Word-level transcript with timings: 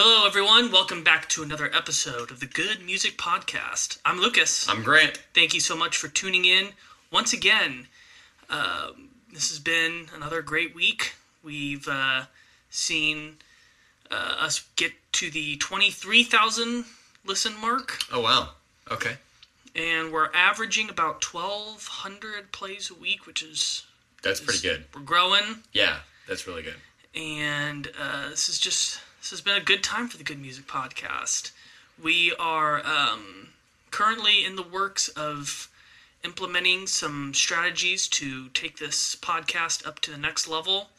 Hello, 0.00 0.28
everyone. 0.28 0.70
Welcome 0.70 1.02
back 1.02 1.28
to 1.30 1.42
another 1.42 1.74
episode 1.74 2.30
of 2.30 2.38
the 2.38 2.46
Good 2.46 2.80
Music 2.86 3.18
Podcast. 3.18 3.98
I'm 4.04 4.20
Lucas. 4.20 4.68
I'm 4.68 4.84
Grant. 4.84 5.16
Thank 5.34 5.54
you 5.54 5.60
so 5.60 5.76
much 5.76 5.96
for 5.96 6.06
tuning 6.06 6.44
in 6.44 6.68
once 7.10 7.32
again. 7.32 7.88
Um, 8.48 9.08
this 9.32 9.48
has 9.50 9.58
been 9.58 10.06
another 10.14 10.40
great 10.40 10.72
week. 10.72 11.14
We've 11.42 11.88
uh, 11.88 12.26
seen 12.70 13.38
uh, 14.08 14.36
us 14.38 14.64
get 14.76 14.92
to 15.14 15.32
the 15.32 15.56
23,000 15.56 16.84
listen 17.26 17.60
mark, 17.60 17.98
Oh 18.12 18.20
wow. 18.20 18.50
Okay. 18.92 19.16
and 19.74 20.12
we're 20.12 20.32
averaging 20.32 20.88
about 20.90 21.24
1,200 21.34 22.52
plays 22.52 22.88
a 22.88 22.94
week, 22.94 23.26
which 23.26 23.42
is 23.42 23.84
That's 24.22 24.38
pretty 24.40 24.60
good. 24.60 24.84
we're 24.94 25.00
growing. 25.02 25.64
Yeah, 25.72 25.96
that's 26.28 26.46
really 26.46 26.62
good. 26.62 26.76
and 27.16 27.90
uh, 28.00 28.28
this 28.30 28.48
is 28.48 28.60
just 28.60 29.00
this 29.20 29.30
has 29.30 29.40
been 29.40 29.56
a 29.56 29.64
good 29.64 29.82
time 29.82 30.08
for 30.08 30.16
the 30.16 30.24
Good 30.24 30.40
Music 30.40 30.66
Podcast. 30.66 31.50
We 32.02 32.32
are 32.38 32.84
um, 32.86 33.48
currently 33.90 34.44
in 34.44 34.56
the 34.56 34.62
works 34.62 35.08
of 35.08 35.68
implementing 36.24 36.86
some 36.86 37.34
strategies 37.34 38.08
to 38.08 38.48
take 38.50 38.78
this 38.78 39.16
podcast 39.16 39.86
up 39.86 40.00
to 40.00 40.10
the 40.10 40.16
next 40.18 40.48
level. 40.48 40.90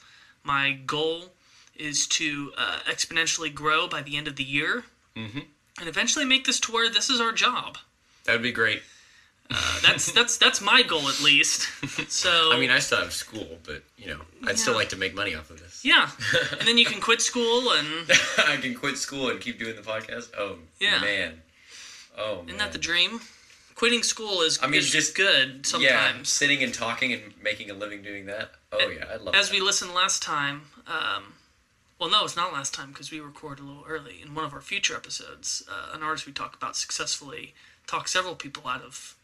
My 0.44 0.72
goal 0.72 1.32
is 1.76 2.08
to 2.08 2.52
uh, 2.58 2.80
exponentially 2.86 3.54
grow 3.54 3.88
by 3.88 4.02
the 4.02 4.18
end 4.18 4.27
of 4.27 4.36
the 4.36 4.44
year, 4.44 4.84
Mhm. 5.16 5.46
and 5.80 5.88
eventually 5.90 6.26
make 6.26 6.46
this 6.46 6.60
to 6.62 6.72
where 6.72 6.90
this 6.90 7.10
is 7.10 7.20
our 7.22 7.32
job. 7.32 7.77
That 8.26 8.34
would 8.34 8.41
be 8.44 8.52
great. 8.52 8.84
Uh, 9.52 9.80
that's 9.81 10.12
that's 10.12 10.38
that's 10.38 10.62
my 10.62 10.84
goal 10.84 11.08
at 11.09 11.21
least. 11.21 11.67
So 12.12 12.52
I 12.53 12.59
mean, 12.59 12.70
I 12.70 12.80
still 12.80 12.99
have 12.99 13.12
school, 13.13 13.57
but 13.66 13.84
you 13.98 14.07
know, 14.07 14.20
I'd 14.48 14.59
still 14.59 14.76
like 14.76 14.90
to 14.90 14.95
make 14.98 15.16
money 15.16 15.34
off 15.34 15.49
of 15.49 15.59
this. 15.59 15.84
yeah, 15.84 16.09
and 16.59 16.67
then 16.67 16.77
you 16.77 16.85
can 16.85 17.02
quit 17.02 17.21
school 17.31 17.71
and 17.71 17.88
I 18.48 18.57
can 18.57 18.76
quit 18.76 18.98
school 18.98 19.30
and 19.30 19.40
keep 19.41 19.57
doing 19.57 19.76
the 19.76 19.81
podcast. 19.81 20.30
Oh 20.38 20.57
Yeah. 20.80 20.99
man. 21.02 21.41
Oh. 22.17 22.43
Isn't 22.45 22.57
that 22.59 22.74
the 22.74 22.77
dream? 22.77 23.21
Quitting 23.76 24.04
school 24.04 24.41
is, 24.41 24.59
I 24.62 24.68
mean, 24.68 24.79
is 24.79 24.91
just- 24.91 25.15
good 25.15 25.48
yeah, 25.49 25.62
sometimes. 25.63 26.27
sitting 26.29 26.62
and 26.62 26.74
talking 26.74 27.13
and 27.13 27.21
making 27.41 27.71
a 27.71 27.74
living 27.74 28.02
doing 28.02 28.26
that. 28.26 28.52
Oh 28.74 28.90
yeah, 28.90 29.05
I 29.12 29.15
love 29.15 29.34
As 29.35 29.48
that. 29.49 29.55
we 29.55 29.62
listened 29.62 29.93
last 29.93 30.21
time, 30.21 30.63
um, 30.85 31.34
well, 31.98 32.09
no, 32.09 32.26
it's 32.26 32.35
not 32.35 32.52
last 32.52 32.74
time 32.74 32.90
because 32.91 33.09
we 33.09 33.20
recorded 33.21 33.63
a 33.63 33.65
little 33.65 33.85
early. 33.87 34.21
In 34.21 34.35
one 34.35 34.43
of 34.43 34.54
our 34.54 34.59
future 34.62 34.96
episodes, 34.98 35.63
uh, 35.71 35.96
an 35.96 36.04
artist 36.04 36.27
we 36.27 36.34
talk 36.34 36.55
about 36.55 36.76
successfully 36.76 37.54
talked 37.87 38.09
several 38.09 38.35
people 38.35 38.68
out 38.68 38.81
of 38.84 39.15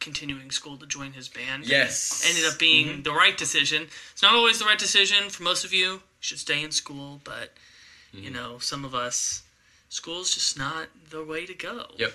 continuing 0.00 0.50
school 0.50 0.76
to 0.78 0.86
join 0.86 1.12
his 1.12 1.28
band. 1.28 1.66
Yes. 1.66 2.24
Ended 2.28 2.44
up 2.52 2.58
being 2.58 2.86
Mm-hmm. 2.88 3.02
the 3.02 3.12
right 3.12 3.36
decision. 3.36 3.88
It's 4.12 4.22
not 4.22 4.34
always 4.34 4.58
the 4.58 4.64
right 4.64 4.78
decision 4.78 5.30
for 5.30 5.42
most 5.42 5.64
of 5.64 5.72
you. 5.72 5.92
You 5.92 6.00
should 6.20 6.38
stay 6.38 6.62
in 6.62 6.70
school, 6.70 7.20
but 7.24 7.54
Mm-hmm. 8.14 8.24
you 8.24 8.30
know, 8.30 8.58
some 8.58 8.84
of 8.84 8.94
us, 8.94 9.42
school's 9.88 10.32
just 10.32 10.56
not 10.58 10.88
the 11.10 11.24
way 11.24 11.44
to 11.46 11.54
go. 11.54 11.86
Yep. 11.98 12.12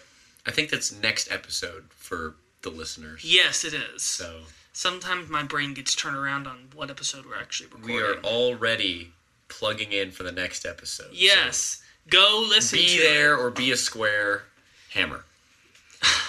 I 0.47 0.51
think 0.51 0.69
that's 0.69 0.91
next 0.91 1.31
episode 1.31 1.85
for 1.89 2.35
the 2.63 2.69
listeners. 2.69 3.23
Yes, 3.23 3.63
it 3.63 3.73
is. 3.73 4.01
So 4.03 4.41
Sometimes 4.73 5.29
my 5.29 5.43
brain 5.43 5.73
gets 5.73 5.93
turned 5.95 6.15
around 6.15 6.47
on 6.47 6.69
what 6.73 6.89
episode 6.89 7.25
we're 7.25 7.37
actually 7.37 7.67
recording. 7.67 7.93
we 7.95 8.01
are 8.01 8.15
already 8.23 9.11
plugging 9.49 9.91
in 9.91 10.11
for 10.11 10.23
the 10.23 10.31
next 10.31 10.65
episode. 10.65 11.07
So 11.07 11.11
Yes. 11.13 11.83
Go 12.09 12.45
listen 12.49 12.79
be 12.79 12.97
there 12.97 13.33
it. 13.33 13.39
or 13.39 13.51
be 13.51 13.71
a 13.71 13.77
square 13.77 14.43
hammer. 14.91 15.25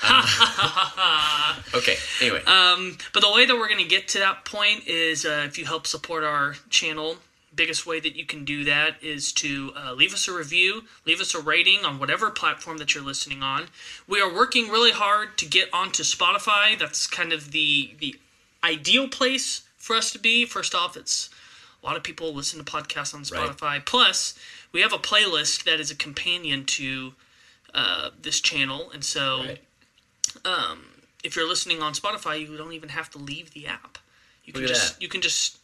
Uh, 0.03 1.57
okay. 1.75 1.97
Anyway, 2.21 2.43
Um, 2.45 2.99
but 3.13 3.21
the 3.21 3.31
way 3.33 3.47
that 3.47 3.55
we're 3.55 3.69
going 3.69 3.83
to 3.83 3.89
get 3.89 4.09
to 4.09 4.19
that 4.19 4.45
point 4.45 4.87
is 4.87 5.25
uh, 5.25 5.45
if 5.47 5.59
you 5.59 5.65
help 5.65 5.87
support 5.87 6.25
our 6.25 6.57
channel. 6.71 7.17
Biggest 7.55 7.85
way 7.85 8.01
that 8.01 8.17
you 8.17 8.25
can 8.25 8.47
do 8.47 8.65
that 8.65 8.95
is 9.03 9.31
to 9.35 9.73
uh, 9.77 9.93
leave 9.93 10.15
us 10.15 10.27
a 10.27 10.33
review, 10.33 10.85
leave 11.05 11.21
us 11.21 11.35
a 11.35 11.39
rating 11.41 11.85
on 11.85 11.99
whatever 11.99 12.31
platform 12.31 12.79
that 12.79 12.95
you're 12.95 13.05
listening 13.05 13.43
on. 13.43 13.67
We 14.09 14.23
are 14.23 14.33
working 14.33 14.69
really 14.71 14.93
hard 14.93 15.37
to 15.37 15.45
get 15.45 15.69
onto 15.71 16.03
Spotify. 16.03 16.79
That's 16.79 17.07
kind 17.07 17.31
of 17.31 17.51
the 17.51 17.91
the 18.01 18.17
ideal 18.65 19.07
place 19.07 19.65
for 19.77 19.95
us 19.95 20.11
to 20.13 20.19
be. 20.19 20.47
First 20.47 20.75
off, 20.75 20.97
it's 20.97 21.29
a 21.83 21.87
lot 21.87 21.95
of 21.99 22.03
people 22.03 22.33
listen 22.33 22.59
to 22.59 22.65
podcasts 22.65 23.13
on 23.13 23.21
Right. 23.39 23.51
Spotify. 23.55 23.85
Plus, 23.85 24.33
we 24.73 24.81
have 24.81 24.95
a 24.95 24.99
playlist 24.99 25.65
that 25.65 25.79
is 25.79 25.91
a 25.91 25.95
companion 25.95 26.65
to 26.65 27.13
uh, 27.75 28.11
this 28.21 28.41
channel, 28.41 28.91
and 28.93 29.05
so 29.05 29.45
right. 29.45 29.61
if 31.25 31.37
you're 31.37 31.49
listening 31.49 31.83
on 31.83 31.93
Spotify, 31.95 32.41
you 32.41 32.57
don't 32.57 32.73
even 32.73 32.91
have 32.91 33.11
to 33.11 33.19
leave 33.19 33.53
the 33.55 33.67
app. 33.67 33.99
You 34.45 34.53
can 34.53 34.63
Look 34.63 34.71
at 34.71 34.75
just 34.75 34.95
that. 34.95 35.03
you 35.03 35.09
can 35.09 35.21
just 35.21 35.59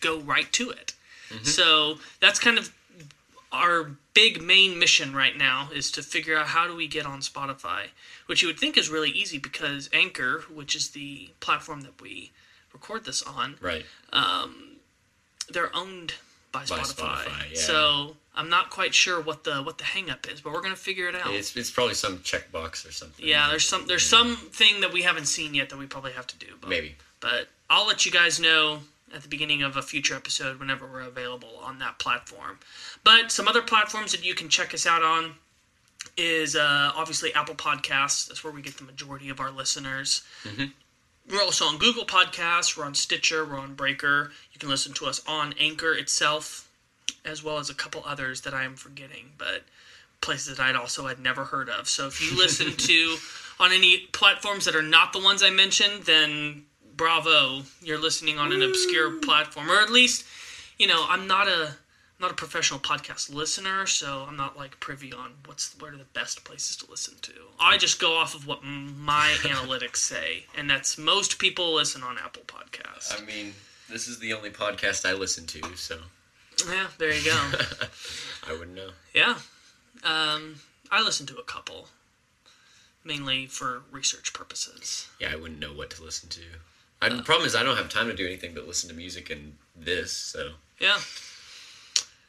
go 0.00 0.18
right 0.20 0.50
to 0.52 0.70
it. 0.70 0.94
Mm-hmm. 1.30 1.44
So 1.44 1.98
that's 2.20 2.38
kind 2.38 2.58
of 2.58 2.72
our 3.52 3.90
big 4.14 4.42
main 4.42 4.78
mission 4.78 5.14
right 5.14 5.36
now 5.36 5.68
is 5.74 5.90
to 5.92 6.02
figure 6.02 6.36
out 6.36 6.46
how 6.46 6.66
do 6.66 6.76
we 6.76 6.86
get 6.86 7.06
on 7.06 7.20
Spotify, 7.20 7.86
which 8.26 8.42
you 8.42 8.48
would 8.48 8.58
think 8.58 8.76
is 8.76 8.88
really 8.90 9.10
easy 9.10 9.38
because 9.38 9.88
Anchor, 9.92 10.44
which 10.52 10.74
is 10.76 10.90
the 10.90 11.30
platform 11.40 11.82
that 11.82 12.00
we 12.00 12.32
record 12.72 13.04
this 13.04 13.22
on, 13.22 13.56
right. 13.60 13.84
they're 15.50 15.74
owned 15.74 16.14
by 16.52 16.60
By 16.60 16.80
Spotify. 16.80 17.24
Spotify, 17.24 17.50
yeah. 17.52 17.58
So 17.60 18.16
I'm 18.36 18.50
not 18.50 18.70
quite 18.70 18.94
sure 18.94 19.20
what 19.20 19.44
the 19.44 19.62
what 19.62 19.78
the 19.78 19.84
hang 19.84 20.10
up 20.10 20.28
is, 20.30 20.40
but 20.40 20.52
we're 20.52 20.60
gonna 20.62 20.76
figure 20.76 21.08
it 21.08 21.14
out. 21.14 21.32
It's 21.32 21.56
it's 21.56 21.70
probably 21.70 21.94
some 21.94 22.18
checkbox 22.18 22.88
or 22.88 22.92
something. 22.92 23.26
yeah, 23.26 23.48
there's 23.48 23.68
some 23.68 23.86
there's 23.86 24.04
something 24.06 24.80
that 24.80 24.92
we 24.92 25.02
haven't 25.02 25.26
seen 25.26 25.54
yet 25.54 25.70
that 25.70 25.78
we 25.78 25.86
probably 25.86 26.12
have 26.12 26.26
to 26.28 26.36
do. 26.38 26.46
But 26.60 26.70
maybe. 26.70 26.96
but 27.20 27.48
I'll 27.70 27.86
let 27.86 28.04
you 28.06 28.12
guys 28.12 28.38
know 28.38 28.80
at 29.14 29.22
the 29.22 29.28
beginning 29.28 29.62
of 29.62 29.76
a 29.76 29.82
future 29.82 30.14
episode 30.14 30.58
whenever 30.58 30.86
we're 30.86 31.00
available 31.00 31.60
on 31.62 31.78
that 31.78 31.98
platform. 31.98 32.58
But 33.04 33.32
some 33.32 33.48
other 33.48 33.62
platforms 33.62 34.12
that 34.12 34.24
you 34.24 34.34
can 34.34 34.48
check 34.48 34.74
us 34.74 34.86
out 34.86 35.02
on 35.02 35.34
is 36.16 36.56
uh, 36.56 36.92
obviously 36.94 37.32
Apple 37.34 37.54
Podcasts. 37.54 38.28
That's 38.28 38.42
where 38.44 38.52
we 38.52 38.62
get 38.62 38.76
the 38.76 38.84
majority 38.84 39.28
of 39.28 39.40
our 39.40 39.50
listeners. 39.50 40.22
We're 41.28 41.42
also 41.42 41.64
on 41.66 41.78
Google 41.78 42.04
Podcasts. 42.04 42.76
We're 42.76 42.84
on 42.84 42.94
Stitcher. 42.94 43.44
We're 43.44 43.58
on 43.58 43.74
Breaker. 43.74 44.30
You 44.52 44.60
can 44.60 44.68
listen 44.68 44.92
to 44.94 45.06
us 45.06 45.20
on 45.26 45.54
Anchor 45.58 45.92
itself, 45.92 46.65
as 47.26 47.42
well 47.42 47.58
as 47.58 47.70
a 47.70 47.74
couple 47.74 48.02
others 48.06 48.42
that 48.42 48.54
I 48.54 48.64
am 48.64 48.76
forgetting, 48.76 49.32
but 49.38 49.64
places 50.20 50.56
that 50.56 50.62
I'd 50.62 50.76
also 50.76 51.06
had 51.06 51.18
never 51.18 51.44
heard 51.44 51.68
of. 51.68 51.88
So 51.88 52.06
if 52.06 52.20
you 52.20 52.36
listen 52.36 52.72
to 52.76 53.16
on 53.58 53.72
any 53.72 53.98
platforms 54.12 54.64
that 54.64 54.76
are 54.76 54.82
not 54.82 55.12
the 55.12 55.20
ones 55.20 55.42
I 55.42 55.50
mentioned, 55.50 56.04
then 56.04 56.64
bravo, 56.96 57.62
you're 57.82 58.00
listening 58.00 58.38
on 58.38 58.52
an 58.52 58.62
obscure 58.62 59.18
platform, 59.20 59.70
or 59.70 59.80
at 59.80 59.90
least, 59.90 60.24
you 60.78 60.86
know, 60.86 61.04
I'm 61.08 61.26
not 61.26 61.48
a 61.48 61.76
not 62.18 62.30
a 62.30 62.34
professional 62.34 62.80
podcast 62.80 63.32
listener, 63.32 63.84
so 63.86 64.24
I'm 64.26 64.36
not 64.36 64.56
like 64.56 64.80
privy 64.80 65.12
on 65.12 65.32
what's 65.44 65.78
what 65.78 65.92
are 65.92 65.98
the 65.98 66.04
best 66.04 66.44
places 66.44 66.76
to 66.76 66.90
listen 66.90 67.14
to. 67.22 67.32
I 67.60 67.76
just 67.76 68.00
go 68.00 68.16
off 68.16 68.34
of 68.34 68.46
what 68.46 68.64
my 68.64 69.34
analytics 69.42 69.96
say, 69.96 70.44
and 70.56 70.68
that's 70.68 70.96
most 70.96 71.38
people 71.38 71.74
listen 71.74 72.02
on 72.02 72.16
Apple 72.18 72.42
Podcasts. 72.46 73.20
I 73.20 73.24
mean, 73.24 73.52
this 73.90 74.08
is 74.08 74.18
the 74.18 74.32
only 74.32 74.50
podcast 74.50 75.08
I 75.08 75.12
listen 75.12 75.46
to, 75.46 75.76
so 75.76 75.98
yeah, 76.68 76.86
there 76.98 77.12
you 77.12 77.24
go. 77.24 77.32
I 78.48 78.52
wouldn't 78.52 78.74
know. 78.76 78.90
yeah, 79.14 79.38
um, 80.04 80.56
I 80.90 81.02
listen 81.02 81.26
to 81.26 81.36
a 81.36 81.42
couple, 81.42 81.88
mainly 83.04 83.46
for 83.46 83.82
research 83.90 84.32
purposes. 84.32 85.08
Yeah, 85.20 85.32
I 85.32 85.36
wouldn't 85.36 85.60
know 85.60 85.72
what 85.72 85.90
to 85.90 86.02
listen 86.02 86.28
to. 86.30 86.40
I, 87.02 87.08
the 87.10 87.22
problem 87.22 87.46
is 87.46 87.54
I 87.54 87.62
don't 87.62 87.76
have 87.76 87.88
time 87.90 88.06
to 88.08 88.14
do 88.14 88.24
anything 88.26 88.54
but 88.54 88.66
listen 88.66 88.88
to 88.88 88.94
music 88.94 89.28
and 89.30 89.54
this. 89.76 90.12
So, 90.12 90.52
Yeah. 90.80 90.98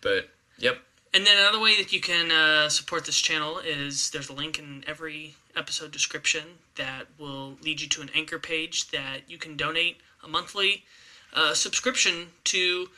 but 0.01 0.29
yep, 0.57 0.79
And 1.13 1.25
then 1.25 1.37
another 1.37 1.59
way 1.59 1.77
that 1.81 1.93
you 1.93 2.01
can 2.01 2.31
uh, 2.31 2.67
support 2.69 3.05
this 3.05 3.17
channel 3.19 3.59
is 3.59 4.09
there's 4.09 4.27
a 4.29 4.33
link 4.33 4.59
in 4.59 4.83
every 4.85 5.35
episode 5.55 5.91
description 5.91 6.43
that 6.75 7.05
will 7.17 7.57
lead 7.61 7.79
you 7.81 7.87
to 7.87 8.01
an 8.01 8.09
anchor 8.13 8.37
page 8.39 8.89
that 8.91 9.21
you 9.29 9.37
can 9.37 9.55
donate 9.55 9.97
a 10.23 10.27
monthly 10.27 10.83
uh, 11.33 11.53
subscription 11.53 12.27
to 12.43 12.89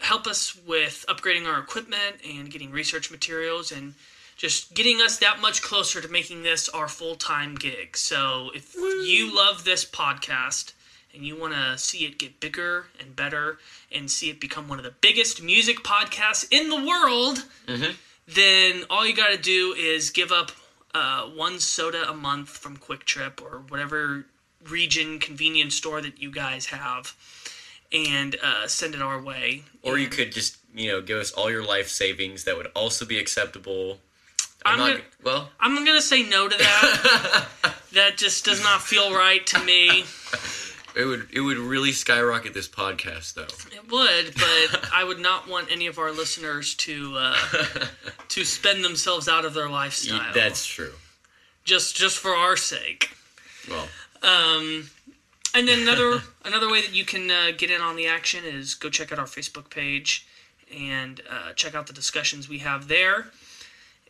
help 0.00 0.26
us 0.26 0.56
with 0.66 1.04
upgrading 1.08 1.46
our 1.46 1.58
equipment 1.58 2.16
and 2.28 2.50
getting 2.50 2.70
research 2.70 3.10
materials 3.10 3.72
and 3.72 3.94
just 4.36 4.74
getting 4.74 5.00
us 5.00 5.18
that 5.18 5.40
much 5.40 5.62
closer 5.62 6.00
to 6.00 6.08
making 6.08 6.42
this 6.42 6.68
our 6.68 6.88
full-time 6.88 7.54
gig. 7.54 7.96
So 7.96 8.50
if 8.54 8.74
you 8.74 9.34
love 9.34 9.64
this 9.64 9.84
podcast 9.84 10.72
and 11.14 11.24
you 11.24 11.38
want 11.40 11.54
to 11.54 11.78
see 11.78 12.04
it 12.04 12.18
get 12.18 12.38
bigger 12.38 12.86
and 13.00 13.16
better 13.16 13.58
and 13.90 14.10
see 14.10 14.28
it 14.28 14.38
become 14.40 14.68
one 14.68 14.78
of 14.78 14.84
the 14.84 14.92
biggest 15.00 15.42
music 15.42 15.78
podcasts 15.78 16.46
in 16.50 16.68
the 16.68 16.86
world, 16.86 17.44
then 18.28 18.84
all 18.90 19.06
you 19.06 19.14
got 19.14 19.30
to 19.30 19.38
do 19.38 19.74
is 19.78 20.10
give 20.10 20.30
up 20.32 20.52
uh, 20.94 21.22
one 21.22 21.58
soda 21.58 22.08
a 22.08 22.14
month 22.14 22.50
from 22.50 22.76
QuikTrip 22.76 23.40
or 23.42 23.62
whatever 23.68 24.26
region 24.68 25.18
convenience 25.18 25.74
store 25.76 26.00
that 26.02 26.20
you 26.20 26.30
guys 26.30 26.66
have 26.66 27.14
and 27.92 28.36
uh, 28.42 28.66
send 28.66 28.94
it 28.94 29.02
our 29.02 29.20
way. 29.20 29.62
or 29.82 29.98
you 29.98 30.08
could 30.08 30.32
just 30.32 30.58
you 30.74 30.90
know 30.90 31.00
give 31.00 31.18
us 31.18 31.32
all 31.32 31.50
your 31.50 31.64
life 31.64 31.88
savings. 31.88 32.44
That 32.44 32.56
would 32.56 32.68
also 32.74 33.04
be 33.04 33.18
acceptable. 33.18 33.98
I'm, 34.64 34.72
I'm 34.74 34.78
not 34.78 34.90
gonna- 34.92 35.04
well. 35.22 35.50
I'm 35.60 35.74
going 35.84 35.86
to 35.96 36.02
say 36.02 36.22
no 36.24 36.48
to 36.48 36.56
that. 36.58 37.46
that 37.92 38.16
just 38.16 38.44
does 38.44 38.62
not 38.62 38.82
feel 38.82 39.12
right 39.14 39.46
to 39.48 39.62
me. 39.64 40.04
It 40.96 41.04
would 41.04 41.28
it 41.32 41.40
would 41.40 41.58
really 41.58 41.92
skyrocket 41.92 42.54
this 42.54 42.66
podcast 42.68 43.34
though. 43.34 43.42
It 43.76 43.90
would, 43.90 44.34
but 44.34 44.88
I 44.92 45.04
would 45.04 45.18
not 45.20 45.46
want 45.46 45.70
any 45.70 45.86
of 45.88 45.98
our 45.98 46.10
listeners 46.10 46.74
to 46.76 47.14
uh, 47.16 47.36
to 48.28 48.44
spend 48.44 48.82
themselves 48.84 49.28
out 49.28 49.44
of 49.44 49.52
their 49.54 49.68
lifestyle. 49.80 50.32
That's 50.34 50.64
true. 50.66 50.92
just 51.64 51.96
just 51.96 52.16
for 52.18 52.30
our 52.34 52.56
sake. 52.56 53.10
Well, 53.70 53.86
Um, 54.22 54.88
and 55.56 55.66
then 55.66 55.80
another 55.80 56.22
another 56.44 56.70
way 56.70 56.82
that 56.82 56.94
you 56.94 57.04
can 57.04 57.30
uh, 57.30 57.50
get 57.56 57.70
in 57.70 57.80
on 57.80 57.96
the 57.96 58.06
action 58.06 58.44
is 58.44 58.74
go 58.74 58.88
check 58.90 59.10
out 59.12 59.18
our 59.18 59.26
Facebook 59.26 59.70
page 59.70 60.26
and 60.74 61.20
uh, 61.30 61.52
check 61.54 61.74
out 61.74 61.86
the 61.86 61.92
discussions 61.92 62.48
we 62.48 62.58
have 62.58 62.88
there. 62.88 63.26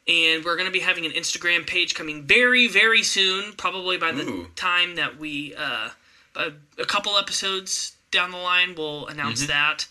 And 0.08 0.44
we're 0.44 0.54
going 0.54 0.66
to 0.66 0.72
be 0.72 0.80
having 0.80 1.04
an 1.04 1.12
Instagram 1.12 1.66
page 1.66 1.94
coming 1.94 2.24
very 2.24 2.68
very 2.68 3.02
soon, 3.02 3.52
probably 3.54 3.96
by 3.96 4.12
the 4.12 4.22
Ooh. 4.22 4.50
time 4.56 4.96
that 4.96 5.18
we 5.18 5.54
uh, 5.56 5.90
by 6.34 6.50
a 6.78 6.84
couple 6.84 7.16
episodes 7.16 7.96
down 8.10 8.30
the 8.30 8.38
line 8.38 8.74
we'll 8.76 9.06
announce 9.06 9.46
that. 9.46 9.86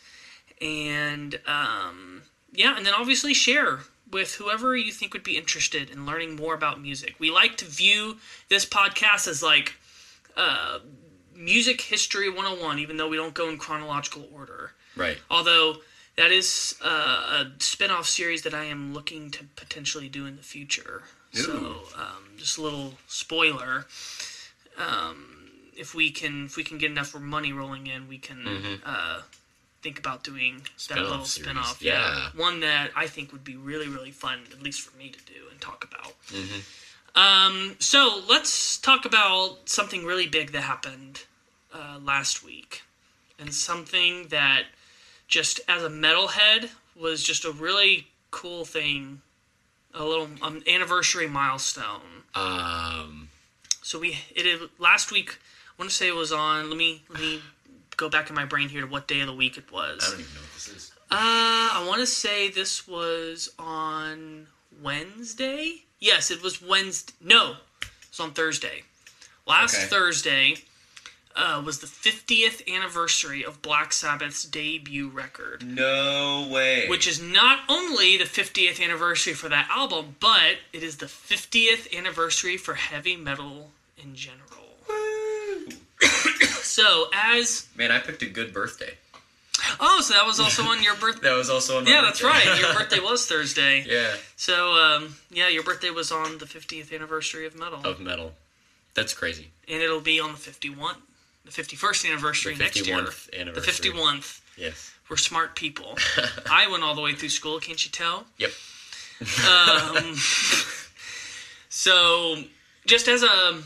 And 0.61 1.39
um, 1.47 2.23
yeah, 2.53 2.75
and 2.77 2.85
then 2.85 2.93
obviously 2.93 3.33
share 3.33 3.79
with 4.11 4.35
whoever 4.35 4.75
you 4.75 4.91
think 4.91 5.13
would 5.13 5.23
be 5.23 5.37
interested 5.37 5.89
in 5.89 6.05
learning 6.05 6.35
more 6.35 6.53
about 6.53 6.81
music. 6.81 7.15
We 7.19 7.31
like 7.31 7.57
to 7.57 7.65
view 7.65 8.17
this 8.49 8.65
podcast 8.65 9.27
as 9.27 9.43
like 9.43 9.73
uh, 10.37 10.79
music 11.35 11.81
history 11.81 12.29
101, 12.29 12.79
even 12.79 12.97
though 12.97 13.09
we 13.09 13.17
don't 13.17 13.33
go 13.33 13.49
in 13.49 13.57
chronological 13.57 14.27
order. 14.33 14.71
right. 14.95 15.17
Although 15.29 15.77
that 16.17 16.31
is 16.31 16.75
uh, 16.83 17.43
a 17.45 17.51
spin 17.59 17.91
off 17.91 18.07
series 18.07 18.43
that 18.43 18.53
I 18.53 18.63
am 18.65 18.93
looking 18.93 19.29
to 19.31 19.43
potentially 19.55 20.07
do 20.09 20.25
in 20.25 20.37
the 20.37 20.43
future. 20.43 21.03
So, 21.33 21.51
um, 21.97 22.23
just 22.37 22.57
a 22.57 22.61
little 22.61 22.93
spoiler. 23.07 23.85
Um, 24.77 25.49
if 25.75 25.93
we 25.93 26.09
can, 26.11 26.45
if 26.45 26.55
we 26.55 26.63
can 26.63 26.77
get 26.77 26.89
enough 26.91 27.13
money 27.19 27.51
rolling 27.51 27.87
in, 27.87 28.07
we 28.07 28.17
can 28.17 28.79
uh, 28.85 29.21
think 29.81 29.99
about 29.99 30.23
doing 30.23 30.59
that 30.59 30.69
Spin-off 30.77 31.03
little 31.09 31.25
series. 31.25 31.45
spin 31.49 31.57
off. 31.57 31.81
Yeah. 31.81 32.29
one 32.35 32.61
that 32.61 32.91
I 32.95 33.07
think 33.07 33.33
would 33.33 33.43
be 33.43 33.57
really, 33.57 33.89
really 33.89 34.11
fun, 34.11 34.39
at 34.53 34.61
least 34.63 34.79
for 34.81 34.97
me 34.97 35.09
to 35.09 35.19
do 35.25 35.41
and 35.51 35.59
talk 35.59 35.83
about. 35.83 36.13
Mm-hmm. 36.29 36.59
Um, 37.15 37.75
so 37.79 38.21
let's 38.29 38.77
talk 38.77 39.05
about 39.05 39.69
something 39.69 40.05
really 40.05 40.27
big 40.27 40.51
that 40.51 40.61
happened 40.61 41.23
uh, 41.73 41.99
last 42.03 42.43
week, 42.43 42.83
and 43.39 43.53
something 43.53 44.27
that 44.29 44.63
just 45.27 45.61
as 45.67 45.83
a 45.83 45.89
metalhead 45.89 46.69
was 46.95 47.23
just 47.23 47.45
a 47.45 47.51
really 47.51 48.07
cool 48.31 48.65
thing, 48.65 49.21
a 49.93 50.03
little 50.03 50.27
um, 50.41 50.61
anniversary 50.67 51.27
milestone. 51.27 52.23
Um. 52.33 53.29
So 53.81 53.99
we 53.99 54.17
it 54.35 54.69
last 54.79 55.11
week. 55.11 55.37
I 55.77 55.81
want 55.81 55.91
to 55.91 55.95
say 55.95 56.07
it 56.07 56.15
was 56.15 56.31
on. 56.31 56.69
Let 56.69 56.77
me 56.77 57.03
let 57.09 57.21
me 57.21 57.41
go 57.97 58.09
back 58.09 58.29
in 58.29 58.35
my 58.35 58.45
brain 58.45 58.67
here 58.69 58.81
to 58.81 58.87
what 58.87 59.07
day 59.07 59.21
of 59.21 59.27
the 59.27 59.33
week 59.33 59.57
it 59.57 59.71
was. 59.71 60.03
I 60.03 60.11
don't 60.11 60.19
even 60.19 60.33
know 60.33 60.41
what 60.41 60.53
this 60.53 60.67
is. 60.67 60.91
Uh, 61.11 61.15
I 61.17 61.85
want 61.87 62.01
to 62.01 62.07
say 62.07 62.49
this 62.49 62.87
was 62.87 63.51
on 63.59 64.47
Wednesday. 64.81 65.83
Yes, 66.05 66.29
it 66.29 66.43
was 66.43 66.61
Wednesday. 66.61 67.13
No, 67.19 67.53
it 67.81 67.87
was 68.11 68.19
on 68.19 68.31
Thursday. 68.31 68.83
Last 69.47 69.75
Okay. 69.75 69.85
Thursday 69.87 70.55
uh, 71.35 71.63
was 71.65 71.79
the 71.79 71.87
50th 71.87 72.61
anniversary 72.71 73.43
of 73.43 73.59
Black 73.63 73.91
Sabbath's 73.91 74.43
debut 74.43 75.09
record, 75.09 75.65
No 75.65 76.47
way. 76.51 76.87
which 76.87 77.07
is 77.07 77.19
not 77.19 77.61
only 77.67 78.17
the 78.17 78.23
50th 78.25 78.79
anniversary 78.83 79.33
for 79.33 79.49
that 79.49 79.67
album, 79.71 80.15
but 80.19 80.57
it 80.73 80.83
is 80.83 80.97
the 80.97 81.07
50th 81.07 81.91
anniversary 81.97 82.55
for 82.57 82.75
heavy 82.75 83.15
metal 83.15 83.71
in 83.97 84.13
general. 84.15 84.43
So, 86.61 87.07
as 87.13 87.67
Man, 87.77 87.89
I 87.91 87.99
picked 87.99 88.21
a 88.21 88.25
good 88.25 88.53
birthday. 88.53 88.95
Oh, 89.79 90.01
so 90.01 90.13
that 90.13 90.25
was 90.25 90.39
also 90.39 90.63
on 90.63 90.81
your 90.83 90.95
birthday. 90.95 91.21
That 91.29 91.35
was 91.37 91.49
also 91.49 91.77
on 91.77 91.83
my 91.85 91.89
Yeah, 91.91 92.01
that's 92.01 92.21
right. 92.23 92.59
Your 92.59 92.73
birthday 92.77 92.99
was 92.99 93.25
Thursday. 93.25 93.83
yeah, 93.87 94.15
So, 94.35 94.73
um, 94.73 95.15
yeah, 95.31 95.47
your 95.49 95.63
birthday 95.63 95.89
was 95.89 96.11
on 96.11 96.37
the 96.37 96.45
50th 96.45 96.93
anniversary 96.93 97.45
of 97.45 97.55
metal, 97.57 97.79
of 97.83 97.99
metal. 97.99 98.33
That's 98.93 99.13
crazy. 99.13 99.49
and 99.67 99.81
it'll 99.81 99.99
be 100.01 100.19
on 100.19 100.31
the 100.31 100.37
51, 100.37 100.95
the 101.45 101.51
51st 101.51 102.09
anniversary 102.11 102.53
The 102.55 102.63
next 102.63 102.85
year. 102.87 102.97
51th 102.97 103.25
The 103.31 103.39
anniversary. 103.41 103.91
51th. 103.91 104.41
Yes. 104.57 104.91
We're 105.09 105.17
smart 105.17 105.55
people. 105.55 105.97
I 106.49 106.67
went 106.71 106.83
all 106.83 106.95
the 106.95 107.01
way 107.01 107.13
through 107.13 107.29
school. 107.29 107.59
Can't 107.59 107.83
you 107.85 107.91
tell? 107.91 108.25
Yep. 108.37 108.51
Um, 109.47 110.15
so, 111.69 112.37
just 112.85 113.07
as 113.07 113.23
a 113.23 113.61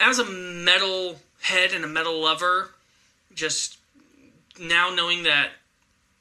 as 0.00 0.18
a 0.18 0.24
metal 0.24 1.20
head 1.40 1.72
and 1.72 1.84
a 1.84 1.88
metal 1.88 2.20
lover, 2.20 2.70
just 3.34 3.78
now 4.58 4.90
knowing 4.94 5.22
that 5.24 5.50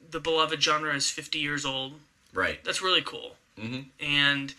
the 0.09 0.19
beloved 0.19 0.61
genre 0.61 0.93
is 0.95 1.09
50 1.09 1.39
years 1.39 1.65
old, 1.65 1.99
Right. 2.33 2.63
that's 2.63 2.81
really 2.81 3.01
cool. 3.01 3.37
Mhm. 3.57 3.87
And 3.99 4.53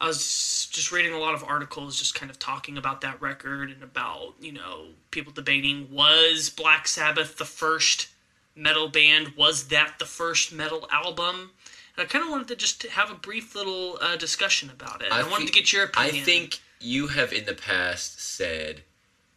I 0.00 0.06
was 0.06 0.68
just 0.70 0.92
reading 0.92 1.12
a 1.12 1.18
lot 1.18 1.34
of 1.34 1.42
articles, 1.42 1.98
just 1.98 2.14
kind 2.14 2.30
of 2.30 2.38
talking 2.38 2.76
about 2.78 3.00
that 3.00 3.20
record 3.20 3.70
and 3.70 3.82
about 3.82 4.34
you 4.40 4.52
know 4.52 4.88
people 5.10 5.32
debating 5.32 5.90
was 5.90 6.50
Black 6.50 6.86
Sabbath 6.86 7.36
the 7.38 7.44
first 7.46 8.08
metal 8.54 8.88
band? 8.88 9.34
Was 9.36 9.68
that 9.68 9.98
the 9.98 10.06
first 10.06 10.52
metal 10.52 10.86
album? 10.92 11.52
And 11.96 12.04
I 12.06 12.08
kind 12.10 12.24
of 12.24 12.30
wanted 12.30 12.48
to 12.48 12.56
just 12.56 12.82
have 12.84 13.10
a 13.10 13.14
brief 13.14 13.54
little 13.54 13.98
uh, 14.00 14.16
discussion 14.16 14.68
about 14.70 15.02
it. 15.02 15.10
I, 15.10 15.22
wanted 15.22 15.36
think- 15.38 15.46
to 15.48 15.52
get 15.60 15.72
your 15.72 15.84
opinion. 15.84 16.16
I 16.16 16.20
think 16.24 16.60
you 16.78 17.08
have 17.08 17.32
in 17.32 17.46
the 17.46 17.54
past 17.54 18.20
said 18.20 18.82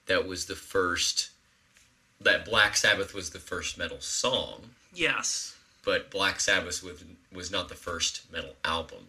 that 0.07 0.27
was 0.27 0.45
the 0.45 0.55
first 0.57 1.29
that 2.21 2.45
Black 2.45 2.75
Sabbath 2.75 3.13
was 3.13 3.29
the 3.29 3.39
first 3.39 3.77
metal 3.77 3.99
song, 3.99 4.71
yes. 4.93 5.55
but 5.83 6.11
Black 6.11 6.39
Sabbath 6.39 6.83
was 6.83 7.03
was 7.33 7.51
not 7.51 7.69
the 7.69 7.75
first 7.75 8.31
metal 8.31 8.55
album. 8.65 8.99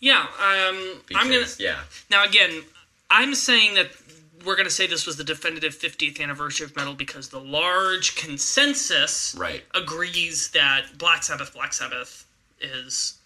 Yeah, 0.00 0.26
um, 0.40 1.00
Because, 1.06 1.24
I'm 1.24 1.30
gonna 1.30 1.46
yeah, 1.58 1.80
Now, 2.10 2.24
again, 2.24 2.62
I'm 3.10 3.34
saying 3.34 3.74
that 3.74 3.90
we're 4.44 4.56
going 4.56 4.66
to 4.66 4.74
say 4.74 4.86
this 4.86 5.06
was 5.06 5.16
the 5.16 5.24
definitive 5.24 5.76
50th 5.76 6.20
anniversary 6.20 6.66
of 6.66 6.76
metal 6.76 6.94
because 6.94 7.28
the 7.28 7.40
large 7.40 8.14
consensus 8.14 9.34
right. 9.38 9.64
agrees 9.74 10.50
that 10.50 10.86
Black 10.96 11.22
Sabbath, 11.22 11.52
Black 11.52 11.72
Sabbath 11.72 12.26
is 12.60 13.18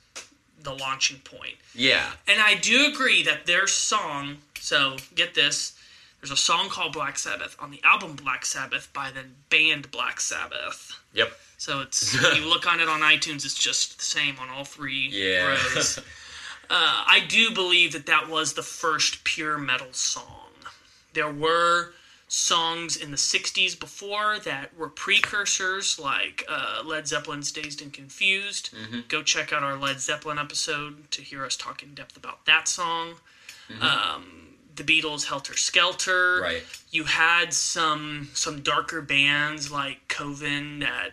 the 0.62 0.75
launching 0.75 1.19
point. 1.19 1.56
Yeah, 1.75 2.12
And 2.29 2.40
I 2.40 2.55
do 2.55 2.87
agree 2.93 3.23
that 3.25 3.46
their 3.46 3.67
song, 3.67 4.38
so 4.58 4.96
get 5.14 5.34
this, 5.34 5.79
there's 6.22 6.30
a 6.30 6.36
song 6.36 6.69
called 6.70 6.92
Black 6.94 7.19
Sabbath 7.19 7.56
on 7.58 7.70
the 7.72 7.80
album 7.84 8.14
Black 8.14 8.46
Sabbath 8.46 8.88
by 8.94 9.10
the 9.10 9.24
band 9.50 9.90
Black 9.90 10.20
Sabbath. 10.20 10.98
yep. 11.12 11.32
So 11.58 11.80
it's 11.80 12.14
you 12.36 12.48
look 12.48 12.66
on 12.66 12.80
it 12.80 12.88
on 12.88 13.00
iTunes, 13.00 13.44
it's 13.44 13.54
just 13.54 13.98
the 13.98 14.04
same 14.04 14.36
on 14.40 14.48
all 14.48 14.64
three 14.64 15.08
Yeah. 15.12 15.48
rows. 15.48 15.98
Uh, 16.70 17.04
I 17.06 17.20
do 17.28 17.50
believe 17.50 17.92
that 17.92 18.06
that 18.06 18.30
was 18.30 18.54
the 18.54 18.62
first 18.62 19.24
pure 19.24 19.58
metal 19.58 19.88
song. 19.93 20.48
There 21.12 21.31
were 21.31 21.93
songs 22.29 22.96
in 22.96 23.10
the 23.10 23.19
60s 23.19 23.79
before 23.79 24.38
that 24.38 24.74
were 24.79 24.88
precursors, 24.88 25.98
like 25.98 26.46
uh, 26.48 26.82
Led 26.82 27.06
Zeppelin's 27.06 27.52
Dazed 27.52 27.82
and 27.82 27.93
Confused. 27.93 28.70
Mm-hmm. 28.74 29.00
Go 29.08 29.22
check 29.22 29.52
out 29.52 29.62
our 29.62 29.76
Led 29.76 30.00
Zeppelin 30.00 30.38
episode 30.38 31.10
to 31.10 31.20
hear 31.20 31.44
us 31.44 31.56
talk 31.58 31.82
in 31.82 31.93
depth 31.93 32.17
about 32.17 32.46
that 32.46 32.69
song. 32.69 33.17
Um, 33.82 34.51
the 34.76 34.84
Beatles' 34.84 35.24
Helter 35.26 35.56
Skelter. 35.56 36.36
Mm-hmm. 36.36 36.43
Right. 36.44 36.62
You 36.91 37.05
had 37.05 37.52
some 37.55 38.31
some 38.34 38.60
darker 38.62 39.00
bands 39.02 39.70
like 39.70 40.06
Coven 40.08 40.81
that 40.81 41.10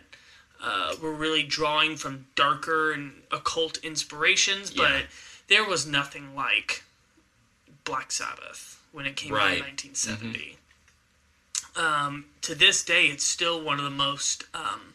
uh, 0.62 0.94
were 1.02 1.12
really 1.14 1.42
drawing 1.42 1.96
from 1.96 2.26
darker 2.34 2.92
and 2.92 3.22
occult 3.30 3.78
inspirations, 3.78 4.70
but 4.70 4.90
Yeah. 4.90 5.02
there 5.48 5.64
was 5.64 5.86
nothing 5.86 6.34
like 6.34 6.82
Black 7.84 8.12
Sabbath 8.12 8.80
when 8.92 9.06
it 9.06 9.16
came 9.16 9.32
out 9.34 9.36
in 9.52 9.60
Right. 9.60 9.60
1970. 9.62 10.56
Um, 11.76 12.26
to 12.42 12.54
this 12.54 12.84
day, 12.84 13.06
it's 13.06 13.24
still 13.24 13.60
one 13.62 13.78
of 13.78 13.84
the 13.84 13.90
most 13.90 14.44
um, 14.54 14.94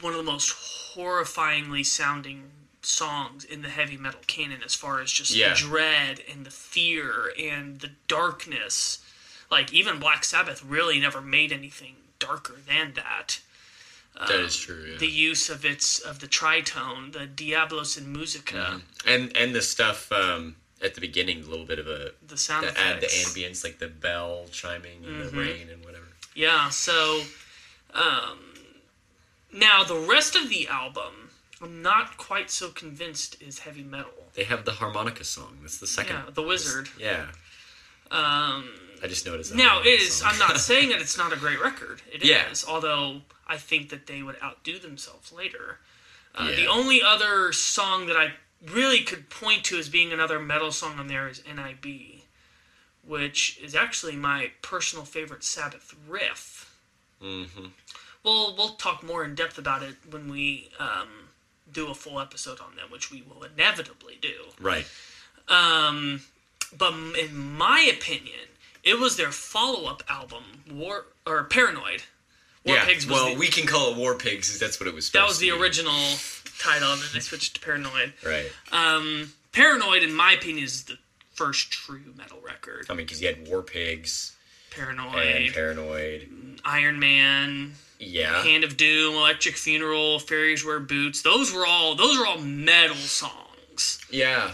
one 0.00 0.12
of 0.12 0.18
the 0.18 0.30
most 0.30 0.54
horrifyingly 0.94 1.84
sounding 1.84 2.50
songs 2.88 3.44
in 3.44 3.62
the 3.62 3.68
heavy 3.68 3.96
metal 3.96 4.20
canon, 4.26 4.62
as 4.64 4.74
far 4.74 5.00
as 5.00 5.12
just 5.12 5.30
Yeah. 5.32 5.50
the 5.50 5.56
dread 5.56 6.20
and 6.30 6.44
the 6.46 6.50
fear 6.50 7.32
and 7.38 7.80
the 7.80 7.90
darkness. 8.08 8.98
Like 9.50 9.72
even 9.72 9.98
Black 9.98 10.24
Sabbath 10.24 10.62
really 10.64 10.98
never 11.00 11.20
made 11.20 11.52
anything 11.52 11.96
darker 12.18 12.56
than 12.66 12.94
that 12.94 13.40
that 14.18 14.30
is 14.40 14.56
true. 14.56 14.84
Yeah. 14.92 14.98
the 14.98 15.06
use 15.06 15.48
of 15.48 15.64
its 15.64 16.00
of 16.00 16.18
the 16.18 16.26
tritone, 16.26 17.12
the 17.12 17.26
Diabolus 17.26 17.96
in 17.96 18.12
Musica, 18.12 18.54
Mm-hmm. 18.82 19.08
and 19.08 19.36
and 19.36 19.54
the 19.54 19.62
stuff 19.62 20.10
um, 20.10 20.56
at 20.82 20.94
the 20.96 21.00
beginning, 21.00 21.44
a 21.44 21.46
little 21.46 21.64
bit 21.66 21.78
of 21.78 21.86
a 21.86 22.12
the 22.26 22.36
sound 22.36 22.66
to 22.66 22.78
add 22.80 23.00
the 23.00 23.06
ambience, 23.06 23.62
like 23.62 23.78
the 23.78 23.86
bell 23.88 24.46
chiming 24.50 25.04
and 25.04 25.22
Mm-hmm. 25.22 25.36
the 25.36 25.42
rain 25.42 25.68
and 25.70 25.84
whatever. 25.84 26.06
Yeah, 26.34 26.68
so 26.70 27.22
um, 27.94 28.38
now 29.52 29.84
the 29.84 29.98
rest 29.98 30.34
of 30.36 30.48
the 30.48 30.66
album, 30.68 31.27
I'm 31.62 31.82
not 31.82 32.16
quite 32.18 32.50
so 32.50 32.68
convinced 32.70 33.40
is 33.42 33.60
heavy 33.60 33.82
metal. 33.82 34.12
They 34.34 34.44
have 34.44 34.64
the 34.64 34.72
harmonica 34.72 35.24
song. 35.24 35.58
That's 35.62 35.78
the 35.78 35.86
second. 35.86 36.16
Yeah, 36.16 36.30
The 36.32 36.42
Wizard. 36.42 36.88
Yeah. 36.98 37.26
Um, 38.10 38.64
I 39.02 39.06
just 39.06 39.26
noticed. 39.26 39.50
that 39.50 39.56
now 39.56 39.80
it 39.80 39.86
is. 39.86 40.14
song. 40.14 40.30
I'm 40.32 40.38
not 40.38 40.58
saying 40.70 40.90
that 40.90 41.00
it's 41.00 41.18
not 41.18 41.32
a 41.32 41.36
great 41.36 41.60
record. 41.60 42.02
It 42.12 42.22
is. 42.22 42.28
Yeah. 42.28 42.44
Although 42.68 43.22
I 43.46 43.56
think 43.56 43.88
that 43.90 44.06
they 44.06 44.22
would 44.22 44.36
outdo 44.42 44.78
themselves 44.78 45.32
later. 45.32 45.78
Uh, 46.34 46.46
The 46.54 46.66
only 46.66 47.02
other 47.02 47.52
song 47.52 48.06
that 48.06 48.16
I 48.16 48.34
really 48.64 49.00
could 49.00 49.28
point 49.30 49.64
to 49.64 49.78
as 49.78 49.88
being 49.88 50.12
another 50.12 50.38
metal 50.38 50.70
song 50.72 50.98
on 50.98 51.08
there 51.08 51.28
is 51.28 51.42
"NIB," 51.46 52.22
which 53.04 53.58
is 53.62 53.74
actually 53.74 54.16
my 54.16 54.52
personal 54.62 55.04
favorite 55.04 55.42
Sabbath 55.44 55.94
riff. 56.08 56.74
Mm-hmm. 57.22 57.66
We'll 58.22 58.54
we'll 58.56 58.70
talk 58.74 59.02
more 59.02 59.24
in 59.24 59.34
depth 59.34 59.58
about 59.58 59.82
it 59.82 59.96
when 60.10 60.28
we 60.30 60.68
um, 60.78 61.27
do 61.72 61.90
a 61.90 61.94
full 61.94 62.20
episode 62.20 62.60
on 62.60 62.76
them, 62.76 62.90
which 62.90 63.10
we 63.10 63.22
will 63.22 63.42
inevitably 63.44 64.18
do. 64.20 64.34
Right. 64.60 64.86
Um, 65.48 66.22
but 66.76 66.92
in 67.18 67.34
my 67.56 67.90
opinion, 67.94 68.48
it 68.84 68.98
was 68.98 69.16
their 69.16 69.30
follow-up 69.32 70.02
album, 70.08 70.44
War 70.70 71.06
or 71.26 71.44
Paranoid. 71.44 72.02
War 72.64 72.76
yeah. 72.76 72.84
Pigs 72.84 73.06
was 73.06 73.14
well, 73.20 73.32
the, 73.34 73.38
we 73.38 73.48
can 73.48 73.66
call 73.66 73.92
it 73.92 73.96
War 73.96 74.14
Pigs. 74.14 74.50
'cause 74.50 74.58
That's 74.58 74.78
what 74.80 74.86
it 74.88 74.94
was. 74.94 75.10
that 75.12 75.26
was 75.26 75.38
the 75.38 75.50
original 75.50 75.94
title, 76.58 76.92
and 76.92 77.00
then 77.00 77.08
they 77.14 77.20
switched 77.20 77.54
to 77.54 77.60
Paranoid. 77.60 78.12
Right. 78.24 78.50
Um, 78.72 79.32
Paranoid, 79.52 80.02
in 80.02 80.12
my 80.14 80.32
opinion, 80.32 80.64
is 80.64 80.84
the 80.84 80.98
first 81.34 81.70
true 81.70 82.12
metal 82.16 82.40
record. 82.42 82.86
I 82.90 82.94
mean, 82.94 83.06
because 83.06 83.22
you 83.22 83.28
had 83.28 83.46
War 83.48 83.62
Pigs 83.62 84.36
Paranoid, 84.70 85.14
and 85.26 85.54
Paranoid. 85.54 86.60
Iron 86.64 86.98
Man, 86.98 87.74
Yeah. 87.98 88.42
Hand 88.42 88.64
of 88.64 88.76
Doom, 88.76 89.14
Electric 89.16 89.56
Funeral, 89.56 90.18
Fairies 90.18 90.64
Wear 90.64 90.80
Boots. 90.80 91.22
Those 91.22 91.52
were 91.52 91.66
all 91.66 91.94
those 91.94 92.18
are 92.18 92.26
all 92.26 92.38
metal 92.38 92.96
songs. 92.96 94.00
Yeah. 94.10 94.52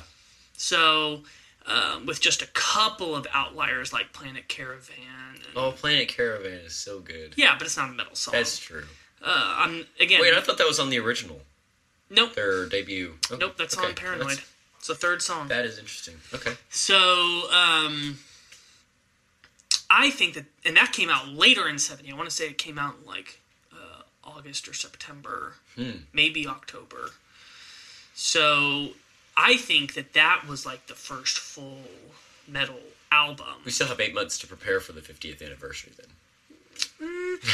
So, 0.56 1.22
um, 1.66 2.06
with 2.06 2.20
just 2.20 2.40
a 2.42 2.46
couple 2.48 3.14
of 3.16 3.26
outliers 3.34 3.92
like 3.92 4.12
Planet 4.12 4.48
Caravan. 4.48 4.96
And, 5.34 5.42
Oh, 5.56 5.72
Planet 5.72 6.08
Caravan 6.08 6.52
is 6.64 6.74
so 6.74 7.00
good. 7.00 7.34
Yeah, 7.36 7.54
but 7.58 7.66
it's 7.66 7.76
not 7.76 7.90
a 7.90 7.92
metal 7.92 8.14
song. 8.14 8.32
That's 8.32 8.58
true. 8.58 8.84
uh, 9.22 9.54
I'm 9.58 9.86
again. 10.00 10.20
Wait, 10.20 10.34
I 10.34 10.40
thought 10.40 10.58
that 10.58 10.66
was 10.66 10.80
on 10.80 10.90
the 10.90 10.98
original, 10.98 11.40
nope, 12.10 12.34
their 12.34 12.66
debut. 12.66 13.14
Oh, 13.30 13.36
nope. 13.36 13.56
That's 13.56 13.76
okay. 13.76 13.88
on 13.88 13.94
Paranoid. 13.94 14.28
That's- 14.30 14.46
It's 14.78 14.88
the 14.88 14.94
third 14.94 15.22
song. 15.22 15.48
that 15.48 15.64
is 15.64 15.78
interesting. 15.78 16.14
Okay. 16.34 16.52
So, 16.70 17.50
um, 17.50 18.18
I 19.90 20.10
think 20.10 20.34
that, 20.34 20.44
and 20.64 20.76
that 20.76 20.92
came 20.92 21.10
out 21.10 21.28
later 21.28 21.68
in 21.68 21.78
'70. 21.78 22.10
I 22.10 22.14
want 22.14 22.28
to 22.28 22.34
say 22.34 22.46
it 22.46 22.58
came 22.58 22.78
out 22.78 22.96
in 23.00 23.06
like 23.06 23.40
uh, 23.72 24.02
August 24.24 24.66
or 24.68 24.74
September, 24.74 25.54
maybe 26.12 26.46
October. 26.46 27.10
So, 28.14 28.90
I 29.36 29.56
think 29.56 29.94
that 29.94 30.12
that 30.12 30.44
was 30.48 30.64
like 30.64 30.86
the 30.86 30.94
first 30.94 31.38
full 31.38 31.78
metal 32.46 32.78
album. 33.10 33.46
We 33.64 33.70
still 33.72 33.88
have 33.88 34.00
eight 34.00 34.14
months 34.14 34.38
to 34.38 34.46
prepare 34.46 34.80
for 34.80 34.92
the 34.92 35.00
50th 35.00 35.44
anniversary 35.44 35.92
then. 35.96 36.06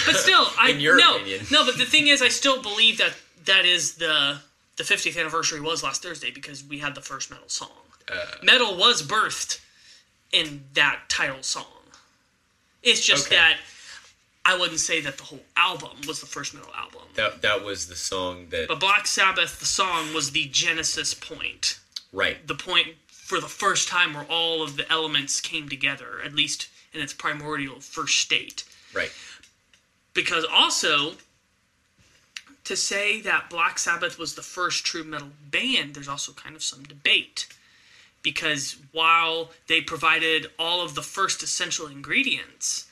But 0.07 0.17
still, 0.17 0.47
I 0.59 0.71
In 0.71 0.81
your 0.81 0.97
no, 0.99 1.17
opinion. 1.17 1.47
no. 1.51 1.65
But 1.65 1.79
the 1.79 1.85
thing 1.87 2.09
is, 2.09 2.21
I 2.23 2.29
still 2.29 2.63
believe 2.63 2.99
that 2.99 3.15
that 3.47 3.65
is 3.65 3.95
the 3.95 4.39
the 4.77 4.85
50th 4.85 5.19
anniversary 5.19 5.61
was 5.61 5.83
last 5.83 6.03
Thursday 6.03 6.31
because 6.31 6.65
we 6.65 6.79
had 6.79 6.95
the 6.95 7.03
first 7.03 7.31
metal 7.31 7.49
song. 7.49 7.69
Uh, 8.11 8.17
metal 8.43 8.77
was 8.77 9.03
birthed 9.03 9.61
in 10.33 10.65
that 10.75 11.01
title 11.09 11.43
song. 11.43 11.65
It's 12.83 13.05
just 13.05 13.27
Okay. 13.27 13.37
that 13.37 13.59
I 14.45 14.57
wouldn't 14.57 14.81
say 14.81 15.01
that 15.03 15.19
the 15.19 15.25
whole 15.25 15.45
album 15.57 15.91
was 16.07 16.21
the 16.21 16.27
first 16.27 16.55
metal 16.55 16.73
album. 16.75 17.03
that 17.15 17.43
that 17.43 17.63
was 17.63 17.87
the 17.89 17.97
song 17.97 18.49
that. 18.51 18.69
But 18.69 18.81
Black 18.81 19.07
Sabbath, 19.07 19.59
the 19.61 19.67
song, 19.67 20.15
was 20.15 20.31
the 20.33 20.47
genesis 20.47 21.13
point. 21.15 21.79
right. 22.13 22.45
The 22.47 22.55
point 22.55 22.89
for 23.09 23.39
the 23.41 23.49
first 23.49 23.87
time 23.89 24.15
where 24.15 24.25
all 24.25 24.63
of 24.63 24.77
the 24.77 24.91
elements 24.91 25.41
came 25.41 25.69
together, 25.69 26.21
at 26.25 26.33
least 26.35 26.69
in 26.93 27.01
its 27.01 27.13
primordial 27.13 27.81
first 27.81 28.19
state. 28.21 28.65
Right. 28.93 29.13
because 30.15 30.45
also 30.51 31.15
to 32.65 32.77
say 32.77 33.21
that 33.21 33.49
Black 33.51 33.79
Sabbath 33.79 34.19
was 34.19 34.35
the 34.35 34.43
first 34.43 34.85
true 34.85 35.05
metal 35.05 35.31
band, 35.51 35.95
there's 35.95 36.09
also 36.09 36.33
kind 36.33 36.57
of 36.57 36.63
some 36.63 36.83
debate. 36.85 37.47
Because 38.23 38.77
while 38.93 39.51
they 39.67 39.81
provided 39.81 40.49
all 40.59 40.85
of 40.85 40.95
the 40.95 41.03
first 41.03 41.43
essential 41.43 41.87
ingredients, 41.87 42.87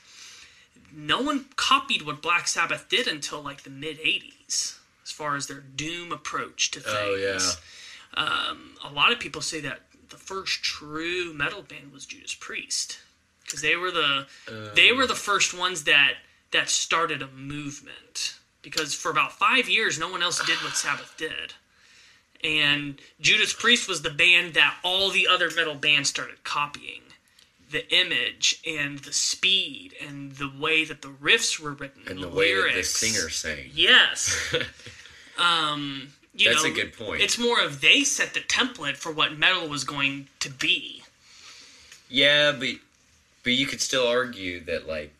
no 0.91 1.21
one 1.21 1.45
copied 1.55 2.01
what 2.01 2.21
Black 2.21 2.47
Sabbath 2.47 2.89
did 2.89 3.07
until 3.07 3.41
like 3.41 3.63
the 3.63 3.69
mid 3.69 3.99
80s, 3.99 4.77
as 5.03 5.11
far 5.11 5.35
as 5.35 5.47
their 5.47 5.59
doom 5.59 6.11
approach 6.11 6.71
to 6.71 6.79
things. 6.79 6.95
Oh 6.97 7.15
yeah. 8.17 8.23
Um, 8.23 8.75
a 8.83 8.91
lot 8.91 9.11
of 9.11 9.19
people 9.19 9.41
say 9.41 9.61
that 9.61 9.81
the 10.09 10.17
first 10.17 10.63
true 10.63 11.31
metal 11.33 11.61
band 11.61 11.93
was 11.93 12.05
Judas 12.05 12.33
Priest 12.33 12.97
because 13.43 13.61
they 13.61 13.75
were 13.75 13.91
the 13.91 14.27
they 14.75 14.91
were 14.91 15.07
the 15.07 15.15
first 15.15 15.57
ones 15.57 15.83
that 15.83 16.13
that 16.51 16.69
started 16.69 17.21
a 17.21 17.27
movement 17.27 18.35
because 18.61 18.93
for 18.93 19.11
about 19.11 19.31
five 19.33 19.69
years 19.69 19.99
no 19.99 20.09
one 20.09 20.23
else 20.23 20.43
did 20.45 20.57
what 20.63 20.75
Sabbath 20.75 21.13
did 21.17 21.53
and 22.43 22.99
Judas 23.21 23.53
Priest 23.53 23.87
was 23.87 24.01
the 24.01 24.09
band 24.09 24.53
that 24.53 24.75
all 24.83 25.09
the 25.09 25.27
other 25.27 25.49
metal 25.55 25.75
bands 25.75 26.09
started 26.09 26.43
copying. 26.43 27.01
The 27.71 27.87
image 27.93 28.59
and 28.65 28.97
the 28.99 29.13
speed 29.13 29.93
and 30.05 30.31
the 30.33 30.49
way 30.59 30.85
that 30.85 31.01
the 31.03 31.09
riffs 31.09 31.59
were 31.59 31.73
written 31.73 32.01
And 32.07 32.17
the 32.19 32.27
the 32.27 32.35
way 32.35 32.55
that 32.55 32.73
the 32.73 32.83
singer 32.83 33.29
sang. 33.29 33.69
yes. 33.73 34.55
Um 35.37 36.09
you 36.33 36.49
That's 36.49 36.63
know, 36.63 36.69
a 36.71 36.73
good 36.73 36.93
point. 36.97 37.21
it's 37.21 37.37
more 37.37 37.59
of 37.61 37.81
they 37.81 38.03
set 38.03 38.33
the 38.33 38.39
template 38.41 38.95
for 38.97 39.11
what 39.11 39.37
metal 39.37 39.67
was 39.67 39.83
going 39.83 40.27
to 40.39 40.49
be. 40.49 41.03
Yeah, 42.09 42.51
but 42.51 42.69
but 43.43 43.53
you 43.53 43.65
could 43.65 43.81
still 43.81 44.07
argue 44.07 44.59
that 44.65 44.87
like 44.87 45.13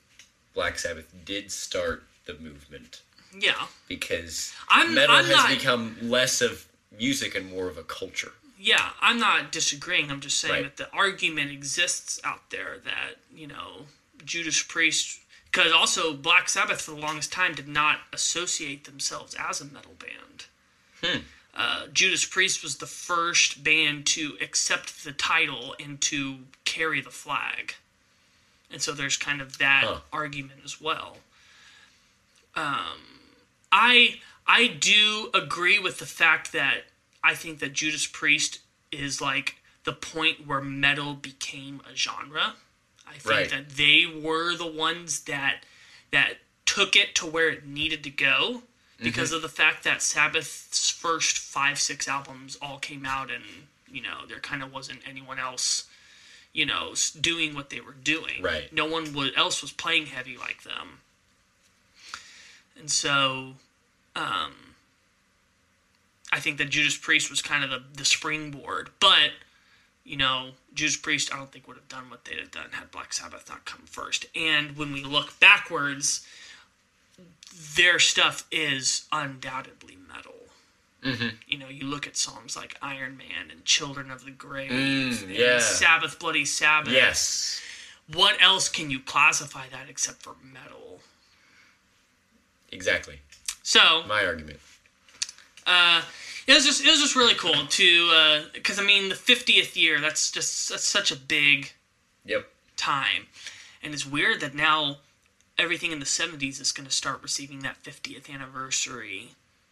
Black 0.53 0.77
Sabbath 0.79 1.11
did 1.25 1.51
start 1.51 2.03
the 2.25 2.33
movement. 2.35 3.01
Yeah. 3.37 3.67
Because 3.87 4.53
I'm- 4.69 4.93
metal 4.93 5.15
I'm 5.15 5.25
has 5.25 5.35
not- 5.35 5.49
become 5.49 5.97
less 6.01 6.41
of 6.41 6.65
music 6.97 7.35
and 7.35 7.49
more 7.49 7.67
of 7.69 7.77
a 7.77 7.83
culture. 7.83 8.31
yeah 8.57 8.89
i'm 9.01 9.19
not 9.19 9.51
disagreeing 9.51 10.09
i'm 10.11 10.19
just 10.19 10.39
saying 10.39 10.53
Right. 10.53 10.63
that 10.63 10.77
the 10.77 10.91
argument 10.95 11.51
exists 11.51 12.19
out 12.23 12.49
there 12.49 12.77
that 12.83 13.15
you 13.33 13.47
know 13.47 13.85
judas 14.25 14.61
priest 14.63 15.19
because 15.51 15.71
also 15.71 16.13
black 16.13 16.49
sabbath 16.49 16.81
for 16.81 16.91
the 16.91 16.97
longest 16.97 17.31
time 17.31 17.53
did 17.55 17.67
not 17.67 17.99
associate 18.13 18.83
themselves 18.85 19.35
as 19.35 19.61
a 19.61 19.65
metal 19.65 19.95
band 19.99 20.45
Hmm. 21.01 21.19
uh, 21.55 21.87
judas 21.93 22.25
priest 22.25 22.61
was 22.63 22.77
the 22.77 22.85
first 22.87 23.63
band 23.63 24.05
to 24.07 24.35
accept 24.41 25.03
the 25.05 25.13
title 25.13 25.75
and 25.79 26.01
to 26.01 26.39
carry 26.65 26.99
the 27.01 27.11
flag 27.11 27.75
and 28.71 28.81
so 28.81 28.91
there's 28.91 29.15
kind 29.17 29.39
of 29.41 29.57
that 29.59 29.83
Huh. 29.85 29.99
argument 30.11 30.59
as 30.65 30.81
well 30.81 31.17
um, 32.55 32.99
I 33.71 34.19
I 34.49 34.65
do 34.65 35.29
agree 35.31 35.77
with 35.77 35.99
the 35.99 36.07
fact 36.07 36.53
that 36.53 36.85
I 37.23 37.35
think 37.35 37.59
that 37.59 37.71
Judas 37.73 38.07
Priest 38.07 38.59
is 38.91 39.21
like 39.21 39.57
the 39.83 39.93
point 39.93 40.47
where 40.47 40.59
metal 40.59 41.13
became 41.13 41.81
a 41.89 41.95
genre. 41.95 42.55
I 43.07 43.13
think 43.13 43.25
Right. 43.25 43.49
that 43.51 43.69
they 43.69 44.07
were 44.07 44.55
the 44.55 44.65
ones 44.65 45.21
that 45.21 45.63
that 46.11 46.39
took 46.65 46.95
it 46.95 47.13
to 47.15 47.27
where 47.27 47.49
it 47.49 47.65
needed 47.65 48.03
to 48.03 48.09
go 48.09 48.63
because 48.97 49.29
mm-hmm. 49.29 49.35
of 49.37 49.41
the 49.43 49.49
fact 49.49 49.83
that 49.83 50.01
Sabbath's 50.01 50.89
first 50.89 51.37
5 51.37 51.79
6 51.79 52.07
albums 52.07 52.57
all 52.59 52.79
came 52.79 53.05
out 53.05 53.29
and 53.29 53.43
you 53.91 54.01
know 54.01 54.25
there 54.27 54.39
kind 54.39 54.63
of 54.63 54.73
wasn't 54.73 54.99
anyone 55.07 55.37
else 55.37 55.87
you 56.53 56.65
know 56.65 56.95
doing 57.21 57.53
what 57.53 57.69
they 57.69 57.81
were 57.81 57.93
doing. 57.93 58.41
Right. 58.41 58.73
No 58.73 58.87
one 58.87 59.15
else 59.37 59.61
was 59.61 59.71
playing 59.71 60.07
heavy 60.07 60.37
like 60.37 60.63
them. 60.63 61.01
And 62.79 62.89
so, 62.89 63.55
um, 64.19 64.53
I 66.31 66.39
think 66.39 66.57
that 66.57 66.69
Judas 66.69 66.97
Priest 66.97 67.29
was 67.29 67.41
kind 67.41 67.63
of 67.63 67.69
the, 67.69 67.81
the 67.95 68.05
springboard. 68.05 68.89
But, 68.99 69.31
you 70.03 70.17
know, 70.17 70.51
Judas 70.73 70.97
Priest, 70.97 71.33
I 71.33 71.37
don't 71.37 71.51
think 71.51 71.67
would 71.67 71.77
have 71.77 71.87
done 71.87 72.09
what 72.09 72.25
they'd 72.25 72.39
have 72.39 72.51
done 72.51 72.71
had 72.71 72.91
Black 72.91 73.13
Sabbath 73.13 73.49
not 73.49 73.65
come 73.65 73.81
first. 73.85 74.25
And 74.35 74.77
when 74.77 74.91
we 74.91 75.03
look 75.03 75.39
backwards, 75.39 76.27
their 77.75 77.99
stuff 77.99 78.45
is 78.51 79.05
undoubtedly 79.11 79.97
metal. 80.07 80.33
Mm-hmm. 81.03 81.35
You 81.47 81.57
know, 81.57 81.69
you 81.69 81.85
look 81.85 82.05
at 82.07 82.17
songs 82.17 82.57
like 82.57 82.77
Iron 82.81 83.17
Man 83.17 83.49
and 83.49 83.63
Children 83.63 84.11
of 84.11 84.25
the 84.25 84.31
Grave 84.31 84.69
Mm, 84.69 85.23
and 85.23 85.31
yeah. 85.31 85.59
Sabbath, 85.59 86.19
Bloody 86.19 86.43
Sabbath. 86.43 86.91
Yes. 86.91 87.61
What 88.13 88.41
else 88.41 88.67
can 88.67 88.91
you 88.91 88.99
classify 88.99 89.69
that 89.71 89.89
except 89.89 90.21
for 90.21 90.35
metal? 90.43 90.99
Exactly. 92.71 93.21
So, 93.69 94.01
My 94.07 94.25
argument. 94.25 94.57
uh, 95.67 96.01
it 96.47 96.55
was 96.55 96.65
just 96.65 96.83
it 96.83 96.89
was 96.89 96.99
just 96.99 97.15
really 97.15 97.35
cool 97.35 97.67
to 97.67 98.41
because 98.53 98.79
I 98.79 98.83
mean 98.83 99.09
the 99.09 99.13
50th 99.15 99.75
year 99.75 99.99
that's 100.01 100.31
just 100.31 100.69
that's 100.69 100.83
such 100.83 101.11
a 101.11 101.15
big 101.15 101.71
Yep. 102.25 102.47
time, 102.77 103.27
and 103.83 103.93
it's 103.93 104.07
weird 104.07 104.41
that 104.41 104.55
now 104.55 104.97
everything 105.59 105.91
in 105.91 105.99
the 105.99 106.05
70s 106.05 106.59
is 106.59 106.71
going 106.71 106.87
to 106.87 106.93
start 106.95 107.21
receiving 107.21 107.59
that 107.59 107.77
50th 107.83 108.27
anniversary 108.33 109.29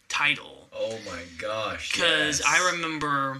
title 0.08 0.68
Oh 0.72 0.98
my 1.04 1.22
gosh. 1.36 1.90
because 1.90 2.38
yes. 2.38 2.42
I 2.46 2.70
remember 2.70 3.38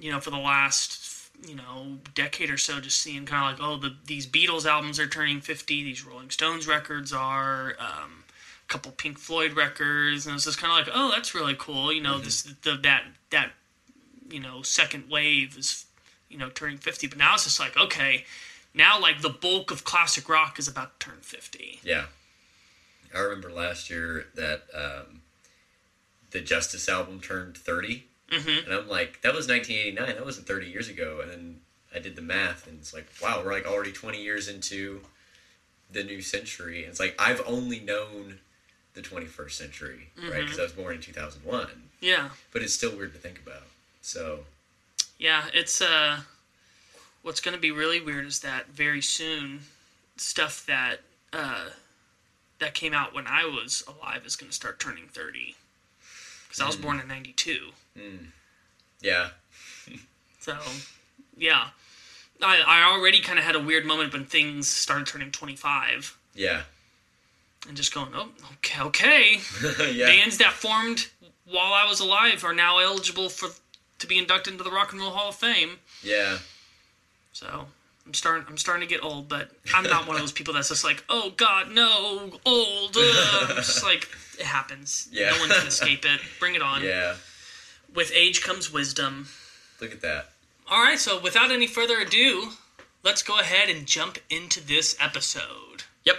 you 0.00 0.10
know 0.10 0.20
for 0.20 0.30
the 0.30 0.38
last 0.38 1.28
you 1.46 1.54
know 1.54 1.98
decade 2.14 2.48
or 2.48 2.56
so, 2.56 2.80
just 2.80 2.98
seeing 3.02 3.26
kind 3.26 3.52
of 3.52 3.60
like, 3.60 3.68
oh, 3.68 3.76
the 3.76 3.94
these 4.06 4.26
Beatles 4.26 4.64
albums 4.64 4.98
are 4.98 5.06
turning 5.06 5.42
fifty, 5.42 5.84
these 5.84 6.02
Rolling 6.02 6.30
Stones 6.30 6.66
records 6.66 7.12
are, 7.12 7.76
um, 7.78 8.24
couple 8.68 8.92
Pink 8.92 9.18
Floyd 9.18 9.52
records, 9.52 10.26
and 10.26 10.32
it 10.32 10.34
was 10.34 10.44
just 10.44 10.58
kind 10.58 10.78
of 10.80 10.86
like, 10.86 10.94
oh, 10.96 11.10
that's 11.10 11.34
really 11.34 11.56
cool. 11.58 11.92
You 11.92 12.02
know, 12.02 12.18
this 12.18 12.42
the 12.42 12.76
that 12.82 13.04
that 13.30 13.50
you 14.30 14.40
know 14.40 14.62
second 14.62 15.10
wave 15.10 15.56
is 15.58 15.86
you 16.28 16.38
know 16.38 16.50
turning 16.50 16.78
fifty, 16.78 17.06
but 17.06 17.18
now 17.18 17.34
it's 17.34 17.44
just 17.44 17.58
like 17.60 17.76
okay. 17.76 18.24
Now, 18.74 19.00
like 19.00 19.22
the 19.22 19.30
bulk 19.30 19.70
of 19.70 19.84
classic 19.84 20.28
rock 20.28 20.58
is 20.58 20.68
about 20.68 21.00
to 21.00 21.06
turn 21.08 21.18
fifty. 21.20 21.80
Yeah. 21.82 22.04
I 23.14 23.20
remember 23.20 23.50
last 23.50 23.88
year 23.88 24.26
that 24.34 24.64
um, 24.74 25.22
the 26.30 26.40
Justice 26.40 26.88
album 26.88 27.20
turned 27.20 27.56
30. 27.56 28.04
Mhm. 28.30 28.64
And 28.64 28.74
I'm 28.74 28.88
like, 28.88 29.22
that 29.22 29.34
was 29.34 29.48
1989. 29.48 30.16
That 30.16 30.24
wasn't 30.24 30.46
30 30.46 30.66
years 30.66 30.88
ago. 30.90 31.20
And 31.22 31.30
then 31.30 31.60
I 31.94 31.98
did 32.00 32.16
the 32.16 32.22
math, 32.22 32.66
and 32.66 32.78
it's 32.78 32.92
like, 32.92 33.06
wow, 33.22 33.42
we're 33.42 33.52
like 33.52 33.66
already 33.66 33.92
20 33.92 34.22
years 34.22 34.46
into 34.46 35.00
the 35.90 36.04
new 36.04 36.20
century. 36.20 36.82
And 36.82 36.90
it's 36.90 37.00
like, 37.00 37.14
I've 37.18 37.42
only 37.46 37.80
known 37.80 38.40
the 38.94 39.02
21st 39.02 39.50
century, 39.52 40.10
right? 40.16 40.22
'Cause 40.24 40.30
right? 40.32 40.42
Because 40.44 40.58
I 40.58 40.62
was 40.62 40.72
born 40.72 40.94
in 40.96 41.00
2001. 41.00 41.90
Yeah, 42.00 42.30
But 42.52 42.62
it's 42.62 42.74
still 42.74 42.94
weird 42.96 43.12
to 43.12 43.18
think 43.18 43.38
about. 43.40 43.64
So, 44.02 44.46
yeah. 45.18 45.46
It's 45.52 45.80
uh, 45.80 46.20
what's 47.22 47.40
going 47.40 47.54
to 47.56 47.60
be 47.60 47.70
really 47.70 48.00
weird 48.00 48.24
is 48.26 48.40
that 48.40 48.68
very 48.68 49.02
soon, 49.02 49.64
stuff 50.16 50.64
that 50.66 51.00
uh, 51.32 51.70
that 52.60 52.74
came 52.74 52.94
out 52.94 53.12
when 53.14 53.26
I 53.26 53.44
was 53.44 53.82
alive 53.86 54.24
is 54.26 54.36
going 54.36 54.48
to 54.50 54.54
start 54.54 54.78
turning 54.80 55.08
thirty. 55.08 55.56
Because 56.46 56.60
I 56.60 56.66
was 56.66 56.76
born 56.76 56.98
in 57.00 57.08
'92. 57.08 57.72
yeah. 59.00 59.30
So, 60.40 60.56
yeah. 61.36 61.68
I, 62.40 62.62
I 62.66 62.82
already 62.84 63.20
kind 63.20 63.38
of 63.38 63.44
had 63.44 63.54
a 63.56 63.60
weird 63.60 63.84
moment 63.84 64.12
when 64.14 64.24
things 64.24 64.66
started 64.68 65.06
turning 65.08 65.30
25 65.32 66.16
Yeah. 66.34 66.62
And 67.68 67.76
just 67.76 67.94
going, 67.94 68.10
oh, 68.14 68.28
okay, 68.54 68.82
okay. 68.82 69.40
yeah. 69.92 70.06
Bands 70.06 70.38
that 70.38 70.52
formed 70.52 71.08
while 71.44 71.72
I 71.72 71.86
was 71.88 72.00
alive 72.00 72.44
are 72.44 72.54
now 72.54 72.78
eligible 72.78 73.28
for 73.28 73.50
to 73.98 74.06
be 74.06 74.18
inducted 74.18 74.52
into 74.52 74.64
the 74.64 74.70
Rock 74.70 74.92
and 74.92 75.00
Roll 75.00 75.10
Hall 75.10 75.28
of 75.28 75.34
Fame. 75.34 75.78
Yeah. 76.02 76.38
So 77.32 77.66
I'm 78.06 78.14
starting. 78.14 78.46
I'm 78.48 78.56
starting 78.56 78.88
to 78.88 78.92
get 78.92 79.04
old, 79.04 79.28
but 79.28 79.50
I'm 79.74 79.84
not 79.84 80.06
one 80.06 80.16
of 80.16 80.22
those 80.22 80.32
people 80.32 80.54
that's 80.54 80.68
just 80.68 80.84
like, 80.84 81.04
oh 81.08 81.32
God, 81.36 81.70
no, 81.70 82.30
old. 82.44 82.96
Uh. 82.96 83.54
Just 83.56 83.84
like 83.84 84.08
it 84.38 84.46
happens. 84.46 85.08
Yeah. 85.12 85.30
No 85.30 85.38
one 85.40 85.48
can 85.50 85.66
escape 85.66 86.04
it. 86.04 86.20
Bring 86.40 86.54
it 86.54 86.62
on. 86.62 86.82
Yeah. 86.82 87.16
With 87.94 88.12
age 88.14 88.42
comes 88.42 88.72
wisdom. 88.72 89.28
Look 89.80 89.92
at 89.92 90.00
that. 90.02 90.30
All 90.70 90.82
right, 90.82 90.98
so 90.98 91.18
without 91.18 91.50
any 91.50 91.66
further 91.66 91.98
ado, 91.98 92.50
let's 93.02 93.22
go 93.22 93.38
ahead 93.38 93.70
and 93.70 93.86
jump 93.86 94.18
into 94.28 94.60
this 94.64 94.96
episode. 95.00 95.84
Yep. 96.04 96.16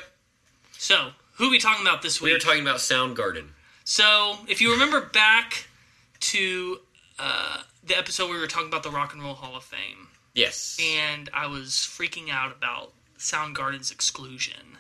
So, 0.72 1.12
who 1.40 1.48
are 1.48 1.50
we 1.50 1.58
talking 1.58 1.82
about 1.86 2.04
this 2.04 2.22
week? 2.22 2.32
We 2.32 2.36
are 2.36 2.40
talking 2.40 2.62
about 2.62 2.78
Soundgarden. 2.78 3.46
so, 3.86 4.38
if 4.48 4.62
you 4.62 4.72
remember 4.74 5.02
back 5.02 5.66
to 6.20 6.80
uh, 7.18 7.62
the 7.84 7.98
episode 7.98 8.30
we 8.30 8.38
were 8.38 8.46
talking 8.48 8.68
about 8.68 8.84
the 8.84 8.92
Rock 8.92 9.14
and 9.14 9.24
Roll 9.24 9.34
Hall 9.34 9.56
of 9.56 9.64
Fame, 9.64 10.10
Yes. 10.36 10.78
and 10.80 11.30
I 11.34 11.48
was 11.48 11.72
freaking 11.72 12.30
out 12.30 12.52
about 12.56 12.92
Soundgarden's 13.18 13.90
exclusion, 13.92 14.78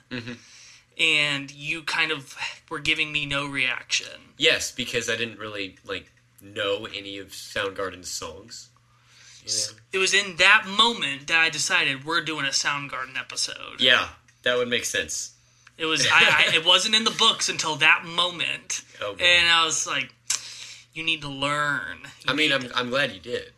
and 0.99 1.51
you 1.51 1.81
kind 1.83 2.11
of 2.11 2.35
were 2.69 2.79
giving 2.79 3.11
me 3.11 3.25
no 3.25 3.47
reaction. 3.47 4.33
Yes, 4.37 4.71
because 4.71 5.09
I 5.09 5.15
didn't 5.15 5.39
really 5.39 5.77
like 5.85 6.11
know 6.41 6.85
any 6.93 7.17
of 7.17 7.29
Soundgarden's 7.29 8.09
songs. 8.09 8.69
Know? 9.45 9.77
It 9.93 9.97
was 9.97 10.13
in 10.13 10.35
that 10.37 10.65
moment 10.67 11.27
that 11.27 11.39
I 11.39 11.49
decided 11.49 12.05
we're 12.05 12.21
doing 12.21 12.45
a 12.45 12.49
Soundgarden 12.49 13.17
episode. 13.17 13.79
Yeah, 13.79 14.09
that 14.43 14.57
would 14.57 14.67
make 14.67 14.85
sense. 14.85 15.31
It 15.79 15.85
was 15.85 16.05
I, 16.11 16.47
I 16.51 16.55
it 16.55 16.65
wasn't 16.65 16.95
in 16.95 17.03
the 17.05 17.11
books 17.17 17.47
until 17.49 17.75
that 17.77 18.03
moment, 18.05 18.81
Oh, 19.01 19.15
and 19.19 19.47
I 19.49 19.63
was 19.65 19.87
like, 19.87 20.13
"You 20.93 21.03
need 21.03 21.21
to 21.21 21.29
learn." 21.29 21.99
You 22.03 22.27
I 22.27 22.33
mean, 22.33 22.51
I'm 22.51 22.61
to- 22.63 22.77
I'm 22.77 22.89
glad 22.89 23.11
you 23.13 23.19
did. 23.19 23.53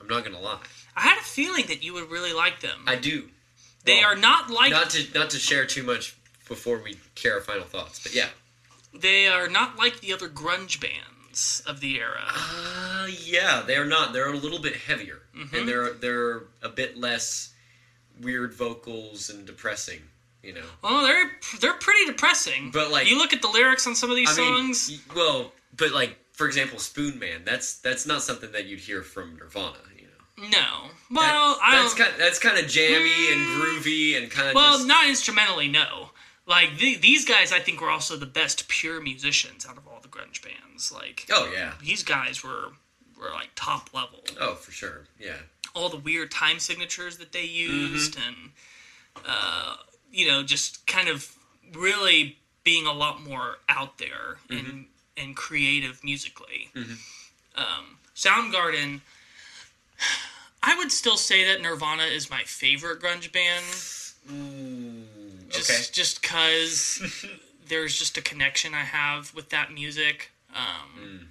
I'm 0.00 0.06
not 0.08 0.24
gonna 0.24 0.40
lie. 0.40 0.60
I 0.96 1.02
had 1.02 1.18
a 1.18 1.22
feeling 1.22 1.66
that 1.68 1.82
you 1.82 1.92
would 1.94 2.10
really 2.10 2.32
like 2.32 2.60
them. 2.60 2.84
I 2.86 2.96
do. 2.96 3.28
they 3.84 3.96
well, 4.00 4.12
are 4.12 4.16
not 4.16 4.50
like 4.50 4.70
Not 4.70 4.90
to 4.90 5.06
not 5.18 5.30
to 5.30 5.38
share 5.38 5.66
too 5.66 5.82
much 5.82 6.16
before 6.48 6.78
we 6.82 6.96
share 7.14 7.34
our 7.34 7.40
final 7.40 7.64
thoughts, 7.66 8.00
but 8.02 8.14
yeah. 8.14 8.28
they 8.94 9.28
are 9.28 9.48
not 9.48 9.76
like 9.76 10.00
the 10.00 10.12
other 10.12 10.28
grunge 10.28 10.80
bands 10.80 11.62
of 11.66 11.80
the 11.80 11.98
era. 12.00 12.24
Uh, 12.34 13.06
yeah, 13.24 13.62
they're 13.66 13.84
not. 13.84 14.12
They're 14.12 14.32
a 14.32 14.36
little 14.36 14.58
bit 14.58 14.74
heavier, 14.76 15.20
Mm-hmm. 15.36 15.54
and 15.56 15.68
they're 15.68 15.92
they're 15.92 16.42
a 16.62 16.68
bit 16.70 16.96
less 16.96 17.52
weird 18.20 18.52
vocals 18.54 19.30
and 19.30 19.46
depressing. 19.46 20.00
You 20.42 20.54
know. 20.54 20.64
Well, 20.82 21.02
they're 21.02 21.30
they're 21.60 21.74
pretty 21.74 22.06
depressing. 22.06 22.70
But, 22.72 22.90
like- 22.90 23.08
you 23.08 23.18
look 23.18 23.32
at 23.32 23.42
the 23.42 23.48
lyrics 23.48 23.86
on 23.86 23.94
some 23.94 24.10
of 24.10 24.16
these 24.16 24.30
I 24.30 24.34
songs. 24.34 24.90
y- 24.90 25.14
well, 25.14 25.52
but 25.76 25.92
like 25.92 26.16
for 26.32 26.46
example, 26.46 26.78
Spoonman. 26.78 27.44
That's 27.44 27.78
that's 27.78 28.06
not 28.06 28.22
something 28.22 28.50
that 28.52 28.66
you'd 28.66 28.80
hear 28.80 29.02
from 29.02 29.36
Nirvana. 29.36 29.76
You 29.96 30.06
know. 30.06 30.48
no, 30.48 30.90
well, 31.10 31.54
That- 31.54 31.62
I 31.62 31.82
that's 31.82 31.94
kind 31.94 32.12
that's 32.18 32.38
kind 32.38 32.58
of 32.58 32.66
jammy 32.66 33.32
and 33.32 33.40
groovy 33.60 34.16
and 34.16 34.30
kind 34.30 34.48
of 34.48 34.54
well, 34.54 34.76
just, 34.78 34.88
not 34.88 35.06
instrumentally, 35.06 35.68
no. 35.68 36.10
Like 36.46 36.78
the, 36.78 36.96
these 36.96 37.24
guys, 37.26 37.52
I 37.52 37.60
think 37.60 37.80
were 37.80 37.90
also 37.90 38.16
the 38.16 38.26
best 38.26 38.66
pure 38.68 39.00
musicians 39.00 39.64
out 39.66 39.76
of 39.76 39.86
all 39.86 40.00
the 40.00 40.08
grunge 40.08 40.42
bands. 40.42 40.90
Like 40.90 41.26
oh 41.30 41.50
yeah 41.54 41.72
these 41.82 42.02
guys 42.02 42.42
were 42.42 42.72
were 43.20 43.30
like 43.34 43.50
top 43.54 43.90
level. 43.92 44.24
oh 44.40 44.54
for 44.54 44.72
sure 44.72 45.04
yeah 45.18 45.34
all 45.74 45.90
the 45.90 45.98
weird 45.98 46.30
time 46.30 46.58
signatures 46.58 47.18
that 47.18 47.32
they 47.32 47.44
used 47.44 48.16
Mm-hmm. 48.16 48.28
and 48.28 48.36
uh, 49.26 49.76
you 50.10 50.26
know 50.26 50.42
just 50.42 50.86
kind 50.86 51.08
of 51.08 51.34
really 51.72 52.36
being 52.64 52.86
a 52.86 52.92
lot 52.92 53.22
more 53.22 53.56
out 53.68 53.98
there 53.98 54.36
Mm-hmm. 54.48 54.70
and 54.70 54.86
and 55.16 55.36
creative 55.36 56.02
musically 56.02 56.70
um, 57.56 57.98
soundgarden 58.16 59.00
i 60.62 60.76
would 60.76 60.90
still 60.92 61.16
say 61.16 61.44
that 61.44 61.60
nirvana 61.60 62.04
is 62.04 62.30
my 62.30 62.42
favorite 62.44 63.00
grunge 63.00 63.30
band 63.32 63.64
Ooh, 64.30 65.04
just 65.50 65.70
okay 65.70 65.82
just 65.92 66.22
because 66.22 67.02
there's 67.68 67.98
just 67.98 68.16
a 68.16 68.22
connection 68.22 68.74
i 68.74 68.80
have 68.84 69.34
with 69.34 69.50
that 69.50 69.72
music 69.72 70.30
um, 70.54 70.90
Mm. 71.00 71.26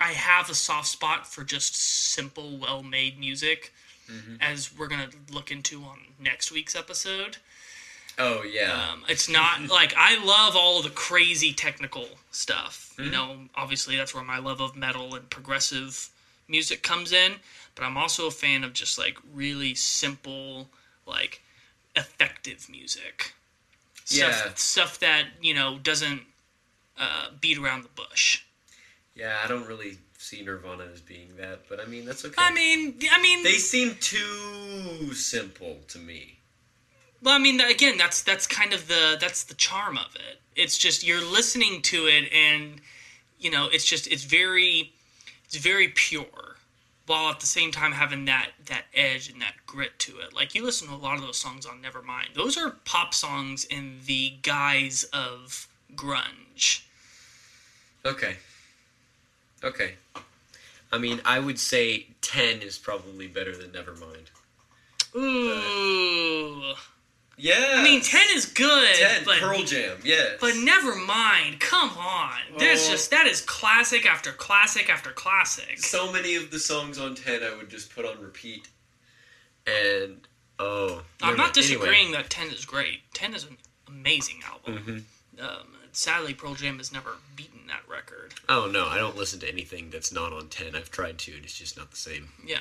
i 0.00 0.12
have 0.12 0.50
a 0.50 0.54
soft 0.54 0.88
spot 0.88 1.26
for 1.26 1.42
just 1.44 1.74
simple 1.76 2.58
well-made 2.58 3.18
music 3.18 3.72
Mm-hmm. 4.12 4.36
as 4.40 4.70
we're 4.78 4.86
gonna 4.86 5.08
look 5.32 5.50
into 5.50 5.82
on 5.82 5.98
next 6.20 6.52
week's 6.52 6.76
episode 6.76 7.38
oh 8.18 8.42
yeah 8.42 8.90
um, 8.92 9.02
it's 9.08 9.28
not 9.28 9.60
like 9.70 9.94
i 9.96 10.22
love 10.24 10.56
all 10.56 10.78
of 10.78 10.84
the 10.84 10.90
crazy 10.90 11.52
technical 11.52 12.06
stuff 12.30 12.82
Mm-hmm. 12.96 13.04
you 13.04 13.10
know 13.10 13.36
obviously 13.54 13.94
that's 13.96 14.14
where 14.14 14.24
my 14.24 14.38
love 14.38 14.58
of 14.62 14.74
metal 14.74 15.14
and 15.14 15.28
progressive 15.28 16.08
music 16.48 16.82
comes 16.82 17.12
in 17.12 17.34
but 17.74 17.84
i'm 17.84 17.98
also 17.98 18.26
a 18.26 18.30
fan 18.30 18.64
of 18.64 18.72
just 18.72 18.96
like 18.98 19.18
really 19.34 19.74
simple 19.74 20.68
like 21.06 21.42
effective 21.94 22.68
music 22.70 23.34
stuff, 24.06 24.42
Yeah. 24.46 24.52
stuff 24.54 24.98
that 25.00 25.24
you 25.42 25.52
know 25.52 25.78
doesn't 25.82 26.22
uh, 26.98 27.28
beat 27.38 27.58
around 27.58 27.82
the 27.84 27.90
bush 27.94 28.42
yeah 29.14 29.36
I 29.44 29.48
don't 29.48 29.66
really 29.66 29.98
see 30.18 30.42
Nirvana 30.42 30.84
as 30.92 31.00
being 31.02 31.36
that, 31.38 31.68
but 31.68 31.78
I 31.80 31.84
mean 31.84 32.06
that's 32.06 32.24
okay. 32.24 32.34
i 32.38 32.50
mean 32.52 32.94
i 33.12 33.20
mean 33.20 33.42
they 33.44 33.52
seem 33.58 33.94
too 34.00 35.12
simple 35.12 35.76
to 35.88 35.98
me. 35.98 36.35
Well, 37.22 37.34
I 37.34 37.38
mean, 37.38 37.60
again, 37.60 37.96
that's 37.96 38.22
that's 38.22 38.46
kind 38.46 38.72
of 38.72 38.88
the 38.88 39.16
that's 39.20 39.44
the 39.44 39.54
charm 39.54 39.98
of 39.98 40.14
it. 40.14 40.40
It's 40.54 40.78
just 40.78 41.06
you're 41.06 41.24
listening 41.24 41.82
to 41.82 42.06
it, 42.06 42.32
and 42.32 42.80
you 43.38 43.50
know, 43.50 43.68
it's 43.72 43.84
just 43.84 44.06
it's 44.06 44.24
very 44.24 44.92
it's 45.44 45.56
very 45.56 45.88
pure, 45.88 46.56
while 47.06 47.30
at 47.30 47.40
the 47.40 47.46
same 47.46 47.70
time 47.70 47.92
having 47.92 48.24
that 48.26 48.50
that 48.66 48.84
edge 48.94 49.30
and 49.30 49.40
that 49.42 49.54
grit 49.66 49.98
to 50.00 50.18
it. 50.18 50.34
Like 50.34 50.54
you 50.54 50.64
listen 50.64 50.88
to 50.88 50.94
a 50.94 50.96
lot 50.96 51.16
of 51.16 51.22
those 51.22 51.38
songs 51.38 51.66
on 51.66 51.82
Nevermind; 51.82 52.34
those 52.34 52.56
are 52.56 52.70
pop 52.84 53.14
songs 53.14 53.64
in 53.64 54.00
the 54.06 54.34
guise 54.42 55.04
of 55.12 55.68
grunge. 55.94 56.82
Okay. 58.04 58.36
Okay. 59.64 59.94
I 60.92 60.98
mean, 60.98 61.20
I 61.24 61.40
would 61.40 61.58
say 61.58 62.06
10 62.20 62.62
is 62.62 62.78
probably 62.78 63.26
better 63.26 63.56
than 63.56 63.70
Nevermind. 63.70 64.28
Ooh, 65.16 66.74
Yeah. 67.38 67.74
I 67.76 67.82
mean, 67.84 68.00
ten 68.00 68.24
is 68.34 68.46
good, 68.46 68.94
10, 68.94 69.24
but 69.24 69.38
Pearl 69.38 69.62
Jam, 69.62 69.98
yes. 70.02 70.38
But 70.40 70.56
never 70.56 70.94
mind. 70.94 71.60
Come 71.60 71.90
on. 71.98 72.32
There's 72.58 72.86
Oh. 72.88 72.92
just 72.92 73.10
that 73.10 73.26
is 73.26 73.42
classic 73.42 74.06
after 74.06 74.32
classic 74.32 74.88
after 74.88 75.10
classic. 75.10 75.78
so 75.78 76.10
many 76.10 76.34
of 76.34 76.50
the 76.50 76.58
songs 76.58 76.98
on 76.98 77.14
10 77.14 77.42
I 77.42 77.54
would 77.54 77.68
just 77.68 77.94
put 77.94 78.06
on 78.06 78.20
repeat. 78.22 78.68
And, 79.66 80.26
oh. 80.58 81.02
I'm 81.22 81.36
not 81.36 81.52
disagreeing 81.52 82.06
Anyway. 82.08 82.22
that 82.22 82.30
ten 82.30 82.48
is 82.48 82.64
great. 82.64 83.00
Ten 83.12 83.34
is 83.34 83.44
an 83.44 83.58
amazing 83.88 84.42
album. 84.46 84.78
Mm-hmm. 85.38 85.44
Um, 85.44 85.66
sadly, 85.92 86.32
Pearl 86.34 86.54
Jam 86.54 86.78
has 86.78 86.92
never 86.92 87.16
beaten 87.34 87.66
that 87.66 87.86
record. 87.88 88.34
Oh, 88.48 88.66
no, 88.66 88.86
I 88.86 88.96
don't 88.96 89.16
listen 89.16 89.40
to 89.40 89.48
anything 89.48 89.90
that's 89.90 90.12
not 90.12 90.32
on 90.32 90.48
10. 90.48 90.74
I've 90.74 90.90
tried 90.90 91.18
to, 91.18 91.34
and 91.34 91.44
it's 91.44 91.58
just 91.58 91.76
not 91.76 91.90
the 91.90 91.96
same. 91.96 92.28
Yeah. 92.46 92.60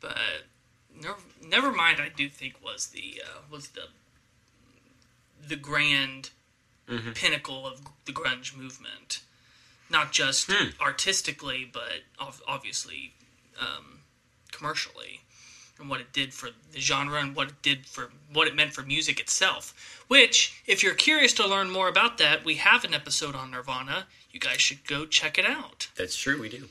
but 0.00 0.18
never, 1.00 1.18
never 1.42 1.72
mind. 1.72 2.00
I 2.00 2.08
do 2.08 2.28
think 2.28 2.54
was 2.62 2.88
the 2.88 3.22
uh, 3.24 3.38
was 3.50 3.68
the 3.68 3.88
the 5.46 5.56
grand 5.56 6.30
Mhm. 6.88 7.14
pinnacle 7.14 7.66
of 7.66 7.82
the 8.06 8.12
grunge 8.12 8.54
movement, 8.54 9.20
not 9.90 10.10
just 10.12 10.46
Hmm. 10.50 10.70
artistically, 10.80 11.64
but 11.64 12.04
ov- 12.18 12.42
obviously 12.46 13.12
um, 13.58 14.00
commercially, 14.52 15.22
and 15.78 15.90
what 15.90 16.00
it 16.00 16.12
did 16.12 16.32
for 16.32 16.50
the 16.72 16.80
genre 16.80 17.20
and 17.20 17.34
what 17.36 17.48
it 17.48 17.60
did 17.62 17.86
for 17.86 18.10
what 18.32 18.46
it 18.48 18.54
meant 18.54 18.72
for 18.72 18.82
music 18.82 19.18
itself. 19.20 19.74
Which, 20.08 20.62
if 20.66 20.82
you're 20.82 20.94
curious 20.94 21.32
to 21.34 21.46
learn 21.46 21.70
more 21.70 21.88
about 21.88 22.18
that, 22.18 22.44
we 22.44 22.54
have 22.56 22.84
an 22.84 22.94
episode 22.94 23.34
on 23.34 23.50
Nirvana. 23.50 24.06
You 24.30 24.40
guys 24.40 24.60
should 24.62 24.86
go 24.86 25.06
check 25.06 25.38
it 25.38 25.44
out. 25.46 25.88
That's 25.96 26.16
true. 26.16 26.40
We 26.40 26.48
do. 26.48 26.68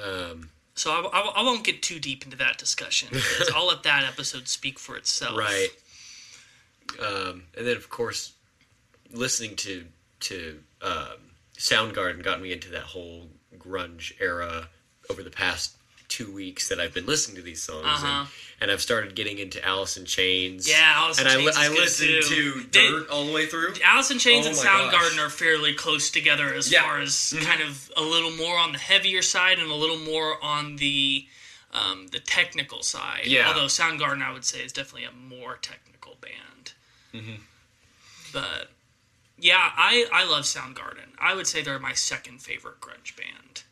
Um, 0.00 0.50
So 0.74 0.90
I, 0.90 1.08
I, 1.12 1.32
I 1.36 1.42
won't 1.42 1.64
get 1.64 1.82
too 1.82 2.00
deep 2.00 2.24
into 2.24 2.36
that 2.38 2.58
discussion. 2.58 3.08
I'll 3.54 3.68
let 3.68 3.82
that 3.84 4.04
episode 4.04 4.48
speak 4.48 4.78
for 4.78 4.96
itself. 4.96 5.38
right. 5.38 5.68
Um, 7.00 7.44
and 7.56 7.66
then 7.66 7.76
of 7.76 7.88
course, 7.88 8.34
listening 9.10 9.56
to 9.56 9.84
to 10.20 10.60
um, 10.82 11.18
Soundgarden 11.56 12.22
got 12.22 12.40
me 12.40 12.52
into 12.52 12.70
that 12.70 12.82
whole 12.82 13.28
grunge 13.58 14.12
era 14.20 14.68
over 15.10 15.22
the 15.22 15.30
past 15.30 15.76
two 16.14 16.30
weeks 16.32 16.68
that 16.68 16.78
I've 16.78 16.94
been 16.94 17.06
listening 17.06 17.36
to 17.36 17.42
these 17.42 17.60
songs, 17.62 17.84
Uh-huh. 17.86 18.06
and, 18.20 18.28
and 18.60 18.70
I've 18.70 18.80
started 18.80 19.16
getting 19.16 19.38
into 19.38 19.62
Alice 19.64 19.96
in 19.96 20.04
Chains. 20.04 20.68
Yeah, 20.68 20.92
Alice 20.94 21.18
and 21.18 21.26
I, 21.28 21.34
Chains 21.34 21.56
I 21.56 21.68
good, 21.68 21.78
listened 21.78 22.22
too. 22.28 22.52
to 22.52 22.60
They- 22.70 22.88
Dirt 22.88 23.08
all 23.08 23.26
the 23.26 23.32
way 23.32 23.46
through. 23.46 23.74
Alice 23.82 24.10
in 24.12 24.18
Chains 24.20 24.46
Oh 24.46 24.50
and 24.50 24.58
Soundgarden 24.58 25.16
gosh. 25.16 25.18
are 25.18 25.28
fairly 25.30 25.74
close 25.74 26.10
together 26.10 26.54
as 26.54 26.70
Yeah. 26.70 26.82
far 26.82 27.00
as 27.00 27.12
Mhm. 27.36 27.42
kind 27.44 27.62
of 27.62 27.90
a 27.96 28.02
little 28.02 28.30
more 28.30 28.56
on 28.56 28.70
the 28.72 28.78
heavier 28.78 29.22
side 29.22 29.58
and 29.58 29.70
a 29.70 29.74
little 29.74 29.98
more 29.98 30.42
on 30.42 30.76
the 30.76 31.26
um, 31.72 32.06
the 32.12 32.20
technical 32.20 32.84
side. 32.84 33.26
Yeah. 33.26 33.48
Although 33.48 33.66
Soundgarden, 33.66 34.22
I 34.22 34.32
would 34.32 34.44
say, 34.44 34.62
is 34.64 34.72
definitely 34.72 35.06
a 35.06 35.10
more 35.10 35.56
technical 35.56 36.14
band. 36.20 36.72
Mhm. 37.12 37.40
But 38.32 38.70
yeah, 39.38 39.72
I 39.76 40.06
I 40.12 40.22
love 40.24 40.44
Soundgarden. 40.44 41.10
I 41.18 41.34
would 41.34 41.48
say 41.48 41.62
they're 41.62 41.80
my 41.80 41.92
second 41.94 42.40
favorite 42.42 42.80
grunge 42.80 43.16
band. 43.16 43.64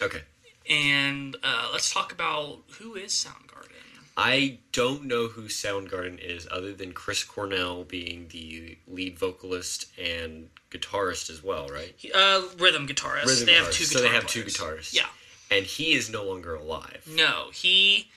Okay. 0.00 0.22
And 0.68 1.36
uh, 1.42 1.68
let's 1.72 1.92
talk 1.92 2.12
about 2.12 2.60
who 2.78 2.94
is 2.94 3.12
Soundgarden. 3.12 3.70
I 4.16 4.58
don't 4.72 5.04
know 5.04 5.26
who 5.28 5.42
Soundgarden 5.48 6.18
is 6.20 6.46
other 6.50 6.72
than 6.72 6.92
Chris 6.92 7.24
Cornell 7.24 7.84
being 7.84 8.28
the 8.28 8.78
lead 8.86 9.18
vocalist 9.18 9.86
and 9.98 10.48
guitarist 10.70 11.30
as 11.30 11.42
well, 11.42 11.66
right? 11.68 11.94
Uh, 12.14 12.42
rhythm 12.58 12.86
guitarist. 12.86 13.26
Rhythm 13.26 13.46
they 13.46 13.54
have 13.54 13.66
guitarist. 13.66 13.72
two 13.72 13.84
So 13.84 14.00
they 14.00 14.08
have 14.08 14.26
two 14.26 14.44
guitarists. 14.44 14.94
Yeah. 14.94 15.06
And 15.50 15.66
he 15.66 15.92
is 15.94 16.10
no 16.10 16.24
longer 16.24 16.54
alive. 16.54 17.06
No, 17.14 17.50
he 17.52 18.10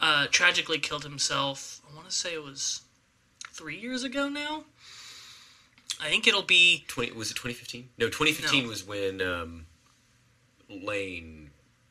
uh, 0.00 0.26
tragically 0.30 0.78
killed 0.78 1.02
himself. 1.04 1.80
I 1.90 1.94
want 1.94 2.08
to 2.08 2.14
say 2.14 2.34
it 2.34 2.42
was 2.42 2.82
three 3.52 3.76
years 3.78 4.04
ago 4.04 4.28
now. 4.28 4.64
I 6.00 6.08
think 6.08 6.26
it'll 6.26 6.42
be. 6.42 6.84
Twenty 6.88 7.12
was 7.12 7.30
it 7.30 7.34
2015? 7.34 7.90
No, 7.98 8.06
2015 8.06 8.62
No. 8.64 8.68
was 8.68 8.84
when 8.84 9.20
um, 9.22 9.66
Layne, 10.68 11.50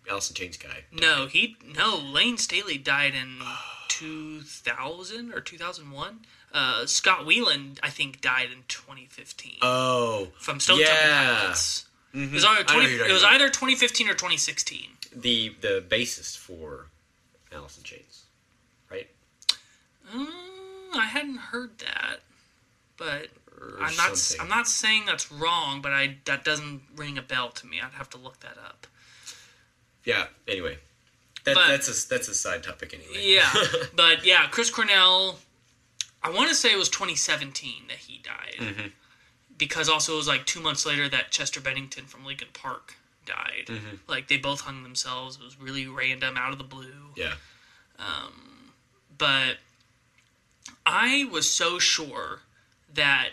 In 0.10 0.20
Chains 0.36 0.58
guy. 0.58 0.84
No, 0.92 1.26
he 1.28 1.56
no. 1.78 1.98
Layne 1.98 2.38
Staley 2.38 2.78
died 2.78 3.14
in 3.16 3.40
2000 3.88 5.34
or 5.34 5.40
2001. 5.40 6.20
Uh, 6.54 6.86
Scott 6.86 7.20
Weiland, 7.26 7.80
I 7.82 7.90
think, 7.90 8.20
died 8.20 8.50
in 8.52 8.64
2015 8.68 9.54
Oh, 9.62 10.28
from 10.38 10.60
Stone 10.60 10.80
yeah. 10.80 10.86
Temple 10.88 11.36
Pilots. 11.38 11.86
mhm. 12.14 12.28
It 12.28 12.34
was, 12.34 12.44
either 12.46 12.64
20, 12.66 12.86
it 12.96 13.12
was 13.14 13.24
either 13.24 13.48
2015 13.48 14.08
or 14.10 14.14
2016. 14.14 14.98
the 15.16 15.56
the 15.62 15.84
bassist 15.88 16.38
for 16.38 16.88
Alice 17.54 17.78
in 17.78 17.84
Chains, 17.84 18.24
right? 18.90 19.10
Uh, 20.14 20.26
I 20.94 21.06
hadn't 21.10 21.38
heard 21.38 21.78
that, 21.80 22.20
but 22.98 23.30
Or 23.58 23.78
I'm 23.82 23.96
not. 23.96 24.18
something. 24.18 24.42
I'm 24.42 24.50
not 24.50 24.68
saying 24.68 25.06
that's 25.06 25.32
wrong, 25.32 25.82
but 25.82 25.94
I 25.94 26.18
that 26.26 26.44
doesn't 26.44 26.82
ring 26.98 27.18
a 27.18 27.22
bell 27.22 27.50
to 27.52 27.66
me. 27.66 27.80
I'd 27.80 27.94
have 27.94 28.10
to 28.10 28.18
look 28.18 28.42
that 28.42 28.58
up. 28.58 28.88
Yeah. 30.04 30.28
Anyway, 30.48 30.78
that, 31.46 31.56
But- 31.56 31.68
that's 31.68 31.88
a 32.06 32.10
that's 32.10 32.28
a 32.28 32.34
side 32.36 32.64
topic 32.64 32.94
anyway. 32.94 33.22
Yeah, 33.34 33.52
but 33.96 34.26
yeah, 34.26 34.48
Chris 34.48 34.70
Cornell. 34.70 35.40
I 36.24 36.30
want 36.30 36.50
to 36.50 36.56
say 36.56 36.72
it 36.72 36.78
was 36.78 36.90
2017 36.90 37.88
that 37.88 37.98
he 37.98 38.20
died, 38.20 38.58
Mhm. 38.60 38.92
because 39.58 39.90
also 39.90 40.14
it 40.14 40.18
was 40.18 40.28
like 40.28 40.46
two 40.46 40.60
months 40.62 40.86
later 40.86 41.10
that 41.10 41.32
Chester 41.32 41.60
Bennington 41.60 42.06
from 42.06 42.26
Linkin 42.26 42.50
Park 42.54 42.94
died. 43.26 43.66
Mhm. 43.68 44.00
Like 44.08 44.28
they 44.28 44.38
both 44.38 44.62
hung 44.62 44.84
themselves. 44.84 45.38
It 45.38 45.44
was 45.44 45.58
really 45.58 45.88
random, 45.88 46.38
out 46.38 46.52
of 46.52 46.60
the 46.60 46.64
blue. 46.64 47.14
Yeah. 47.16 47.36
Um, 47.98 48.74
but 49.18 49.58
I 50.86 51.28
was 51.32 51.52
so 51.52 51.80
sure 51.80 52.42
that 52.94 53.30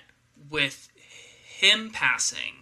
with 0.49 0.89
him 1.45 1.91
passing 1.91 2.58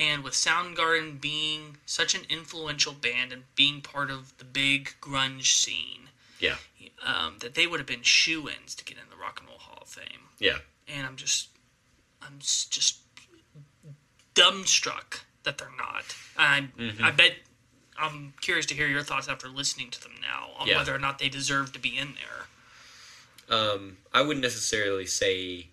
and 0.00 0.24
with 0.24 0.32
Soundgarden 0.32 1.20
being 1.20 1.76
such 1.86 2.14
an 2.14 2.22
influential 2.30 2.92
band 2.94 3.32
and 3.32 3.42
being 3.54 3.82
part 3.82 4.10
of 4.10 4.36
the 4.38 4.44
big 4.44 4.94
grunge 5.00 5.52
scene, 5.52 6.08
Yeah. 6.40 6.56
um, 7.04 7.36
that 7.40 7.54
they 7.54 7.66
would 7.66 7.78
have 7.78 7.86
been 7.86 8.02
shoe-ins 8.02 8.74
to 8.76 8.84
get 8.84 8.96
in 8.96 9.04
the 9.10 9.16
Rock 9.16 9.38
and 9.40 9.48
Roll 9.48 9.58
Hall 9.58 9.78
of 9.82 9.88
Fame. 9.88 10.30
Yeah. 10.38 10.58
And 10.88 11.06
I'm 11.06 11.16
just, 11.16 11.48
I'm 12.22 12.38
just 12.40 12.98
dumbstruck 14.34 15.20
that 15.44 15.58
they're 15.58 15.68
not. 15.78 16.04
I, 16.36 16.68
Mm-hmm. 16.78 17.04
I 17.04 17.10
bet. 17.10 17.32
I'm 17.98 18.32
curious 18.40 18.64
to 18.66 18.74
hear 18.74 18.86
your 18.86 19.02
thoughts 19.02 19.28
after 19.28 19.46
listening 19.48 19.90
to 19.90 20.00
them 20.02 20.12
now 20.22 20.48
on 20.58 20.66
Yeah. 20.66 20.78
whether 20.78 20.94
or 20.94 20.98
not 20.98 21.18
they 21.18 21.28
deserve 21.28 21.72
to 21.74 21.78
be 21.78 21.98
in 21.98 22.14
there. 22.14 23.54
Um, 23.58 23.98
I 24.14 24.22
wouldn't 24.22 24.42
necessarily 24.42 25.04
say 25.04 25.66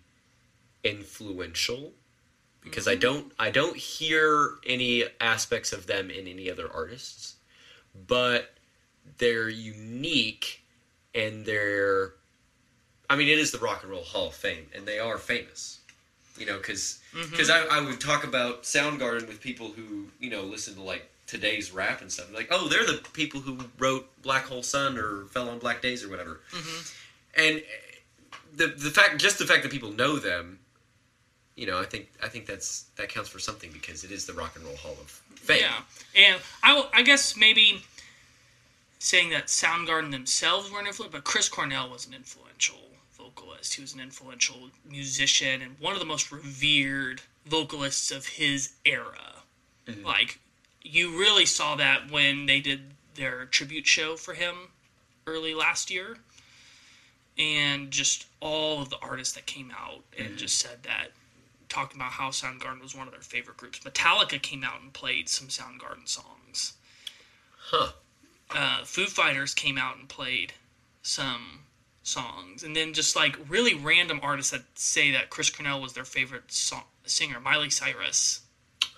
influential 0.84 1.92
because 2.70 2.86
I 2.88 2.92
Mm-hmm. 2.92 3.00
don't 3.00 3.32
I 3.38 3.50
don't 3.50 3.76
hear 3.76 4.54
any 4.66 5.04
aspects 5.20 5.72
of 5.72 5.86
them 5.86 6.10
in 6.10 6.26
any 6.28 6.50
other 6.50 6.70
artists, 6.72 7.36
but 8.06 8.54
they're 9.18 9.48
unique 9.48 10.62
and 11.14 11.44
they're 11.44 12.12
I 13.10 13.16
mean 13.16 13.28
it 13.28 13.38
is 13.38 13.50
the 13.50 13.58
Rock 13.58 13.82
and 13.82 13.90
Roll 13.90 14.02
Hall 14.04 14.28
of 14.28 14.34
Fame 14.34 14.66
and 14.74 14.86
they 14.86 14.98
are 14.98 15.18
famous. 15.18 15.80
You 16.38 16.46
know, 16.46 16.58
because 16.58 17.00
Mm-hmm. 17.14 17.72
I, 17.72 17.78
I 17.78 17.80
would 17.80 18.00
talk 18.00 18.22
about 18.22 18.62
Soundgarden 18.62 19.26
with 19.26 19.40
people 19.40 19.68
who 19.68 20.06
you 20.20 20.30
know 20.30 20.42
listen 20.42 20.74
to 20.74 20.82
like 20.82 21.10
today's 21.26 21.72
rap 21.72 22.00
and 22.00 22.12
stuff. 22.12 22.32
Like, 22.32 22.48
oh, 22.50 22.68
they're 22.68 22.86
the 22.86 23.00
people 23.12 23.40
who 23.40 23.58
wrote 23.78 24.06
Black 24.22 24.44
Hole 24.44 24.62
Sun 24.62 24.96
or 24.98 25.24
Fell 25.26 25.48
on 25.48 25.58
Black 25.58 25.82
Days 25.82 26.04
or 26.04 26.08
whatever. 26.10 26.40
And 27.36 27.56
uh, 27.58 28.36
the 28.54 28.66
the 28.68 28.90
fact, 28.90 29.18
just 29.18 29.38
the 29.38 29.46
fact 29.46 29.62
that 29.64 29.72
people 29.72 29.90
know 29.90 30.16
them, 30.18 30.60
you 31.58 31.66
know, 31.66 31.80
I 31.80 31.84
think 31.84 32.08
I 32.22 32.28
think 32.28 32.46
that's 32.46 32.84
that 32.96 33.08
counts 33.08 33.28
for 33.28 33.40
something 33.40 33.72
because 33.72 34.04
it 34.04 34.12
is 34.12 34.24
the 34.24 34.32
Rock 34.32 34.54
and 34.54 34.64
Roll 34.64 34.76
Hall 34.76 34.96
of 35.00 35.10
Fame. 35.34 35.58
Yeah, 35.60 35.80
and 36.14 36.40
I, 36.62 36.74
will- 36.74 36.88
I 36.94 37.02
guess 37.02 37.36
maybe 37.36 37.82
saying 39.00 39.30
that 39.30 39.46
Soundgarden 39.46 40.12
themselves 40.12 40.70
weren't 40.70 40.86
influential, 40.86 41.18
but 41.18 41.24
Chris 41.24 41.48
Cornell 41.48 41.90
was 41.90 42.06
an 42.06 42.14
influential 42.14 42.78
vocalist. 43.12 43.74
He 43.74 43.80
was 43.80 43.92
an 43.92 43.98
influential 44.00 44.70
musician 44.88 45.60
and 45.60 45.74
one 45.80 45.94
of 45.94 45.98
the 45.98 46.06
most 46.06 46.30
revered 46.30 47.22
vocalists 47.44 48.12
of 48.12 48.24
his 48.26 48.74
era. 48.84 49.42
Mm-hmm. 49.88 50.06
Like, 50.06 50.38
you 50.82 51.18
really 51.18 51.46
saw 51.46 51.74
that 51.74 52.10
when 52.10 52.46
they 52.46 52.60
did 52.60 52.82
their 53.16 53.46
tribute 53.46 53.86
show 53.86 54.16
for 54.16 54.34
him 54.34 54.54
early 55.26 55.54
last 55.54 55.90
year. 55.90 56.18
And 57.36 57.90
just 57.90 58.26
all 58.40 58.82
of 58.82 58.90
the 58.90 58.98
artists 59.00 59.34
that 59.34 59.46
came 59.46 59.72
out 59.76 60.02
and 60.16 60.28
mm-hmm. 60.28 60.36
just 60.36 60.58
said 60.58 60.82
that 60.82 61.12
talking 61.68 62.00
about 62.00 62.12
how 62.12 62.30
Soundgarden 62.30 62.80
was 62.82 62.94
one 62.94 63.06
of 63.06 63.12
their 63.12 63.20
favorite 63.22 63.56
groups. 63.56 63.80
Metallica 63.80 64.40
came 64.40 64.64
out 64.64 64.80
and 64.80 64.92
played 64.92 65.28
some 65.28 65.48
Soundgarden 65.48 66.08
songs. 66.08 66.74
Huh. 67.58 67.92
Uh, 68.50 68.84
Foo 68.84 69.06
Fighters 69.06 69.52
came 69.54 69.76
out 69.76 69.98
and 69.98 70.08
played 70.08 70.54
some 71.02 71.60
songs, 72.02 72.62
and 72.62 72.74
then 72.74 72.94
just 72.94 73.14
like 73.14 73.36
really 73.48 73.74
random 73.74 74.20
artists 74.22 74.52
that 74.52 74.62
say 74.74 75.10
that 75.12 75.28
Chris 75.30 75.50
Cornell 75.50 75.80
was 75.80 75.92
their 75.92 76.04
favorite 76.06 76.50
song- 76.50 76.84
singer. 77.04 77.40
Miley 77.40 77.68
Cyrus 77.70 78.40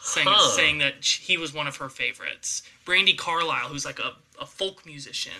saying 0.00 0.26
Huh. 0.30 0.56
saying 0.56 0.78
that 0.78 1.04
he 1.04 1.36
was 1.36 1.52
one 1.52 1.66
of 1.66 1.76
her 1.76 1.88
favorites. 1.88 2.62
Brandi 2.86 3.16
Carlile, 3.18 3.68
who's 3.68 3.84
like 3.84 3.98
a, 3.98 4.16
a 4.40 4.46
folk 4.46 4.86
musician, 4.86 5.32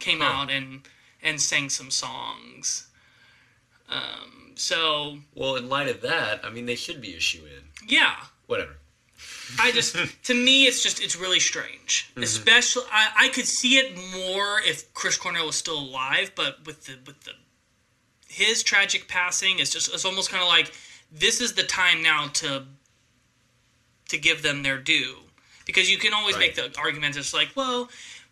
came 0.00 0.20
Huh. 0.20 0.26
out 0.26 0.50
and 0.50 0.88
and 1.22 1.40
sang 1.40 1.68
some 1.70 1.90
songs. 1.90 2.86
Um, 3.88 4.45
so 4.56 5.18
Well, 5.34 5.56
in 5.56 5.68
light 5.68 5.88
of 5.88 6.00
that, 6.02 6.44
I 6.44 6.50
mean, 6.50 6.66
they 6.66 6.74
should 6.74 7.00
be 7.00 7.14
a 7.14 7.20
shoe 7.20 7.44
in. 7.44 7.88
yeah, 7.88 8.14
Whatever. 8.46 8.76
I 9.60 9.70
just 9.72 9.96
to 10.24 10.34
me 10.34 10.66
it's 10.66 10.82
just 10.82 11.00
it's 11.00 11.16
really 11.16 11.40
strange. 11.40 12.10
Mm-hmm. 12.10 12.22
Especially 12.24 12.82
I, 12.92 13.10
I 13.16 13.28
could 13.28 13.46
see 13.46 13.78
it 13.78 13.96
more 14.12 14.60
if 14.64 14.92
Chris 14.92 15.16
Cornell 15.16 15.46
was 15.46 15.56
still 15.56 15.78
alive, 15.78 16.32
but 16.34 16.64
with 16.66 16.84
the 16.86 16.98
with 17.06 17.22
the 17.24 17.32
his 18.28 18.62
tragic 18.62 19.08
passing, 19.08 19.58
it's 19.60 19.70
just 19.70 19.92
it's 19.94 20.04
almost 20.04 20.30
kind 20.30 20.42
of 20.42 20.48
like 20.48 20.72
this 21.12 21.40
is 21.40 21.54
the 21.54 21.62
time 21.62 22.02
now 22.02 22.26
to 22.34 22.64
to 24.08 24.18
give 24.18 24.42
them 24.42 24.62
their 24.62 24.78
due 24.78 25.16
because 25.64 25.90
you 25.90 25.98
can 25.98 26.12
always 26.12 26.36
make 26.38 26.54
the 26.54 26.72
argument 26.78 27.16
it's 27.16 27.34
like 27.34 27.48
well 27.56 27.88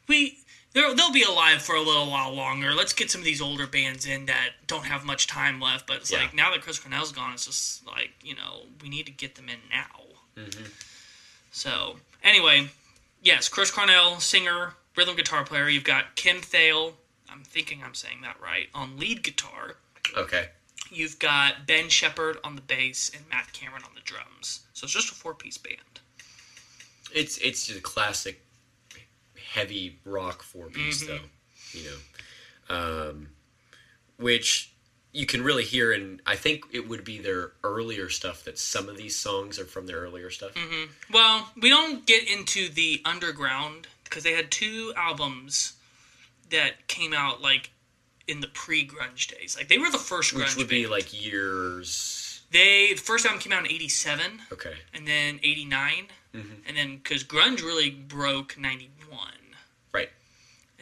we 0.08 0.38
they'll 0.74 0.94
they'll 0.94 1.12
be 1.12 1.22
alive 1.22 1.62
for 1.62 1.74
a 1.74 1.80
little 1.80 2.10
while 2.10 2.32
longer. 2.32 2.74
Let's 2.74 2.92
get 2.92 3.10
some 3.10 3.20
of 3.22 3.24
these 3.24 3.40
older 3.40 3.66
bands 3.66 4.04
in 4.06 4.26
that 4.26 4.50
don't 4.66 4.84
have 4.84 5.04
much 5.04 5.26
time 5.26 5.60
left. 5.60 5.86
But 5.86 5.96
it's 5.98 6.10
Yeah. 6.12 6.18
like 6.18 6.34
now 6.34 6.50
that 6.50 6.60
Chris 6.60 6.78
Cornell's 6.78 7.12
gone, 7.12 7.32
it's 7.32 7.46
just 7.46 7.86
like 7.86 8.10
you 8.22 8.34
know 8.34 8.66
we 8.82 8.88
need 8.90 9.06
to 9.06 9.12
get 9.12 9.34
them 9.36 9.48
in 9.48 9.58
now. 9.70 10.42
Mm-hmm. 10.42 10.64
So 11.50 11.96
anyway, 12.22 12.68
yes, 13.22 13.48
Chris 13.48 13.70
Cornell, 13.70 14.20
singer, 14.20 14.74
rhythm 14.96 15.16
guitar 15.16 15.44
player. 15.44 15.68
You've 15.68 15.84
got 15.84 16.16
Kim 16.16 16.38
Thayil. 16.38 16.92
I'm 17.30 17.42
thinking 17.42 17.82
I'm 17.84 17.94
saying 17.94 18.18
that 18.22 18.36
right 18.42 18.68
on 18.74 18.98
lead 18.98 19.22
guitar. 19.22 19.76
Okay. 20.16 20.48
You've 20.90 21.18
got 21.18 21.66
Ben 21.66 21.88
Shepherd 21.88 22.36
on 22.44 22.56
the 22.56 22.60
bass 22.62 23.10
and 23.14 23.24
Matt 23.28 23.52
Cameron 23.52 23.82
on 23.84 23.94
the 23.94 24.00
drums. 24.02 24.60
So 24.74 24.84
it's 24.84 24.92
just 24.92 25.10
a 25.10 25.14
four 25.14 25.34
piece 25.34 25.58
band. 25.58 25.78
It's 27.12 27.38
it's 27.38 27.66
just 27.66 27.78
a 27.78 27.82
classic 27.82 28.43
heavy 29.54 29.98
rock 30.04 30.42
four 30.42 30.68
piece 30.68 31.02
Mhm. 31.04 31.06
though, 31.06 31.28
you 31.72 31.84
know, 31.88 32.74
um, 32.74 33.28
which 34.16 34.70
you 35.12 35.26
can 35.26 35.42
really 35.44 35.64
hear 35.64 35.92
and 35.92 36.20
I 36.26 36.34
think 36.36 36.64
it 36.72 36.88
would 36.88 37.04
be 37.04 37.18
their 37.18 37.52
earlier 37.62 38.10
stuff. 38.10 38.42
That 38.44 38.58
some 38.58 38.88
of 38.88 38.96
these 38.96 39.14
songs 39.14 39.58
are 39.60 39.64
from 39.64 39.86
their 39.86 39.98
earlier 39.98 40.30
stuff. 40.30 40.54
Mm-hmm. 40.54 41.12
Well, 41.12 41.52
we 41.56 41.68
don't 41.68 42.04
get 42.04 42.26
into 42.28 42.68
the 42.68 43.00
underground 43.04 43.86
because 44.02 44.24
they 44.24 44.32
had 44.32 44.50
two 44.50 44.92
albums 44.96 45.74
that 46.50 46.88
came 46.88 47.12
out 47.14 47.40
like 47.40 47.70
in 48.26 48.40
the 48.40 48.48
pre-grunge 48.48 49.28
days. 49.28 49.56
Like 49.56 49.68
they 49.68 49.78
were 49.78 49.90
the 49.90 49.98
first 49.98 50.34
grunge 50.34 50.46
Which 50.46 50.56
would 50.56 50.68
be 50.68 50.80
band. 50.82 50.90
like 50.90 51.12
years. 51.12 52.40
they 52.50 52.92
the 52.94 53.00
first 53.00 53.24
album 53.24 53.40
came 53.40 53.52
out 53.52 53.64
in 53.64 53.70
'87 53.70 54.42
Okay. 54.52 54.76
and 54.92 55.06
then 55.06 55.38
'89, 55.44 56.08
Mhm. 56.34 56.62
and 56.66 56.76
then 56.76 56.96
because 56.98 57.22
grunge 57.24 57.62
really 57.62 57.90
broke 57.90 58.56
'91, 58.58 58.90
Right. 59.10 59.43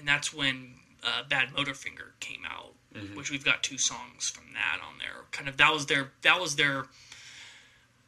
And 0.02 0.08
that's 0.08 0.34
when 0.34 0.74
uh, 1.04 1.22
Bad 1.28 1.50
Motorfinger 1.50 2.18
came 2.18 2.42
out, 2.44 2.72
Mhm. 2.92 3.14
which 3.14 3.30
we've 3.30 3.44
got 3.44 3.62
two 3.62 3.78
songs 3.78 4.30
from 4.30 4.52
that 4.54 4.80
on 4.84 4.98
there. 4.98 5.22
Kind 5.30 5.48
of 5.48 5.56
that 5.58 5.72
was 5.72 5.86
their 5.86 6.10
that 6.22 6.40
was 6.40 6.56
their. 6.56 6.86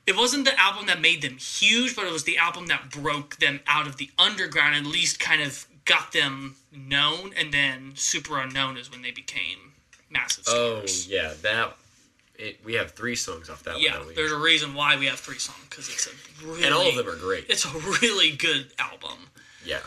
It 0.09 0.16
wasn't 0.16 0.44
the 0.44 0.59
album 0.61 0.87
that 0.87 1.00
made 1.00 1.22
them 1.22 1.38
huge, 1.38 1.94
but 1.94 2.04
it 2.04 2.11
was 2.12 2.24
the 2.24 2.37
album 2.37 2.66
that 2.66 2.90
broke 2.90 3.37
them 3.37 3.61
out 3.68 3.87
of 3.87 3.96
the 3.96 4.11
underground, 4.18 4.74
at 4.74 4.85
least 4.85 5.20
kind 5.20 5.40
of 5.40 5.66
got 5.85 6.11
them 6.11 6.57
known, 6.72 7.33
and 7.37 7.54
then 7.54 7.92
Superunknown 7.94 8.76
is 8.76 8.90
when 8.90 9.02
they 9.02 9.12
became 9.12 9.72
massive 10.11 10.44
Oh 10.48 10.83
yeah, 11.07 11.33
that. 11.42 11.76
It, 12.37 12.59
we 12.64 12.74
have 12.74 12.90
three 12.90 13.14
songs 13.14 13.48
off 13.48 13.62
that 13.62 13.80
yeah, 13.80 13.98
one. 13.98 14.09
we? 14.09 14.14
there's 14.14 14.33
a 14.33 14.37
reason 14.37 14.74
why 14.74 14.96
we 14.96 15.07
have 15.07 15.20
three 15.20 15.38
songs 15.38 15.61
because 15.70 15.88
it's 15.88 16.09
a 16.09 16.44
really 16.44 16.64
and 16.64 16.74
all 16.74 16.88
of 16.88 16.96
them 16.96 17.09
are 17.09 17.14
great. 17.16 17.46
it's 17.48 17.64
a 17.64 17.78
really 18.02 18.33
good 18.33 18.72
album. 18.80 19.30
Yeah. 19.64 19.78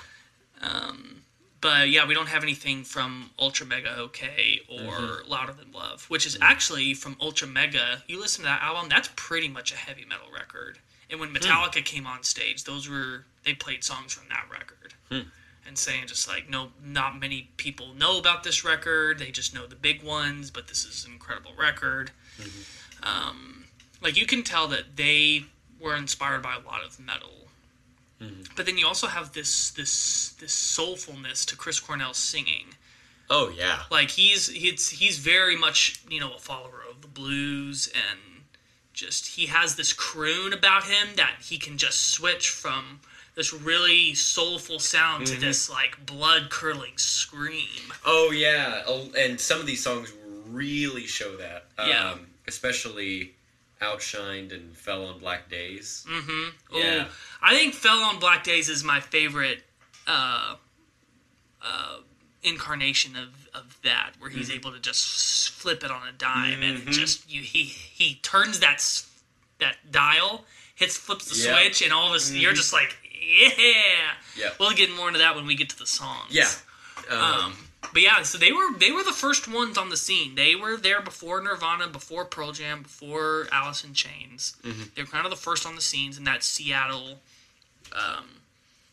Um, 0.61 1.23
but 1.61 1.89
yeah, 1.89 2.05
we 2.07 2.13
don't 2.13 2.27
have 2.29 2.43
anything 2.43 2.83
from 2.83 3.31
Ultra 3.39 3.65
Mega 3.65 3.95
OK 3.97 4.61
or 4.69 4.77
Mm-hmm. 4.77 5.29
Louder 5.31 5.53
Than 5.53 5.71
Love, 5.71 6.05
which 6.09 6.25
is 6.25 6.37
actually 6.41 6.93
from 6.93 7.15
Ultra 7.19 7.47
Mega. 7.47 8.03
You 8.07 8.19
listen 8.19 8.43
to 8.43 8.47
that 8.49 8.61
album, 8.61 8.89
that's 8.89 9.09
pretty 9.15 9.47
much 9.47 9.71
a 9.71 9.75
heavy 9.75 10.05
metal 10.05 10.27
record. 10.33 10.79
And 11.09 11.19
when 11.19 11.33
Metallica 11.33 11.83
came 11.83 12.05
on 12.05 12.23
stage, 12.23 12.63
those 12.65 12.89
were 12.89 13.25
they 13.45 13.53
played 13.53 13.83
songs 13.83 14.13
from 14.13 14.27
that 14.29 14.45
record. 14.51 14.93
Hmm. 15.09 15.29
And 15.65 15.77
saying 15.77 16.07
just 16.07 16.27
like 16.27 16.49
no, 16.49 16.69
not 16.83 17.19
many 17.19 17.49
people 17.57 17.93
know 17.93 18.17
about 18.19 18.43
this 18.43 18.63
record. 18.63 19.19
They 19.19 19.31
just 19.31 19.53
know 19.53 19.65
the 19.67 19.75
big 19.75 20.03
ones, 20.03 20.51
but 20.51 20.67
this 20.67 20.85
is 20.85 21.05
an 21.05 21.13
incredible 21.13 21.51
record. 21.57 22.11
Um, 23.03 23.65
like 24.01 24.17
you 24.17 24.25
can 24.25 24.43
tell 24.43 24.67
that 24.69 24.95
they 24.95 25.43
were 25.79 25.95
inspired 25.95 26.41
by 26.41 26.55
a 26.55 26.59
lot 26.65 26.83
of 26.85 26.99
metal. 26.99 27.46
But 28.55 28.65
then 28.65 28.77
you 28.77 28.87
also 28.87 29.07
have 29.07 29.33
this 29.33 29.71
this 29.71 30.29
this 30.39 30.53
soulfulness 30.53 31.45
to 31.45 31.55
Chris 31.55 31.79
Cornell's 31.79 32.17
singing. 32.17 32.65
Oh 33.29 33.51
yeah. 33.55 33.81
Like 33.91 34.09
he's 34.09 34.47
he's 34.47 34.89
he's 34.89 35.19
very 35.19 35.55
much 35.55 36.01
you 36.09 36.19
know 36.19 36.33
a 36.33 36.39
follower 36.39 36.81
of 36.89 37.01
the 37.01 37.07
blues 37.07 37.91
and 37.93 38.19
just 38.93 39.27
he 39.27 39.45
has 39.45 39.75
this 39.75 39.93
croon 39.93 40.53
about 40.53 40.85
him 40.85 41.09
that 41.17 41.35
he 41.43 41.59
can 41.59 41.77
just 41.77 42.09
switch 42.09 42.49
from 42.49 43.01
this 43.35 43.53
really 43.53 44.15
soulful 44.15 44.79
sound 44.79 45.27
to 45.27 45.39
this 45.39 45.69
like 45.69 46.03
blood 46.05 46.49
curdling 46.49 46.97
scream. 46.97 47.93
Oh 48.03 48.31
yeah. 48.31 48.81
Oh, 48.87 49.09
and 49.15 49.39
some 49.39 49.59
of 49.59 49.67
these 49.67 49.83
songs 49.83 50.11
really 50.47 51.05
show 51.05 51.37
that. 51.37 51.67
Yeah. 51.77 52.13
Um, 52.13 52.27
especially 52.47 53.35
Outshined 53.81 54.53
and 54.53 54.75
Fell 54.75 55.05
on 55.05 55.19
Black 55.19 55.49
Days. 55.49 56.05
Mm-hmm. 56.09 56.75
Yeah. 56.77 57.07
I 57.41 57.55
think 57.55 57.73
"Fell 57.73 57.99
on 57.99 58.19
Black 58.19 58.43
Days" 58.43 58.69
is 58.69 58.83
my 58.83 58.99
favorite 58.99 59.63
uh, 60.07 60.55
uh, 61.61 61.97
incarnation 62.43 63.15
of, 63.15 63.47
of 63.53 63.77
that, 63.83 64.11
where 64.19 64.29
he's 64.29 64.49
able 64.51 64.71
to 64.71 64.79
just 64.79 65.49
flip 65.51 65.83
it 65.83 65.91
on 65.91 66.07
a 66.07 66.11
dime 66.11 66.63
and 66.63 66.85
just 66.87 67.29
you 67.31 67.41
he 67.41 67.63
he 67.63 68.15
turns 68.23 68.59
that 68.59 68.83
that 69.59 69.75
dial, 69.91 70.45
hits 70.75 70.97
flips 70.97 71.25
the 71.29 71.47
Yeah. 71.49 71.57
switch, 71.59 71.81
and 71.81 71.91
all 71.93 72.09
of 72.09 72.15
a 72.15 72.19
sudden 72.19 72.41
you're 72.41 72.53
just 72.53 72.73
like, 72.73 72.95
yeah. 73.11 73.51
Yeah. 74.35 74.49
We'll 74.59 74.71
get 74.73 74.91
more 74.95 75.07
into 75.07 75.19
that 75.19 75.35
when 75.35 75.45
we 75.45 75.55
get 75.55 75.69
to 75.69 75.77
the 75.77 75.87
songs. 75.87 76.31
Yeah. 76.33 76.49
Um, 77.09 77.19
Um, 77.21 77.53
but 77.93 78.01
yeah, 78.01 78.21
so 78.23 78.37
they 78.37 78.51
were 78.51 78.77
they 78.77 78.91
were 78.91 79.03
the 79.03 79.11
first 79.13 79.47
ones 79.47 79.77
on 79.77 79.89
the 79.89 79.97
scene. 79.97 80.35
They 80.35 80.55
were 80.55 80.77
there 80.77 81.01
before 81.01 81.41
Nirvana, 81.41 81.87
before 81.87 82.25
Pearl 82.25 82.51
Jam, 82.51 82.83
before 82.83 83.47
Alice 83.51 83.83
in 83.83 83.93
Chains. 83.93 84.55
Mhm. 84.63 84.93
They 84.93 85.03
were 85.03 85.07
kind 85.07 85.25
of 85.25 85.29
the 85.31 85.37
first 85.37 85.65
on 85.65 85.75
the 85.75 85.81
scenes 85.81 86.17
in 86.17 86.23
that 86.25 86.43
Seattle, 86.43 87.21
um, 87.93 88.41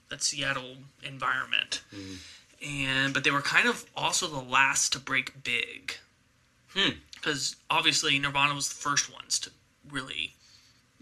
that 0.08 0.22
Seattle 0.22 0.76
environment. 1.02 1.82
And 2.62 3.12
but 3.14 3.24
they 3.24 3.30
were 3.30 3.42
kind 3.42 3.68
of 3.68 3.84
also 3.96 4.26
the 4.28 4.40
last 4.40 4.92
to 4.92 4.98
break 4.98 5.42
big. 5.42 5.96
Hmm. 6.74 6.98
Because 7.14 7.56
obviously 7.70 8.18
Nirvana 8.18 8.54
was 8.54 8.68
the 8.68 8.74
first 8.74 9.10
ones 9.12 9.38
to 9.40 9.50
really 9.90 10.34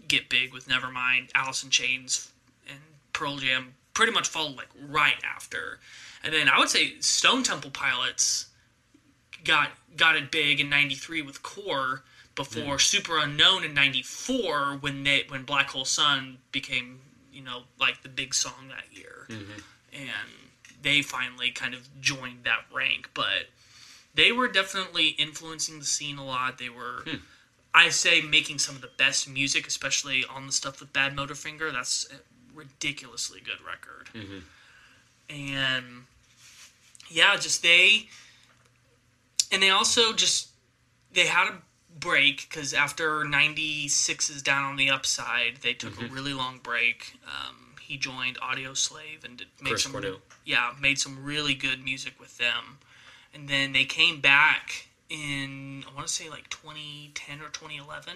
get 0.07 0.29
big 0.29 0.53
with 0.53 0.67
Nevermind, 0.67 1.29
Alice 1.35 1.63
in 1.63 1.69
Chains, 1.69 2.31
and 2.69 2.79
Pearl 3.11 3.37
Jam 3.37 3.73
pretty 3.93 4.11
much 4.11 4.27
followed 4.27 4.55
like 4.55 4.69
right 4.89 5.21
after. 5.23 5.79
And 6.23 6.33
then 6.33 6.47
I 6.47 6.57
would 6.59 6.69
say 6.69 6.93
Stone 6.99 7.43
Temple 7.43 7.71
Pilots 7.71 8.47
got 9.43 9.71
got 9.97 10.15
it 10.15 10.31
big 10.31 10.59
in 10.59 10.69
'93 10.69 11.21
with 11.21 11.43
Core 11.43 12.03
before 12.35 12.77
Superunknown 12.77 13.65
in 13.65 13.73
'94 13.73 14.77
when 14.79 15.03
they 15.03 15.25
when 15.27 15.43
Black 15.43 15.69
Hole 15.69 15.85
Sun 15.85 16.37
became 16.51 17.01
you 17.31 17.43
know 17.43 17.63
like 17.79 18.01
the 18.03 18.09
big 18.09 18.33
song 18.33 18.69
that 18.69 18.97
year, 18.97 19.27
mm-hmm. 19.29 19.59
and 19.93 20.29
they 20.81 21.01
finally 21.01 21.51
kind 21.51 21.73
of 21.73 21.87
joined 22.01 22.45
that 22.45 22.65
rank. 22.73 23.09
But 23.13 23.49
they 24.15 24.31
were 24.31 24.47
definitely 24.47 25.09
influencing 25.09 25.79
the 25.79 25.85
scene 25.85 26.17
a 26.17 26.25
lot. 26.25 26.57
They 26.57 26.69
were. 26.69 27.03
Hmm. 27.05 27.17
I 27.75 27.89
say 27.89 28.21
making 28.21 28.59
some 28.59 28.75
of 28.75 28.81
the 28.81 28.91
best 28.99 29.27
music, 29.27 29.65
especially 29.65 30.23
on 30.23 30.45
the 30.45 30.51
stuff 30.51 30.79
with 30.79 30.93
Bad 30.93 31.15
Motorfinger. 31.15 31.73
That's 31.73 32.07
a 32.11 32.17
ridiculously 32.55 33.39
good 33.39 33.65
record. 33.65 34.09
Mm-hmm. 34.13 35.33
And 35.35 36.05
yeah, 37.09 37.35
just 37.37 37.61
they 37.63 38.07
and 39.51 39.61
they 39.61 39.69
also 39.69 40.13
just 40.13 40.49
they 41.13 41.27
had 41.27 41.47
a 41.47 41.55
break 41.99 42.47
because 42.49 42.73
after 42.73 43.23
96 43.23 44.29
is 44.29 44.41
down 44.41 44.63
on 44.63 44.75
the 44.77 44.89
upside, 44.89 45.57
they 45.57 45.73
took 45.73 46.01
a 46.01 46.05
really 46.07 46.33
long 46.33 46.59
break. 46.61 47.13
Um, 47.25 47.75
he 47.79 47.97
joined 47.97 48.39
Audioslave 48.39 49.23
and 49.23 49.37
did, 49.37 49.47
made 49.61 49.69
Chris 49.71 49.83
some 49.83 49.91
Cornell. 49.91 50.17
yeah 50.45 50.71
made 50.81 50.97
some 50.99 51.23
really 51.23 51.53
good 51.53 51.83
music 51.83 52.19
with 52.19 52.37
them. 52.37 52.77
And 53.33 53.47
then 53.47 53.73
they 53.73 53.85
came 53.85 54.21
back 54.21 54.87
in 55.09 55.83
I 55.89 55.93
want 55.93 56.07
to 56.07 56.13
say 56.13 56.29
like 56.29 56.49
2010 56.49 57.39
or 57.41 57.49
2011 57.49 58.13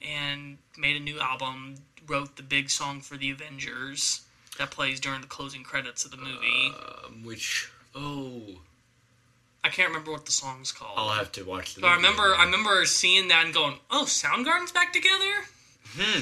and 0.00 0.58
made 0.78 0.96
a 0.96 1.00
new 1.00 1.18
album. 1.20 1.76
Wrote 2.06 2.36
the 2.36 2.42
big 2.42 2.70
song 2.70 3.00
for 3.02 3.18
the 3.18 3.30
Avengers 3.30 4.22
that 4.56 4.70
plays 4.70 4.98
during 4.98 5.20
the 5.20 5.26
closing 5.26 5.62
credits 5.62 6.06
of 6.06 6.10
the 6.10 6.16
movie. 6.16 6.72
um, 7.04 7.22
which 7.22 7.70
oh, 7.98 8.60
I 9.64 9.68
can't 9.70 9.88
remember 9.88 10.12
what 10.12 10.24
the 10.24 10.32
song's 10.32 10.72
called. 10.72 10.94
I'll 10.96 11.10
have 11.10 11.32
to 11.32 11.42
watch 11.44 11.74
the. 11.74 11.80
But 11.82 11.88
I 11.88 11.96
remember. 11.96 12.34
I 12.34 12.44
remember 12.44 12.84
seeing 12.84 13.28
that 13.28 13.44
and 13.44 13.52
going, 13.52 13.78
"Oh, 13.90 14.04
Soundgarden's 14.06 14.72
back 14.72 14.92
together." 14.92 15.44
Hmm. 15.96 16.20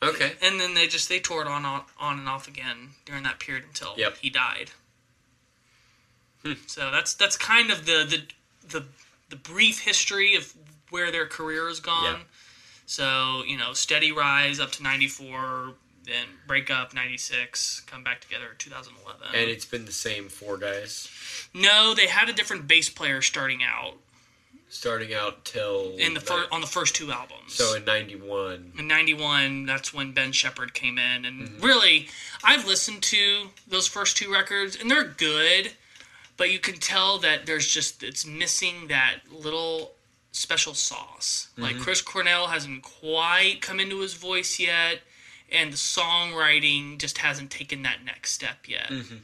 Okay. 0.00 0.32
And 0.42 0.60
then 0.60 0.74
they 0.74 0.86
just 0.86 1.08
they 1.08 1.18
toured 1.18 1.48
on 1.48 1.64
on, 1.64 1.82
on 1.98 2.18
and 2.20 2.28
off 2.28 2.46
again 2.46 2.90
during 3.04 3.24
that 3.24 3.40
period 3.40 3.64
until 3.66 3.94
Yep. 3.96 4.18
he 4.18 4.30
died. 4.30 4.70
Hmm. 6.44 6.52
So 6.66 6.90
that's 6.90 7.14
that's 7.14 7.36
kind 7.36 7.70
of 7.70 7.84
the 7.86 8.04
the 8.08 8.78
the 8.78 8.84
the 9.30 9.36
brief 9.36 9.80
history 9.80 10.36
of 10.36 10.54
where 10.90 11.10
their 11.10 11.26
career 11.26 11.66
has 11.68 11.80
gone. 11.80 12.14
Yeah. 12.14 12.18
So 12.86 13.42
you 13.46 13.58
know, 13.58 13.72
steady 13.72 14.12
rise 14.12 14.60
up 14.60 14.70
to 14.72 14.82
'94, 14.82 15.74
then 16.08 16.26
break 16.46 16.70
up 16.70 16.94
'96, 16.94 17.80
come 17.80 18.02
back 18.02 18.20
together 18.20 18.46
2011. 18.58 19.28
And 19.34 19.50
it's 19.50 19.64
been 19.64 19.84
the 19.84 19.92
same 19.92 20.28
four 20.28 20.56
guys 20.56 21.08
no, 21.54 21.94
they 21.94 22.06
had 22.06 22.28
a 22.28 22.32
different 22.32 22.68
bass 22.68 22.88
player 22.88 23.22
starting 23.22 23.62
out 23.62 23.94
starting 24.70 25.14
out 25.14 25.46
till 25.46 25.96
in 25.96 26.12
the 26.12 26.20
fir- 26.20 26.46
on 26.52 26.60
the 26.60 26.66
first 26.66 26.94
two 26.94 27.10
albums. 27.10 27.54
So 27.54 27.74
in 27.74 27.86
'91. 27.86 28.72
in 28.78 28.86
91 28.86 29.64
that's 29.64 29.94
when 29.94 30.12
ben 30.12 30.32
shepherd 30.32 30.74
came 30.74 30.98
in 30.98 31.24
and 31.24 31.48
mm-hmm. 31.48 31.64
really 31.64 32.08
i've 32.44 32.66
listened 32.66 33.02
to 33.04 33.48
those 33.66 33.86
first 33.86 34.18
two 34.18 34.30
records 34.30 34.76
and 34.76 34.90
they're 34.90 35.04
good 35.04 35.72
but 36.36 36.52
you 36.52 36.58
can 36.58 36.74
tell 36.74 37.16
that 37.18 37.46
there's 37.46 37.66
just 37.66 38.02
it's 38.02 38.26
missing 38.26 38.88
that 38.88 39.20
little 39.32 39.92
special 40.32 40.74
sauce. 40.74 41.48
Like 41.56 41.74
mm-hmm. 41.74 41.82
Chris 41.82 42.00
Cornell 42.00 42.46
hasn't 42.46 42.82
quite 42.82 43.60
come 43.60 43.80
into 43.80 44.00
his 44.00 44.14
voice 44.14 44.58
yet, 44.58 45.00
and 45.52 45.72
the 45.72 45.76
songwriting 45.76 46.98
just 46.98 47.18
hasn't 47.18 47.50
taken 47.50 47.82
that 47.82 48.04
next 48.04 48.32
step 48.32 48.68
yet. 48.68 48.88
Mm-hmm. 48.88 49.16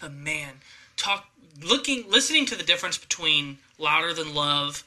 But 0.00 0.12
man, 0.12 0.54
talk 0.96 1.26
looking 1.62 2.10
listening 2.10 2.46
to 2.46 2.56
the 2.56 2.64
difference 2.64 2.98
between 2.98 3.58
Louder 3.78 4.12
Than 4.12 4.34
Love 4.34 4.84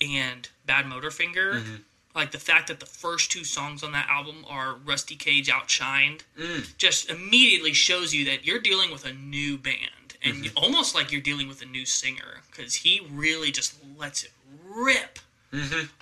and 0.00 0.48
Bad 0.66 0.86
Motorfinger. 0.86 1.54
Mm-hmm. 1.54 1.74
Like 2.14 2.30
the 2.30 2.38
fact 2.38 2.68
that 2.68 2.78
the 2.78 2.86
first 2.86 3.32
two 3.32 3.42
songs 3.42 3.82
on 3.82 3.92
that 3.92 4.06
album 4.10 4.44
are 4.46 4.74
Rusty 4.84 5.16
Cage 5.16 5.48
Outshined 5.48 6.20
mm. 6.38 6.76
just 6.76 7.08
immediately 7.08 7.72
shows 7.72 8.12
you 8.12 8.26
that 8.26 8.44
you're 8.44 8.60
dealing 8.60 8.90
with 8.90 9.06
a 9.06 9.14
new 9.14 9.56
band 9.56 10.18
and 10.22 10.44
mm-hmm. 10.44 10.58
almost 10.58 10.94
like 10.94 11.10
you're 11.10 11.22
dealing 11.22 11.48
with 11.48 11.62
a 11.62 11.64
new 11.64 11.86
singer 11.86 12.40
because 12.50 12.74
he 12.74 13.06
really 13.10 13.50
just 13.50 13.76
lets 13.98 14.24
it 14.24 14.32
rip 14.68 15.20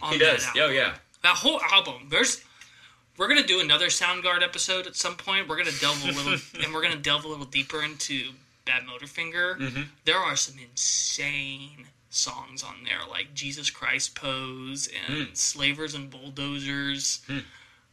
on 0.02 0.12
He 0.12 0.18
does. 0.18 0.44
album. 0.46 0.62
Oh 0.64 0.70
yeah. 0.70 0.94
That 1.22 1.36
whole 1.36 1.60
album, 1.72 2.08
there's 2.08 2.42
we're 3.20 3.28
gonna 3.28 3.42
do 3.42 3.60
another 3.60 3.88
Soundgarden 3.88 4.42
episode 4.42 4.86
at 4.86 4.96
some 4.96 5.14
point. 5.14 5.46
We're 5.46 5.58
gonna 5.58 5.76
delve 5.78 6.02
a 6.04 6.06
little 6.06 6.38
and 6.64 6.72
we're 6.72 6.80
gonna 6.80 6.96
delve 6.96 7.26
a 7.26 7.28
little 7.28 7.44
deeper 7.44 7.82
into 7.82 8.30
Bad 8.64 8.84
Motorfinger. 8.84 9.58
Mm-hmm. 9.58 9.82
There 10.06 10.16
are 10.16 10.36
some 10.36 10.56
insane 10.58 11.84
songs 12.08 12.62
on 12.62 12.76
there, 12.84 13.00
like 13.10 13.34
Jesus 13.34 13.68
Christ 13.68 14.14
Pose 14.14 14.88
and 15.06 15.28
hmm. 15.28 15.34
Slavers 15.34 15.94
and 15.94 16.08
Bulldozers 16.08 17.20
hmm. 17.26 17.40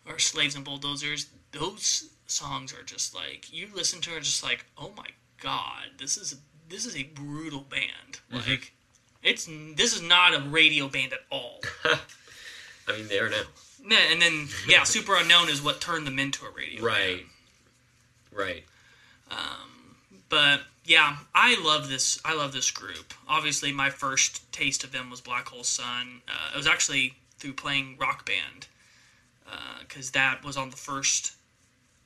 or 0.08 0.18
Slaves 0.18 0.56
and 0.56 0.64
Bulldozers. 0.64 1.28
Those 1.52 2.10
songs 2.26 2.74
are 2.74 2.84
just 2.84 3.14
like 3.14 3.52
you 3.52 3.68
listen 3.76 4.00
to 4.02 4.16
it, 4.16 4.24
just 4.24 4.44
like, 4.44 4.66
oh 4.78 4.94
my 4.96 5.08
god, 5.42 5.90
this 5.98 6.16
is 6.16 6.38
this 6.70 6.86
is 6.86 6.96
a 6.96 7.04
brutal 7.04 7.66
band. 7.70 8.22
Mm-hmm. 8.32 8.50
Like 8.50 8.72
it's 9.24 9.46
this 9.76 9.94
is 9.94 10.02
not 10.02 10.34
a 10.34 10.40
radio 10.40 10.88
band 10.88 11.12
at 11.12 11.20
all. 11.30 11.60
I 12.88 12.96
mean, 12.96 13.10
they 13.10 13.20
are 13.20 13.30
now. 13.30 13.44
Yeah, 13.88 14.00
and 14.12 14.22
then 14.22 14.48
yeah, 14.68 14.82
Superunknown 14.82 15.50
is 15.50 15.62
what 15.62 15.80
turned 15.80 16.06
them 16.06 16.20
into 16.20 16.46
a 16.46 16.50
radio. 16.50 16.84
Right. 16.84 17.26
Right. 18.32 18.64
Um, 19.32 19.96
but 20.30 20.62
yeah, 20.86 21.18
I 21.34 21.62
love 21.64 21.90
this. 21.90 22.20
I 22.26 22.36
love 22.36 22.54
this 22.54 22.72
group. 22.72 23.14
Obviously, 23.28 23.72
my 23.72 23.90
first 23.90 24.52
taste 24.52 24.84
of 24.84 24.92
them 24.92 25.10
was 25.10 25.22
Black 25.22 25.48
Hole 25.48 25.64
Sun. 25.64 26.22
Uh, 26.28 26.52
it 26.54 26.58
was 26.58 26.68
actually 26.68 27.14
through 27.38 27.54
playing 27.54 27.98
Rock 28.00 28.26
Band 28.26 28.68
uh, 29.50 29.80
because 29.80 30.12
that 30.12 30.44
was 30.44 30.58
on 30.58 30.70
the 30.70 30.78
first 30.78 31.34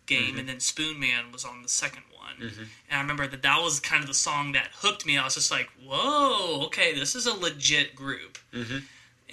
game, 0.06 0.32
mm-hmm. 0.32 0.40
and 0.40 0.50
then 0.50 0.58
Spoonman 0.58 1.32
was 1.32 1.46
on 1.46 1.62
the 1.64 1.70
second 1.70 2.04
one. 2.16 2.50
Mm-hmm. 2.50 2.64
And 2.90 2.98
I 2.98 3.02
remember 3.02 3.28
that 3.28 3.42
that 3.44 3.62
was 3.62 3.80
kind 3.80 4.02
of 4.02 4.08
the 4.08 4.14
song 4.14 4.52
that 4.54 4.70
hooked 4.74 5.06
me. 5.06 5.18
I 5.18 5.24
was 5.24 5.36
just 5.36 5.52
like, 5.52 5.70
"Whoa, 5.86 6.66
okay, 6.66 6.94
this 6.94 7.16
is 7.16 7.26
a 7.26 7.34
legit 7.34 7.96
group." 7.96 8.38
Mm-hmm. 8.54 8.80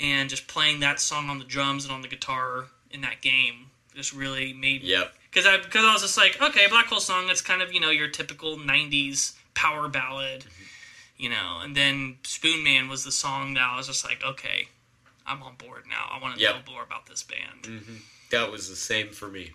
And 0.01 0.31
just 0.31 0.47
playing 0.47 0.81
that 0.81 1.01
song 1.01 1.29
on 1.29 1.39
the 1.39 1.45
drums 1.45 1.85
and 1.85 1.93
on 1.93 2.03
the 2.03 2.09
guitar 2.09 2.67
in 2.91 3.01
that 3.01 3.21
game 3.21 3.67
just 3.95 4.13
really 4.13 4.53
made 4.53 4.83
Yep. 4.83 5.13
because 5.31 5.45
I 5.45 5.57
because 5.59 5.85
I 5.85 5.93
was 5.93 6.03
just 6.03 6.17
like, 6.17 6.41
okay, 6.41 6.69
Black 6.69 6.87
Hole 6.87 7.01
Sun. 7.01 7.29
It's 7.31 7.41
kind 7.41 7.63
of 7.63 7.73
you 7.73 7.81
know 7.81 7.91
your 7.91 8.09
typical 8.09 8.57
'90s 8.57 9.35
power 9.55 9.89
ballad, 9.89 10.43
mm-hmm. 10.43 10.63
you 11.17 11.31
know. 11.31 11.59
And 11.63 11.77
then 11.77 12.17
Spoonman 12.23 12.89
was 12.89 13.05
the 13.05 13.11
song 13.13 13.55
that 13.55 13.63
I 13.63 13.77
was 13.77 13.89
just 13.89 14.05
like, 14.05 14.23
okay, 14.25 14.69
I'm 15.27 15.43
on 15.43 15.57
board 15.57 15.83
now. 15.89 16.09
I 16.13 16.23
want 16.23 16.37
to 16.37 16.41
Yep. 16.41 16.55
know 16.67 16.73
more 16.73 16.83
about 16.85 17.07
this 17.07 17.25
band. 17.25 17.63
Mm-hmm. 17.63 17.97
That 18.31 18.53
was 18.53 18.69
the 18.71 18.77
same 18.77 19.09
for 19.09 19.29
me. 19.29 19.53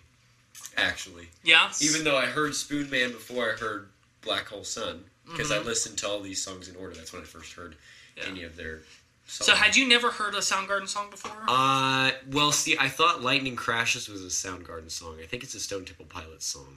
Actually, 0.76 1.28
Yeah, 1.44 1.70
even 1.80 2.02
though 2.04 2.16
I 2.16 2.26
heard 2.26 2.52
Spoonman 2.52 3.12
before 3.12 3.52
I 3.52 3.56
heard 3.56 3.88
Black 4.22 4.46
Hole 4.48 4.64
Sun, 4.64 5.04
because 5.24 5.52
I 5.52 5.56
mm-hmm. 5.58 5.66
listened 5.66 5.98
to 5.98 6.08
all 6.08 6.20
these 6.20 6.42
songs 6.42 6.68
in 6.68 6.74
order. 6.76 6.94
That's 6.94 7.12
when 7.12 7.22
I 7.22 7.24
first 7.24 7.52
heard 7.52 7.76
Yeah. 8.16 8.24
any 8.28 8.42
of 8.42 8.56
their. 8.56 8.82
Songs. 9.26 9.46
So 9.46 9.54
had 9.54 9.74
you 9.74 9.88
never 9.88 10.10
heard 10.10 10.34
a 10.34 10.38
Soundgarden 10.38 10.88
song 10.88 11.08
before? 11.10 11.32
Uh, 11.48 12.10
well, 12.30 12.52
see, 12.52 12.76
I 12.78 12.88
thought 12.88 13.22
Lightning 13.22 13.56
Crashes 13.56 14.08
was 14.08 14.22
a 14.22 14.28
Soundgarden 14.28 14.90
song. 14.90 15.16
I 15.22 15.26
think 15.26 15.42
it's 15.42 15.54
a 15.54 15.60
Stone 15.60 15.86
Temple 15.86 16.06
Pilots 16.08 16.44
song. 16.46 16.76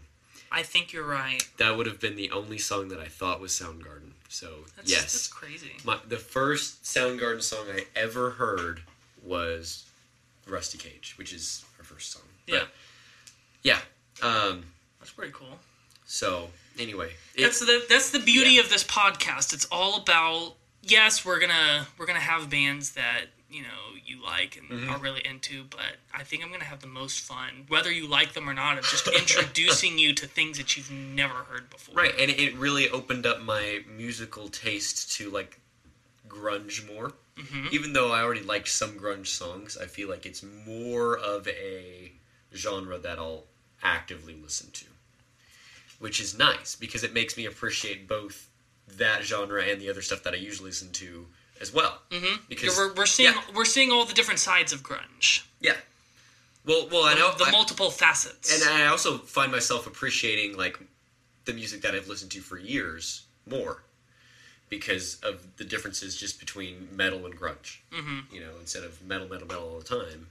I 0.49 0.63
think 0.63 0.93
you're 0.93 1.05
right. 1.05 1.45
That 1.57 1.75
would 1.75 1.87
have 1.87 1.99
been 1.99 2.15
the 2.15 2.31
only 2.31 2.57
song 2.57 2.87
that 2.87 2.99
I 2.99 3.07
thought 3.07 3.41
was 3.41 3.51
Soundgarden. 3.51 4.11
So 4.29 4.59
That's, 4.77 4.89
yes, 4.89 5.01
that's 5.01 5.27
crazy. 5.27 5.71
My, 5.83 5.99
the 6.07 6.17
first 6.17 6.83
Soundgarden 6.83 7.41
song 7.41 7.65
I 7.73 7.85
ever 7.97 8.29
heard 8.31 8.81
was 9.23 9.85
Rusty 10.47 10.77
Cage, 10.77 11.15
which 11.17 11.33
is 11.33 11.65
our 11.77 11.83
first 11.83 12.11
song. 12.11 12.23
Yeah, 12.47 12.59
But, 12.59 12.69
yeah. 13.63 13.79
Um, 14.23 14.63
that's 14.99 15.11
pretty 15.11 15.33
cool. 15.33 15.59
so 16.05 16.47
anyway, 16.79 17.11
it- 17.35 17.41
That's 17.43 17.59
the 17.59 17.85
that's 17.89 18.11
the 18.11 18.19
beauty 18.19 18.51
Yeah. 18.51 18.61
of 18.61 18.69
this 18.69 18.83
podcast. 18.85 19.53
It's 19.53 19.65
all 19.71 19.97
about 20.01 20.53
yes, 20.87 21.25
we're 21.25 21.39
gonna 21.39 21.87
we're 21.97 22.05
gonna 22.05 22.19
have 22.19 22.49
bands 22.49 22.91
that 22.91 23.25
you 23.49 23.61
know 23.61 23.67
you 24.05 24.23
like 24.23 24.57
and 24.57 24.67
Mm-hmm. 24.69 24.89
are 24.89 24.97
really 24.97 25.21
into, 25.25 25.63
but 25.69 25.95
I 26.13 26.23
think 26.23 26.43
I'm 26.43 26.51
gonna 26.51 26.63
have 26.65 26.81
the 26.81 26.87
most 26.87 27.19
fun, 27.21 27.65
whether 27.69 27.91
you 27.91 28.07
like 28.07 28.33
them 28.33 28.49
or 28.49 28.53
not, 28.53 28.77
of 28.77 28.83
just 28.85 29.07
introducing 29.21 29.97
you 29.97 30.13
to 30.15 30.27
things 30.27 30.57
that 30.57 30.75
you've 30.75 30.91
never 30.91 31.33
heard 31.33 31.69
before. 31.69 31.95
right, 31.95 32.13
and 32.19 32.29
it 32.31 32.55
really 32.55 32.89
opened 32.89 33.25
up 33.25 33.41
my 33.41 33.81
musical 33.95 34.49
taste 34.49 35.11
to 35.17 35.29
like 35.29 35.59
grunge 36.27 36.85
more. 36.93 37.13
Mm-hmm. 37.37 37.67
Even 37.71 37.93
though 37.93 38.11
I 38.11 38.21
already 38.23 38.41
liked 38.41 38.67
some 38.67 38.97
grunge 38.99 39.27
songs, 39.27 39.77
I 39.77 39.85
feel 39.85 40.09
like 40.09 40.25
it's 40.25 40.43
more 40.65 41.17
of 41.17 41.47
a 41.47 42.11
genre 42.53 42.97
that 42.97 43.19
I'll 43.19 43.43
actively 43.83 44.33
listen 44.41 44.71
to, 44.71 44.85
which 45.99 46.19
is 46.19 46.37
nice 46.37 46.75
because 46.75 47.03
it 47.03 47.13
makes 47.13 47.37
me 47.37 47.45
appreciate 47.45 48.07
both 48.07 48.46
that 48.97 49.23
genre 49.23 49.63
and 49.63 49.81
the 49.81 49.89
other 49.89 50.01
stuff 50.01 50.23
that 50.23 50.33
I 50.33 50.37
usually 50.37 50.69
listen 50.69 50.91
to 50.93 51.25
as 51.61 51.73
well. 51.73 51.99
Mm-hmm. 52.11 52.41
Because 52.49 52.77
We're, 52.77 52.93
we're 52.93 53.05
seeing 53.05 53.33
yeah, 53.33 53.41
we're 53.55 53.65
seeing 53.65 53.91
all 53.91 54.05
the 54.05 54.13
different 54.13 54.39
sides 54.39 54.71
of 54.73 54.83
grunge, 54.83 55.43
yeah. 55.59 55.75
Well, 56.65 56.87
well, 56.91 57.03
I 57.05 57.13
know 57.13 57.31
the 57.37 57.45
I- 57.45 57.51
multiple 57.51 57.89
facets. 57.91 58.53
and 58.53 58.69
I 58.69 58.87
also 58.87 59.17
find 59.19 59.51
myself 59.51 59.87
appreciating 59.87 60.57
like 60.57 60.77
the 61.45 61.53
music 61.53 61.81
that 61.81 61.95
I've 61.95 62.07
listened 62.07 62.31
to 62.31 62.41
for 62.41 62.57
years 62.57 63.23
more 63.49 63.83
because 64.69 65.17
of 65.23 65.41
the 65.55 65.63
differences 65.63 66.17
just 66.17 66.39
between 66.39 66.89
metal 66.93 67.25
and 67.25 67.39
grunge. 67.39 67.77
Mm-hmm. 67.93 68.35
You 68.35 68.41
know, 68.41 68.51
instead 68.59 68.83
of 68.83 69.01
metal, 69.01 69.27
metal, 69.29 69.47
metal 69.47 69.69
all 69.69 69.79
the 69.79 69.85
time. 69.85 70.27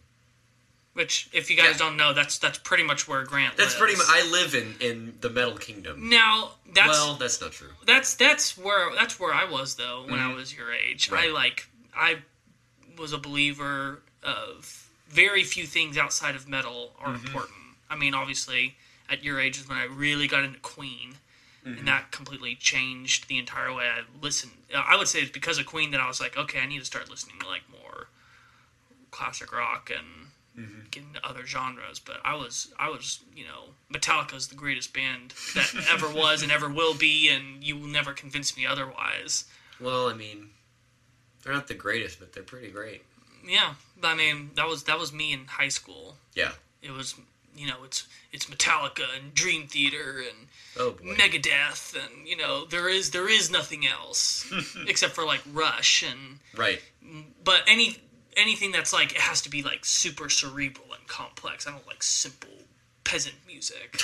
Which, 0.97 1.29
if 1.33 1.51
you 1.51 1.57
guys 1.57 1.73
Yeah. 1.73 1.79
don't 1.79 1.97
know, 1.97 2.13
that's 2.15 2.39
that's 2.39 2.59
pretty 2.59 2.83
much 2.83 3.07
where 3.07 3.23
Grant. 3.25 3.57
That's 3.57 3.71
lives. 3.75 3.79
pretty 3.79 3.97
much. 3.97 4.07
I 4.09 4.23
live 4.31 4.55
in 4.55 4.75
in 4.81 5.19
the 5.21 5.31
metal 5.31 5.57
kingdom. 5.57 6.09
Now 6.09 6.53
that's 6.75 6.89
well, 6.89 7.15
that's 7.15 7.41
not 7.41 7.53
true. 7.53 7.71
that's 7.85 8.15
that's 8.15 8.57
where 8.57 8.95
that's 8.95 9.21
where 9.21 9.33
I 9.35 9.45
was 9.45 9.75
though 9.77 10.05
when 10.09 10.19
I 10.19 10.31
Mhm. 10.31 10.37
was 10.37 10.55
your 10.57 10.73
age. 10.73 11.11
Right. 11.11 11.29
I 11.29 11.33
like 11.33 11.69
I 11.95 12.19
was 12.99 13.13
a 13.13 13.19
believer 13.19 14.01
of 14.23 14.89
very 15.09 15.45
few 15.45 15.67
things 15.67 15.97
outside 15.99 16.35
of 16.35 16.49
metal 16.49 16.95
are 16.99 17.13
Mm-hmm. 17.13 17.27
important. 17.27 17.59
I 17.91 17.95
mean, 17.97 18.15
obviously, 18.15 18.77
at 19.09 19.23
your 19.23 19.39
age 19.39 19.59
is 19.59 19.69
when 19.69 19.79
I 19.79 19.85
really 19.85 20.27
got 20.27 20.43
into 20.45 20.59
Queen, 20.61 21.17
Mm-hmm. 21.67 21.79
and 21.79 21.89
that 21.89 22.11
completely 22.13 22.55
changed 22.55 23.27
the 23.29 23.39
entire 23.39 23.73
way 23.75 23.89
I 23.89 24.03
listened. 24.23 24.53
I 24.75 24.97
would 24.97 25.09
say 25.09 25.21
it's 25.23 25.33
because 25.33 25.59
of 25.59 25.67
Queen 25.67 25.91
that 25.91 26.01
I 26.01 26.07
was 26.07 26.21
like, 26.21 26.37
okay, 26.37 26.61
I 26.61 26.67
need 26.67 26.79
to 26.79 26.85
start 26.85 27.11
listening 27.11 27.41
to 27.41 27.47
like 27.49 27.63
more 27.69 28.07
classic 29.11 29.53
rock 29.53 29.91
and 29.91 30.26
Mm-hmm. 30.59 30.81
get 30.91 31.03
into 31.03 31.27
other 31.27 31.45
genres. 31.47 31.99
But 31.99 32.17
I 32.25 32.35
was 32.35 32.73
I 32.79 32.89
was 32.89 33.21
you 33.35 33.45
know 33.45 33.65
Metallica's 33.93 34.49
the 34.49 34.55
greatest 34.55 34.93
band 34.95 35.35
that 35.55 35.87
ever 35.91 36.09
was 36.09 36.43
and 36.43 36.51
ever 36.51 36.69
will 36.69 36.95
be, 36.95 37.29
and 37.29 37.63
you 37.63 37.77
will 37.77 37.89
never 37.89 38.13
convince 38.13 38.57
me 38.57 38.65
otherwise. 38.67 39.45
Well, 39.81 40.09
I 40.09 40.15
mean, 40.15 40.49
they're 41.43 41.53
not 41.53 41.69
the 41.69 41.75
greatest, 41.75 42.19
but 42.19 42.33
they're 42.33 42.43
pretty 42.43 42.71
great. 42.71 43.03
Yeah, 43.47 43.75
but 44.01 44.09
I 44.09 44.15
mean 44.15 44.51
that 44.55 44.67
was 44.67 44.85
that 44.85 44.99
was 44.99 45.13
me 45.13 45.33
in 45.33 45.45
high 45.47 45.69
school. 45.69 46.17
Yeah. 46.35 46.53
It 46.83 46.91
was 46.91 47.15
you 47.57 47.67
know 47.67 47.85
it's 47.85 48.07
it's 48.33 48.47
Metallica 48.47 49.05
and 49.19 49.35
Dream 49.35 49.67
Theater 49.67 50.19
and 50.27 50.49
Oh 50.79 50.91
boy. 50.93 51.15
Megadeth 51.15 51.95
and 51.95 52.27
you 52.27 52.37
know 52.37 52.65
there 52.67 52.89
is 52.89 53.11
there 53.13 53.29
is 53.29 53.51
nothing 53.51 53.87
else 53.87 54.51
except 54.89 55.15
for 55.15 55.25
like 55.25 55.43
Rush 55.53 56.03
and 56.03 56.39
Right. 56.57 56.81
but 57.45 57.63
any 57.67 57.99
anything 58.37 58.73
that's 58.73 58.93
like 58.93 59.13
it 59.13 59.19
has 59.19 59.41
to 59.43 59.51
be 59.51 59.63
like 59.63 59.85
super 59.85 60.29
cerebral 60.29 60.93
and 60.99 61.07
complex. 61.09 61.67
I 61.67 61.71
don't 61.73 61.87
like 61.87 62.03
simple 62.03 62.51
peasant 63.05 63.37
music. 63.47 64.01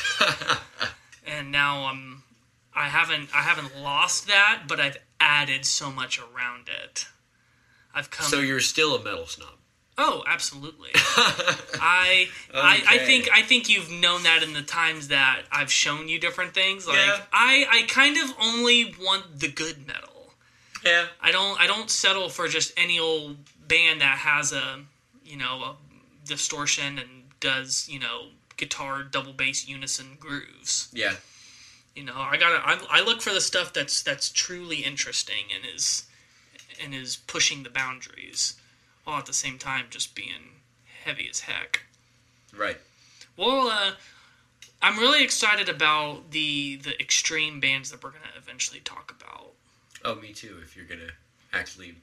and 1.26 1.52
now 1.52 1.86
I'm 1.86 2.22
I 2.74 2.88
haven't 2.88 3.28
I 3.34 3.42
haven't 3.42 3.80
lost 3.82 4.26
that, 4.28 4.62
but 4.66 4.80
I've 4.80 4.96
added 5.20 5.64
so 5.64 5.90
much 5.90 6.18
around 6.18 6.68
it. 6.68 7.06
I've 7.94 8.10
come 8.10 8.26
So 8.26 8.40
you're 8.40 8.60
still 8.60 8.94
a 8.94 9.02
metal 9.02 9.26
snob. 9.26 9.48
Oh, 9.98 10.24
absolutely. 10.26 10.88
I, 10.94 12.28
I 12.54 12.82
I 12.88 12.98
think 12.98 13.28
I 13.32 13.42
think 13.42 13.68
you've 13.68 13.90
known 13.90 14.22
that 14.22 14.42
in 14.42 14.54
the 14.54 14.62
times 14.62 15.08
that 15.08 15.42
I've 15.52 15.70
shown 15.70 16.08
you 16.08 16.18
different 16.18 16.54
things. 16.54 16.86
Like 16.86 16.96
Yeah. 16.96 17.20
I 17.32 17.66
I 17.70 17.82
kind 17.88 18.16
of 18.16 18.34
only 18.40 18.94
want 19.00 19.40
the 19.40 19.48
good 19.48 19.86
metal. 19.86 20.32
Yeah. 20.84 21.06
I 21.20 21.30
don't 21.30 21.60
I 21.60 21.66
don't 21.66 21.90
settle 21.90 22.30
for 22.30 22.48
just 22.48 22.72
any 22.78 22.98
old 22.98 23.36
band 23.72 24.00
that 24.02 24.18
has 24.18 24.52
a 24.52 24.80
you 25.24 25.36
know 25.36 25.62
a 25.62 25.76
distortion 26.28 26.98
and 26.98 27.08
does 27.40 27.88
you 27.90 27.98
know 27.98 28.26
guitar 28.56 29.02
double 29.02 29.32
bass 29.32 29.66
unison 29.66 30.16
grooves. 30.20 30.88
Yeah. 30.92 31.14
You 31.96 32.04
know, 32.04 32.14
I 32.16 32.36
gotta. 32.38 32.60
I, 32.64 32.78
I 32.90 33.04
look 33.04 33.20
for 33.20 33.34
the 33.34 33.40
stuff 33.40 33.72
that's 33.72 34.02
that's 34.02 34.30
truly 34.30 34.78
interesting 34.78 35.46
and 35.54 35.64
is 35.74 36.06
and 36.82 36.94
is 36.94 37.16
pushing 37.16 37.64
the 37.64 37.70
boundaries, 37.70 38.54
while 39.04 39.18
at 39.18 39.26
the 39.26 39.34
same 39.34 39.58
time 39.58 39.86
just 39.90 40.14
being 40.14 40.60
heavy 41.04 41.28
as 41.28 41.40
heck. 41.40 41.82
Right. 42.56 42.78
Well, 43.36 43.68
uh, 43.68 43.92
I'm 44.80 44.98
really 44.98 45.22
excited 45.22 45.68
about 45.68 46.30
the 46.30 46.76
the 46.76 46.98
extreme 46.98 47.60
bands 47.60 47.90
that 47.90 48.02
we're 48.02 48.10
gonna 48.10 48.24
eventually 48.38 48.80
talk 48.80 49.14
about. 49.20 49.52
Oh, 50.02 50.14
me 50.14 50.32
too. 50.32 50.56
If 50.62 50.76
you're 50.76 50.86
gonna 50.86 51.12
actually 51.52 51.96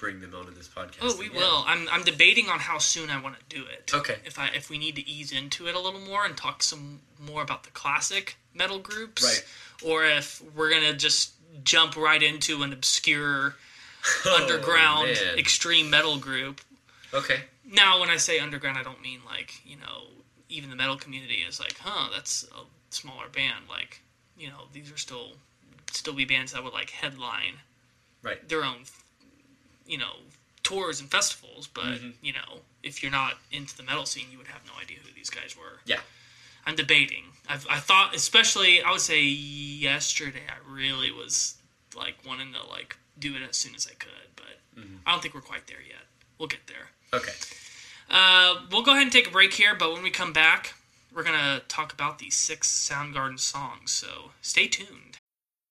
bring 0.00 0.20
them 0.20 0.34
onto 0.34 0.50
this 0.52 0.66
podcast. 0.66 0.96
Oh, 1.02 1.16
we 1.18 1.28
will. 1.28 1.62
I'm 1.66 1.86
I'm 1.92 2.02
debating 2.02 2.48
on 2.48 2.58
how 2.58 2.78
soon 2.78 3.10
I 3.10 3.20
want 3.20 3.36
to 3.38 3.56
do 3.56 3.64
it. 3.66 3.90
Okay. 3.94 4.16
If 4.24 4.38
I 4.38 4.48
if 4.54 4.70
we 4.70 4.78
need 4.78 4.96
to 4.96 5.06
ease 5.08 5.30
into 5.30 5.68
it 5.68 5.74
a 5.74 5.78
little 5.78 6.00
more 6.00 6.24
and 6.24 6.36
talk 6.36 6.62
some 6.62 7.00
more 7.18 7.42
about 7.42 7.64
the 7.64 7.70
classic 7.70 8.36
metal 8.54 8.78
groups, 8.78 9.22
Right. 9.22 9.44
Or 9.88 10.04
if 10.04 10.42
we're 10.56 10.70
gonna 10.70 10.94
just 10.94 11.32
jump 11.64 11.96
right 11.96 12.22
into 12.22 12.62
an 12.62 12.72
obscure 12.72 13.54
Oh, 14.24 14.38
underground 14.40 15.08
man. 15.12 15.38
extreme 15.38 15.90
metal 15.90 16.16
group. 16.16 16.62
Okay. 17.12 17.40
Now, 17.70 18.00
when 18.00 18.08
I 18.08 18.16
say 18.16 18.38
underground, 18.40 18.78
I 18.78 18.82
don't 18.82 19.02
mean 19.02 19.20
like 19.26 19.60
you 19.66 19.76
know 19.76 20.04
even 20.48 20.70
the 20.70 20.76
metal 20.76 20.96
community 20.96 21.44
is 21.48 21.60
like, 21.60 21.76
huh, 21.78 22.08
that's 22.12 22.44
a 22.56 22.62
smaller 22.92 23.28
band. 23.28 23.66
Like, 23.68 24.00
you 24.36 24.48
know, 24.48 24.62
these 24.72 24.90
are 24.90 24.96
still 24.96 25.32
still 25.92 26.14
be 26.14 26.24
bands 26.24 26.52
that 26.52 26.64
would 26.64 26.72
like 26.72 26.90
headline 26.90 27.54
Right. 28.22 28.46
their 28.48 28.64
own, 28.64 28.78
you 29.90 29.98
know, 29.98 30.14
tours 30.62 31.00
and 31.00 31.10
festivals. 31.10 31.66
But 31.66 31.84
Mm-hmm. 31.84 32.10
you 32.22 32.32
know, 32.32 32.60
if 32.82 33.02
you're 33.02 33.12
not 33.12 33.34
into 33.52 33.76
the 33.76 33.82
metal 33.82 34.06
scene, 34.06 34.26
you 34.32 34.38
would 34.38 34.46
have 34.48 34.62
no 34.66 34.72
idea 34.80 34.98
who 35.04 35.12
these 35.14 35.30
guys 35.30 35.56
were. 35.56 35.80
Yeah. 35.84 36.00
I'm 36.66 36.76
debating. 36.76 37.24
I've, 37.48 37.66
I 37.70 37.78
thought, 37.78 38.14
especially, 38.14 38.82
I 38.82 38.90
would 38.92 39.00
say 39.00 39.20
yesterday, 39.22 40.42
I 40.48 40.58
really 40.70 41.10
was 41.10 41.56
like 41.96 42.16
wanting 42.26 42.52
to 42.52 42.62
like 42.66 42.96
do 43.18 43.34
it 43.34 43.42
as 43.48 43.56
soon 43.56 43.74
as 43.74 43.86
I 43.90 43.94
could, 43.94 44.28
but 44.36 44.44
Mm-hmm. 44.78 44.96
I 45.06 45.10
don't 45.12 45.20
think 45.22 45.34
we're 45.34 45.40
quite 45.40 45.66
there 45.66 45.82
yet. 45.86 46.04
We'll 46.38 46.48
get 46.48 46.66
there. 46.68 46.90
Okay. 47.12 47.32
Uh, 48.08 48.60
we'll 48.70 48.82
go 48.82 48.92
ahead 48.92 49.02
and 49.02 49.12
take 49.12 49.26
a 49.26 49.30
break 49.30 49.52
here, 49.52 49.74
but 49.74 49.92
when 49.92 50.02
we 50.02 50.10
come 50.10 50.32
back, 50.32 50.74
we're 51.14 51.22
gonna 51.24 51.60
talk 51.68 51.92
about 51.92 52.18
these 52.18 52.36
six 52.36 52.68
Soundgarden 52.68 53.38
songs. 53.38 53.90
So 53.90 54.30
stay 54.42 54.66
tuned. 54.68 55.18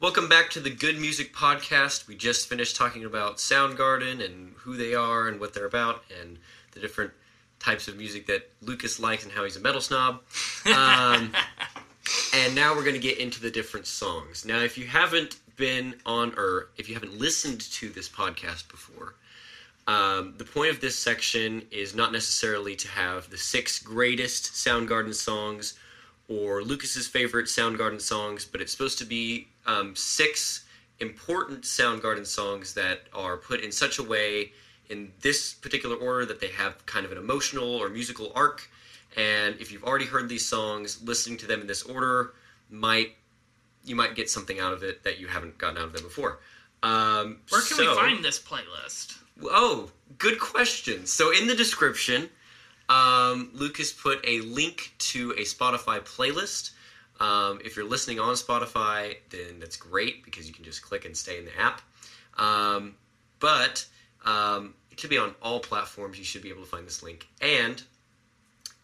Welcome 0.00 0.30
back 0.30 0.48
to 0.52 0.60
the 0.60 0.70
Good 0.70 0.98
Music 0.98 1.34
Podcast. 1.34 2.08
We 2.08 2.16
just 2.16 2.48
finished 2.48 2.74
talking 2.74 3.04
about 3.04 3.36
Soundgarden 3.36 4.24
and 4.24 4.54
who 4.56 4.74
they 4.74 4.94
are 4.94 5.28
and 5.28 5.38
what 5.38 5.52
they're 5.52 5.66
about 5.66 6.04
and 6.22 6.38
the 6.72 6.80
different 6.80 7.10
types 7.58 7.86
of 7.86 7.98
music 7.98 8.26
that 8.28 8.48
Lucas 8.62 8.98
likes 8.98 9.24
and 9.24 9.32
how 9.32 9.44
he's 9.44 9.56
a 9.56 9.60
metal 9.60 9.82
snob. 9.82 10.22
Um, 10.74 11.34
and 12.34 12.54
now 12.54 12.74
we're 12.74 12.82
going 12.82 12.94
to 12.94 12.98
get 12.98 13.18
into 13.18 13.42
the 13.42 13.50
different 13.50 13.86
songs. 13.86 14.46
Now, 14.46 14.60
if 14.60 14.78
you 14.78 14.86
haven't 14.86 15.36
been 15.56 15.94
on 16.06 16.32
or 16.38 16.70
if 16.78 16.88
you 16.88 16.94
haven't 16.94 17.18
listened 17.18 17.60
to 17.72 17.90
this 17.90 18.08
podcast 18.08 18.70
before, 18.70 19.16
um, 19.86 20.32
the 20.38 20.44
point 20.44 20.70
of 20.70 20.80
this 20.80 20.96
section 20.96 21.66
is 21.70 21.94
not 21.94 22.10
necessarily 22.10 22.74
to 22.74 22.88
have 22.88 23.28
the 23.28 23.36
six 23.36 23.78
greatest 23.78 24.54
Soundgarden 24.54 25.14
songs 25.14 25.78
or 26.26 26.62
Lucas's 26.62 27.06
favorite 27.06 27.48
Soundgarden 27.48 28.00
songs, 28.00 28.46
but 28.46 28.62
it's 28.62 28.72
supposed 28.72 28.98
to 29.00 29.04
be 29.04 29.48
um, 29.70 29.94
six 29.94 30.64
important 31.00 31.62
Soundgarden 31.62 32.26
songs 32.26 32.74
that 32.74 33.02
are 33.14 33.36
put 33.36 33.60
in 33.60 33.72
such 33.72 33.98
a 33.98 34.02
way 34.02 34.52
in 34.90 35.12
this 35.20 35.54
particular 35.54 35.96
order 35.96 36.26
that 36.26 36.40
they 36.40 36.48
have 36.48 36.84
kind 36.86 37.06
of 37.06 37.12
an 37.12 37.18
emotional 37.18 37.76
or 37.76 37.88
musical 37.88 38.32
arc. 38.34 38.68
And 39.16 39.56
if 39.60 39.72
you've 39.72 39.84
already 39.84 40.04
heard 40.04 40.28
these 40.28 40.46
songs, 40.46 41.02
listening 41.02 41.38
to 41.38 41.46
them 41.46 41.60
in 41.60 41.66
this 41.66 41.82
order 41.82 42.34
might 42.70 43.16
you 43.82 43.96
might 43.96 44.14
get 44.14 44.28
something 44.28 44.60
out 44.60 44.74
of 44.74 44.82
it 44.82 45.02
that 45.04 45.18
you 45.18 45.26
haven't 45.26 45.56
gotten 45.56 45.78
out 45.78 45.84
of 45.84 45.92
them 45.94 46.02
before. 46.02 46.40
Um, 46.82 47.38
Where 47.48 47.62
can 47.62 47.78
we 47.78 47.94
find 47.94 48.22
this 48.22 48.38
playlist? 48.38 49.18
Oh, 49.42 49.90
good 50.18 50.38
question. 50.38 51.06
So 51.06 51.32
in 51.32 51.46
the 51.46 51.54
description, 51.54 52.28
um, 52.90 53.50
Lucas 53.54 53.90
put 53.90 54.20
a 54.26 54.40
link 54.42 54.92
to 54.98 55.30
a 55.32 55.42
Spotify 55.42 56.00
playlist. 56.00 56.72
Um, 57.20 57.60
if 57.64 57.76
you're 57.76 57.84
listening 57.88 58.18
on 58.18 58.34
Spotify, 58.34 59.16
then 59.30 59.60
that's 59.60 59.76
great 59.76 60.24
because 60.24 60.48
you 60.48 60.54
can 60.54 60.64
just 60.64 60.82
click 60.82 61.04
and 61.04 61.14
stay 61.16 61.38
in 61.38 61.44
the 61.44 61.58
app. 61.60 61.82
Um, 62.38 62.94
but 63.40 63.86
um, 64.24 64.74
it 64.90 64.98
should 64.98 65.10
be 65.10 65.18
on 65.18 65.34
all 65.42 65.60
platforms. 65.60 66.18
You 66.18 66.24
should 66.24 66.42
be 66.42 66.48
able 66.50 66.62
to 66.62 66.68
find 66.68 66.86
this 66.86 67.02
link. 67.02 67.26
And 67.42 67.82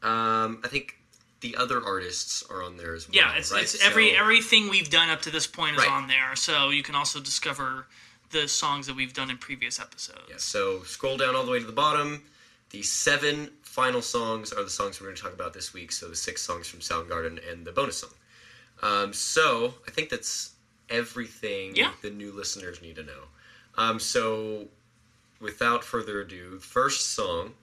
um, 0.03 0.61
I 0.65 0.69
think 0.69 0.97
the 1.41 1.57
other 1.57 1.83
artists 1.85 2.43
are 2.51 2.63
on 2.63 2.77
there 2.77 2.95
as 2.95 3.09
well. 3.09 3.15
Yeah, 3.17 3.35
it's, 3.37 3.53
right? 3.53 3.63
it's 3.63 3.83
every 3.85 4.11
So- 4.13 4.21
everything 4.21 4.69
we've 4.69 4.91
done 4.91 5.09
up 5.11 5.23
to 5.23 5.31
this 5.31 5.47
point 5.47 5.77
is 5.77 5.83
Right. 5.83 5.91
on 5.91 6.09
there. 6.09 6.37
So 6.37 6.71
you 6.71 6.83
can 6.83 6.95
also 6.95 7.21
discover 7.21 7.87
the 8.31 8.49
songs 8.49 8.87
that 8.87 8.97
we've 8.97 9.13
done 9.15 9.31
in 9.31 9.39
previous 9.39 9.79
episodes. 9.79 10.21
Yeah, 10.29 10.37
so 10.39 10.83
scroll 10.83 11.17
down 11.17 11.37
all 11.37 11.45
the 11.45 11.53
way 11.53 11.61
to 11.61 11.67
the 11.67 11.73
bottom. 11.73 12.23
The 12.71 12.83
seven 12.83 13.51
final 13.63 14.03
songs 14.03 14.53
are 14.53 14.65
the 14.65 14.71
songs 14.71 15.01
we're 15.01 15.07
going 15.07 15.17
to 15.17 15.23
talk 15.23 15.33
about 15.33 15.53
this 15.55 15.73
week. 15.73 15.93
So 15.93 16.09
the 16.09 16.17
six 16.17 16.43
songs 16.43 16.67
from 16.69 16.81
Soundgarden 16.81 17.39
and 17.51 17.65
the 17.65 17.73
bonus 17.73 17.99
song. 17.99 18.11
Um, 18.83 19.13
so 19.13 19.75
I 19.87 19.91
think 19.91 20.09
that's 20.11 20.53
everything 20.91 21.75
Yeah. 21.77 21.93
the 22.03 22.11
new 22.11 22.33
listeners 22.33 22.81
need 22.83 22.97
to 22.97 23.03
know. 23.03 23.23
Um, 23.77 23.99
so 23.99 24.69
without 25.41 25.85
further 25.85 26.21
ado, 26.21 26.59
first 26.59 27.13
song 27.15 27.55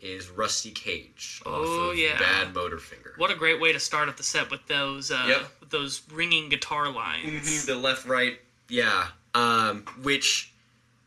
is 0.00 0.28
Rusty 0.28 0.70
Cage 0.70 1.42
off 1.44 1.52
Oh, 1.54 1.90
of 1.90 1.98
yeah. 1.98 2.18
Bad 2.18 2.54
Motorfinger. 2.54 3.16
What 3.18 3.30
a 3.30 3.34
great 3.34 3.60
way 3.60 3.72
to 3.72 3.80
start 3.80 4.08
up 4.08 4.16
the 4.16 4.22
set 4.22 4.50
with 4.50 4.64
those 4.66 5.10
uh, 5.10 5.24
Yep. 5.28 5.50
with 5.60 5.70
those 5.70 6.02
ringing 6.12 6.48
guitar 6.48 6.88
lines. 6.90 7.66
the 7.66 7.74
left 7.74 8.06
right 8.06 8.38
yeah 8.70 9.08
um 9.34 9.84
which 10.02 10.52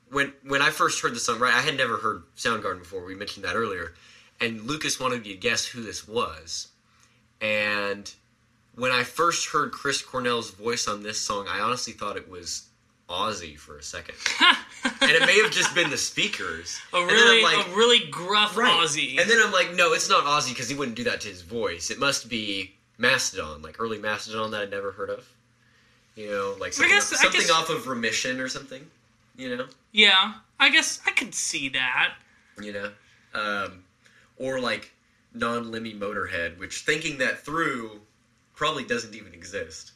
when 0.10 0.34
when 0.44 0.62
i 0.64 0.70
first 0.72 1.00
heard 1.02 1.14
the 1.16 1.20
song 1.20 1.38
right 1.39 1.54
i 1.54 1.62
had 1.62 1.78
never 1.78 1.98
heard 1.98 2.24
soundgarden 2.36 2.80
before 2.80 3.04
we 3.06 3.14
mentioned 3.16 3.46
that 3.46 3.56
earlier 3.56 3.94
and 4.39 4.62
lucas 4.64 5.00
wanted 5.00 5.22
me 5.24 5.30
to 5.34 5.38
guess 5.38 5.66
who 5.66 5.82
this 5.84 6.08
was 6.08 6.70
and 7.39 8.14
when 8.76 8.92
i 8.92 9.04
first 9.04 9.48
heard 9.50 9.72
chris 9.72 10.02
cornell's 10.02 10.52
voice 10.52 10.88
on 10.88 11.04
this 11.04 11.20
song 11.20 11.48
i 11.50 11.60
honestly 11.60 11.94
thought 11.94 12.18
it 12.18 12.30
was 12.30 12.64
ozzy 13.10 13.58
for 13.58 13.78
a 13.78 13.84
second 13.84 14.16
and 15.02 15.12
it 15.12 15.26
may 15.26 15.42
have 15.42 15.52
just 15.52 15.74
been 15.76 15.90
the 15.90 15.98
speakers 15.98 16.80
A 16.94 17.06
really 17.06 17.44
like, 17.44 17.68
a 17.68 17.70
really 17.76 18.08
gruff 18.10 18.56
Right. 18.56 18.72
Ozzy. 18.72 19.20
And 19.20 19.30
then 19.30 19.40
I'm 19.44 19.52
like, 19.52 19.74
no, 19.76 19.94
it's 19.94 20.10
not 20.10 20.24
Ozzy 20.24 20.50
because 20.50 20.70
he 20.70 20.76
wouldn't 20.76 20.96
do 20.98 21.04
that 21.04 21.22
to 21.22 21.28
his 21.28 21.42
voice. 21.44 21.92
It 21.92 22.00
must 22.00 22.30
be 22.30 22.74
Mastodon, 22.98 23.62
like 23.62 23.76
early 23.80 24.00
Mastodon 24.00 24.50
that 24.52 24.62
I'd 24.62 24.72
never 24.72 24.92
heard 24.92 25.10
of. 25.12 25.28
You 26.16 26.32
know, 26.32 26.56
like 26.60 26.74
something, 26.74 26.94
guess- 26.94 27.12
I 27.14 27.18
something 27.18 27.42
guess- 27.42 27.52
off 27.52 27.70
of 27.70 27.88
Remission 27.88 28.40
or 28.40 28.48
something. 28.48 28.86
You 29.36 29.56
know, 29.58 29.66
yeah, 29.92 30.34
I 30.60 30.70
guess 30.70 31.00
I 31.06 31.12
could 31.12 31.34
see 31.36 31.70
that. 31.70 32.14
you 32.62 32.74
know, 32.74 32.92
um, 33.34 33.84
or 34.38 34.60
like 34.60 34.92
non-Lemmy 35.34 35.94
Motorhead, 35.94 36.58
which 36.60 36.82
thinking 36.82 37.18
that 37.20 37.40
through 37.46 38.02
probably 38.62 38.84
doesn't 38.84 39.16
even 39.16 39.34
exist. 39.34 39.93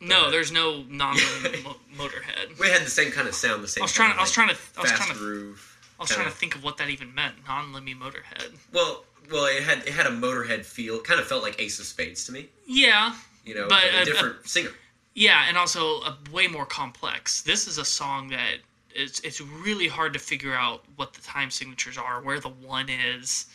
No, 0.00 0.30
there's 0.30 0.50
no 0.50 0.82
non 0.88 1.14
mo- 1.64 1.76
Motorhead. 1.96 2.58
We 2.58 2.68
had 2.70 2.82
the 2.82 2.90
same 2.90 3.10
kind 3.12 3.28
of 3.28 3.34
sound, 3.34 3.62
the 3.62 3.68
same. 3.68 3.82
I 3.82 3.84
was 3.84 3.92
trying. 3.92 4.08
kind 4.10 4.18
I 4.20 4.22
was 4.22 4.30
of, 4.30 4.34
trying 4.34 4.48
to. 4.48 4.56
I 4.78 4.80
was 4.82 4.92
trying 4.92 5.12
to. 5.12 5.18
groove. 5.18 5.76
I 5.98 6.02
was 6.04 6.10
trying 6.10 6.26
to 6.26 6.32
think 6.32 6.54
of 6.54 6.64
what 6.64 6.78
that 6.78 6.88
even 6.88 7.14
meant. 7.14 7.34
Non 7.46 7.72
Lemmy 7.72 7.94
Motorhead. 7.94 8.52
Well, 8.72 9.04
well, 9.30 9.44
it 9.44 9.62
had 9.62 9.78
it 9.86 9.90
had 9.92 10.06
a 10.06 10.10
Motorhead 10.10 10.64
feel. 10.64 11.00
Kind 11.00 11.20
of 11.20 11.26
felt 11.26 11.42
like 11.42 11.60
Ace 11.60 11.78
of 11.80 11.84
Spades 11.86 12.24
to 12.26 12.32
me. 12.32 12.48
Yeah, 12.66 13.14
You 13.44 13.54
know, 13.56 13.66
But, 13.68 13.82
but, 13.92 14.02
a 14.02 14.04
different 14.06 14.46
singer. 14.48 14.70
yeah, 15.14 15.44
and 15.48 15.58
also 15.58 16.00
a 16.02 16.16
way 16.32 16.46
more 16.46 16.64
complex. 16.64 17.42
This 17.42 17.66
is 17.66 17.76
a 17.78 17.84
song 17.84 18.28
that 18.28 18.58
it's 18.94 19.18
it's 19.20 19.40
really 19.40 19.88
hard 19.88 20.12
to 20.14 20.18
figure 20.18 20.54
out 20.54 20.84
what 20.96 21.12
the 21.12 21.20
time 21.22 21.50
signatures 21.50 21.98
are, 21.98 22.22
where 22.22 22.40
the 22.40 22.48
one 22.48 22.88
is. 22.88 23.46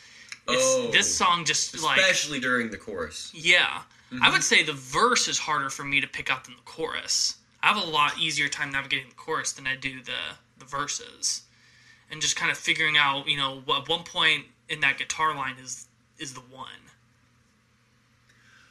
It's, 0.45 0.61
Oh. 0.61 0.89
this 0.91 1.07
song 1.15 1.45
just 1.45 1.81
like 1.81 1.97
especially 1.99 2.41
during 2.41 2.69
the 2.69 2.77
chorus. 2.77 3.31
yeah. 3.33 3.83
I 4.14 4.26
mm-hmm. 4.26 4.34
would 4.34 4.43
say 4.43 4.64
the 4.64 4.74
verse 4.74 5.28
is 5.28 5.39
harder 5.39 5.70
for 5.70 5.84
me 5.84 6.01
to 6.01 6.07
pick 6.07 6.30
out 6.32 6.45
than 6.45 6.55
the 6.55 6.61
chorus. 6.64 7.38
I 7.61 7.68
have 7.68 7.82
a 7.82 7.89
lot 7.89 8.18
easier 8.20 8.47
time 8.47 8.72
navigating 8.72 9.09
the 9.09 9.16
chorus 9.16 9.53
than 9.53 9.68
I 9.68 9.76
do 9.76 10.01
the 10.03 10.38
the 10.59 10.66
verses, 10.66 11.41
and 12.11 12.22
just 12.22 12.36
kind 12.36 12.51
of 12.51 12.57
figuring 12.57 12.97
out, 12.97 13.28
you 13.28 13.38
know, 13.38 13.61
what 13.66 13.84
at 13.84 13.89
one 13.89 14.03
point 14.03 14.45
in 14.70 14.80
that 14.82 14.97
guitar 14.97 15.36
line 15.36 15.55
is 15.61 15.88
is 16.20 16.34
the 16.34 16.41
one. 16.41 16.70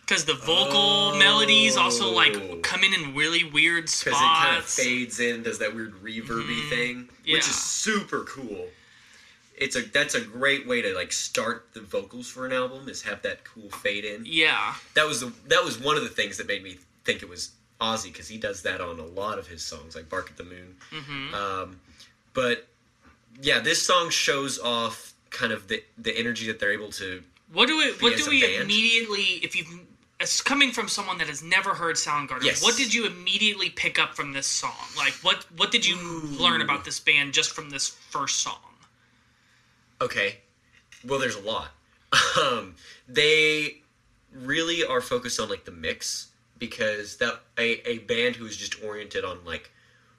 because 0.03 0.25
the 0.27 0.35
vocal 0.35 1.13
oh. 1.15 1.19
melodies 1.19 1.77
also 1.77 2.09
Oh. 2.09 2.13
like 2.13 2.63
come 2.63 2.85
in 2.85 2.93
in 2.93 3.15
really 3.15 3.45
weird 3.45 3.85
because 3.85 4.07
it 4.07 4.13
kind 4.13 4.59
of 4.59 4.65
spots. 4.69 4.85
fades 4.87 5.21
in, 5.21 5.43
does 5.43 5.59
that 5.59 5.75
weird 5.75 5.95
reverby 6.03 6.45
mm-hmm. 6.45 6.69
thing, 6.69 7.09
which 7.27 7.49
is 7.49 7.55
super 7.55 8.25
cool. 8.25 8.69
It's 9.63 9.77
a 9.77 9.83
that's 9.83 10.15
a 10.15 10.21
great 10.21 10.67
way 10.67 10.83
to 10.83 10.95
like 10.95 11.13
start 11.13 11.69
the 11.73 11.81
vocals 11.81 12.29
for 12.29 12.47
an 12.47 12.53
album 12.53 12.89
is 12.89 13.03
have 13.03 13.23
that 13.23 13.45
cool 13.45 13.71
fade 13.71 14.05
in. 14.05 14.25
Yeah, 14.27 14.75
That 14.95 15.07
was 15.07 15.21
the 15.21 15.33
that 15.49 15.65
was 15.65 15.79
one 15.81 15.97
of 15.97 16.03
the 16.03 16.09
things 16.11 16.37
that 16.39 16.47
made 16.47 16.63
me 16.63 16.79
think 17.05 17.23
it 17.23 17.29
was 17.29 17.53
Ozzy 17.81 18.05
because 18.13 18.29
he 18.29 18.39
does 18.39 18.63
that 18.63 18.81
on 18.81 18.99
a 19.01 19.05
lot 19.05 19.39
of 19.39 19.47
his 19.47 19.63
songs, 19.65 19.95
like 19.97 20.09
"Bark 20.09 20.31
at 20.31 20.37
the 20.37 20.45
Moon." 20.45 20.77
Mm-hmm. 20.93 21.35
Um, 21.35 21.81
but 22.35 22.67
yeah, 23.41 23.61
this 23.61 23.81
song 23.85 24.11
shows 24.11 24.59
off 24.59 25.15
kind 25.31 25.53
of 25.53 25.69
the 25.69 25.83
the 25.99 26.17
energy 26.17 26.47
that 26.49 26.59
they're 26.61 26.73
able 26.73 26.91
to. 26.93 27.23
what 27.53 27.67
do 27.67 27.77
we 27.79 27.93
what 28.01 28.17
do 28.17 28.29
we 28.29 28.43
band? 28.43 28.63
immediately 28.65 29.41
if 29.43 29.57
you've 29.57 29.69
as 30.21 30.41
coming 30.41 30.71
from 30.71 30.87
someone 30.87 31.19
that 31.19 31.27
has 31.27 31.43
never 31.43 31.71
heard 31.75 31.97
Soundgarden, 31.97 32.45
Yes. 32.45 32.63
what 32.63 32.77
did 32.77 32.95
you 32.95 33.07
immediately 33.07 33.71
pick 33.71 33.99
up 33.99 34.15
from 34.15 34.33
this 34.33 34.47
song? 34.47 34.77
Like 34.97 35.15
what 35.23 35.45
what 35.57 35.71
did 35.73 35.85
you 35.87 35.97
learn 36.39 36.61
about 36.63 36.85
this 36.85 37.01
band 37.01 37.33
just 37.33 37.51
from 37.53 37.71
this 37.71 37.89
first 37.89 38.37
song? 38.41 38.59
Okay, 40.03 40.39
well, 41.07 41.19
there's 41.19 41.37
a 41.37 41.41
lot. 41.41 41.71
Um, 42.39 42.75
they 43.09 43.83
really 44.35 44.85
are 44.85 45.01
focused 45.01 45.39
on 45.39 45.49
like 45.49 45.65
the 45.65 45.71
mix 45.71 46.29
because 46.59 47.17
that 47.19 47.41
a, 47.59 47.89
a 47.89 47.99
band 47.99 48.37
who 48.37 48.47
is 48.47 48.57
just 48.57 48.83
oriented 48.83 49.25
on 49.25 49.39
like 49.45 49.71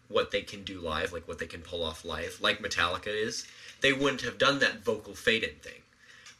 what 0.09 0.31
they 0.31 0.41
can 0.41 0.63
do 0.63 0.79
live, 0.79 1.11
like 1.11 1.27
what 1.27 1.39
they 1.39 1.45
can 1.45 1.61
pull 1.61 1.83
off 1.83 2.05
live, 2.05 2.37
like 2.41 2.59
Metallica 2.59 3.07
is, 3.07 3.47
they 3.81 3.93
wouldn't 3.93 4.21
have 4.21 4.37
done 4.37 4.59
that 4.59 4.83
vocal 4.83 5.13
fade 5.13 5.43
in 5.43 5.55
thing. 5.55 5.81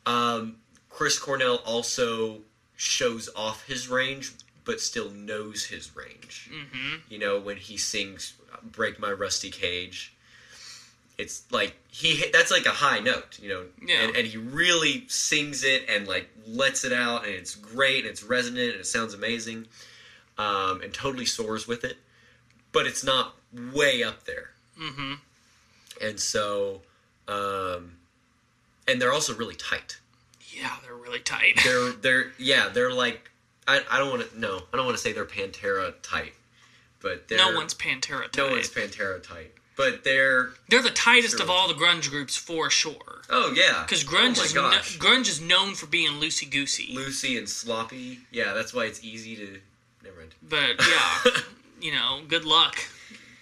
Um, 0.05 0.57
Chris 0.89 1.19
Cornell 1.19 1.57
also 1.65 2.41
shows 2.75 3.29
off 3.35 3.65
his 3.65 3.87
range, 3.87 4.31
but 4.63 4.79
still 4.79 5.09
knows 5.09 5.65
his 5.65 5.95
range. 5.95 6.49
Mm-hmm. 6.53 6.95
You 7.09 7.19
know, 7.19 7.39
when 7.39 7.57
he 7.57 7.77
sings 7.77 8.33
"Break 8.63 8.99
My 8.99 9.11
Rusty 9.11 9.49
Cage," 9.49 10.12
it's 11.17 11.43
like 11.51 11.75
he 11.89 12.15
hit, 12.15 12.33
that's 12.33 12.49
like 12.51 12.65
a 12.65 12.71
high 12.71 12.99
note, 12.99 13.37
you 13.41 13.49
know, 13.49 13.65
Yeah. 13.85 14.01
and, 14.03 14.15
and 14.15 14.27
he 14.27 14.37
really 14.37 15.05
sings 15.07 15.63
it 15.63 15.85
and 15.87 16.07
like 16.07 16.29
lets 16.47 16.83
it 16.83 16.91
out, 16.93 17.25
and 17.25 17.33
it's 17.33 17.55
great, 17.55 17.99
and 17.99 18.07
it's 18.07 18.23
resonant, 18.23 18.71
and 18.71 18.79
it 18.81 18.85
sounds 18.87 19.13
amazing, 19.13 19.67
um, 20.37 20.81
and 20.81 20.93
totally 20.93 21.25
soars 21.25 21.67
with 21.67 21.83
it, 21.83 21.97
but 22.71 22.87
it's 22.87 23.03
not 23.03 23.35
way 23.73 24.01
up 24.03 24.23
there, 24.25 24.51
mm-hmm. 24.79 25.13
and 26.01 26.19
so, 26.19 26.81
um, 27.27 27.97
and 28.87 29.01
they're 29.01 29.13
also 29.13 29.33
really 29.35 29.55
tight. 29.55 29.99
Yeah, 30.55 30.75
they're 30.83 30.95
really 30.95 31.19
tight. 31.19 31.59
They're 31.63 31.91
they're 31.93 32.31
yeah, 32.37 32.69
they're 32.69 32.93
like 32.93 33.31
I, 33.67 33.81
I 33.89 33.97
don't 33.97 34.09
want 34.11 34.29
to 34.29 34.39
no, 34.39 34.61
I 34.71 34.77
don't 34.77 34.85
want 34.85 34.97
to 34.97 35.01
say 35.03 35.11
they're 35.13 35.25
Pantera 35.25 35.93
tight, 36.03 36.33
but 37.01 37.27
they're 37.27 37.37
no 37.39 37.55
one's 37.55 37.73
Pantera 37.73 38.23
tight. 38.31 38.37
no 38.37 38.49
one's 38.51 38.69
Pantera 38.69 39.21
tight, 39.23 39.51
but 39.75 40.03
they're 40.03 40.51
They're 40.69 40.81
the 40.81 40.89
tightest 40.89 41.37
Sure. 41.37 41.43
of 41.43 41.49
all 41.49 41.67
the 41.67 41.73
grunge 41.73 42.09
groups 42.09 42.35
for 42.35 42.69
sure. 42.69 43.21
oh 43.29 43.53
yeah, 43.55 43.83
Because 43.83 44.03
grunge 44.03 44.39
oh 44.39 44.43
is 44.43 44.53
no, 44.55 44.69
grunge 44.99 45.27
is 45.29 45.41
known 45.41 45.75
for 45.75 45.85
being 45.87 46.13
loosey 46.21 46.49
goosey. 46.49 46.95
loosey 46.95 47.37
and 47.37 47.47
sloppy. 47.49 48.19
Yeah, 48.31 48.53
that's 48.53 48.73
why 48.73 48.85
it's 48.85 49.03
easy 49.03 49.35
to. 49.35 49.59
Never 50.03 50.17
mind. 50.17 50.35
But 50.41 50.79
yeah, 50.87 51.31
you 51.81 51.91
know, 51.93 52.21
good 52.27 52.45
luck 52.45 52.77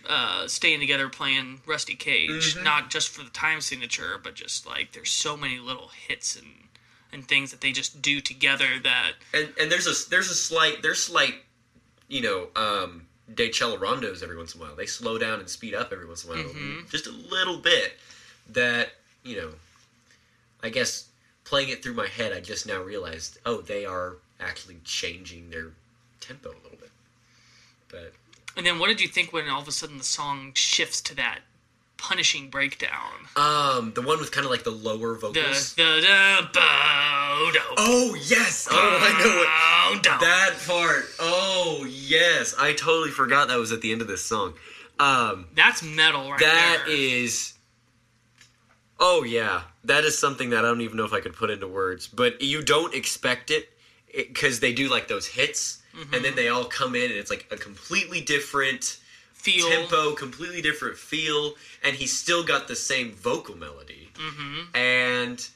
uh, 0.09 0.47
staying 0.47 0.79
together 0.79 1.09
playing 1.09 1.61
Rusty 1.65 1.95
Cage. 1.95 2.55
Mm-hmm. 2.55 2.63
Not 2.63 2.89
just 2.89 3.09
for 3.09 3.23
the 3.23 3.29
time 3.29 3.61
signature, 3.61 4.19
but 4.21 4.35
just 4.35 4.65
like 4.65 4.91
there's 4.93 5.11
so 5.11 5.35
many 5.37 5.59
little 5.59 5.89
hits 6.07 6.35
and 6.35 6.47
and 7.13 7.27
things 7.27 7.51
that 7.51 7.59
they 7.61 7.71
just 7.73 8.01
do 8.01 8.21
together 8.21 8.79
that 8.83 9.13
And 9.33 9.49
and 9.59 9.71
there's 9.71 9.85
a 9.87 10.09
there's 10.09 10.29
a 10.31 10.35
slight 10.35 10.81
there's 10.81 11.03
slight, 11.03 11.35
you 12.07 12.21
know, 12.21 12.47
um, 12.55 13.07
de 13.35 13.49
cello 13.49 13.77
rondos 13.77 14.21
every 14.23 14.37
once 14.37 14.55
in 14.55 14.61
a 14.61 14.63
while. 14.65 14.75
They 14.75 14.85
slow 14.85 15.17
down 15.17 15.39
and 15.39 15.49
speed 15.49 15.73
up 15.73 15.91
every 15.91 16.05
once 16.07 16.23
in 16.25 16.31
a 16.31 16.33
while, 16.35 16.43
Mm-hmm. 16.45 16.87
just 16.89 17.07
a 17.07 17.11
little 17.11 17.57
bit. 17.57 17.93
That 18.49 18.93
you 19.23 19.37
know, 19.37 19.49
I 20.63 20.69
guess 20.69 21.07
playing 21.43 21.69
it 21.69 21.83
through 21.83 21.93
my 21.93 22.07
head, 22.07 22.33
I 22.33 22.39
just 22.39 22.65
now 22.67 22.81
realized, 22.81 23.39
oh, 23.45 23.61
they 23.61 23.85
are 23.85 24.15
actually 24.39 24.77
changing 24.83 25.49
their 25.49 25.71
tempo 26.19 26.49
a 26.49 26.61
little 26.63 26.79
bit. 26.79 26.89
But 27.89 28.13
And 28.57 28.65
then 28.65 28.79
what 28.79 28.87
did 28.87 28.99
you 29.01 29.07
think 29.07 29.31
when 29.31 29.47
all 29.49 29.61
of 29.61 29.67
a 29.67 29.71
sudden 29.71 29.97
the 29.97 30.03
song 30.03 30.51
shifts 30.55 31.01
to 31.01 31.15
that 31.15 31.39
punishing 32.01 32.49
breakdown? 32.49 33.11
um, 33.35 33.93
the 33.93 34.01
one 34.01 34.19
with 34.19 34.31
kind 34.31 34.43
of 34.45 34.51
like 34.51 34.63
the 34.63 34.71
lower 34.71 35.15
vocals. 35.15 35.75
the 35.75 36.49
bow 36.53 37.49
do 37.53 37.59
oh 37.77 38.17
yes! 38.25 38.67
Oh, 38.69 38.75
I 38.75 39.11
know 39.23 40.01
do. 40.01 40.09
That 40.25 40.55
part. 40.67 41.05
Oh 41.19 41.85
yes, 41.89 42.55
I 42.59 42.73
totally 42.73 43.11
forgot 43.11 43.47
that 43.49 43.57
was 43.57 43.71
at 43.71 43.81
the 43.81 43.91
end 43.91 44.01
of 44.01 44.07
this 44.07 44.23
song. 44.23 44.53
Um, 44.99 45.47
That's 45.55 45.81
metal 45.83 46.29
right 46.31 46.39
that 46.39 46.83
there. 46.85 46.95
is. 46.95 47.53
Oh 48.99 49.23
yeah, 49.23 49.61
that 49.85 50.03
is 50.03 50.17
something 50.17 50.51
that 50.51 50.59
I 50.59 50.67
don't 50.67 50.81
even 50.81 50.97
know 50.97 51.05
if 51.05 51.13
I 51.13 51.21
could 51.21 51.33
put 51.35 51.49
into 51.49 51.67
words. 51.67 52.07
But 52.07 52.41
you 52.41 52.61
don't 52.61 52.93
expect 52.93 53.49
it 53.49 53.69
because 54.13 54.59
they 54.59 54.73
do 54.73 54.89
like 54.89 55.07
those 55.07 55.25
hits, 55.25 55.81
and 56.13 56.23
then 56.23 56.35
they 56.35 56.49
all 56.49 56.65
come 56.65 56.95
in, 56.95 57.05
and 57.09 57.13
it's 57.13 57.29
like 57.31 57.47
a 57.51 57.57
completely 57.57 58.21
different 58.21 58.97
feel. 59.41 59.67
tempo, 59.69 60.13
completely 60.13 60.61
different 60.61 60.97
feel, 60.97 61.53
and 61.83 61.95
he's 61.95 62.17
still 62.17 62.43
got 62.43 62.67
the 62.67 62.75
same 62.75 63.11
vocal 63.13 63.55
melody. 63.55 64.09
Mm-hmm. 64.15 64.75
And 64.75 65.47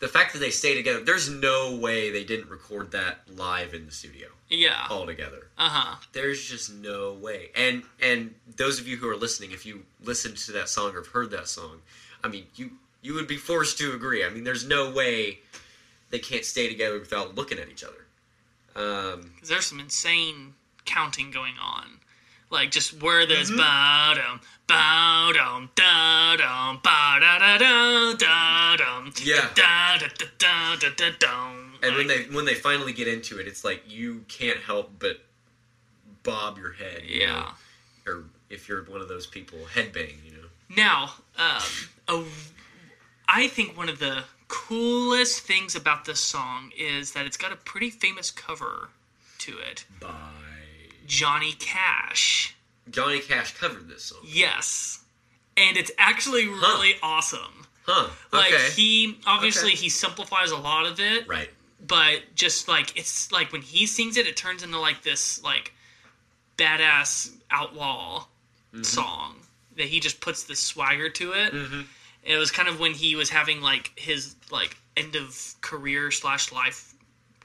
the 0.00 0.08
fact 0.08 0.32
that 0.32 0.38
they 0.38 0.50
stay 0.50 0.74
together, 0.74 1.02
there's 1.04 1.28
no 1.28 1.76
way 1.76 2.10
they 2.10 2.24
didn't 2.24 2.48
record 2.50 2.92
that 2.92 3.20
live 3.34 3.74
in 3.74 3.84
the 3.86 3.92
studio 3.92 4.28
Yeah. 4.48 4.86
all 4.90 5.06
together. 5.06 5.48
Uh 5.58 5.68
huh. 5.68 5.96
There's 6.12 6.44
just 6.48 6.72
no 6.74 7.14
way. 7.14 7.50
And 7.56 7.82
and 8.00 8.34
those 8.56 8.78
of 8.80 8.86
you 8.86 8.96
who 8.96 9.08
are 9.08 9.16
listening, 9.16 9.52
if 9.52 9.66
you 9.66 9.84
listened 10.04 10.36
to 10.38 10.52
that 10.52 10.68
song 10.68 10.92
or 10.92 10.98
have 10.98 11.08
heard 11.08 11.30
that 11.32 11.48
song, 11.48 11.80
I 12.22 12.28
mean, 12.28 12.44
you 12.56 12.70
you 13.02 13.14
would 13.14 13.26
be 13.28 13.36
forced 13.36 13.78
to 13.78 13.92
agree. 13.92 14.24
I 14.24 14.28
mean, 14.30 14.44
there's 14.44 14.66
no 14.66 14.90
way 14.90 15.38
they 16.10 16.18
can't 16.18 16.44
stay 16.44 16.68
together 16.68 16.98
without 16.98 17.34
looking 17.34 17.58
at 17.58 17.68
each 17.68 17.84
other. 17.84 18.04
Um, 18.76 19.32
there's 19.44 19.66
some 19.66 19.80
insane 19.80 20.54
counting 20.84 21.30
going 21.30 21.54
on. 21.60 21.98
Like 22.50 22.70
just 22.70 23.02
where 23.02 23.26
there's 23.26 23.50
Mm-hmm. 23.50 23.58
ba 23.58 24.20
dum 24.20 24.40
ba 24.66 25.32
dum 25.34 25.70
da 25.74 26.36
dum 26.36 26.80
ba 26.82 27.18
da 27.20 27.38
da 27.38 27.58
da 27.58 28.14
da 28.14 28.76
dum 28.76 29.12
Yeah. 29.22 29.48
da 29.54 29.98
da 29.98 30.08
da 30.18 30.26
da 30.38 30.76
da 30.76 30.88
da 30.96 31.10
dum. 31.18 31.74
and 31.82 31.96
when 31.96 32.06
they 32.06 32.22
when 32.24 32.44
they 32.44 32.54
finally 32.54 32.92
get 32.92 33.06
into 33.08 33.38
it, 33.38 33.46
it's 33.46 33.64
like 33.64 33.82
you 33.86 34.24
can't 34.28 34.58
help 34.58 34.92
but 34.98 35.20
bob 36.22 36.58
your 36.58 36.72
head. 36.72 37.02
you 37.06 37.20
yeah. 37.20 37.26
know? 38.06 38.12
Or 38.12 38.24
if 38.50 38.68
you're 38.68 38.82
one 38.84 39.00
of 39.00 39.08
those 39.08 39.26
people, 39.26 39.58
headbang. 39.74 40.14
You 40.24 40.32
know. 40.32 40.48
Now, 40.76 41.12
um, 41.38 41.62
a, 42.08 42.24
I 43.28 43.48
think 43.48 43.76
one 43.76 43.88
of 43.88 43.98
the 43.98 44.24
coolest 44.48 45.40
things 45.40 45.74
about 45.76 46.04
this 46.06 46.20
song 46.20 46.72
is 46.76 47.12
that 47.12 47.26
it's 47.26 47.36
got 47.36 47.52
a 47.52 47.56
pretty 47.56 47.90
famous 47.90 48.30
cover 48.30 48.88
to 49.40 49.58
it. 49.58 49.84
By 50.00 50.08
Johnny 51.08 51.52
Cash. 51.58 52.54
Johnny 52.90 53.18
Cash 53.18 53.56
covered 53.58 53.88
this 53.88 54.04
song. 54.04 54.20
Yes. 54.24 55.00
And 55.56 55.76
it's 55.76 55.90
actually 55.98 56.46
really 56.46 56.92
awesome. 57.02 57.66
Huh. 57.84 58.08
Like 58.32 58.52
okay. 58.52 58.68
he 58.76 59.18
obviously 59.26 59.70
Okay. 59.72 59.78
he 59.78 59.88
simplifies 59.88 60.50
a 60.52 60.56
lot 60.56 60.86
of 60.86 61.00
it, 61.00 61.26
right. 61.26 61.48
but 61.84 62.20
just 62.36 62.68
like 62.68 62.96
it's 62.96 63.32
like 63.32 63.50
when 63.52 63.62
he 63.62 63.86
sings 63.86 64.16
it, 64.16 64.26
it 64.26 64.36
turns 64.36 64.62
into 64.62 64.78
like 64.78 65.02
this 65.02 65.42
like 65.42 65.72
badass 66.56 67.32
outlaw 67.50 68.26
Mm-hmm. 68.74 68.82
song 68.82 69.36
that 69.78 69.86
he 69.86 69.98
just 69.98 70.20
puts 70.20 70.44
this 70.44 70.60
swagger 70.60 71.08
to 71.08 71.32
it. 71.32 71.54
Mm-hmm. 71.54 71.80
It 72.22 72.36
was 72.36 72.50
kind 72.50 72.68
of 72.68 72.78
when 72.78 72.92
he 72.92 73.16
was 73.16 73.30
having 73.30 73.62
like 73.62 73.92
his 73.96 74.36
like 74.50 74.76
end 74.94 75.16
of 75.16 75.54
career 75.62 76.10
slash 76.10 76.52
life 76.52 76.92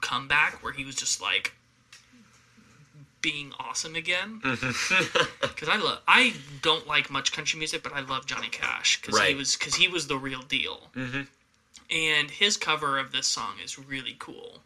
comeback, 0.02 0.62
where 0.62 0.74
he 0.74 0.84
was 0.84 0.94
just 0.96 1.22
like 1.22 1.54
being 3.24 3.52
awesome 3.58 3.96
again. 3.96 4.40
Mm-hmm. 4.44 5.24
Because 5.54 5.68
I 5.68 5.76
love, 5.76 6.00
I 6.06 6.34
don't 6.62 6.86
like 6.86 7.10
much 7.10 7.32
country 7.32 7.58
music, 7.58 7.82
but 7.82 7.92
I 7.94 8.00
love 8.00 8.26
Johnny 8.26 8.48
Cash 8.48 9.00
because 9.00 9.18
he 9.20 9.34
was 9.34 9.56
because 9.56 9.74
he 9.74 9.88
was 9.88 10.06
the 10.08 10.16
real 10.18 10.42
deal. 10.42 10.88
Mm-hmm. 10.94 11.22
And 11.90 12.30
his 12.30 12.56
cover 12.56 12.98
of 12.98 13.12
this 13.12 13.26
song 13.26 13.54
is 13.64 13.78
really 13.78 14.16
cool. 14.18 14.58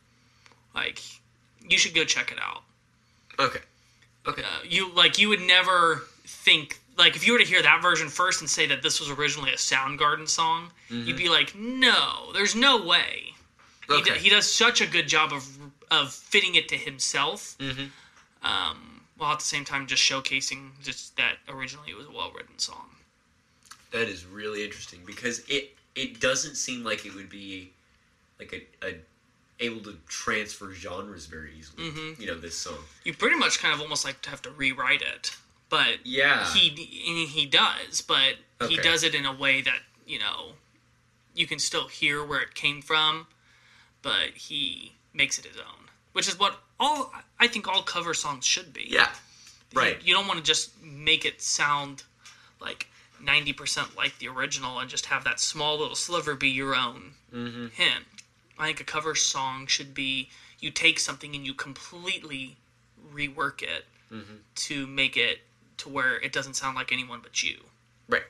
Like, 0.75 1.01
you 1.69 1.79
should 1.79 1.95
go 1.95 2.05
check 2.05 2.33
it 2.33 2.39
out. 2.41 2.63
Okay. 3.39 3.61
Okay. 4.27 4.43
Uh, 4.43 4.47
you 4.69 4.93
like 4.95 5.19
you 5.19 5.29
would 5.29 5.41
never 5.43 6.03
think 6.27 6.81
like 6.97 7.15
if 7.17 7.25
you 7.27 7.33
were 7.35 7.39
to 7.39 7.45
hear 7.45 7.63
that 7.63 7.81
version 7.83 8.09
first 8.09 8.41
and 8.41 8.49
say 8.51 8.67
that 8.67 8.83
this 8.83 8.99
was 8.99 9.11
originally 9.11 9.51
a 9.53 9.57
Soundgarden 9.57 10.29
song, 10.29 10.71
you'd 10.91 11.17
be 11.17 11.29
like, 11.29 11.55
no, 11.55 12.31
there's 12.33 12.55
no 12.57 12.83
way. 12.85 13.35
He, 13.89 13.95
do- 14.03 14.11
Okay. 14.13 14.19
he 14.19 14.29
does 14.31 14.51
such 14.53 14.81
a 14.81 14.87
good 14.87 15.07
job 15.09 15.33
of 15.33 15.47
of 15.91 16.13
fitting 16.13 16.55
it 16.55 16.69
to 16.69 16.77
himself, 16.77 17.57
um, 18.43 19.03
while 19.17 19.33
at 19.33 19.39
the 19.41 19.45
same 19.45 19.65
time 19.65 19.87
just 19.87 20.03
showcasing 20.03 20.71
just 20.83 21.17
that 21.17 21.37
originally 21.49 21.91
it 21.91 21.97
was 21.97 22.07
a 22.07 22.11
well 22.13 22.31
written 22.35 22.59
song. 22.59 22.91
That 23.93 24.09
is 24.09 24.25
really 24.27 24.65
interesting 24.65 25.01
because 25.07 25.41
it 25.49 25.75
it 25.95 26.21
doesn't 26.21 26.57
seem 26.57 26.85
like 26.85 27.07
it 27.07 27.15
would 27.15 27.29
be 27.31 27.71
like 28.39 28.53
a, 28.83 28.87
a 28.87 28.95
able 29.61 29.81
to 29.83 29.97
transfer 30.09 30.73
genres 30.73 31.27
very 31.27 31.51
easily. 31.59 31.91
Mm-hmm. 31.91 32.21
You 32.21 32.29
know, 32.29 32.39
this 32.39 32.57
song. 32.57 32.79
You 33.05 33.13
pretty 33.15 33.37
much 33.37 33.59
kind 33.59 33.75
of 33.75 33.81
almost 33.81 34.05
like 34.05 34.23
to 34.23 34.31
have 34.31 34.43
to 34.43 34.51
rewrite 34.51 35.03
it, 35.03 35.37
but 35.69 36.05
Yeah. 36.05 36.47
he 36.53 36.69
he 36.71 37.47
does, 37.47 38.01
but 38.01 38.37
he 38.69 38.77
does 38.77 39.03
it 39.03 39.15
in 39.15 39.27
a 39.27 39.33
way 39.33 39.61
that 39.63 39.81
you 40.07 40.19
know 40.19 40.53
you 41.35 41.47
can 41.47 41.59
still 41.59 41.89
hear 41.89 42.25
where 42.25 42.41
it 42.41 42.55
came 42.55 42.83
from, 42.83 43.27
but 44.03 44.31
he 44.35 44.93
makes 45.15 45.39
it 45.39 45.45
his 45.47 45.57
own, 45.57 45.89
which 46.13 46.29
is 46.29 46.39
what 46.39 46.61
all 46.81 47.13
I 47.41 47.47
think 47.49 47.67
all 47.69 47.83
cover 47.83 48.15
songs 48.15 48.45
should 48.45 48.73
be. 48.73 48.87
Yeah. 48.89 49.09
Right. 49.75 49.97
You, 50.01 50.09
you 50.09 50.15
don't 50.15 50.27
want 50.27 50.39
to 50.39 50.45
just 50.45 50.71
make 50.83 51.25
it 51.25 51.41
sound 51.43 52.03
like 52.61 52.87
ninety 53.23 53.53
percent 53.53 53.97
like 53.97 54.19
the 54.19 54.29
original 54.29 54.79
and 54.79 54.89
just 54.89 55.07
have 55.07 55.25
that 55.25 55.41
small 55.41 55.79
little 55.79 55.97
sliver 55.97 56.35
be 56.35 56.49
your 56.49 56.75
own 56.75 57.13
Mm-hmm. 57.35 57.67
hint. 57.75 58.05
I 58.59 58.67
think 58.67 58.81
a 58.81 58.85
cover 58.85 59.15
song 59.15 59.67
should 59.67 59.93
be 59.93 60.31
you 60.61 60.71
take 60.71 60.99
something 60.99 61.35
and 61.35 61.45
you 61.47 61.53
completely 61.55 62.57
rework 63.15 63.63
it 63.63 63.85
Mm-hmm. 64.13 64.37
to 64.55 64.87
make 64.87 65.19
it 65.19 65.41
to 65.77 65.89
where 65.91 66.17
it 66.21 66.33
doesn't 66.33 66.55
sound 66.55 66.75
like 66.77 66.91
anyone 66.93 67.21
but 67.23 67.43
you. 67.43 67.59
Right. 68.09 68.23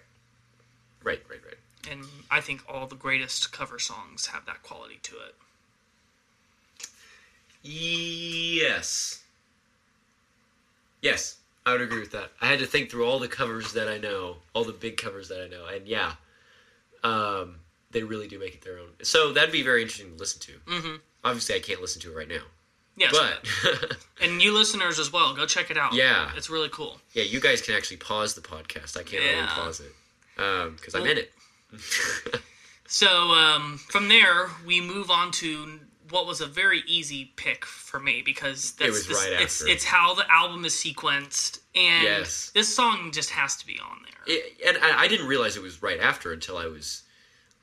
Right. 1.04 1.22
Right. 1.30 1.40
Right. 1.44 1.54
And 1.92 2.04
I 2.30 2.40
think 2.40 2.62
all 2.68 2.86
the 2.88 2.96
greatest 2.96 3.52
cover 3.52 3.78
songs 3.78 4.26
have 4.26 4.44
that 4.46 4.62
quality 4.64 4.98
to 5.04 5.14
it. 5.14 5.34
Yes. 7.70 9.22
Yes, 11.02 11.36
I 11.66 11.72
would 11.72 11.80
agree 11.82 12.00
with 12.00 12.12
that. 12.12 12.30
I 12.40 12.46
had 12.46 12.58
to 12.60 12.66
think 12.66 12.90
through 12.90 13.04
all 13.06 13.18
the 13.18 13.28
covers 13.28 13.72
that 13.74 13.88
I 13.88 13.98
know, 13.98 14.36
all 14.54 14.64
the 14.64 14.72
big 14.72 14.96
covers 14.96 15.28
that 15.28 15.42
I 15.44 15.48
know, 15.48 15.66
and 15.66 15.86
yeah, 15.86 16.12
um, 17.04 17.56
they 17.90 18.02
really 18.02 18.26
do 18.26 18.38
make 18.38 18.54
it 18.54 18.62
their 18.62 18.78
own. 18.78 18.88
So 19.02 19.32
that'd 19.32 19.52
be 19.52 19.62
very 19.62 19.82
interesting 19.82 20.10
to 20.12 20.16
listen 20.18 20.40
to. 20.40 20.52
Mm-hmm. 20.66 20.96
Obviously, 21.24 21.54
I 21.54 21.60
can't 21.60 21.80
listen 21.80 22.00
to 22.02 22.10
it 22.12 22.16
right 22.16 22.28
now, 22.28 22.42
Yes. 22.96 23.12
but 23.16 23.96
and 24.22 24.42
you 24.42 24.52
listeners 24.54 24.98
as 24.98 25.12
well, 25.12 25.34
go 25.34 25.46
check 25.46 25.70
it 25.70 25.76
out. 25.76 25.92
Yeah. 25.94 26.30
It's 26.36 26.50
really 26.50 26.70
cool. 26.70 26.98
yeah, 27.12 27.22
you 27.24 27.38
guys 27.40 27.60
can 27.60 27.74
actually 27.74 27.98
pause 27.98 28.34
the 28.34 28.40
podcast. 28.40 28.96
I 28.98 29.02
can't 29.04 29.22
really 29.22 29.46
pause 29.46 29.80
it 29.80 29.92
because 30.36 30.94
I'm 30.94 31.06
in 31.06 31.18
it. 31.18 31.32
So 32.90 33.06
um, 33.06 33.76
from 33.90 34.08
there, 34.08 34.48
we 34.66 34.80
move 34.80 35.10
on 35.10 35.30
to 35.32 35.78
what 36.10 36.26
was 36.26 36.40
a 36.40 36.46
very 36.46 36.82
easy 36.86 37.32
pick 37.36 37.64
for 37.64 37.98
me 38.00 38.22
because 38.24 38.72
that's 38.72 38.90
was 38.90 39.06
this- 39.06 39.16
right 39.30 39.40
it's 39.42 39.60
after. 39.60 39.72
it's 39.72 39.84
how 39.84 40.14
the 40.14 40.30
album 40.30 40.64
is 40.64 40.74
sequenced, 40.74 41.60
and 41.74 42.04
Yes. 42.04 42.50
this 42.54 42.74
song 42.74 43.10
just 43.12 43.30
has 43.30 43.56
to 43.56 43.66
be 43.66 43.78
on 43.78 44.02
there. 44.04 44.36
It, 44.36 44.60
and 44.66 44.78
I, 44.84 45.02
I 45.02 45.08
didn't 45.08 45.26
realize 45.26 45.56
it 45.56 45.62
was 45.62 45.82
right 45.82 46.00
after 46.00 46.32
until 46.32 46.56
I 46.58 46.66
was 46.66 47.02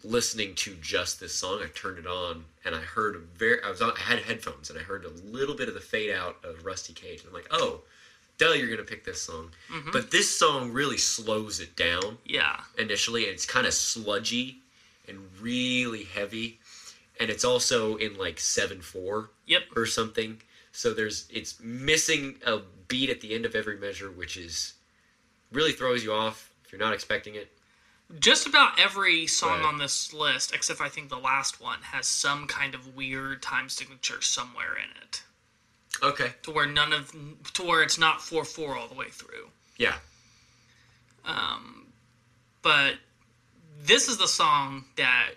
listening 0.03 0.53
to 0.55 0.75
just 0.81 1.19
this 1.19 1.33
song. 1.33 1.61
I 1.63 1.67
turned 1.67 1.97
it 1.99 2.07
on 2.07 2.45
and 2.63 2.75
I 2.75 2.79
heard 2.79 3.15
a 3.15 3.19
very. 3.19 3.61
I 3.63 3.69
was 3.69 3.81
on. 3.81 3.93
I 3.95 3.99
had 3.99 4.19
headphones 4.19 4.69
and 4.69 4.77
I 4.79 4.81
heard 4.83 5.05
a 5.05 5.09
little 5.31 5.55
bit 5.55 5.67
of 5.67 5.73
the 5.73 5.79
fade 5.79 6.11
out 6.11 6.37
of 6.43 6.65
Rusty 6.65 6.93
Cage. 6.93 7.19
And 7.21 7.29
I'm 7.29 7.33
like, 7.33 7.47
oh, 7.51 7.81
duh, 8.37 8.53
you're 8.53 8.69
gonna 8.69 8.83
pick 8.83 9.03
this 9.05 9.21
song. 9.21 9.51
Mm-hmm. 9.71 9.91
But 9.91 10.11
this 10.11 10.37
song 10.37 10.71
really 10.73 10.97
slows 10.97 11.59
it 11.59 11.75
down 11.75 12.17
yeah, 12.25 12.59
initially, 12.77 13.25
and 13.25 13.33
it's 13.33 13.45
kind 13.45 13.65
of 13.67 13.73
sludgy 13.73 14.57
and 15.07 15.19
really 15.39 16.03
heavy, 16.03 16.59
and 17.19 17.29
it's 17.29 17.45
also 17.45 17.95
in 17.95 18.17
like 18.17 18.39
seven 18.39 18.81
four 18.81 19.29
yep, 19.45 19.63
or 19.75 19.85
something. 19.85 20.41
So 20.71 20.93
there's 20.93 21.27
it's 21.31 21.59
missing 21.61 22.35
a 22.45 22.59
beat 22.87 23.09
at 23.09 23.21
the 23.21 23.33
end 23.33 23.45
of 23.45 23.55
every 23.55 23.77
measure, 23.77 24.11
which 24.11 24.37
is 24.37 24.73
really 25.51 25.71
throws 25.71 26.03
you 26.03 26.11
off 26.13 26.49
if 26.65 26.71
you're 26.71 26.79
not 26.81 26.93
expecting 26.93 27.35
it. 27.35 27.51
just 28.19 28.45
about 28.45 28.79
every 28.79 29.25
song 29.25 29.59
Right. 29.61 29.65
on 29.65 29.77
this 29.79 30.13
list, 30.13 30.53
except 30.53 30.79
I 30.79 30.89
think 30.89 31.09
the 31.09 31.17
last 31.17 31.59
one, 31.59 31.81
has 31.81 32.05
some 32.05 32.45
kind 32.45 32.75
of 32.75 32.95
weird 32.95 33.41
time 33.41 33.67
signature 33.69 34.21
somewhere 34.21 34.75
in 34.75 34.89
it, 35.01 35.23
Okay. 36.03 36.33
to 36.43 36.51
where 36.51 36.67
none 36.67 36.93
of 36.93 37.11
to 37.53 37.63
where 37.63 37.81
it's 37.81 37.97
not 37.97 38.21
four 38.21 38.45
four 38.45 38.75
all 38.77 38.87
the 38.87 38.93
way 38.93 39.09
through. 39.09 39.49
Yeah. 39.77 39.97
Um, 41.23 41.87
but 42.61 42.95
this 43.81 44.07
is 44.07 44.17
the 44.17 44.27
song 44.27 44.85
that 44.97 45.31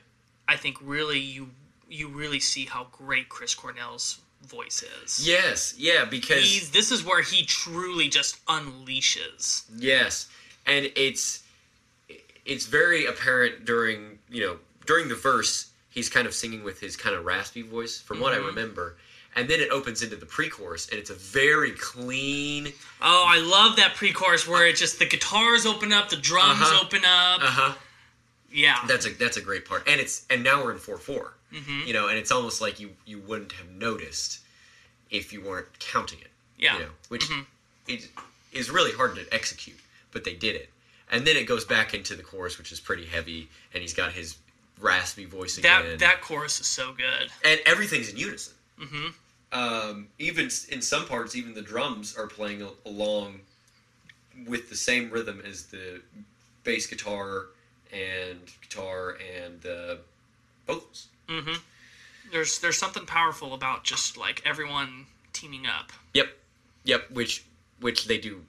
I 0.47 0.57
think 0.57 0.77
really 0.83 1.19
you 1.21 1.51
you 1.89 2.09
really 2.09 2.41
see 2.41 2.65
how 2.67 2.87
great 2.93 3.29
Chris 3.29 3.55
Cornell's 3.55 4.19
voice 4.47 4.85
is. 5.03 5.27
Yes. 5.27 5.75
Yeah. 5.77 6.05
Because 6.05 6.39
He's 6.43 6.71
this 6.71 6.91
is 6.91 7.05
where 7.05 7.23
he 7.23 7.45
truly 7.45 8.09
just 8.09 8.45
unleashes. 8.47 9.65
yes, 9.77 10.29
and 10.67 10.91
it's 10.97 11.43
it's 12.47 12.67
very 12.67 13.07
apparent 13.07 13.65
during 13.65 14.19
you 14.31 14.41
know 14.47 14.57
during 14.87 15.09
the 15.09 15.15
verse 15.15 15.71
he's 15.91 16.09
kind 16.09 16.27
of 16.27 16.35
singing 16.35 16.63
with 16.63 16.81
his 16.81 16.97
kind 16.97 17.15
of 17.17 17.25
raspy 17.25 17.63
voice 17.63 18.01
from 18.01 18.21
what 18.21 18.33
I 18.33 18.37
remember. 18.37 18.97
And 19.37 19.49
then 19.49 19.61
it 19.61 19.71
opens 19.71 20.03
into 20.03 20.17
the 20.17 20.27
pre-chorus, 20.27 20.89
and 20.89 20.99
it's 20.99 21.11
a 21.11 21.15
very 21.15 21.71
clean. 21.73 22.73
Oh, 23.01 23.25
I 23.29 23.39
love 23.39 23.77
that 23.77 23.95
pre-chorus 23.95 24.49
where 24.49 24.67
it 24.67 24.75
just 24.77 24.99
the 24.99 25.07
guitars 25.07 25.65
open 25.65 25.93
up, 25.93 26.09
the 26.09 26.17
drums 26.17 26.61
Uh-huh. 26.61 26.85
open 26.85 27.01
up. 27.05 27.41
Uh 27.43 27.47
huh. 27.47 27.75
Yeah. 28.51 28.79
That's 28.89 29.07
a 29.07 29.11
that's 29.11 29.37
a 29.37 29.41
great 29.43 29.65
part, 29.65 29.87
and 29.87 30.01
it's 30.01 30.25
and 30.31 30.43
now 30.43 30.65
we're 30.65 30.73
in 30.73 30.79
four 30.79 30.99
You 31.87 31.93
know, 31.95 32.09
and 32.09 32.19
it's 32.19 32.31
almost 32.31 32.61
like 32.61 32.79
you 32.81 32.91
you 33.07 33.19
wouldn't 33.21 33.53
have 33.53 33.71
noticed 33.71 34.41
if 35.11 35.33
you 35.33 35.41
weren't 35.43 35.67
counting 35.79 36.21
it. 36.21 36.31
yeah. 36.59 36.75
You 36.75 36.81
know, 36.81 36.91
which 37.09 37.25
is 37.87 38.09
is 38.53 38.71
really 38.71 38.93
hard 38.93 39.15
to 39.17 39.27
execute, 39.33 39.79
but 40.13 40.25
they 40.25 40.35
did 40.35 40.57
it. 40.57 40.69
And 41.11 41.27
then 41.27 41.37
it 41.37 41.47
goes 41.47 41.65
back 41.65 41.95
into 41.95 42.15
the 42.15 42.23
chorus, 42.23 42.59
which 42.59 42.71
is 42.71 42.81
pretty 42.81 43.07
heavy, 43.07 43.49
and 43.73 43.81
he's 43.81 43.95
got 43.95 44.13
his 44.13 44.37
raspy 44.81 45.25
voice 45.25 45.57
that 45.57 45.81
again. 45.85 45.99
that 45.99 46.21
chorus 46.21 46.61
is 46.61 46.67
so 46.67 46.93
good. 46.93 47.31
and 47.45 47.61
everything's 47.67 48.11
in 48.11 48.17
unison. 48.17 48.55
Mm-hmm. 48.81 49.07
Um, 49.51 50.09
even 50.19 50.51
in 50.71 50.83
some 50.83 51.07
parts, 51.07 51.35
even 51.35 51.55
the 51.55 51.63
drums 51.63 52.17
are 52.17 52.27
playing 52.27 52.67
along 52.85 53.41
with 54.47 54.69
the 54.69 54.77
same 54.77 55.11
rhythm 55.11 55.43
as 55.49 55.65
the 55.65 56.03
bass 56.65 56.87
guitar 56.87 57.47
and 57.93 58.39
guitar 58.61 59.17
and 59.43 59.61
the 59.63 59.99
vocals. 60.67 61.09
There's 62.31 62.59
there's 62.59 62.79
something 62.79 63.07
powerful 63.07 63.55
about 63.55 63.85
just 63.85 64.17
like 64.17 64.43
everyone 64.45 65.07
teaming 65.33 65.67
up. 65.67 65.93
Yep, 66.15 66.27
yep. 66.85 67.11
Which 67.11 67.45
which 67.81 68.07
they 68.07 68.19
do 68.19 68.43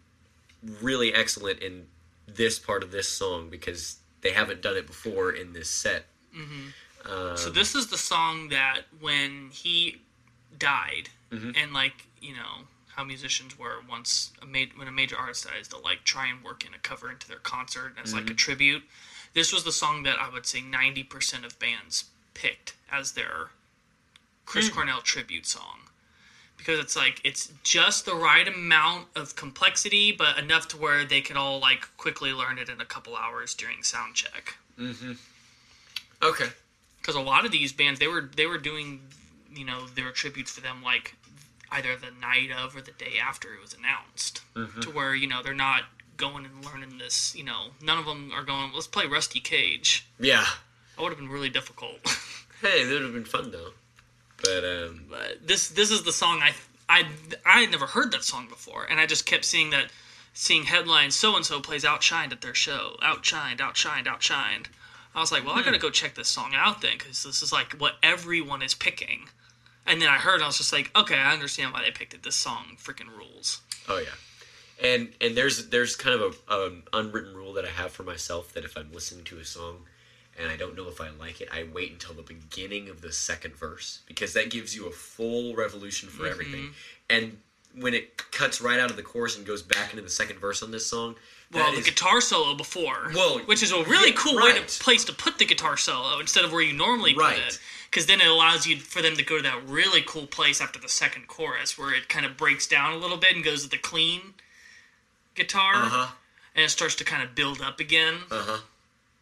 really 0.82 1.14
excellent 1.14 1.60
in 1.60 1.86
this 2.28 2.60
part 2.60 2.84
of 2.84 2.92
this 2.92 3.08
song 3.08 3.50
because 3.50 3.98
they 4.22 4.32
haven't 4.32 4.62
done 4.62 4.76
it 4.76 4.86
before 4.88 5.32
in 5.32 5.54
this 5.54 5.70
set. 5.70 6.06
Um, 7.06 7.38
So 7.38 7.50
this 7.50 7.74
is 7.76 7.88
the 7.88 7.98
song 7.98 8.50
that 8.50 8.82
when 9.00 9.50
he 9.52 10.02
died, 10.58 11.10
Mm-hmm. 11.32 11.52
and 11.56 11.74
like 11.74 12.08
you 12.22 12.34
know 12.34 12.66
how 12.96 13.04
musicians 13.04 13.58
were 13.58 13.78
once 13.88 14.32
a 14.42 14.46
when 14.76 14.88
a 14.88 14.92
major 14.92 15.16
artist 15.16 15.46
dies, 15.48 15.68
they'll 15.68 15.82
like 15.84 16.04
try 16.04 16.28
and 16.28 16.44
work 16.44 16.66
in 16.66 16.74
a 16.74 16.80
cover 16.80 17.10
into 17.12 17.28
their 17.28 17.38
concert 17.38 17.94
as 18.02 18.10
Mm-hmm. 18.10 18.20
like 18.20 18.30
a 18.32 18.34
tribute. 18.34 18.84
This 19.36 19.54
was 19.54 19.64
the 19.64 19.72
song 19.72 20.04
that 20.04 20.18
I 20.20 20.28
would 20.30 20.46
say 20.48 20.60
ninety 20.60 21.04
percent 21.04 21.46
of 21.46 21.58
bands 21.60 22.06
picked 22.42 22.74
as 22.92 23.12
their 23.14 23.50
Chris 24.46 24.68
Hmm. 24.70 24.76
Cornell 24.76 25.02
tribute 25.02 25.46
song. 25.46 25.80
Because 26.58 26.80
it's 26.80 26.96
like 26.96 27.22
it's 27.24 27.52
just 27.64 28.06
the 28.06 28.16
right 28.16 28.48
amount 28.48 29.08
of 29.16 29.36
complexity, 29.36 30.12
but 30.12 30.38
enough 30.38 30.68
to 30.70 30.78
where 30.78 31.06
they 31.06 31.22
can 31.22 31.38
all 31.38 31.60
like 31.60 31.88
quickly 31.98 32.34
learn 32.34 32.58
it 32.58 32.68
in 32.70 32.82
a 32.82 32.86
couple 32.86 33.16
hours 33.16 33.54
during 33.54 33.82
sound 33.84 34.16
check 34.16 34.56
okay. 36.22 36.48
because 37.02 37.16
a 37.16 37.22
lot 37.22 37.46
of 37.46 37.52
these 37.52 37.72
bands 37.72 38.00
they 38.00 38.08
were 38.08 38.30
they 38.36 38.46
were 38.46 38.58
doing 38.58 39.02
you 39.54 39.66
know 39.66 39.88
their 39.96 40.12
tributes 40.12 40.52
for 40.52 40.62
them 40.62 40.82
like 40.84 41.16
either 41.72 41.96
the 41.96 42.12
night 42.20 42.50
of 42.52 42.76
or 42.76 42.82
the 42.82 42.92
day 42.94 43.14
after 43.22 43.54
it 43.54 43.62
was 43.62 43.74
announced 43.74 44.42
to 44.82 44.90
where 44.90 45.14
you 45.16 45.28
know 45.28 45.42
they're 45.44 45.54
not 45.54 45.84
going 46.18 46.46
and 46.46 46.66
learning 46.66 46.98
this 46.98 47.34
you 47.36 47.44
know 47.44 47.68
none 47.82 47.98
of 47.98 48.06
them 48.06 48.32
are 48.34 48.44
going 48.44 48.72
let's 48.74 48.88
play 48.88 49.06
rusty 49.06 49.40
cage 49.40 50.06
Yeah. 50.20 50.46
That 51.00 51.04
would 51.04 51.12
have 51.12 51.20
been 51.20 51.30
really 51.30 51.50
difficult. 51.50 52.00
Hey, 52.62 52.84
that 52.84 52.92
would 52.92 53.04
have 53.04 53.14
been 53.14 53.24
fun 53.24 53.52
though. 53.52 53.70
But 54.44 54.66
um, 54.66 55.06
but 55.10 55.48
this 55.48 55.70
this 55.70 55.92
is 55.92 56.04
the 56.04 56.12
song 56.12 56.42
i 56.44 56.52
i 56.90 57.06
i 57.46 57.62
had 57.62 57.72
never 57.72 57.86
heard 57.86 58.12
that 58.12 58.26
song 58.26 58.50
before 58.50 58.84
and 58.84 59.00
i 59.00 59.06
just 59.06 59.26
kept 59.26 59.46
seeing 59.46 59.70
that 59.70 59.92
seeing 60.34 60.66
headlines 60.66 61.16
so 61.16 61.38
and 61.38 61.46
so 61.46 61.62
plays 61.62 61.86
outshined 61.86 62.34
at 62.34 62.42
their 62.42 62.54
show. 62.54 62.98
Outshined 63.02 63.60
outshined 63.60 64.08
outshined 64.08 64.66
i 65.16 65.22
was 65.22 65.32
like 65.32 65.46
well 65.46 65.56
i 65.56 65.64
gotta 65.64 65.78
go 65.78 65.90
check 65.90 66.16
this 66.16 66.28
song 66.28 66.52
out 66.54 66.82
then 66.82 66.98
because 66.98 67.24
this 67.24 67.42
is 67.42 67.54
like 67.54 67.80
what 67.80 67.96
everyone 68.04 68.62
is 68.62 68.74
picking. 68.74 69.30
And 69.86 70.02
then 70.02 70.10
i 70.10 70.18
heard 70.18 70.36
and 70.36 70.44
i 70.44 70.48
was 70.48 70.58
just 70.58 70.74
like 70.74 70.92
okay 70.98 71.18
i 71.18 71.32
understand 71.32 71.72
why 71.72 71.82
they 71.82 71.92
picked 71.92 72.14
it. 72.14 72.24
This 72.24 72.36
song 72.36 72.76
freaking 72.78 73.08
rules. 73.18 73.62
Oh 73.88 74.00
yeah, 74.00 74.86
and 74.86 75.14
and 75.22 75.38
there's 75.38 75.70
there's 75.70 75.96
kind 75.96 76.20
of 76.20 76.42
a 76.50 76.54
um, 76.54 76.84
unwritten 76.92 77.36
rule 77.36 77.54
that 77.54 77.64
I 77.64 77.70
have 77.70 77.94
for 77.94 78.04
myself 78.04 78.52
that 78.52 78.66
if 78.66 78.76
I'm 78.76 78.92
listening 78.92 79.24
to 79.26 79.40
a 79.40 79.46
song 79.46 79.86
and 80.40 80.50
I 80.52 80.56
don't 80.56 80.76
know 80.76 80.88
if 80.88 81.02
I 81.02 81.10
like 81.20 81.42
it, 81.42 81.50
I 81.52 81.64
wait 81.74 81.92
until 81.92 82.14
the 82.16 82.22
beginning 82.24 82.90
of 82.90 83.02
the 83.02 83.12
second 83.12 83.56
verse 83.56 84.00
because 84.08 84.34
that 84.34 84.50
gives 84.50 84.76
you 84.76 84.88
a 84.88 84.92
full 84.92 85.56
revolution 85.56 86.10
for 86.10 86.26
everything. 86.28 86.72
And 87.10 87.38
when 87.76 87.94
it 87.94 88.18
cuts 88.32 88.62
right 88.62 88.80
out 88.80 88.90
of 88.90 88.96
the 88.98 89.04
chorus 89.04 89.38
and 89.38 89.46
goes 89.46 89.62
back 89.62 89.92
into 89.92 90.02
the 90.02 90.10
second 90.10 90.40
verse 90.40 90.64
on 90.64 90.72
this 90.72 90.86
song, 90.88 91.16
well 91.52 91.72
the 91.72 91.80
is- 91.80 91.86
guitar 91.86 92.22
solo 92.22 92.56
before. 92.56 93.12
Well, 93.14 93.40
which 93.46 93.62
is 93.64 93.72
a 93.72 93.84
really 93.84 94.10
yeah, 94.10 94.16
cool 94.18 94.36
way 94.38 94.54
to 94.60 94.84
place 94.84 95.06
to 95.06 95.14
put 95.14 95.38
the 95.38 95.46
guitar 95.46 95.78
solo 95.78 96.20
instead 96.20 96.44
of 96.46 96.52
where 96.52 96.62
you 96.62 96.74
normally 96.74 97.14
put 97.14 97.38
it. 97.38 97.60
Because 97.90 98.06
then 98.06 98.22
it 98.22 98.28
allows 98.28 98.68
you 98.68 98.78
for 98.78 99.02
them 99.02 99.16
to 99.16 99.24
go 99.24 99.38
to 99.38 99.44
that 99.44 99.68
really 99.68 100.04
cool 100.06 100.28
place 100.28 100.62
after 100.62 100.80
the 100.80 100.88
second 100.90 101.28
chorus 101.28 101.76
where 101.78 101.92
it 101.94 102.08
kind 102.08 102.24
of 102.26 102.38
breaks 102.38 102.68
down 102.68 102.94
a 102.94 102.98
little 102.98 103.18
bit 103.18 103.34
and 103.36 103.44
goes 103.44 103.64
to 103.64 103.70
the 103.70 103.80
clean 103.80 104.22
guitar, 105.36 105.74
Uh 105.76 105.90
huh. 105.90 106.08
and 106.56 106.66
it 106.66 106.70
starts 106.70 106.96
to 106.96 107.04
kind 107.04 107.24
of 107.24 107.34
build 107.36 107.62
up 107.62 107.80
again. 107.80 108.16
Uh 108.30 108.44
huh. 108.46 108.58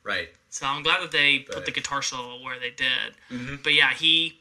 Right. 0.08 0.30
So 0.49 0.66
I'm 0.66 0.82
glad 0.84 1.01
that 1.01 1.12
they 1.12 1.39
put 1.39 1.66
the 1.66 1.72
guitar 1.72 2.01
solo 2.01 2.41
where 2.43 2.58
they 2.60 2.70
did. 2.70 3.14
Mm-hmm. 3.30 3.55
But 3.64 3.74
yeah, 3.74 3.91
he 3.93 4.39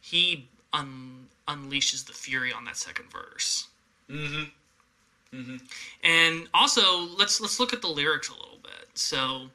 he 0.00 0.48
un, 0.72 1.26
unleashes 1.46 2.04
the 2.06 2.12
fury 2.12 2.52
on 2.52 2.64
that 2.64 2.76
second 2.76 3.10
verse. 3.10 3.68
Mm-hmm. 4.10 4.44
Mm-hmm. 5.36 5.56
And 6.02 6.48
also, 6.52 7.02
let's 7.18 7.40
let's 7.40 7.58
look 7.60 7.72
at 7.72 7.80
the 7.80 7.88
lyrics 7.88 8.28
a 8.28 8.32
little 8.34 8.58
bit. 8.62 8.88
So, 8.94 9.46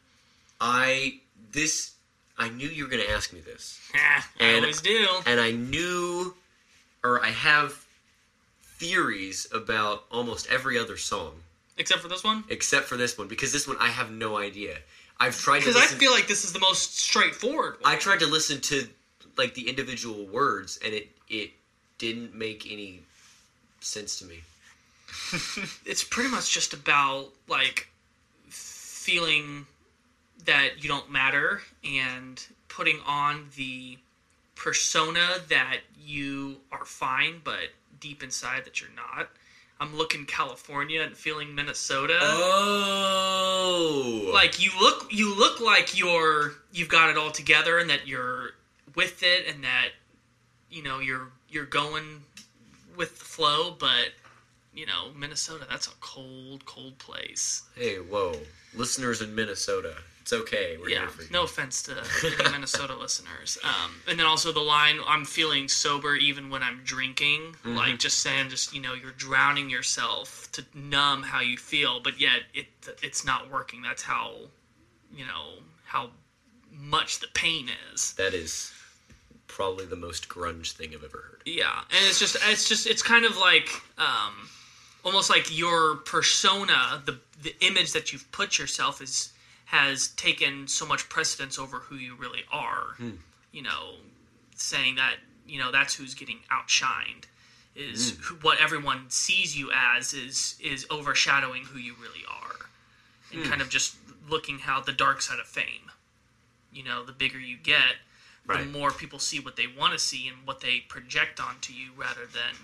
I 0.62 1.20
this 1.52 1.92
I 2.38 2.50
knew 2.50 2.68
you 2.70 2.86
were 2.86 2.90
going 2.90 3.04
to 3.04 3.12
ask 3.12 3.34
me 3.34 3.42
this, 3.42 3.80
I 3.94 4.24
And- 4.40 4.64
always 4.64 4.82
do. 4.82 5.08
and 5.26 5.40
I 5.42 5.52
knew, 5.52 6.36
or 7.04 7.22
I 7.24 7.32
have 7.32 7.86
theories 8.64 9.46
about 9.54 10.06
almost 10.12 10.48
every 10.50 10.78
other 10.78 10.96
song 10.96 11.34
Except 11.78 12.02
for 12.02 12.08
this 12.08 12.24
one, 12.24 12.44
except 12.50 12.86
for 12.88 12.98
this 12.98 13.18
one 13.18 13.28
because 13.28 13.52
this 13.54 13.68
one 13.68 13.78
I 13.80 13.90
have 13.90 14.12
no 14.12 14.38
idea. 14.38 14.78
I've 15.20 15.38
tried 15.38 15.60
to 15.60 15.66
because 15.68 15.82
I 15.82 15.86
feel 15.86 16.12
like 16.12 16.28
this 16.28 16.46
is 16.46 16.54
the 16.54 16.60
most 16.60 16.98
straightforward. 16.98 17.78
One. 17.82 17.94
I 17.94 17.98
tried 17.98 18.20
to 18.20 18.28
listen 18.28 18.62
to 18.62 18.88
like 19.38 19.54
the 19.54 19.68
individual 19.68 20.26
words, 20.26 20.80
and 20.84 20.94
it 20.94 21.10
it 21.28 21.52
didn't 21.98 22.34
make 22.34 22.72
any 22.72 23.02
sense 23.82 24.20
to 24.20 24.26
me. 24.26 24.40
It's 25.86 26.04
pretty 26.04 26.30
much 26.30 26.52
just 26.52 26.74
about 26.74 27.30
like 27.48 27.88
feeling 28.50 29.66
that 30.46 30.84
you 30.84 30.90
don't 30.90 31.12
matter 31.12 31.62
and 31.84 32.42
putting 32.68 33.00
on 33.06 33.48
the 33.56 33.98
persona 34.56 35.28
that 35.50 35.80
you 36.00 36.58
are 36.72 36.86
fine, 36.86 37.42
but 37.44 37.70
deep 38.00 38.24
inside 38.24 38.66
that 38.66 38.80
you're 38.80 38.90
not. 38.96 39.30
I'm 39.82 39.96
looking 39.96 40.26
California 40.26 41.02
and 41.02 41.16
feeling 41.16 41.56
Minnesota. 41.56 42.20
Oh, 42.22 43.79
like 44.40 44.64
you 44.64 44.72
look 44.80 45.08
you 45.12 45.38
look 45.38 45.60
like 45.60 45.98
you're 45.98 46.54
you've 46.72 46.88
got 46.88 47.10
it 47.10 47.18
all 47.18 47.32
together 47.32 47.78
and 47.78 47.90
that 47.90 48.08
you're 48.08 48.52
with 48.96 49.22
it 49.22 49.46
and 49.48 49.66
that 49.66 49.90
you 50.70 50.82
know 50.82 51.00
you're 51.00 51.28
you're 51.50 51.66
going 51.66 52.24
with 52.96 53.20
the 53.20 53.26
flow 53.26 53.76
but 53.78 54.12
you 54.74 54.86
know 54.86 55.10
minnesota 55.18 55.66
that's 55.70 55.88
a 55.88 55.96
cold 56.00 56.64
cold 56.66 56.98
place. 57.00 57.64
Hey, 57.76 57.98
whoa, 57.98 58.34
listeners 58.74 59.22
in 59.22 59.36
Minnesota, 59.36 59.96
it's 60.22 60.34
okay. 60.34 60.78
We're 60.80 60.90
yeah 60.90 61.00
here 61.00 61.10
for 61.10 61.22
you. 61.24 61.30
no 61.32 61.44
offense 61.44 61.82
to 61.84 62.04
any 62.24 62.52
minnesota 62.52 62.96
listeners 63.00 63.58
um, 63.64 63.92
and 64.08 64.20
then 64.20 64.26
also 64.26 64.52
the 64.52 64.60
line 64.60 65.00
i'm 65.08 65.26
feeling 65.26 65.68
sober 65.68 66.16
even 66.16 66.50
when 66.50 66.62
i'm 66.64 66.82
drinking 66.84 67.42
Mm-hmm. 67.64 67.76
like 67.76 68.00
just 68.00 68.20
saying 68.20 68.50
just 68.50 68.74
you 68.74 68.82
know 68.82 68.94
you're 68.94 69.12
drowning 69.12 69.70
yourself 69.70 70.48
to 70.54 70.64
numb 70.74 71.24
how 71.24 71.42
you 71.42 71.58
feel 71.58 72.00
but 72.00 72.20
yet 72.20 72.42
it 72.54 72.68
it's 73.02 73.26
not 73.26 73.52
working 73.52 73.82
that's 73.82 74.04
how 74.04 74.34
you 75.16 75.26
know 75.26 75.54
how 75.86 76.10
much 76.72 77.20
the 77.20 77.28
pain 77.34 77.70
is 77.94 78.14
That 78.14 78.34
is 78.34 78.72
probably 79.48 79.86
the 79.86 79.96
most 79.96 80.30
grunge 80.30 80.72
thing 80.74 80.90
I've 80.94 81.04
ever 81.04 81.18
heard. 81.32 81.42
yeah 81.46 81.80
and 81.90 82.06
it's 82.08 82.20
just 82.20 82.38
it's 82.48 82.68
just 82.70 82.86
it's 82.88 83.02
kind 83.02 83.26
of 83.26 83.36
like 83.38 83.70
um 83.98 84.48
almost 85.04 85.30
like 85.30 85.58
your 85.58 85.96
persona 85.98 87.02
the 87.06 87.20
the 87.42 87.56
image 87.66 87.94
that 87.94 88.12
you've 88.14 88.30
put 88.32 88.58
yourself 88.60 89.02
is 89.02 89.34
has 89.70 90.08
taken 90.10 90.68
so 90.68 90.84
much 90.84 91.08
precedence 91.10 91.60
over 91.60 91.78
who 91.78 91.96
you 91.96 92.16
really 92.16 92.44
are 92.52 92.96
hmm. 92.98 93.12
you 93.52 93.62
know 93.62 93.94
saying 94.56 94.96
that 94.96 95.16
you 95.48 95.60
know 95.60 95.72
that's 95.72 95.94
who's 95.94 96.16
getting 96.16 96.40
outshined 96.52 97.26
is 97.76 98.12
hmm. 98.12 98.22
who, 98.24 98.36
what 98.42 98.60
everyone 98.60 99.06
sees 99.10 99.58
you 99.58 99.70
as 99.74 100.14
is 100.14 100.56
is 100.60 100.88
overshadowing 100.90 101.64
who 101.64 101.78
you 101.78 101.94
really 102.02 102.26
are 102.28 102.56
and 103.32 103.44
hmm. 103.44 103.50
kind 103.50 103.62
of 103.62 103.70
just 103.70 103.96
looking 104.28 104.58
how 104.58 104.82
the 104.82 104.92
dark 104.92 105.22
side 105.22 105.40
of 105.40 105.46
fame 105.46 105.92
you 106.74 106.84
know 106.84 107.06
the 107.06 107.14
bigger 107.14 107.40
you 107.40 107.58
get 107.58 107.96
Right. 108.48 108.66
the 108.66 108.80
more 108.80 108.90
people 108.90 109.20
see 109.20 109.40
what 109.40 109.58
they 109.58 109.68
want 109.68 109.94
to 109.94 110.00
see 110.00 110.28
and 110.28 110.38
what 110.44 110.60
they 110.60 110.80
project 110.80 111.40
onto 111.40 111.72
you 111.72 111.92
rather 111.96 112.26
than 112.26 112.56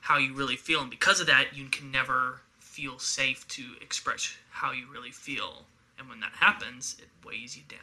how 0.00 0.18
you 0.18 0.34
really 0.34 0.56
feel. 0.56 0.80
And 0.80 0.90
because 0.90 1.20
of 1.20 1.28
that 1.28 1.56
you 1.56 1.66
can 1.66 1.92
never 1.92 2.40
feel 2.58 2.98
safe 2.98 3.46
to 3.48 3.62
express 3.80 4.34
how 4.50 4.72
you 4.72 4.86
really 4.92 5.12
feel 5.12 5.64
and 5.98 6.08
when 6.08 6.20
that 6.20 6.32
happens 6.40 6.96
it 6.98 7.08
weighs 7.26 7.56
you 7.56 7.62
down 7.68 7.78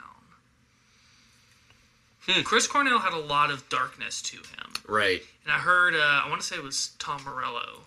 chris 2.43 2.65
cornell 2.67 2.99
had 2.99 3.13
a 3.13 3.19
lot 3.19 3.51
of 3.51 3.67
darkness 3.69 4.21
to 4.21 4.37
him 4.37 4.73
Right. 4.87 5.21
and 5.43 5.51
I 5.53 5.57
heard, 5.59 5.95
uh, 5.95 6.21
I 6.23 6.29
want 6.29 6.41
to 6.41 6.47
say 6.47 6.55
it 6.55 6.63
was 6.63 6.91
Tom 6.99 7.23
Morello, 7.23 7.81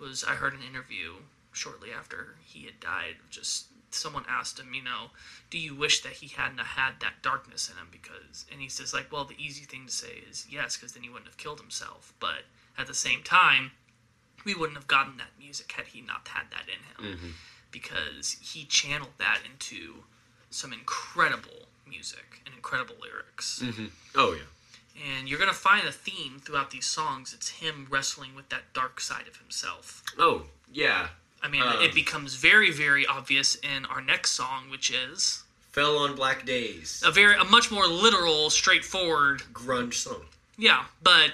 was 0.00 0.24
I 0.24 0.32
heard 0.34 0.52
an 0.52 0.60
interview 0.68 1.12
shortly 1.52 1.90
after 1.96 2.34
he 2.44 2.64
had 2.64 2.80
died. 2.80 3.14
Just 3.30 3.66
someone 3.92 4.24
asked 4.28 4.58
him, 4.58 4.74
you 4.74 4.82
know, 4.82 5.10
do 5.50 5.58
you 5.58 5.76
wish 5.76 6.02
that 6.02 6.14
he 6.14 6.26
hadn't 6.26 6.58
had 6.58 6.94
that 7.00 7.22
darkness 7.22 7.70
in 7.70 7.76
him? 7.76 7.86
Because, 7.92 8.44
and 8.50 8.60
he 8.60 8.68
says 8.68 8.92
like, 8.92 9.12
well, 9.12 9.24
the 9.24 9.36
easy 9.38 9.64
thing 9.64 9.86
to 9.86 9.92
say 9.92 10.22
is 10.28 10.44
yes, 10.50 10.76
because 10.76 10.92
then 10.94 11.04
he 11.04 11.08
wouldn't 11.08 11.28
have 11.28 11.36
killed 11.36 11.60
himself. 11.60 12.12
But 12.18 12.42
at 12.76 12.88
the 12.88 12.94
same 12.94 13.22
time, 13.22 13.70
we 14.44 14.54
wouldn't 14.54 14.76
have 14.76 14.88
gotten 14.88 15.16
that 15.18 15.30
music 15.38 15.70
had 15.70 15.86
he 15.86 16.00
not 16.00 16.26
had 16.26 16.46
that 16.50 16.64
in 16.68 17.04
him, 17.06 17.34
because 17.74 18.36
he 18.40 18.64
channeled 18.64 19.10
that 19.18 19.40
into 19.44 19.96
some 20.50 20.72
incredible 20.72 21.66
music 21.86 22.40
and 22.46 22.54
incredible 22.54 22.94
lyrics 23.02 23.62
Oh 24.14 24.32
yeah. 24.32 25.02
and 25.18 25.28
you're 25.28 25.38
gonna 25.40 25.52
find 25.52 25.86
a 25.86 25.92
theme 25.92 26.38
throughout 26.40 26.70
these 26.70 26.86
songs. 26.86 27.34
It's 27.34 27.48
him 27.48 27.86
wrestling 27.90 28.34
with 28.36 28.48
that 28.50 28.72
dark 28.72 29.00
side 29.00 29.26
of 29.28 29.36
himself. 29.36 30.02
Oh 30.18 30.44
yeah. 30.72 31.08
I 31.42 31.48
mean, 31.48 31.62
Um. 31.62 31.82
it 31.82 31.92
becomes 31.94 32.36
very, 32.36 32.70
very 32.70 33.04
obvious 33.06 33.56
in 33.56 33.84
our 33.86 34.00
next 34.00 34.30
song, 34.30 34.70
which 34.70 34.90
is 34.90 35.42
Fell 35.72 35.98
on 35.98 36.14
Black 36.14 36.46
Days. 36.46 37.02
a 37.04 37.10
very, 37.10 37.34
a 37.36 37.44
much 37.44 37.70
more 37.70 37.86
literal, 37.88 38.48
straightforward, 38.50 39.42
Grunge 39.52 39.94
song. 39.94 40.24
yeah, 40.56 40.84
but 41.02 41.32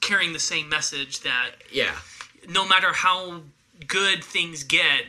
carrying 0.00 0.32
the 0.32 0.38
same 0.38 0.68
message 0.68 1.20
that 1.20 1.50
Yeah. 1.72 1.96
no 2.48 2.66
matter 2.66 2.92
how 2.92 3.42
good 3.86 4.22
things 4.24 4.62
get, 4.64 5.06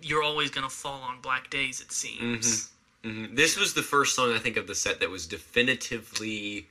you're 0.00 0.22
always 0.22 0.50
gonna 0.50 0.70
fall 0.70 1.02
on 1.02 1.20
black 1.20 1.50
days. 1.50 1.80
It 1.80 1.92
seems. 1.92 2.70
Mhm. 3.04 3.36
This 3.36 3.56
was 3.56 3.74
the 3.74 3.82
first 3.82 4.14
song 4.14 4.32
I 4.32 4.38
think 4.38 4.56
of 4.56 4.66
the 4.66 4.74
set 4.74 5.00
that 5.00 5.10
was 5.10 5.26
definitively 5.26 6.68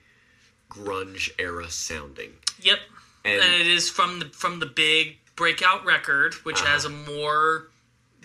grunge 0.70 1.30
era 1.40 1.70
sounding. 1.70 2.38
Yep, 2.60 2.80
And- 3.24 3.42
and, 3.42 3.54
it 3.56 3.68
is 3.68 3.90
from 3.90 4.20
the 4.20 4.30
from 4.30 4.60
the 4.60 4.66
big 4.66 5.20
breakout 5.36 5.86
record, 5.86 6.34
which 6.46 6.58
Uh-huh. 6.58 6.68
has 6.68 6.86
a 6.86 6.90
more 6.90 7.70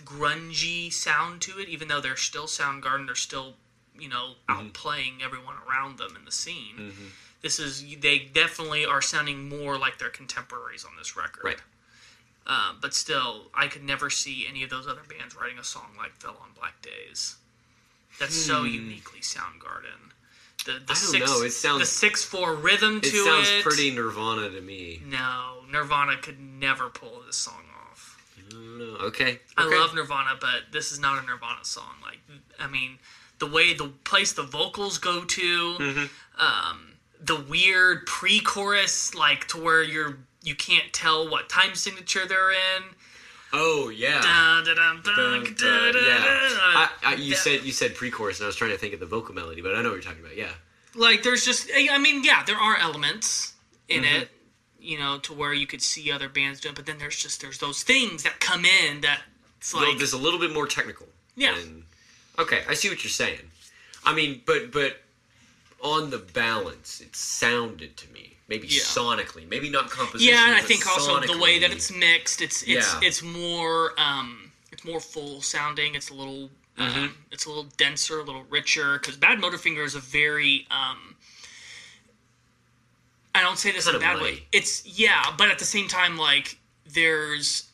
grungy 0.03 0.91
sound 0.91 1.41
to 1.43 1.59
it. 1.59 1.69
Even 1.69 1.87
though 1.87 2.01
they're 2.01 2.17
still 2.17 2.47
Soundgarden, 2.47 3.05
they're 3.05 3.15
still 3.15 3.57
you 3.97 4.09
know 4.09 4.35
Mm-hmm. 4.49 4.67
outplaying 4.69 5.21
everyone 5.21 5.55
around 5.67 5.97
them 5.97 6.15
in 6.15 6.25
the 6.25 6.31
scene. 6.31 7.11
This 7.41 7.59
is 7.59 7.83
they 7.99 8.19
definitely 8.19 8.85
are 8.85 9.01
sounding 9.01 9.47
more 9.49 9.77
like 9.77 9.97
their 9.99 10.09
contemporaries 10.09 10.83
on 10.85 10.95
this 10.97 11.15
record. 11.15 11.43
Right. 11.43 11.59
Uh, 12.45 12.73
but 12.81 12.93
still, 12.93 13.43
I 13.53 13.67
could 13.67 13.83
never 13.83 14.09
see 14.09 14.45
any 14.49 14.63
of 14.63 14.69
those 14.69 14.85
other 14.87 15.01
bands 15.07 15.35
writing 15.35 15.59
a 15.59 15.63
song 15.63 15.91
like 15.97 16.13
"Fell 16.15 16.37
on 16.41 16.49
Black 16.59 16.81
Days." 16.81 17.37
That's 18.19 18.35
so 18.35 18.63
uniquely 18.63 19.19
Soundgarden. 19.21 20.11
The 20.65 20.73
the 20.73 20.77
Hmm. 20.79 20.83
I 20.83 20.85
don't 20.87 20.95
six 20.95 21.31
know, 21.31 21.41
it 21.41 21.51
sounds- 21.51 21.79
the 21.79 21.85
six 21.85 22.23
four 22.23 22.53
rhythm 22.55 23.01
to 23.01 23.07
It 23.07 23.13
it. 23.13 23.25
sounds 23.25 23.63
pretty 23.63 23.91
Nirvana 23.91 24.49
to 24.49 24.61
me. 24.61 25.01
No, 25.05 25.63
Nirvana 25.69 26.17
could 26.17 26.39
never 26.39 26.89
pull 26.89 27.23
this 27.25 27.37
song 27.37 27.65
off. 27.89 28.21
I 28.37 28.41
don't. 28.51 28.81
Okay. 29.01 29.39
I 29.57 29.63
okay. 29.65 29.77
love 29.79 29.95
Nirvana, 29.95 30.37
but 30.39 30.71
this 30.71 30.91
is 30.91 30.99
not 30.99 31.23
a 31.23 31.25
Nirvana 31.25 31.63
song. 31.65 31.95
Like, 32.01 32.19
I 32.59 32.67
mean, 32.67 32.99
the 33.39 33.47
way 33.47 33.73
the 33.73 33.87
place 34.03 34.33
the 34.33 34.43
vocals 34.43 34.97
go 34.99 35.23
to, 35.25 35.77
Mm-hmm. 35.79 36.41
um, 36.41 36.93
the 37.19 37.35
weird 37.37 38.05
pre-chorus, 38.05 39.15
like 39.15 39.47
to 39.49 39.57
where 39.57 39.81
you're 39.81 40.17
you 40.43 40.55
can't 40.55 40.91
tell 40.93 41.29
what 41.29 41.49
time 41.49 41.75
signature 41.75 42.27
they're 42.27 42.51
in. 42.51 42.83
Oh 43.53 43.89
yeah. 43.89 44.21
Dun, 44.21 44.65
dun, 44.65 45.43
yeah. 45.55 46.19
I. 46.19 46.89
I, 47.03 47.13
you 47.15 47.35
said 47.35 47.63
you 47.63 47.71
said 47.71 47.95
pre-chorus, 47.95 48.39
and 48.39 48.45
I 48.45 48.47
was 48.47 48.55
trying 48.55 48.71
to 48.71 48.77
think 48.77 48.93
of 48.93 48.99
the 48.99 49.05
vocal 49.05 49.35
melody, 49.35 49.61
but 49.61 49.75
I 49.75 49.81
know 49.81 49.89
what 49.89 49.95
you're 49.95 50.01
talking 50.03 50.23
about. 50.23 50.35
Yeah. 50.35 50.51
like 50.95 51.23
there's 51.23 51.45
just 51.45 51.69
I 51.75 51.97
mean, 51.97 52.23
yeah, 52.23 52.43
there 52.45 52.57
are 52.57 52.77
elements 52.77 53.53
in 53.89 54.03
Mm-hmm. 54.03 54.21
it, 54.23 54.29
you 54.79 54.97
know, 54.97 55.19
to 55.19 55.33
where 55.33 55.53
you 55.53 55.67
could 55.67 55.81
see 55.81 56.11
other 56.11 56.27
bands 56.29 56.59
doing, 56.59 56.73
but 56.75 56.85
then 56.85 56.97
there's 56.97 57.15
just 57.15 57.41
there's 57.41 57.59
those 57.59 57.83
things 57.83 58.23
that 58.23 58.39
come 58.39 58.65
in 58.65 59.01
that 59.01 59.21
it's 59.59 59.73
Well, 59.73 59.87
like 59.87 59.97
there's 59.97 60.13
a 60.13 60.17
little 60.17 60.39
bit 60.39 60.51
more 60.53 60.67
technical. 60.67 61.07
Yeah. 61.35 61.55
And, 61.57 61.83
okay, 62.39 62.61
I 62.67 62.73
see 62.73 62.89
what 62.89 63.03
you're 63.03 63.11
saying. 63.11 63.39
I 64.03 64.13
mean, 64.15 64.41
but 64.45 64.71
but 64.71 64.97
on 65.81 66.09
the 66.09 66.17
balance, 66.17 67.01
it 67.01 67.15
sounded 67.15 67.95
to 67.97 68.11
me 68.11 68.32
maybe 68.47 68.67
Yeah. 68.67 68.81
sonically, 68.81 69.47
maybe 69.47 69.69
not 69.69 69.89
composition. 69.89 70.33
Yeah, 70.33 70.47
and 70.47 70.55
I 70.55 70.61
think 70.61 70.85
also 70.87 71.19
the 71.19 71.37
way 71.37 71.59
that 71.59 71.71
it's 71.71 71.91
mixed, 71.91 72.41
it's 72.41 72.61
it's 72.63 72.93
Yeah. 72.93 72.99
it's 73.01 73.21
more 73.21 73.93
um 73.99 74.51
it's 74.71 74.83
more 74.83 74.99
full 74.99 75.41
sounding. 75.41 75.95
It's 75.95 76.09
a 76.09 76.13
little 76.13 76.49
um, 76.77 77.15
it's 77.31 77.45
a 77.45 77.49
little 77.49 77.67
denser, 77.77 78.19
a 78.19 78.23
little 78.23 78.43
richer. 78.49 78.97
Because 78.97 79.15
Bad 79.15 79.37
Motorfinger 79.39 79.85
is 79.85 79.93
a 79.95 79.99
very 79.99 80.65
um, 80.71 81.15
I 83.35 83.41
don't 83.41 83.57
say 83.57 83.71
this 83.71 83.87
in 83.87 83.95
a 83.95 83.99
bad 83.99 84.21
way. 84.21 84.43
It's 84.51 84.85
yeah, 84.85 85.33
but 85.37 85.49
at 85.49 85.59
the 85.59 85.65
same 85.65 85.87
time, 85.87 86.17
like 86.17 86.57
there's 86.85 87.69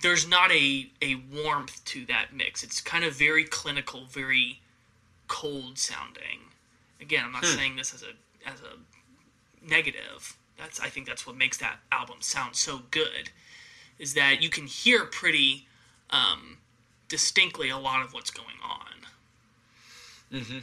there's 0.00 0.26
not 0.28 0.50
a 0.52 0.90
a 1.00 1.16
warmth 1.32 1.84
to 1.86 2.04
that 2.06 2.32
mix. 2.32 2.62
It's 2.62 2.80
kind 2.80 3.04
of 3.04 3.14
very 3.14 3.44
clinical, 3.44 4.06
very 4.06 4.60
cold 5.28 5.78
sounding. 5.78 6.40
Again, 7.00 7.24
I'm 7.24 7.32
not 7.32 7.44
saying 7.44 7.76
this 7.76 7.94
as 7.94 8.02
a 8.02 8.48
as 8.48 8.60
a 8.60 8.76
negative. 9.66 10.36
That's 10.58 10.80
I 10.80 10.88
think 10.88 11.06
that's 11.06 11.26
what 11.26 11.36
makes 11.36 11.56
that 11.58 11.78
album 11.90 12.16
sound 12.20 12.56
so 12.56 12.82
good. 12.90 13.30
Is 13.98 14.14
that 14.14 14.42
you 14.42 14.48
can 14.48 14.66
hear 14.66 15.04
pretty 15.04 15.66
um, 16.10 16.58
distinctly 17.08 17.68
a 17.68 17.78
lot 17.78 18.04
of 18.04 18.12
what's 18.12 18.30
going 18.30 18.56
on. 18.64 20.38
Mm-hmm. 20.40 20.58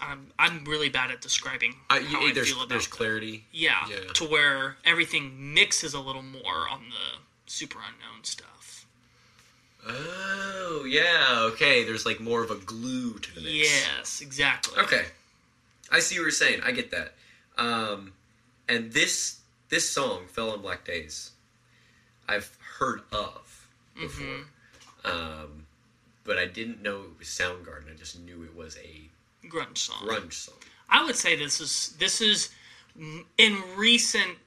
I'm 0.00 0.26
I'm 0.38 0.64
really 0.64 0.88
bad 0.88 1.10
at 1.10 1.20
describing 1.20 1.74
Uh, 1.90 2.00
how 2.00 2.26
I 2.26 2.32
feel 2.32 2.56
about 2.56 2.68
there's 2.68 2.86
clarity. 2.86 3.44
Yeah, 3.52 3.86
Yeah. 3.88 4.12
to 4.14 4.24
where 4.24 4.76
everything 4.84 5.54
mixes 5.54 5.94
a 5.94 6.00
little 6.00 6.22
more 6.22 6.68
on 6.68 6.86
the 6.90 7.18
Superunknown 7.50 8.24
stuff. 8.24 8.86
Oh 9.86 10.84
yeah, 10.88 11.38
okay. 11.52 11.84
There's 11.84 12.06
like 12.06 12.20
more 12.20 12.42
of 12.42 12.50
a 12.50 12.56
glue 12.56 13.18
to 13.18 13.34
the 13.34 13.40
mix. 13.40 13.54
Yes, 13.54 14.20
exactly. 14.20 14.78
Okay, 14.82 15.06
I 15.90 15.98
see 16.00 16.16
what 16.16 16.22
you're 16.22 16.30
saying. 16.30 16.60
I 16.64 16.72
get 16.72 16.90
that. 16.92 17.14
Um, 17.58 18.12
and 18.68 18.92
this 18.92 19.40
this 19.68 19.88
song, 19.88 20.26
"Fell 20.28 20.50
on 20.50 20.62
Black 20.62 20.84
Days," 20.84 21.32
I've 22.28 22.56
heard 22.78 23.02
of 23.12 23.68
before, 23.94 24.26
Mm-hmm. 24.26 25.10
um, 25.10 25.66
but 26.24 26.38
I 26.38 26.46
didn't 26.46 26.82
know 26.82 27.02
it 27.02 27.18
was 27.18 27.28
Soundgarden. 27.28 27.92
I 27.92 27.96
just 27.96 28.18
knew 28.20 28.42
it 28.44 28.54
was 28.56 28.76
a 28.78 29.08
Grunge 29.46 29.78
song. 29.78 30.06
grunge 30.06 30.32
song. 30.32 30.54
I 30.88 31.04
would 31.04 31.16
say 31.16 31.36
this 31.36 31.60
is 31.60 31.94
this 31.98 32.20
is 32.20 32.50
in 33.38 33.58
recent 33.76 34.38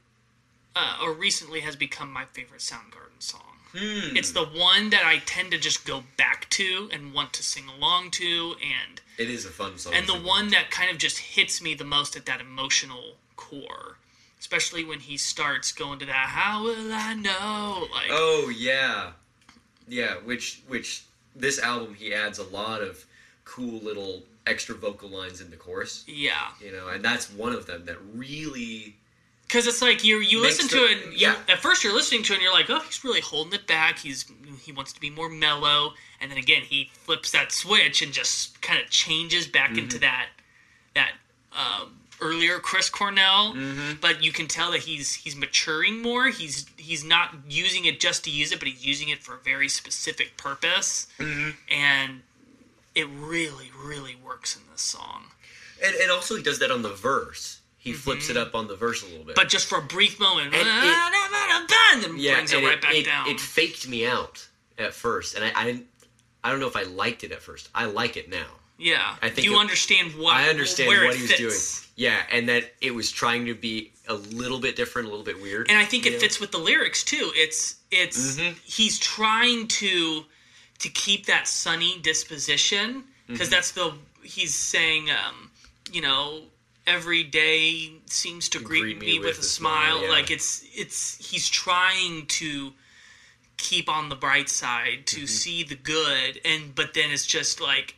uh, 0.76 1.00
or 1.04 1.14
recently 1.14 1.60
has 1.62 1.76
become 1.76 2.12
my 2.12 2.26
favorite 2.26 2.62
Soundgarden 2.62 3.20
song. 3.22 3.45
Hmm. 3.78 4.16
It's 4.16 4.32
the 4.32 4.46
one 4.46 4.90
that 4.92 5.04
I 5.06 5.18
tend 5.26 5.52
to 5.52 5.58
just 5.58 5.86
go 5.86 6.04
back 6.18 6.50
to 6.52 6.90
and 6.94 7.14
want 7.14 7.34
to 7.34 7.44
sing 7.44 7.66
along 7.68 8.12
to, 8.12 8.56
and 8.62 9.02
It 9.18 9.30
is 9.30 9.46
a 9.46 9.50
fun 9.50 9.78
song. 9.78 9.94
and 9.94 10.08
the 10.08 10.14
one 10.20 10.50
that 10.50 10.72
kind 10.72 10.90
of 10.90 10.98
just 10.98 11.18
hits 11.18 11.62
me 11.62 11.74
the 11.74 11.84
most 11.84 12.16
at 12.16 12.26
that 12.28 12.40
emotional 12.42 13.16
core, 13.36 13.98
especially 14.40 14.84
when 14.86 15.00
he 15.02 15.18
starts 15.18 15.72
going 15.74 16.00
to 16.00 16.06
that 16.06 16.30
"How 16.30 16.64
will 16.64 16.94
I 16.94 17.14
know?" 17.16 17.88
like 17.92 18.08
Oh 18.10 18.52
yeah, 18.56 19.12
yeah. 19.88 20.16
Which 20.24 20.62
which 20.68 21.04
this 21.36 21.60
album 21.60 21.96
he 21.96 22.14
adds 22.14 22.40
a 22.40 22.44
lot 22.44 22.82
of 22.82 23.06
cool 23.44 23.80
little 23.82 24.24
extra 24.48 24.76
vocal 24.76 25.10
lines 25.10 25.42
in 25.42 25.50
the 25.50 25.58
chorus. 25.58 26.04
yeah, 26.08 26.52
You 26.62 26.72
know, 26.72 26.88
and 26.88 27.04
that's 27.04 27.32
one 27.32 27.52
of 27.52 27.66
them 27.66 27.86
that 27.86 27.98
really 28.14 28.96
because 29.48 29.68
it's 29.68 29.82
like 29.82 30.04
you 30.04 30.18
you 30.20 30.42
listen 30.42 30.68
the- 30.68 30.76
to 30.76 30.84
it. 30.92 31.06
You, 31.06 31.28
yeah. 31.28 31.36
At 31.50 31.60
first, 31.60 31.84
you're 31.84 31.94
listening 31.94 32.24
to 32.24 32.34
it, 32.34 32.36
and 32.38 32.44
you're 32.44 32.54
like, 32.54 32.70
oh, 32.70 32.80
he's 32.80 33.04
really 33.04 33.22
holding 33.22 33.54
it 33.54 33.68
back. 33.68 34.00
He's 34.00 34.26
he 34.62 34.72
wants 34.72 34.94
to 34.94 35.00
be 35.00 35.10
more 35.10 35.30
mellow, 35.30 35.94
and 36.22 36.30
then 36.32 36.38
again, 36.38 36.62
he 36.64 36.90
flips 36.94 37.32
that 37.32 37.52
switch 37.52 38.02
and 38.02 38.12
just 38.14 38.62
kind 38.62 38.80
of 38.82 38.90
changes 38.90 39.48
back 39.48 39.70
Mm-hmm. 39.72 39.80
into 39.80 40.00
that 40.00 40.28
that 40.96 41.12
um, 41.54 41.98
earlier 42.22 42.60
Chris 42.60 42.90
Cornell. 42.90 43.54
Mm-hmm. 43.54 44.00
But 44.02 44.24
you 44.24 44.32
can 44.32 44.48
tell 44.48 44.72
that 44.72 44.82
he's 44.82 45.14
he's 45.14 45.36
maturing 45.36 46.02
more. 46.02 46.28
He's 46.30 46.66
he's 46.78 47.04
not 47.04 47.34
using 47.50 47.86
it 47.86 48.00
just 48.00 48.24
to 48.26 48.32
use 48.32 48.52
it, 48.52 48.60
but 48.60 48.68
he's 48.68 48.86
using 48.86 49.10
it 49.10 49.22
for 49.24 49.36
a 49.36 49.40
very 49.40 49.70
specific 49.70 50.38
purpose, 50.38 51.08
Mm-hmm. 51.20 51.50
and 51.72 52.22
it 52.96 53.08
really 53.10 53.70
really 53.84 54.16
works 54.16 54.56
in 54.56 54.62
this 54.72 54.82
song. 54.82 55.26
and, 55.84 55.94
and 55.96 56.10
also 56.12 56.36
he 56.38 56.42
does 56.44 56.60
that 56.60 56.72
on 56.72 56.82
the 56.82 56.90
verse. 56.94 57.60
He 57.86 57.94
flips 57.94 58.30
it 58.30 58.36
up 58.36 58.54
on 58.56 58.68
the 58.68 58.76
verse 58.76 59.02
a 59.04 59.06
little 59.06 59.24
bit. 59.24 59.36
But 59.36 59.48
just 59.48 59.68
for 59.68 59.78
a 59.78 59.82
brief 59.82 60.20
moment, 60.20 60.54
And 60.54 60.68
and 60.68 62.04
then 62.04 62.18
yeah, 62.18 62.34
brings 62.36 62.52
it 62.52 62.58
and 62.58 62.66
right 62.66 62.82
back 62.82 62.94
it, 62.96 63.06
down. 63.06 63.28
It 63.30 63.40
faked 63.40 63.88
me 63.88 64.06
out 64.06 64.46
at 64.78 64.94
first, 64.94 65.36
and 65.36 65.46
I, 65.46 65.52
I 65.56 65.64
didn't. 65.66 65.86
I 66.44 66.52
don't 66.52 66.60
know 66.60 66.68
if 66.68 66.76
I 66.76 66.84
liked 66.84 67.24
it 67.24 67.32
at 67.32 67.42
first. 67.42 67.70
I 67.74 67.86
like 67.86 68.18
it 68.18 68.30
now. 68.30 68.46
Yeah. 68.78 69.16
I 69.22 69.30
think 69.30 69.46
you 69.48 69.56
it- 69.56 69.60
understand 69.60 70.14
what 70.16 70.36
I 70.36 70.50
understand 70.50 70.90
what 70.90 71.16
he 71.16 71.22
was 71.22 71.32
fits. 71.32 71.40
doing. 71.40 71.92
Yeah, 71.96 72.22
and 72.32 72.50
that 72.50 72.74
it 72.82 72.94
was 72.94 73.10
trying 73.12 73.46
to 73.46 73.54
be 73.56 73.94
a 74.08 74.14
little 74.16 74.60
bit 74.60 74.76
different, 74.76 75.08
a 75.08 75.12
little 75.12 75.24
bit 75.26 75.42
weird. 75.42 75.70
And 75.70 75.78
I 75.78 75.86
think 75.86 76.06
it 76.06 76.14
know? 76.14 76.20
fits 76.20 76.40
with 76.42 76.52
the 76.52 76.58
lyrics 76.58 77.04
too. 77.04 77.32
It's 77.36 77.76
it's 77.92 78.36
Mm-hmm. 78.38 78.58
he's 78.66 79.00
trying 79.00 79.68
to 79.68 80.24
to 80.80 80.90
keep 80.90 81.28
that 81.28 81.48
sunny 81.48 82.00
disposition 82.02 83.04
because 83.28 83.48
Mm-hmm. 83.48 83.52
that's 83.56 83.72
the 83.72 83.94
he's 84.24 84.54
saying 84.54 85.10
um 85.10 85.52
you 85.92 86.02
know 86.02 86.42
every 86.88 87.24
day 87.24 87.92
seems 88.06 88.50
to 88.50 88.60
greet, 88.60 89.00
me, 89.00 89.20
with, 89.20 89.40
a 89.40 89.44
smile, 89.44 90.04
yeah. 90.04 90.10
like 90.10 90.30
it's 90.32 90.64
it's 90.74 91.18
he's 91.30 91.50
trying 91.50 92.26
to 92.28 92.72
keep 93.58 93.90
on 93.90 94.10
the 94.10 94.16
bright 94.16 94.50
side 94.50 95.08
to 95.08 95.18
Mm-hmm. 95.22 95.26
see 95.28 95.64
the 95.64 95.76
good 95.76 96.42
and 96.44 96.76
but 96.76 96.94
then 96.94 97.10
it's 97.12 97.26
just 97.26 97.62
like 97.62 97.96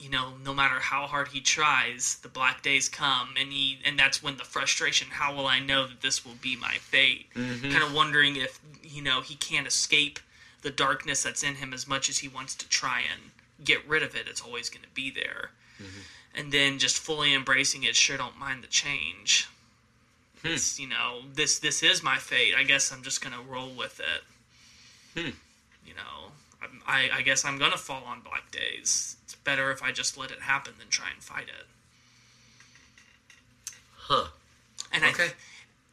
you 0.00 0.08
know 0.10 0.32
no 0.44 0.54
matter 0.54 0.80
how 0.80 1.06
hard 1.06 1.28
he 1.28 1.40
tries 1.40 2.16
the 2.22 2.28
black 2.28 2.62
days 2.62 2.88
come 2.88 3.34
and 3.38 3.52
he 3.52 3.78
and 3.84 3.98
that's 3.98 4.22
when 4.22 4.36
the 4.38 4.44
frustration 4.44 5.06
how 5.10 5.34
will 5.34 5.46
i 5.46 5.60
know 5.60 5.86
that 5.86 6.00
this 6.00 6.24
will 6.24 6.36
be 6.40 6.56
my 6.56 6.74
fate? 6.80 7.26
Kind 7.34 7.82
of 7.82 7.94
wondering 7.94 8.36
if 8.36 8.58
you 8.82 9.02
know 9.02 9.20
he 9.20 9.34
can't 9.36 9.66
escape 9.66 10.18
the 10.62 10.70
darkness 10.70 11.22
that's 11.22 11.42
in 11.42 11.56
him 11.56 11.74
as 11.74 11.86
much 11.86 12.08
as 12.08 12.18
he 12.18 12.28
wants 12.28 12.54
to 12.56 12.68
try 12.68 13.00
and 13.00 13.30
get 13.62 13.86
rid 13.86 14.02
of 14.02 14.16
it. 14.16 14.26
It's 14.26 14.40
always 14.40 14.70
going 14.70 14.82
to 14.84 14.90
be 14.94 15.10
there 15.10 15.50
and 16.36 16.52
then 16.52 16.78
just 16.78 16.98
fully 16.98 17.34
embracing 17.34 17.84
it 17.84 17.96
sure 17.96 18.16
don't 18.16 18.38
mind 18.38 18.62
the 18.62 18.68
change. 18.68 19.48
Hmm. 20.42 20.48
It's 20.48 20.78
you 20.78 20.88
know 20.88 21.20
this 21.32 21.58
this 21.58 21.82
is 21.82 22.02
my 22.02 22.16
fate. 22.18 22.54
I 22.56 22.64
guess 22.64 22.92
i'm 22.92 23.02
just 23.02 23.22
going 23.22 23.34
to 23.34 23.40
roll 23.50 23.70
with 23.70 24.00
it. 24.00 25.18
Hmm. 25.20 25.30
You 25.86 25.94
know 25.94 26.32
I, 26.86 27.08
I 27.12 27.22
guess 27.22 27.44
i'm 27.44 27.58
going 27.58 27.72
to 27.72 27.78
fall 27.78 28.04
on 28.04 28.20
black 28.20 28.50
days. 28.50 29.16
It's 29.24 29.34
better 29.34 29.70
if 29.70 29.82
i 29.82 29.92
just 29.92 30.18
let 30.18 30.30
it 30.30 30.40
happen 30.42 30.74
than 30.78 30.88
try 30.88 31.06
and 31.12 31.22
fight 31.22 31.48
it. 31.48 31.66
Huh? 33.96 34.28
and 34.92 35.04
Okay. 35.04 35.30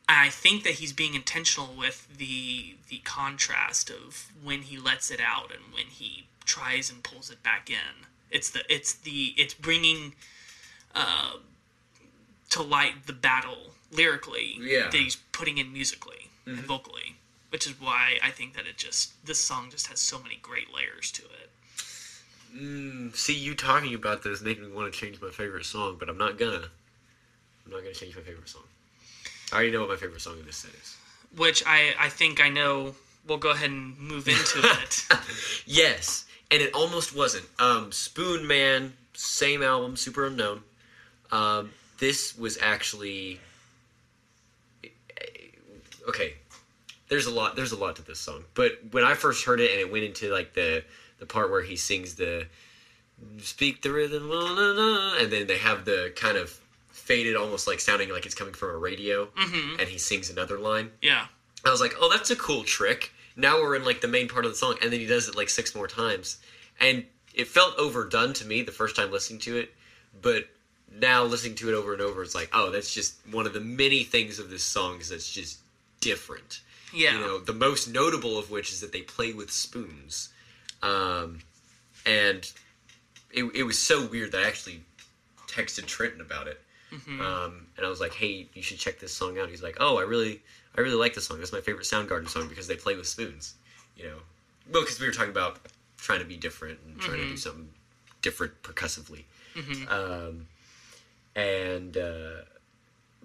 I, 0.09 0.25
I 0.25 0.29
think 0.29 0.63
that 0.63 0.73
he's 0.73 0.91
being 0.93 1.13
intentional 1.15 1.73
with 1.77 2.07
the 2.17 2.75
the 2.89 2.99
contrast 2.99 3.89
of 3.89 4.31
when 4.43 4.63
he 4.63 4.77
lets 4.77 5.09
it 5.09 5.21
out 5.21 5.51
and 5.51 5.73
when 5.73 5.85
he 5.85 6.25
tries 6.45 6.89
and 6.91 7.03
pulls 7.03 7.29
it 7.29 7.41
back 7.43 7.69
in. 7.69 8.05
It's 8.31 8.49
the 8.49 8.61
it's 8.73 8.93
the 8.93 9.33
it's 9.37 9.53
bringing 9.53 10.15
uh, 10.95 11.33
to 12.49 12.61
light 12.61 13.05
the 13.07 13.13
battle 13.13 13.71
lyrically 13.91 14.57
Yeah. 14.59 14.83
that 14.89 14.93
he's 14.95 15.17
putting 15.31 15.57
in 15.57 15.71
musically 15.73 16.29
and 16.45 16.57
vocally, 16.59 17.15
which 17.49 17.67
is 17.67 17.79
why 17.79 18.17
I 18.23 18.29
think 18.31 18.55
that 18.55 18.65
it 18.65 18.77
just 18.77 19.25
this 19.25 19.39
song 19.39 19.69
just 19.69 19.87
has 19.87 19.99
so 19.99 20.17
many 20.19 20.37
great 20.41 20.73
layers 20.73 21.11
to 21.13 21.23
it. 21.23 21.49
See, 23.15 23.33
you 23.33 23.55
talking 23.55 23.93
about 23.93 24.23
this 24.23 24.41
making 24.41 24.63
me 24.65 24.71
want 24.75 24.91
to 24.91 24.99
change 24.99 25.21
my 25.21 25.29
favorite 25.29 25.65
song, 25.65 25.95
but 25.99 26.09
I'm 26.09 26.17
not 26.17 26.37
gonna. 26.37 26.67
I'm 27.65 27.71
not 27.71 27.81
gonna 27.81 27.93
change 27.93 28.15
my 28.15 28.21
favorite 28.21 28.49
song. 28.49 28.63
I 29.51 29.55
already 29.55 29.71
know 29.71 29.81
what 29.81 29.89
my 29.89 29.95
favorite 29.95 30.19
song 30.21 30.37
in 30.39 30.45
this 30.45 30.57
set 30.57 30.71
is. 30.73 30.97
Which 31.37 31.63
I 31.65 31.93
I 31.99 32.09
think 32.09 32.41
I 32.41 32.49
know. 32.49 32.95
We'll 33.27 33.37
go 33.37 33.51
ahead 33.51 33.69
and 33.69 33.97
move 33.99 34.27
into 34.27 34.59
it. 34.83 35.05
Yes, 35.65 36.25
and 36.51 36.61
it 36.61 36.73
almost 36.73 37.15
wasn't. 37.15 37.45
Um, 37.59 37.91
Spoonman, 37.91 38.91
same 39.13 39.63
album, 39.63 39.95
Superunknown. 39.95 40.61
Um, 41.31 41.71
this 41.99 42.37
was 42.37 42.57
actually 42.61 43.39
okay. 46.07 46.33
There's 47.09 47.25
a 47.25 47.31
lot. 47.31 47.55
There's 47.55 47.71
a 47.71 47.77
lot 47.77 47.95
to 47.97 48.01
this 48.01 48.19
song, 48.19 48.43
but 48.53 48.73
when 48.91 49.03
I 49.03 49.13
first 49.13 49.45
heard 49.45 49.59
it 49.59 49.71
and 49.71 49.79
it 49.79 49.91
went 49.91 50.03
into 50.03 50.31
like 50.31 50.53
the 50.53 50.83
the 51.19 51.25
part 51.25 51.51
where 51.51 51.61
he 51.61 51.75
sings 51.75 52.15
the 52.15 52.47
"Speak 53.39 53.81
the 53.81 53.91
rhythm," 53.91 54.29
la, 54.29 54.39
la, 54.39 54.71
la, 54.71 55.17
and 55.17 55.31
then 55.31 55.47
they 55.47 55.57
have 55.57 55.85
the 55.85 56.13
kind 56.15 56.37
of 56.37 56.57
faded, 56.89 57.35
almost 57.35 57.67
like 57.67 57.79
sounding 57.79 58.09
like 58.09 58.25
it's 58.25 58.35
coming 58.35 58.53
from 58.53 58.69
a 58.69 58.77
radio, 58.77 59.27
and 59.37 59.81
he 59.87 59.97
sings 59.97 60.29
another 60.29 60.57
line. 60.57 60.91
yeah. 61.01 61.25
I 61.63 61.69
was 61.69 61.79
like, 61.79 61.93
oh, 61.99 62.09
that's 62.09 62.31
a 62.31 62.35
cool 62.35 62.63
trick. 62.63 63.11
Now 63.41 63.61
we're 63.61 63.75
in 63.75 63.83
like 63.83 64.01
the 64.01 64.07
main 64.07 64.27
part 64.27 64.45
of 64.45 64.51
the 64.51 64.57
song, 64.57 64.75
and 64.81 64.93
then 64.93 64.99
he 64.99 65.07
does 65.07 65.27
it 65.27 65.35
like 65.35 65.49
six 65.49 65.75
more 65.75 65.87
times, 65.87 66.37
and 66.79 67.05
it 67.33 67.47
felt 67.47 67.77
overdone 67.77 68.33
to 68.33 68.45
me 68.45 68.61
the 68.61 68.71
first 68.71 68.95
time 68.95 69.11
listening 69.11 69.39
to 69.41 69.57
it, 69.57 69.73
but 70.21 70.47
now 70.93 71.23
listening 71.23 71.55
to 71.55 71.69
it 71.69 71.73
over 71.73 71.93
and 71.93 72.01
over, 72.01 72.21
it's 72.21 72.35
like, 72.35 72.49
oh, 72.53 72.69
that's 72.69 72.93
just 72.93 73.15
one 73.31 73.47
of 73.47 73.53
the 73.53 73.59
many 73.59 74.03
things 74.03 74.39
of 74.39 74.49
this 74.49 74.63
song 74.63 74.99
is 74.99 75.09
that's 75.09 75.31
just 75.31 75.59
different. 76.01 76.61
Yeah. 76.93 77.13
You 77.13 77.19
know, 77.19 77.39
the 77.39 77.53
most 77.53 77.87
notable 77.87 78.37
of 78.37 78.51
which 78.51 78.71
is 78.71 78.81
that 78.81 78.91
they 78.91 79.01
play 79.01 79.33
with 79.33 79.51
spoons, 79.51 80.29
um, 80.83 81.39
and 82.05 82.51
it, 83.31 83.43
it 83.55 83.63
was 83.63 83.79
so 83.79 84.05
weird 84.05 84.33
that 84.33 84.43
I 84.43 84.47
actually 84.47 84.81
texted 85.47 85.85
Trenton 85.85 86.21
about 86.21 86.47
it. 86.47 86.61
Um, 86.91 87.67
and 87.77 87.85
I 87.85 87.89
was 87.89 87.99
like, 88.01 88.13
"Hey, 88.13 88.47
you 88.53 88.61
should 88.61 88.77
check 88.77 88.99
this 88.99 89.13
song 89.13 89.39
out." 89.39 89.49
He's 89.49 89.63
like, 89.63 89.77
"Oh, 89.79 89.97
I 89.97 90.01
really, 90.03 90.41
I 90.77 90.81
really 90.81 90.95
like 90.97 91.13
this 91.13 91.25
song. 91.27 91.37
That's 91.39 91.53
my 91.53 91.61
favorite 91.61 91.85
Soundgarden 91.85 92.27
song 92.27 92.47
because 92.49 92.67
they 92.67 92.75
play 92.75 92.95
with 92.95 93.07
spoons." 93.07 93.53
You 93.97 94.05
know, 94.05 94.17
well, 94.71 94.83
because 94.83 94.99
we 94.99 95.05
were 95.07 95.13
talking 95.13 95.31
about 95.31 95.59
trying 95.97 96.19
to 96.19 96.25
be 96.25 96.35
different 96.35 96.79
and 96.85 96.99
trying 96.99 97.19
Mm-hmm. 97.19 97.27
to 97.29 97.35
do 97.35 97.37
something 97.37 97.69
different 98.21 98.61
percussively. 98.63 99.25
Um, 99.89 100.47
and 101.35 101.95
uh, 101.97 102.41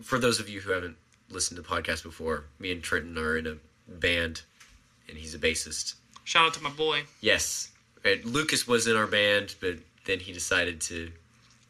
for 0.03 0.19
those 0.19 0.39
of 0.41 0.49
you 0.49 0.61
who 0.61 0.71
haven't 0.73 0.97
listened 1.31 1.57
to 1.57 1.63
the 1.63 1.69
podcast 1.69 2.03
before, 2.03 2.45
me 2.59 2.71
and 2.73 2.83
Trenton 2.83 3.17
are 3.19 3.37
in 3.37 3.47
a 3.47 3.57
band, 3.89 4.43
and 5.09 5.17
he's 5.19 5.35
a 5.35 5.39
bassist. 5.39 5.95
Shout 6.25 6.47
out 6.47 6.55
to 6.55 6.63
my 6.63 6.71
boy. 6.71 7.03
Yes, 7.21 7.71
and 8.05 8.25
Lucas 8.25 8.67
was 8.69 8.87
in 8.87 8.97
our 8.97 9.07
band, 9.07 9.55
but 9.61 9.77
then 10.05 10.21
he 10.21 10.33
decided 10.33 10.81
to 10.83 11.11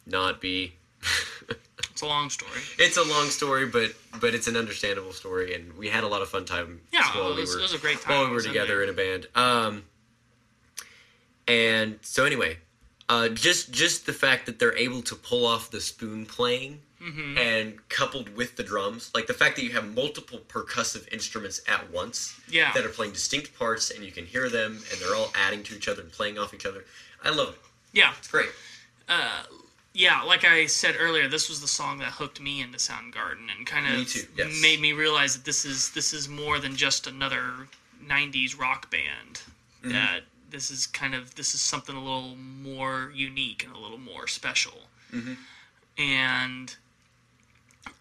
not 0.06 0.40
be. 0.42 0.74
It's 1.96 2.02
a 2.02 2.06
long 2.06 2.28
story. 2.28 2.60
it's 2.78 2.98
a 2.98 3.02
long 3.04 3.30
story, 3.30 3.64
but 3.64 3.94
but 4.20 4.34
it's 4.34 4.48
an 4.48 4.54
understandable 4.56 5.14
story, 5.14 5.54
and 5.54 5.72
we 5.78 5.88
had 5.88 6.04
a 6.04 6.06
lot 6.06 6.20
of 6.20 6.28
fun 6.28 6.44
time. 6.44 6.82
Yeah, 6.92 7.02
while 7.16 7.32
it 7.32 7.36
was- 7.40 7.48
we 7.50 7.54
were, 7.56 7.60
it 7.60 7.62
was 7.62 7.72
a 7.72 7.78
great 7.78 8.02
time 8.02 8.12
while 8.14 8.26
we 8.28 8.32
were 8.34 8.42
together 8.42 8.82
in 8.82 8.90
a 8.90 8.92
band. 8.92 9.26
Um, 9.34 9.84
and 11.48 11.98
so 12.02 12.26
anyway, 12.26 12.58
uh, 13.08 13.28
just 13.30 13.70
just 13.72 14.04
the 14.04 14.12
fact 14.12 14.44
that 14.44 14.58
they're 14.58 14.76
able 14.76 15.00
to 15.02 15.14
pull 15.14 15.46
off 15.46 15.70
the 15.70 15.80
spoon 15.80 16.26
playing. 16.26 16.82
Mm-hmm. 17.00 17.38
And 17.38 17.88
coupled 17.90 18.34
with 18.34 18.56
the 18.56 18.62
drums, 18.62 19.10
like 19.14 19.26
the 19.26 19.34
fact 19.34 19.56
that 19.56 19.62
you 19.62 19.70
have 19.72 19.94
multiple 19.94 20.38
percussive 20.48 21.06
instruments 21.12 21.60
at 21.68 21.90
once, 21.92 22.34
Yeah. 22.48 22.72
that 22.72 22.84
are 22.86 22.88
playing 22.88 23.12
distinct 23.12 23.56
parts, 23.56 23.90
and 23.90 24.02
you 24.02 24.10
can 24.10 24.24
hear 24.24 24.48
them, 24.48 24.82
and 24.90 25.00
they're 25.00 25.14
all 25.14 25.30
adding 25.34 25.62
to 25.64 25.76
each 25.76 25.88
other 25.88 26.00
and 26.02 26.10
playing 26.10 26.38
off 26.38 26.54
each 26.54 26.64
other. 26.64 26.84
I 27.22 27.30
love 27.30 27.50
it. 27.50 27.60
Yeah, 27.92 28.12
It's 28.18 28.28
great. 28.28 28.48
Yeah. 29.96 30.22
Like 30.22 30.44
I 30.44 30.66
said 30.66 30.94
earlier, 30.98 31.28
this 31.28 31.48
was 31.48 31.60
the 31.60 31.66
song 31.68 31.98
that 31.98 32.12
hooked 32.12 32.40
me 32.40 32.60
into 32.60 32.78
Soundgarden 32.78 33.48
and 33.56 33.66
kind 33.66 33.86
of 33.86 33.98
Me 33.98 34.04
too, 34.04 34.26
yes. 34.36 34.58
made 34.62 34.80
me 34.80 34.92
realize 34.92 35.34
that 35.36 35.44
this 35.44 35.64
is 35.64 35.90
this 35.90 36.12
is 36.12 36.28
more 36.28 36.58
than 36.58 36.76
just 36.76 37.06
another 37.06 37.68
'90s 38.06 38.58
rock 38.58 38.90
band. 38.90 39.40
Mm-hmm. 39.82 39.92
That 39.92 40.20
this 40.50 40.70
is 40.70 40.86
kind 40.86 41.14
of 41.14 41.34
this 41.34 41.54
is 41.54 41.60
something 41.60 41.96
a 41.96 42.00
little 42.00 42.36
more 42.36 43.10
unique 43.14 43.64
and 43.64 43.74
a 43.74 43.78
little 43.78 43.98
more 43.98 44.26
special. 44.26 44.78
Mm-hmm. 45.12 45.32
And 45.98 46.76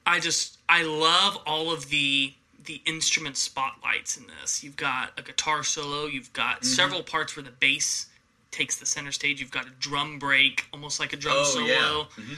I 0.05 0.19
just 0.19 0.57
I 0.69 0.83
love 0.83 1.37
all 1.45 1.71
of 1.71 1.89
the 1.89 2.33
the 2.65 2.81
instrument 2.85 3.37
spotlights 3.37 4.17
in 4.17 4.23
this. 4.41 4.63
You've 4.63 4.75
got 4.75 5.11
a 5.17 5.21
guitar 5.21 5.63
solo, 5.63 6.05
you've 6.07 6.33
got 6.33 6.57
Mm-hmm. 6.57 6.65
several 6.65 7.03
parts 7.03 7.35
where 7.35 7.43
the 7.43 7.51
bass 7.51 8.07
takes 8.55 8.75
the 8.77 8.85
center 8.85 9.11
stage. 9.11 9.39
You've 9.39 9.51
got 9.51 9.67
a 9.67 9.71
drum 9.79 10.17
break, 10.19 10.65
almost 10.73 10.99
like 10.99 11.13
a 11.13 11.17
drum 11.17 11.35
Oh, 11.37 11.43
solo. 11.43 11.65
yeah. 11.65 11.75
Mm-hmm. 12.17 12.33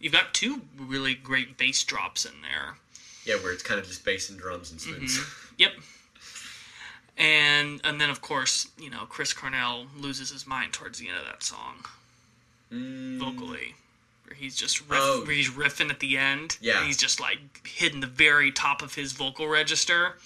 You've 0.00 0.12
got 0.12 0.32
two 0.34 0.62
really 0.78 1.14
great 1.14 1.56
bass 1.58 1.82
drops 1.84 2.24
in 2.24 2.32
there. 2.42 2.74
Yeah, 3.24 3.34
where 3.42 3.52
it's 3.52 3.62
kind 3.62 3.80
of 3.80 3.86
just 3.86 4.04
bass 4.04 4.30
and 4.30 4.38
drums 4.38 4.70
and 4.70 4.80
spoons. 4.80 5.18
Yep. 5.58 5.72
And 7.16 7.80
and 7.82 7.98
then 8.00 8.10
of 8.10 8.20
course, 8.20 8.68
you 8.78 8.90
know, 8.90 9.04
Chris 9.08 9.32
Cornell 9.32 9.86
loses 9.96 10.30
his 10.30 10.46
mind 10.46 10.72
towards 10.74 10.98
the 10.98 11.08
end 11.08 11.18
of 11.18 11.24
that 11.24 11.42
song. 11.42 11.84
Vocally. 12.70 13.74
Where 14.24 14.34
he's 14.36 14.54
just 14.56 14.80
riff, 14.88 15.00
Oh. 15.02 15.22
where 15.24 15.34
he's 15.34 15.48
riffing 15.50 15.88
at 15.90 16.00
the 16.00 16.18
end. 16.18 16.58
Yeah. 16.60 16.84
He's 16.84 16.96
just 16.98 17.20
like 17.20 17.38
hitting 17.66 18.00
the 18.00 18.06
very 18.06 18.52
top 18.52 18.82
of 18.82 18.94
his 18.96 19.12
vocal 19.12 19.48
register. 19.48 20.16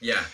Yeah. 0.00 0.24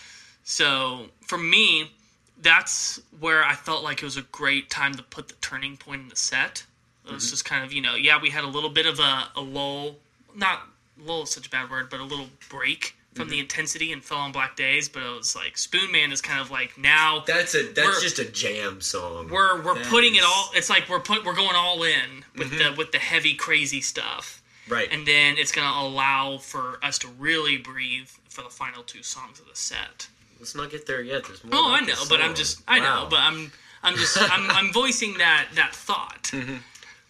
So 0.43 1.11
for 1.21 1.39
me, 1.39 1.93
that's 2.41 3.01
where 3.21 3.45
I 3.45 3.55
felt 3.55 3.83
like 3.83 4.03
it 4.03 4.05
was 4.05 4.17
a 4.17 4.23
great 4.23 4.71
time 4.71 4.95
to 4.95 5.03
put 5.03 5.29
the 5.29 5.35
turning 5.41 5.77
point 5.77 6.03
in 6.03 6.09
the 6.09 6.17
set. 6.17 6.65
It 7.05 7.13
was 7.13 7.25
mm-hmm. 7.25 7.31
just 7.31 7.45
kind 7.45 7.65
of, 7.65 7.73
you 7.73 7.81
know, 7.81 7.95
yeah, 7.95 8.21
we 8.21 8.31
had 8.31 8.45
a 8.45 8.49
little 8.49 8.71
bit 8.71 8.87
of 8.87 8.99
a, 8.99 9.29
a 9.37 9.41
lull, 9.41 9.97
not 10.35 10.69
lull 11.01 11.23
is 11.23 11.31
such 11.31 11.47
a 11.47 11.51
bad 11.51 11.71
word, 11.71 11.91
but 11.91 12.01
a 12.01 12.05
little 12.05 12.29
break 12.49 12.95
from 13.15 13.29
the 13.29 13.35
mm-hmm. 13.35 13.43
intensity 13.43 13.93
and 13.93 14.05
Fell 14.05 14.19
on 14.19 14.33
Black 14.33 14.57
Days. 14.57 14.89
But 14.89 15.03
it 15.03 15.17
was 15.17 15.35
like 15.35 15.55
Spoonman 15.55 16.13
is 16.13 16.21
kind 16.21 16.41
of 16.41 16.51
like 16.51 16.79
now 16.79 17.25
That's 17.27 17.55
a 17.55 17.65
that's 17.73 18.01
just 18.01 18.19
a 18.19 18.25
jam 18.25 18.81
song. 18.81 19.29
we're 19.29 19.61
we're 19.63 19.75
That 19.75 19.87
putting 19.87 20.15
it 20.15 20.23
all. 20.25 20.51
It's 20.55 20.71
like 20.71 20.89
we're 20.89 21.01
put 21.01 21.25
we're 21.25 21.35
going 21.35 21.57
all 21.57 21.83
in 21.83 22.25
with 22.37 22.51
the 22.51 22.57
mm-hmm. 22.65 22.79
with 22.79 22.93
the 22.93 22.99
heavy 22.99 23.35
crazy 23.35 23.81
stuff, 23.81 24.43
right. 24.69 24.89
and 24.91 25.07
then 25.07 25.37
it's 25.37 25.53
gonna 25.53 25.87
allow 25.87 26.39
for 26.39 26.79
us 26.83 26.99
to 27.01 27.09
really 27.09 27.57
breathe 27.57 28.09
for 28.29 28.43
the 28.43 28.51
final 28.51 28.83
two 28.83 29.03
songs 29.03 29.41
of 29.41 29.49
the 29.49 29.57
set. 29.57 30.09
Let's 30.39 30.55
not 30.55 30.71
get 30.71 30.87
there 30.87 31.03
yet. 31.03 31.25
There's 31.27 31.43
more. 31.45 31.53
Oh, 31.55 31.71
I 31.75 31.81
know, 31.81 31.95
but 32.09 32.21
I'm 32.21 32.35
just 32.35 32.63
I 32.69 32.81
Wow. 32.81 33.05
know, 33.05 33.09
but 33.11 33.19
I'm 33.21 33.51
I'm 33.83 33.97
just 33.97 34.17
I'm, 34.21 34.51
I'm 34.51 34.73
voicing 34.83 35.19
that 35.19 35.49
that 35.55 35.75
thought. 35.75 36.33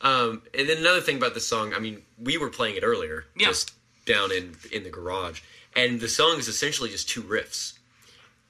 Um, 0.00 0.42
and 0.56 0.68
then 0.68 0.78
another 0.78 1.00
thing 1.00 1.16
about 1.16 1.34
the 1.34 1.40
song, 1.40 1.74
I 1.74 1.78
mean, 1.80 2.02
we 2.22 2.38
were 2.38 2.50
playing 2.50 2.76
it 2.76 2.84
earlier, 2.84 3.24
Yeah. 3.36 3.48
just 3.48 3.72
down 4.06 4.30
in 4.32 4.54
in 4.72 4.84
the 4.84 4.90
garage, 4.90 5.40
and 5.74 6.00
the 6.00 6.08
song 6.08 6.38
is 6.38 6.46
essentially 6.48 6.88
just 6.90 7.08
two 7.08 7.22
riffs, 7.22 7.74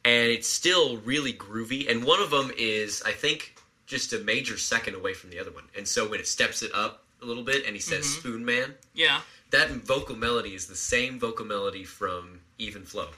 and 0.04 0.30
it's 0.30 0.48
still 0.48 0.98
really 0.98 1.32
groovy. 1.32 1.90
And 1.90 2.04
one 2.04 2.20
of 2.20 2.30
them 2.30 2.52
is, 2.58 3.02
I 3.06 3.12
think, 3.12 3.56
just 3.86 4.12
a 4.12 4.18
major 4.18 4.58
second 4.58 4.94
away 4.94 5.14
from 5.14 5.30
the 5.30 5.38
other 5.40 5.50
one. 5.50 5.64
And 5.76 5.88
so 5.88 6.06
when 6.08 6.20
it 6.20 6.26
steps 6.28 6.62
it 6.62 6.70
up 6.74 7.04
a 7.22 7.24
little 7.24 7.42
bit, 7.42 7.64
and 7.66 7.74
he 7.74 7.80
says 7.80 8.04
Mm-hmm. 8.06 8.28
"Spoonman," 8.44 8.74
Yeah, 8.94 9.22
that 9.50 9.70
vocal 9.70 10.16
melody 10.16 10.54
is 10.54 10.66
the 10.66 10.76
same 10.76 11.18
vocal 11.18 11.46
melody 11.46 11.84
from 11.84 12.40
Even 12.58 12.84
Flow. 12.84 13.08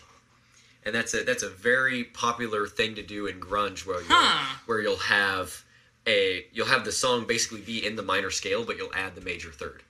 And 0.85 0.95
that's 0.95 1.13
a 1.15 1.23
that's 1.25 1.43
a 1.43 1.51
very 1.51 2.05
popular 2.05 2.67
thing 2.67 2.95
to 2.95 3.03
do 3.03 3.27
in 3.27 3.39
grunge 3.41 3.85
where 3.87 3.99
you'll, 4.01 4.09
Huh. 4.11 4.57
where 4.67 4.81
you'll 4.81 4.97
have 4.97 5.63
a 6.07 6.47
you'll 6.53 6.67
have 6.67 6.85
the 6.85 6.93
song 6.93 7.27
basically 7.27 7.61
be 7.61 7.85
in 7.85 7.97
the 7.97 8.03
minor 8.03 8.31
scale 8.31 8.65
but 8.65 8.77
you'll 8.79 8.95
add 8.95 9.15
the 9.15 9.21
major 9.21 9.51
third. 9.53 9.83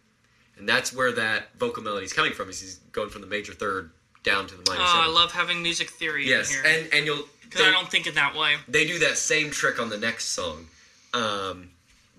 And 0.58 0.68
that's 0.68 0.92
where 0.92 1.12
that 1.12 1.54
vocal 1.58 1.82
melody 1.82 2.04
is 2.06 2.12
coming 2.12 2.32
from 2.32 2.50
is 2.50 2.60
he's 2.60 2.76
going 2.92 3.08
from 3.08 3.20
the 3.22 3.26
major 3.28 3.54
third 3.54 3.90
down 4.24 4.46
to 4.48 4.54
the 4.54 4.68
minor 4.70 4.82
oh, 4.84 5.02
I 5.04 5.06
love 5.06 5.32
having 5.32 5.62
music 5.62 5.90
theory 5.90 6.26
Yes, 6.28 6.54
in 6.54 6.62
here 6.64 6.74
and 6.82 6.92
and 6.94 7.06
you'll 7.06 7.24
because 7.42 7.62
I 7.66 7.70
don't 7.70 7.88
think 7.90 8.06
it 8.06 8.14
that 8.16 8.36
way. 8.36 8.56
they 8.68 8.84
do 8.86 8.98
that 9.00 9.16
same 9.16 9.50
trick 9.50 9.80
on 9.80 9.88
the 9.90 9.96
next 9.98 10.26
song. 10.28 10.66
Um, 11.14 11.70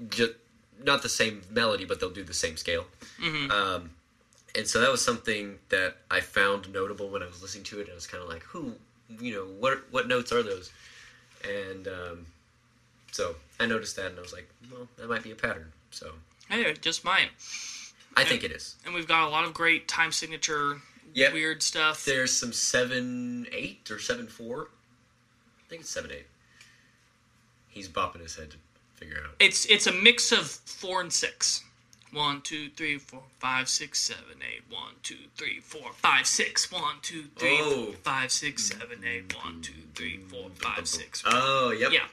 just 0.09 0.31
not 0.83 1.03
the 1.03 1.09
same 1.09 1.41
melody, 1.51 1.85
but 1.85 1.99
they'll 1.99 2.09
do 2.09 2.23
the 2.23 2.33
same 2.33 2.57
scale. 2.57 2.85
Um, 3.23 3.91
and 4.55 4.67
so 4.67 4.79
that 4.81 4.91
was 4.91 5.03
something 5.03 5.57
that 5.69 5.97
I 6.09 6.19
found 6.19 6.71
notable 6.73 7.09
when 7.09 7.23
I 7.23 7.27
was 7.27 7.41
listening 7.41 7.63
to 7.65 7.79
it. 7.79 7.89
I 7.91 7.95
was 7.95 8.07
kind 8.07 8.21
of 8.23 8.29
like, 8.29 8.43
"Who, 8.43 8.73
you 9.19 9.33
know, 9.35 9.45
what 9.59 9.83
what 9.91 10.07
notes 10.07 10.31
are 10.31 10.43
those?" 10.43 10.71
And 11.43 11.87
um, 11.87 12.25
so 13.11 13.35
I 13.59 13.65
noticed 13.65 13.95
that, 13.95 14.07
and 14.07 14.17
I 14.19 14.21
was 14.21 14.33
like, 14.33 14.47
"Well, 14.71 14.87
that 14.97 15.07
might 15.09 15.23
be 15.23 15.31
a 15.31 15.35
pattern." 15.35 15.71
So 15.91 16.11
Hey, 16.49 16.61
it 16.63 16.81
just 16.81 17.05
might. 17.05 17.29
I 18.17 18.25
think 18.25 18.43
it 18.43 18.51
is. 18.51 18.75
And 18.85 18.93
we've 18.93 19.07
got 19.07 19.25
a 19.25 19.29
lot 19.31 19.45
of 19.45 19.53
great 19.53 19.87
time 19.87 20.11
signature 20.11 20.81
Yep. 21.13 21.33
weird 21.33 21.63
stuff. 21.63 22.03
There's 22.05 22.35
some 22.35 22.51
seven 22.53 23.47
eight 23.51 23.89
or 23.91 23.99
seven 23.99 24.27
four. 24.27 24.69
I 25.59 25.69
think 25.69 25.81
it's 25.81 25.89
seven 25.89 26.11
eight. 26.11 26.27
He's 27.69 27.87
bopping 27.87 28.19
his 28.21 28.35
head 28.35 28.51
to 28.51 28.57
figure 28.95 29.17
out. 29.23 29.35
It's 29.39 29.65
it's 29.65 29.87
a 29.87 29.91
mix 29.93 30.31
of 30.31 30.47
four 30.47 31.01
and 31.01 31.11
six. 31.11 31.63
One, 32.13 32.41
two, 32.41 32.69
three, 32.69 32.97
four, 32.97 33.21
five, 33.39 33.69
six, 33.69 33.99
seven, 33.99 34.37
eight. 34.41 34.63
One, 34.69 34.93
two, 35.01 35.15
three, 35.37 35.59
four, 35.61 35.91
five, 35.93 36.27
six. 36.27 36.69
One, 36.71 36.95
two, 37.01 37.23
three, 37.37 37.57
oh. 37.61 37.69
four, 37.85 37.87
Oh. 37.89 37.95
five, 38.03 38.31
six, 38.31 38.65
seven, 38.65 39.03
eight. 39.05 39.33
One, 39.43 39.61
two, 39.61 39.73
three, 39.95 40.17
four, 40.17 40.49
five, 40.55 40.87
six. 40.87 41.23
Oh, 41.25 41.71
yep. 41.71 41.91
Yeah. 41.93 42.05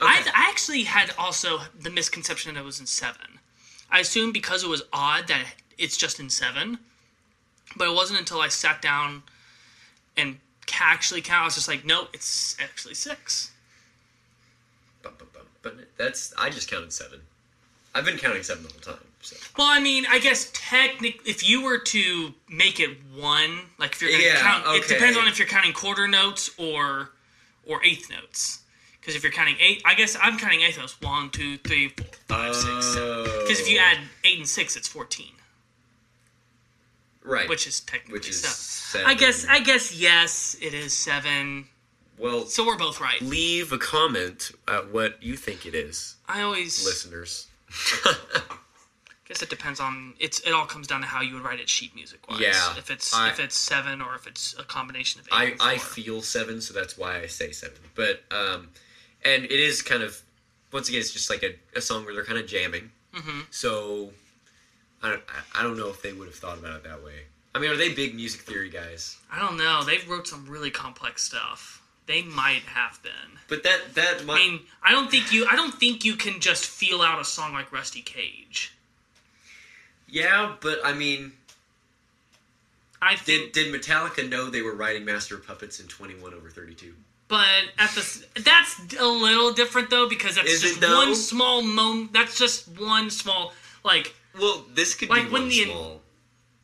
I, 0.00 0.22
I 0.32 0.48
actually 0.48 0.84
had 0.84 1.12
also 1.18 1.58
the 1.80 1.90
misconception 1.90 2.54
that 2.54 2.60
it 2.60 2.64
was 2.64 2.78
in 2.78 2.86
seven. 2.86 3.40
I 3.90 4.00
assumed 4.00 4.34
because 4.34 4.62
it 4.62 4.68
was 4.68 4.82
odd 4.92 5.26
that 5.28 5.44
it's 5.78 5.96
just 5.96 6.20
in 6.20 6.30
seven, 6.30 6.78
but 7.76 7.88
it 7.88 7.94
wasn't 7.94 8.20
until 8.20 8.40
I 8.40 8.48
sat 8.48 8.80
down 8.80 9.22
and 10.16 10.38
actually 10.80 11.22
count. 11.22 11.42
I 11.42 11.44
was 11.46 11.54
just 11.56 11.66
like, 11.68 11.84
no, 11.84 12.06
it's 12.12 12.56
actually 12.60 12.94
six. 12.94 13.50
Bum, 15.02 15.14
bum, 15.18 15.28
bum. 15.32 15.42
But 15.62 15.74
that's 15.96 16.32
I 16.38 16.50
just 16.50 16.70
counted 16.70 16.92
seven. 16.92 17.20
I've 17.94 18.04
been 18.04 18.18
counting 18.18 18.42
seven 18.42 18.62
the 18.64 18.68
whole 18.70 18.94
time. 18.94 19.04
So 19.20 19.36
Well, 19.56 19.66
I 19.68 19.80
mean, 19.80 20.04
I 20.08 20.18
guess 20.20 20.50
technically, 20.54 21.20
if 21.30 21.48
you 21.48 21.62
were 21.64 21.78
to 21.78 22.32
make 22.48 22.78
it 22.80 22.96
one, 23.14 23.60
like 23.78 23.92
if 23.92 24.00
you're 24.02 24.10
going 24.10 24.22
to 24.22 24.28
Yeah, 24.28 24.40
count, 24.40 24.64
it 24.68 24.88
depends 24.88 25.16
on 25.18 25.26
if 25.28 25.38
you're 25.38 25.48
counting 25.48 25.72
quarter 25.72 26.06
notes 26.08 26.50
or 26.58 27.10
or 27.66 27.84
eighth 27.84 28.10
notes. 28.10 28.60
Because 29.00 29.14
if 29.16 29.22
you're 29.22 29.32
counting 29.32 29.56
eight, 29.60 29.82
I 29.84 29.94
guess 29.94 30.16
I'm 30.20 30.38
counting 30.38 30.60
eighth 30.62 30.78
notes. 30.78 31.00
One, 31.00 31.30
two, 31.30 31.56
three, 31.58 31.88
four, 31.88 32.06
five, 32.28 32.54
six, 32.54 32.86
seven. 32.86 33.24
Because 33.24 33.60
if 33.60 33.68
you 33.70 33.78
Oh. 33.78 33.82
add 33.82 33.98
eight 34.24 34.38
and 34.38 34.48
six, 34.48 34.76
it's 34.76 34.86
fourteen, 34.88 35.32
right, 37.24 37.48
which 37.48 37.66
is 37.66 37.80
technically 37.80 38.12
which 38.14 38.28
is 38.28 38.40
seven. 38.40 38.54
seven. 38.54 39.06
I 39.10 39.14
guess. 39.14 39.46
I 39.48 39.60
guess 39.60 39.94
yes, 39.94 40.56
it 40.60 40.74
is 40.74 40.96
seven. 40.96 41.66
well, 42.18 42.46
So 42.46 42.66
we're 42.66 42.76
both 42.76 43.00
right. 43.00 43.20
leave 43.22 43.72
a 43.72 43.78
comment 43.78 44.50
at 44.66 44.90
what 44.92 45.22
you 45.22 45.36
think 45.36 45.66
it 45.66 45.74
is, 45.74 46.16
I 46.28 46.42
always 46.42 46.84
listeners. 46.84 47.46
guess 49.28 49.42
it 49.42 49.50
depends 49.50 49.78
on 49.80 50.14
it's. 50.18 50.40
It 50.40 50.52
all 50.52 50.66
comes 50.66 50.86
down 50.86 51.00
to 51.02 51.06
how 51.06 51.20
you 51.20 51.34
would 51.34 51.44
write 51.44 51.60
it 51.60 51.68
sheet 51.68 51.94
music 51.94 52.28
wise. 52.28 52.40
Yeah, 52.40 52.76
If 52.78 52.90
it's 52.90 53.14
I- 53.14 53.28
if 53.30 53.38
it's 53.40 53.56
seven 53.56 54.00
or 54.02 54.14
if 54.14 54.26
it's 54.26 54.54
a 54.58 54.64
combination 54.64 55.20
of 55.20 55.26
eight. 55.28 55.56
I 55.60 55.74
I 55.74 55.78
feel 55.78 56.22
seven, 56.22 56.60
so 56.60 56.72
that's 56.74 56.96
why 56.98 57.20
I 57.20 57.26
say 57.26 57.52
seven. 57.52 57.78
But 57.94 58.24
um, 58.30 58.68
and 59.24 59.44
it 59.44 59.50
is 59.50 59.82
kind 59.82 60.02
of 60.02 60.20
once 60.72 60.88
again, 60.88 61.00
it's 61.00 61.12
just 61.12 61.30
like 61.30 61.42
a, 61.42 61.54
a 61.76 61.80
song 61.80 62.04
where 62.04 62.14
they're 62.14 62.24
kind 62.24 62.38
of 62.38 62.46
jamming. 62.46 62.90
Mm-hmm. 63.14 63.40
So 63.50 64.10
I 65.02 65.10
don't 65.10 65.22
I 65.54 65.62
don't 65.62 65.76
know 65.76 65.88
if 65.88 66.02
they 66.02 66.12
would 66.12 66.26
have 66.28 66.36
thought 66.36 66.58
about 66.58 66.76
it 66.76 66.84
that 66.84 67.02
way. 67.04 67.22
I 67.54 67.58
mean, 67.60 67.70
are 67.70 67.76
they 67.76 67.92
big 67.92 68.14
music 68.14 68.42
theory 68.42 68.68
guys? 68.70 69.16
I 69.32 69.38
don't 69.38 69.56
know. 69.56 69.82
They've 69.82 70.06
wrote 70.08 70.28
some 70.28 70.46
really 70.46 70.70
complex 70.70 71.22
stuff, 71.24 71.82
They 72.06 72.22
might 72.22 72.62
have 72.74 73.02
been. 73.02 73.38
But 73.48 73.62
that 73.64 73.94
that 73.94 74.22
I 74.28 74.34
mean, 74.34 74.60
I 74.82 74.92
don't 74.92 75.10
think 75.10 75.32
you. 75.32 75.46
I 75.50 75.56
don't 75.56 75.74
think 75.74 76.04
you 76.04 76.14
can 76.16 76.40
just 76.40 76.66
feel 76.66 77.00
out 77.02 77.20
a 77.20 77.24
song 77.24 77.52
like 77.54 77.72
Rusty 77.72 78.02
Cage. 78.02 78.74
Yeah, 80.08 80.54
but 80.60 80.78
I 80.84 80.92
mean, 80.94 81.32
I 83.00 83.16
think, 83.16 83.52
did 83.52 83.72
did 83.72 83.82
Metallica 83.82 84.28
know 84.28 84.50
they 84.50 84.62
were 84.62 84.74
writing 84.74 85.04
Master 85.04 85.36
of 85.36 85.46
Puppets 85.46 85.80
in 85.80 85.86
Twenty 85.86 86.14
One 86.14 86.34
over 86.34 86.50
Thirty 86.50 86.74
Two? 86.74 86.94
but 87.28 87.46
at 87.76 87.90
the 87.90 88.24
that's 88.42 88.94
a 88.98 89.06
little 89.06 89.52
different 89.52 89.90
though 89.90 90.08
because 90.08 90.36
that's 90.36 90.50
Is 90.50 90.62
just 90.62 90.80
one 90.82 91.14
small 91.14 91.60
moment. 91.62 92.12
That's 92.14 92.38
just 92.38 92.68
one 92.80 93.10
small 93.10 93.52
like 93.84 94.14
Well, 94.40 94.64
this 94.74 94.94
could 94.94 95.10
Like 95.10 95.26
be 95.26 95.30
when 95.32 95.42
one 95.42 95.48
the- 95.50 95.64
small. 95.64 96.00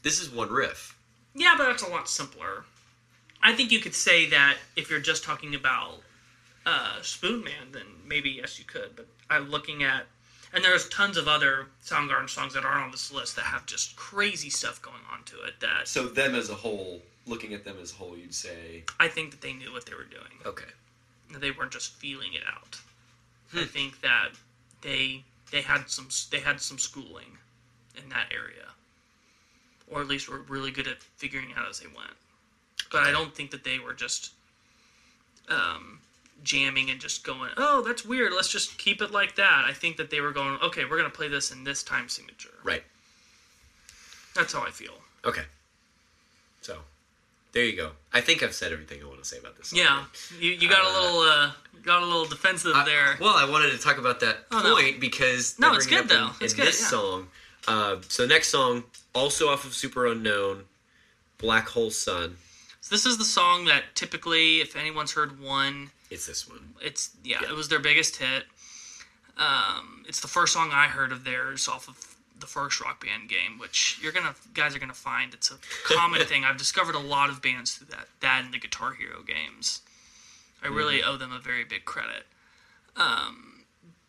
This 0.02 0.20
is 0.22 0.30
one 0.30 0.50
riff. 0.50 0.96
yeah, 1.34 1.54
but 1.56 1.64
that's 1.66 1.82
a 1.82 1.88
lot 1.88 2.08
simpler. 2.08 2.64
I 3.42 3.54
think 3.54 3.72
you 3.72 3.78
could 3.80 3.94
say 3.94 4.28
that 4.30 4.56
if 4.76 4.90
you're 4.90 5.00
just 5.00 5.22
talking 5.22 5.54
about 5.54 5.96
uh, 6.66 6.96
Spoonman, 7.02 7.72
then 7.72 7.82
maybe 8.06 8.30
yes, 8.30 8.58
you 8.58 8.64
could. 8.64 8.96
But 8.96 9.06
I'm 9.28 9.50
looking 9.50 9.82
at, 9.82 10.06
and 10.54 10.64
there's 10.64 10.88
tons 10.88 11.16
of 11.16 11.26
other 11.28 11.66
Soundgarden 11.84 12.30
songs 12.30 12.54
that 12.54 12.64
aren't 12.64 12.84
on 12.84 12.90
this 12.90 13.12
list 13.12 13.36
that 13.36 13.44
have 13.44 13.66
just 13.66 13.96
crazy 13.96 14.50
stuff 14.50 14.80
going 14.80 15.02
on 15.12 15.24
to 15.24 15.42
it. 15.42 15.54
That 15.60 15.88
So 15.88 16.06
them 16.06 16.34
as 16.34 16.48
a 16.48 16.54
whole, 16.54 17.02
looking 17.26 17.52
at 17.54 17.64
them 17.64 17.76
as 17.82 17.92
a 17.92 17.96
whole, 17.96 18.16
you'd 18.16 18.34
say 18.34 18.84
I 19.00 19.08
think 19.08 19.32
that 19.32 19.40
they 19.40 19.52
knew 19.52 19.72
what 19.72 19.84
they 19.86 19.94
were 19.94 20.04
doing. 20.04 20.38
okay. 20.46 20.70
they 21.40 21.50
weren't 21.50 21.72
just 21.72 21.94
feeling 21.94 22.34
it 22.34 22.42
out. 22.48 22.78
Hmm. 23.50 23.58
I 23.58 23.64
think 23.64 24.00
that 24.00 24.30
they 24.80 25.24
they 25.50 25.60
had 25.60 25.90
some 25.90 26.08
they 26.30 26.40
had 26.40 26.60
some 26.60 26.78
schooling 26.78 27.38
in 28.02 28.08
that 28.10 28.26
area, 28.32 28.68
or 29.90 30.00
at 30.00 30.08
least 30.08 30.28
were 30.28 30.40
really 30.48 30.70
good 30.70 30.86
at 30.86 31.02
figuring 31.02 31.48
out 31.56 31.68
as 31.68 31.80
they 31.80 31.86
went. 31.86 32.14
But 32.92 33.02
I 33.02 33.10
don't 33.10 33.34
think 33.34 33.50
that 33.50 33.64
they 33.64 33.78
were 33.78 33.94
just 33.94 34.32
um, 35.48 36.00
jamming 36.42 36.90
and 36.90 37.00
just 37.00 37.24
going, 37.24 37.50
"Oh, 37.56 37.82
that's 37.82 38.04
weird. 38.04 38.32
Let's 38.32 38.48
just 38.50 38.76
keep 38.78 39.00
it 39.00 39.10
like 39.12 39.36
that." 39.36 39.64
I 39.66 39.72
think 39.72 39.96
that 39.98 40.10
they 40.10 40.20
were 40.20 40.32
going, 40.32 40.58
"Okay, 40.62 40.84
we're 40.84 40.96
gonna 40.96 41.10
play 41.10 41.28
this 41.28 41.50
in 41.50 41.64
this 41.64 41.82
time 41.82 42.08
signature." 42.08 42.54
Right. 42.62 42.84
That's 44.34 44.52
how 44.52 44.62
I 44.62 44.70
feel. 44.70 44.94
Okay. 45.24 45.44
So, 46.60 46.78
there 47.52 47.64
you 47.64 47.76
go. 47.76 47.92
I 48.12 48.20
think 48.20 48.42
I've 48.42 48.54
said 48.54 48.72
everything 48.72 49.02
I 49.02 49.06
want 49.06 49.18
to 49.22 49.24
say 49.28 49.38
about 49.38 49.56
this. 49.56 49.68
song. 49.68 49.78
Yeah, 49.78 50.04
you, 50.38 50.50
you 50.52 50.68
got 50.68 50.84
a 50.84 51.00
little 51.00 51.20
uh, 51.20 51.52
got 51.82 52.02
a 52.02 52.06
little 52.06 52.24
defensive 52.24 52.72
I- 52.74 52.84
there. 52.84 53.16
well, 53.20 53.34
I 53.36 53.48
wanted 53.48 53.70
to 53.72 53.78
talk 53.78 53.98
about 53.98 54.20
that 54.20 54.46
Oh, 54.50 54.60
no. 54.62 54.74
point 54.74 55.00
because 55.00 55.58
No, 55.58 55.74
it's 55.74 55.86
it 55.86 55.90
good, 55.90 55.98
up 55.98 56.02
in- 56.04 56.08
though. 56.08 56.30
It's 56.40 56.52
in 56.54 56.58
good, 56.58 56.66
this 56.68 56.80
yeah. 56.82 56.88
song. 56.88 57.28
Uh, 57.66 57.96
so 58.08 58.26
next 58.26 58.48
song, 58.48 58.84
also 59.14 59.48
off 59.48 59.64
of 59.64 59.70
Superunknown, 59.72 60.64
Black 61.38 61.68
Hole 61.68 61.90
Sun. 61.90 62.36
So 62.82 62.94
this 62.94 63.06
is 63.06 63.16
the 63.16 63.24
song 63.24 63.64
that 63.66 63.84
typically, 63.94 64.60
if 64.60 64.76
anyone's 64.76 65.12
heard 65.12 65.40
one, 65.40 65.90
It's 66.14 66.26
this 66.26 66.48
one. 66.48 66.74
it's 66.80 67.10
yeah, 67.22 67.38
Yeah. 67.42 67.50
it 67.50 67.54
was 67.54 67.68
their 67.68 67.78
biggest 67.80 68.16
hit. 68.16 68.44
Um, 69.36 70.04
it's 70.08 70.20
the 70.20 70.28
first 70.28 70.52
song 70.52 70.70
I 70.72 70.86
heard 70.86 71.10
of 71.12 71.24
theirs 71.24 71.66
off 71.68 71.88
of 71.88 72.14
the 72.38 72.46
first 72.46 72.80
Rock 72.80 73.04
Band 73.04 73.28
game, 73.28 73.58
which 73.58 73.98
you're 74.02 74.12
gonna 74.12 74.34
guys 74.54 74.74
are 74.74 74.78
gonna 74.78 74.94
find. 74.94 75.34
It's 75.34 75.50
a 75.50 75.58
common 75.84 76.20
thing. 76.26 76.44
I've 76.44 76.56
discovered 76.56 76.94
a 76.94 76.98
lot 77.00 77.30
of 77.30 77.42
bands 77.42 77.74
through 77.74 77.88
that. 77.88 78.08
That 78.20 78.42
and 78.44 78.54
the 78.54 78.58
Guitar 78.58 78.92
Hero 78.94 79.22
games. 79.22 79.80
I 80.62 80.68
really 80.68 81.02
owe 81.02 81.16
them 81.16 81.32
a 81.32 81.38
very 81.38 81.64
big 81.64 81.84
credit. 81.84 82.24
Um, 82.96 83.64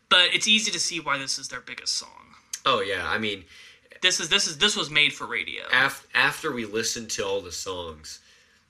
but 0.10 0.34
it's 0.34 0.48
easy 0.48 0.72
to 0.72 0.80
see 0.80 1.00
why 1.00 1.18
this 1.18 1.38
is 1.38 1.50
their 1.50 1.60
biggest 1.60 1.94
song. 1.96 2.36
Oh 2.66 2.82
yeah, 2.82 3.08
I 3.10 3.18
mean, 3.18 3.44
This 4.02 4.20
is 4.20 4.30
this 4.30 4.48
is 4.48 4.58
this 4.60 4.76
was 4.76 4.90
made 4.90 5.12
for 5.14 5.26
radio. 5.26 5.64
af- 5.72 6.08
after 6.14 6.52
we 6.52 6.66
listened 6.66 7.10
to 7.12 7.26
all 7.26 7.42
the 7.42 7.52
songs, 7.52 8.20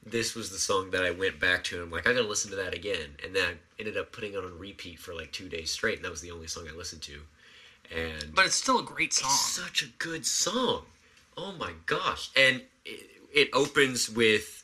this 0.06 0.36
was 0.36 0.52
the 0.52 0.58
song 0.58 0.92
that 0.92 1.04
I 1.04 1.12
went 1.12 1.40
back 1.40 1.64
to, 1.66 1.76
and 1.76 1.86
I'm 1.86 1.92
like, 1.92 2.08
I 2.08 2.14
gotta 2.14 2.28
listen 2.28 2.52
to 2.52 2.58
that 2.58 2.74
again. 2.74 3.10
And 3.24 3.36
then 3.36 3.46
I 3.46 3.54
ended 3.80 3.98
up 3.98 4.12
putting 4.12 4.34
it 4.34 4.38
on 4.38 4.58
repeat 4.60 5.00
for 5.00 5.14
like 5.14 5.32
two 5.32 5.50
days 5.50 5.72
straight, 5.72 5.98
and 5.98 6.06
that 6.06 6.12
was 6.12 6.22
the 6.22 6.32
only 6.32 6.48
song 6.48 6.68
I 6.72 6.76
listened 6.76 7.02
to. 7.04 7.20
And 7.96 8.34
But 8.34 8.46
it's 8.46 8.56
still 8.56 8.80
a 8.80 8.84
great 8.84 9.14
song. 9.14 9.30
It's 9.32 9.56
such 9.56 9.84
a 9.84 9.88
good 9.98 10.26
song. 10.26 10.84
Oh 11.38 11.54
my 11.54 11.72
gosh. 11.86 12.30
And 12.36 12.62
it, 12.86 13.10
it 13.34 13.50
opens 13.54 14.10
with 14.10 14.64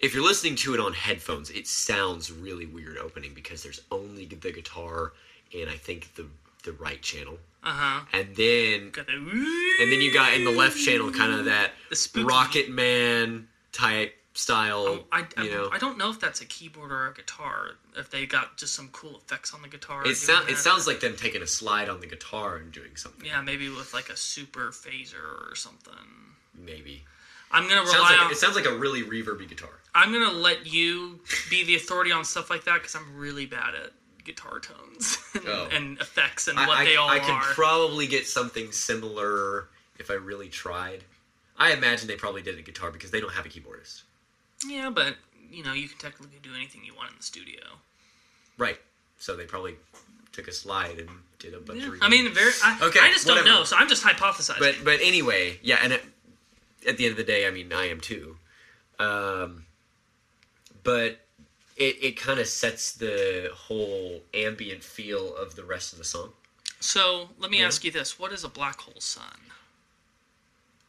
if 0.00 0.14
you're 0.14 0.24
listening 0.24 0.56
to 0.56 0.74
it 0.74 0.80
on 0.80 0.92
headphones, 0.92 1.50
it 1.50 1.66
sounds 1.66 2.32
really 2.32 2.66
weird 2.66 2.98
opening 2.98 3.32
because 3.34 3.62
there's 3.62 3.80
only 3.90 4.24
the 4.24 4.52
guitar 4.52 5.12
in 5.52 5.68
I 5.68 5.76
think 5.76 6.14
the 6.14 6.26
the 6.64 6.72
right 6.72 7.00
channel. 7.02 7.38
Uh 7.62 7.70
huh. 7.70 8.00
And 8.12 8.34
then 8.34 8.92
and 8.96 9.92
then 9.92 10.00
you 10.00 10.12
got 10.12 10.34
in 10.34 10.44
the 10.44 10.50
left 10.50 10.78
channel 10.78 11.12
kind 11.12 11.32
of 11.32 11.44
that 11.44 11.72
The 12.12 12.24
Rocket 12.24 12.70
Man 12.70 13.48
type 13.72 14.14
style, 14.34 14.84
oh, 14.88 15.04
I, 15.12 15.26
I, 15.36 15.42
you 15.44 15.50
know. 15.50 15.68
I 15.72 15.78
don't 15.78 15.98
know 15.98 16.10
if 16.10 16.20
that's 16.20 16.40
a 16.40 16.46
keyboard 16.46 16.90
or 16.90 17.08
a 17.08 17.14
guitar. 17.14 17.72
If 17.96 18.10
they 18.10 18.26
got 18.26 18.56
just 18.56 18.74
some 18.74 18.88
cool 18.92 19.16
effects 19.16 19.52
on 19.54 19.62
the 19.62 19.68
guitar. 19.68 20.06
it 20.06 20.16
sounds 20.16 20.48
it 20.50 20.56
sounds 20.56 20.86
like 20.86 21.00
them 21.00 21.16
taking 21.16 21.42
a 21.42 21.46
slide 21.46 21.88
on 21.88 22.00
the 22.00 22.06
guitar 22.06 22.56
and 22.56 22.72
doing 22.72 22.96
something. 22.96 23.26
Yeah, 23.26 23.40
maybe 23.42 23.68
with 23.68 23.92
like 23.92 24.08
a 24.08 24.16
super 24.16 24.70
phaser 24.70 25.50
or 25.50 25.54
something. 25.54 25.94
Maybe. 26.58 27.02
I'm 27.50 27.68
gonna 27.68 27.82
rely 27.82 27.98
like, 27.98 28.20
on. 28.22 28.32
it 28.32 28.38
sounds 28.38 28.56
like 28.56 28.64
a 28.64 28.74
really 28.74 29.02
reverby 29.02 29.48
guitar. 29.48 29.70
I'm 29.94 30.12
gonna 30.12 30.32
let 30.32 30.66
you 30.72 31.20
be 31.50 31.64
the 31.64 31.76
authority 31.76 32.10
on 32.12 32.24
stuff 32.24 32.48
like 32.48 32.64
that 32.64 32.74
because 32.76 32.94
I'm 32.94 33.14
really 33.16 33.44
bad 33.44 33.74
at 33.74 33.92
guitar 34.24 34.58
tones 34.60 35.18
and, 35.34 35.44
Oh. 35.46 35.68
and 35.70 35.98
effects 36.00 36.48
and 36.48 36.58
I, 36.58 36.66
what 36.66 36.78
I, 36.78 36.84
they 36.84 36.96
all 36.96 37.08
I 37.10 37.18
could 37.18 37.38
probably 37.40 38.06
get 38.06 38.26
something 38.26 38.72
similar 38.72 39.68
if 39.98 40.10
I 40.10 40.14
really 40.14 40.48
tried. 40.48 41.04
I 41.58 41.72
imagine 41.72 42.08
they 42.08 42.16
probably 42.16 42.42
did 42.42 42.58
a 42.58 42.62
guitar 42.62 42.90
because 42.90 43.10
they 43.10 43.20
don't 43.20 43.32
have 43.32 43.44
a 43.44 43.48
keyboardist. 43.50 44.02
Yeah, 44.66 44.90
but 44.90 45.16
you 45.50 45.62
know 45.62 45.72
you 45.72 45.88
can 45.88 45.98
technically 45.98 46.38
do 46.42 46.50
anything 46.54 46.84
you 46.84 46.94
want 46.94 47.10
in 47.10 47.16
the 47.18 47.22
studio. 47.22 47.60
Right. 48.58 48.78
So 49.18 49.36
they 49.36 49.44
probably 49.44 49.76
took 50.32 50.48
a 50.48 50.52
slide 50.52 50.98
and 50.98 51.08
did 51.38 51.54
a 51.54 51.60
bunch 51.60 51.80
Yeah. 51.80 51.88
of 51.88 51.98
I 52.02 52.08
mean, 52.08 52.32
very. 52.32 52.52
I, 52.62 52.78
Okay, 52.88 53.00
I 53.00 53.10
just 53.12 53.26
whatever. 53.26 53.46
don't 53.46 53.54
know, 53.54 53.64
so 53.64 53.76
I'm 53.76 53.88
just 53.88 54.02
hypothesizing. 54.04 54.58
But 54.58 54.76
but 54.84 55.00
anyway, 55.02 55.58
yeah, 55.62 55.78
and 55.82 55.92
at, 55.92 56.02
at 56.86 56.96
the 56.96 57.04
end 57.04 57.12
of 57.12 57.16
the 57.18 57.24
day, 57.24 57.46
I 57.46 57.50
mean, 57.50 57.72
I 57.72 57.88
am 57.88 58.00
too. 58.00 58.36
Um, 58.98 59.64
but 60.84 61.20
it 61.76 61.96
it 62.02 62.16
kind 62.16 62.38
of 62.40 62.46
sets 62.46 62.92
the 62.92 63.50
whole 63.54 64.22
ambient 64.34 64.82
feel 64.82 65.34
of 65.36 65.54
the 65.54 65.64
rest 65.64 65.92
of 65.92 65.98
the 65.98 66.04
song. 66.04 66.32
so 66.80 67.30
let 67.38 67.50
me 67.50 67.60
Yeah. 67.60 67.66
ask 67.66 67.84
you 67.84 67.90
this: 67.90 68.18
What 68.18 68.32
is 68.32 68.44
a 68.44 68.48
black 68.48 68.80
hole 68.80 69.00
sun? 69.00 69.38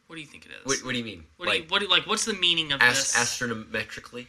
What 0.06 0.16
do 0.16 0.20
you 0.22 0.26
think 0.26 0.46
it 0.46 0.52
is? 0.52 0.64
What, 0.66 0.84
what 0.84 0.92
do 0.92 0.98
you 0.98 1.04
mean? 1.04 1.24
What 1.36 1.48
do 1.48 1.54
you, 1.56 1.60
like 1.62 1.70
what 1.70 1.80
do, 1.80 1.88
like 1.88 2.06
what's 2.06 2.24
the 2.24 2.34
meaning 2.34 2.72
of 2.72 2.80
ast- 2.82 3.14
this? 3.14 3.22
astronometrically? 3.40 4.26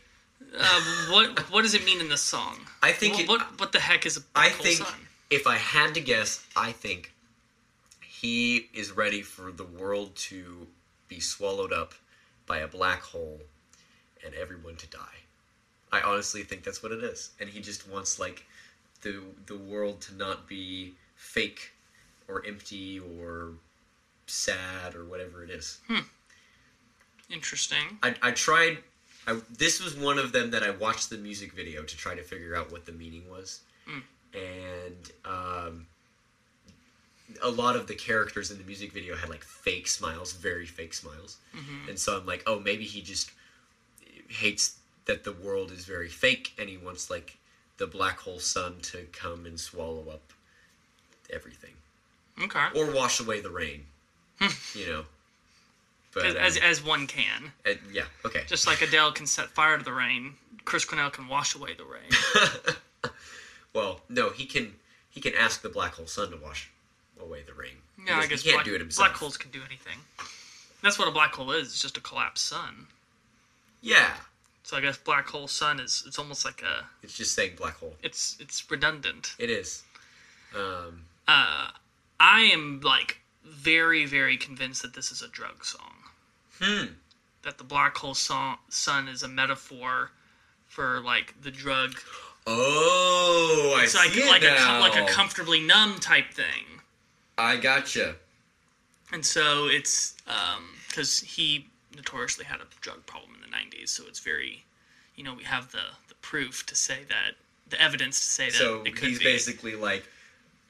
Uh, 0.58 0.82
what 1.12 1.40
what 1.52 1.62
does 1.64 1.74
it 1.74 1.84
mean 1.86 2.00
in 2.00 2.10
this 2.10 2.22
song? 2.22 2.58
I 2.82 2.92
think 2.92 3.14
what, 3.16 3.22
it- 3.24 3.30
what 3.30 3.60
what 3.60 3.72
the 3.72 3.80
heck 3.80 4.06
is 4.06 4.18
a 4.18 4.22
I 4.36 4.48
black 4.48 4.52
hole 4.54 4.64
think 4.66 4.78
sun? 4.80 5.00
if 5.30 5.48
I 5.48 5.56
had 5.58 5.94
to 5.96 6.02
guess, 6.02 6.46
I 6.56 6.72
think 6.72 7.12
he 8.02 8.70
is 8.74 8.92
ready 8.92 9.22
for 9.22 9.52
the 9.52 9.64
world 9.66 10.16
to 10.16 10.68
be 11.08 11.20
swallowed 11.20 11.74
up 11.74 11.94
by 12.48 12.60
a 12.60 12.68
black 12.68 13.02
hole 13.02 13.42
and 14.24 14.34
everyone 14.34 14.76
to 14.78 14.88
die. 14.88 15.00
I 15.92 16.02
honestly 16.02 16.44
think 16.44 16.64
that's 16.64 16.82
what 16.84 16.92
it 16.92 17.04
is, 17.04 17.32
and 17.40 17.50
he 17.50 17.60
just 17.62 17.88
wants 17.90 18.20
like 18.20 18.46
the 19.02 19.22
the 19.48 19.58
world 19.58 20.02
to 20.02 20.16
not 20.16 20.48
be 20.48 20.94
fake 21.16 21.72
or 22.28 22.44
empty 22.46 23.00
or 23.00 23.52
sad 24.28 24.96
or 24.96 25.06
whatever 25.06 25.44
it 25.44 25.50
is. 25.50 25.80
Hmm. 25.88 26.00
Interesting. 27.30 27.98
I, 28.04 28.16
I 28.22 28.32
tried. 28.32 28.78
I, 29.28 29.40
this 29.58 29.84
was 29.84 29.96
one 29.96 30.20
of 30.20 30.32
them 30.32 30.52
that 30.52 30.62
I 30.64 30.70
watched 30.70 31.10
the 31.10 31.18
music 31.18 31.54
video 31.54 31.82
to 31.84 31.98
try 31.98 32.14
to 32.16 32.22
figure 32.22 32.56
out 32.56 32.72
what 32.72 32.86
the 32.86 32.92
meaning 32.92 33.24
was, 33.30 33.62
and 34.34 35.12
um, 35.26 35.88
a 37.42 37.50
lot 37.50 37.76
of 37.76 37.88
the 37.88 37.96
characters 37.96 38.52
in 38.52 38.60
the 38.60 38.64
music 38.64 38.92
video 38.92 39.16
had 39.16 39.30
like 39.30 39.44
fake 39.44 39.88
smiles, 39.88 40.34
very 40.34 40.68
fake 40.68 40.94
smiles, 40.94 41.38
and 41.90 41.98
so 41.98 42.18
I'm 42.20 42.28
like, 42.28 42.44
oh, 42.46 42.60
maybe 42.60 42.84
he 42.84 43.02
just 43.02 43.32
hates 44.28 44.78
that 45.06 45.24
the 45.24 45.34
world 45.34 45.72
is 45.72 45.86
very 45.86 46.10
fake, 46.10 46.54
and 46.60 46.70
he 46.70 46.78
wants 46.78 47.10
like 47.10 47.38
the 47.78 47.88
black 47.88 48.20
hole 48.20 48.40
sun 48.40 48.76
to 48.84 49.08
come 49.12 49.48
and 49.48 49.60
swallow 49.60 50.08
up 50.10 50.32
everything 51.32 51.74
Okay. 52.44 52.66
or 52.76 52.92
wash 52.92 53.20
away 53.20 53.42
the 53.42 53.50
rain, 53.50 53.86
you 54.76 54.88
know. 54.88 55.06
But 56.14 56.26
As, 56.28 56.36
as 56.36 56.58
um, 56.58 56.64
as 56.64 56.84
one 56.84 57.08
can, 57.08 57.52
uh, 57.66 57.72
yeah, 57.92 58.06
okay. 58.26 58.44
just 58.48 58.68
like 58.68 58.82
Adele 58.82 59.12
can 59.12 59.28
set 59.28 59.48
fire 59.50 59.78
to 59.78 59.84
the 59.84 59.92
rain, 59.94 60.34
Chris 60.64 60.86
Cornell 60.86 61.10
can 61.10 61.28
wash 61.28 61.56
away 61.56 61.74
the 61.74 61.84
rain. 61.86 62.76
Well, 63.74 64.00
no, 64.08 64.30
he 64.30 64.46
can 64.46 64.74
he 65.10 65.20
can 65.20 65.34
ask 65.36 65.62
the 65.62 65.68
black 65.68 65.96
hole 65.96 66.08
sun 66.08 66.32
to 66.32 66.38
wash 66.38 66.72
away 67.22 67.44
the 67.46 67.54
rain. 67.54 67.76
Yeah, 68.08 68.18
I 68.20 68.26
guess 68.26 68.42
he 68.42 68.50
can't 68.52 68.60
black, 68.60 68.66
do 68.66 68.74
it 68.76 68.80
himself. 68.80 69.10
black 69.10 69.18
holes 69.18 69.36
can 69.36 69.52
do 69.52 69.60
anything. 69.66 69.98
That's 70.82 70.98
what 70.98 71.10
a 71.10 71.12
black 71.12 71.34
hole 71.34 71.52
is. 71.52 71.68
It's 71.68 71.82
just 71.82 71.98
a 71.98 72.00
collapsed 72.02 72.46
sun. 72.46 72.88
Yeah, 73.82 74.14
So 74.64 74.78
I 74.78 74.82
guess 74.82 74.98
black 74.98 75.28
hole 75.28 75.48
sun 75.50 75.80
is 75.82 76.04
it's 76.08 76.18
almost 76.18 76.46
like 76.46 76.62
a 76.64 76.86
it's 77.04 77.18
just 77.18 77.36
saying 77.36 77.56
black 77.58 77.76
hole. 77.76 77.96
it's 78.02 78.38
it's 78.40 78.72
redundant. 78.72 79.36
It 79.40 79.50
is. 79.50 79.84
Um, 80.56 81.02
Uh, 81.28 81.72
I 82.18 82.42
am 82.54 82.80
like 82.82 83.18
very 83.46 84.06
very 84.06 84.38
convinced 84.38 84.82
that 84.82 84.94
this 84.94 85.12
is 85.12 85.22
a 85.22 85.28
drug 85.28 85.64
song. 85.66 85.94
hmm. 86.62 86.86
That 87.44 87.58
the 87.60 87.64
black 87.64 87.96
hole 87.98 88.16
song, 88.16 88.58
sun 88.70 89.08
is 89.08 89.22
a 89.22 89.28
metaphor 89.28 90.12
for 90.68 91.00
like 91.00 91.36
the 91.42 91.52
drug. 91.52 91.94
Oh, 92.48 93.76
I 93.80 93.84
It's 93.84 93.96
like 93.96 94.12
see 94.12 94.22
it 94.22 94.28
like 94.28 94.42
a 94.42 94.46
now. 94.46 94.80
like 94.80 94.96
a 94.96 95.06
comfortably 95.12 95.60
numb 95.62 96.00
type 96.00 96.32
thing. 96.34 96.82
I 97.38 97.58
gotcha. 97.58 98.16
And 99.12 99.26
so 99.26 99.68
it's 99.68 100.16
because 100.90 101.20
he 101.22 101.68
notoriously 101.96 102.46
had 102.46 102.62
a 102.62 102.66
drug 102.82 103.06
problem 103.06 103.36
in 103.36 103.42
the 103.42 103.56
'90s, 103.56 103.90
so 103.90 104.04
it's 104.08 104.20
very, 104.20 104.64
you 105.16 105.24
know, 105.24 105.34
we 105.34 105.44
have 105.44 105.72
the 105.72 105.84
the 106.08 106.16
proof 106.16 106.66
to 106.68 106.76
say 106.76 107.00
that 107.10 107.36
the 107.70 107.80
evidence 107.82 108.20
to 108.20 108.26
say 108.26 108.46
that 108.48 108.54
So 108.56 108.84
it 108.86 108.98
he's 108.98 109.20
be. 109.20 109.26
basically 109.26 109.76
like 109.76 110.08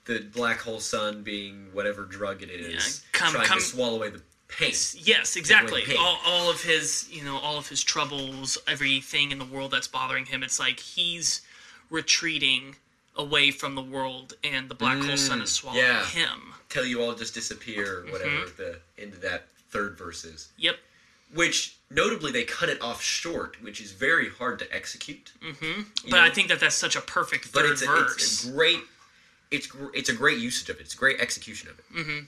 the 0.06 0.20
black 0.34 0.60
hole 0.62 0.80
sun 0.80 1.24
being 1.24 1.68
whatever 1.74 2.04
drug 2.04 2.42
it 2.44 2.50
is, 2.50 3.02
Yeah, 3.04 3.10
come- 3.20 3.34
trying 3.34 3.48
come- 3.48 3.60
to 3.60 3.64
swallow 3.66 3.96
away 3.96 4.10
the 4.10 4.22
pain. 4.48 4.74
Yes, 4.96 5.36
exactly. 5.36 5.82
pain. 5.82 5.98
All, 6.00 6.20
all 6.26 6.50
of 6.50 6.62
his, 6.62 7.08
you 7.10 7.24
know, 7.24 7.38
all 7.38 7.58
of 7.58 7.68
his 7.68 7.84
troubles, 7.84 8.58
everything 8.68 9.32
in 9.32 9.40
the 9.40 9.46
world 9.46 9.72
that's 9.72 9.88
bothering 9.88 10.26
him, 10.28 10.44
it's 10.44 10.60
like 10.60 10.80
he's 10.80 11.42
retreating 11.90 12.76
away 13.16 13.50
from 13.50 13.76
the 13.76 13.82
world, 13.82 14.34
and 14.44 14.68
the 14.70 14.76
black 14.76 15.02
hole 15.02 15.16
sun 15.18 15.42
is 15.42 15.52
swallowing 15.52 15.84
Mm, 15.84 15.88
yeah. 15.88 16.06
him. 16.06 16.54
Till 16.70 16.86
you 16.86 17.02
all 17.02 17.16
just 17.16 17.34
disappear, 17.34 18.02
Mm-hmm. 18.04 18.12
whatever 18.12 18.46
the 18.58 18.80
end 19.02 19.14
of 19.14 19.22
that 19.22 19.48
third 19.72 19.98
verse 19.98 20.26
is. 20.26 20.50
Yep. 20.58 20.78
Which 21.34 21.76
notably 21.90 22.32
they 22.32 22.44
cut 22.44 22.70
it 22.70 22.82
off 22.82 23.02
short, 23.02 23.62
which 23.62 23.80
is 23.82 23.92
very 23.92 24.30
hard 24.30 24.60
to 24.60 24.76
execute. 24.76 25.32
But 26.10 26.20
I 26.20 26.30
think 26.30 26.50
that 26.50 26.60
that's 26.60 26.76
such 26.76 26.96
a 26.96 27.02
perfect 27.02 27.52
but 27.54 27.64
third 27.64 27.72
it's 27.72 27.82
a, 27.82 27.86
verse. 27.88 28.16
it's 28.18 28.46
a 28.48 28.52
great 28.52 28.80
it's 29.56 29.68
it's 29.94 30.10
a 30.10 30.14
great 30.14 30.38
usage 30.40 30.70
of 30.70 30.78
it. 30.78 30.82
It's 30.82 30.94
a 30.94 30.98
great 30.98 31.20
execution 31.20 31.70
of 31.70 31.80
it. 31.80 32.26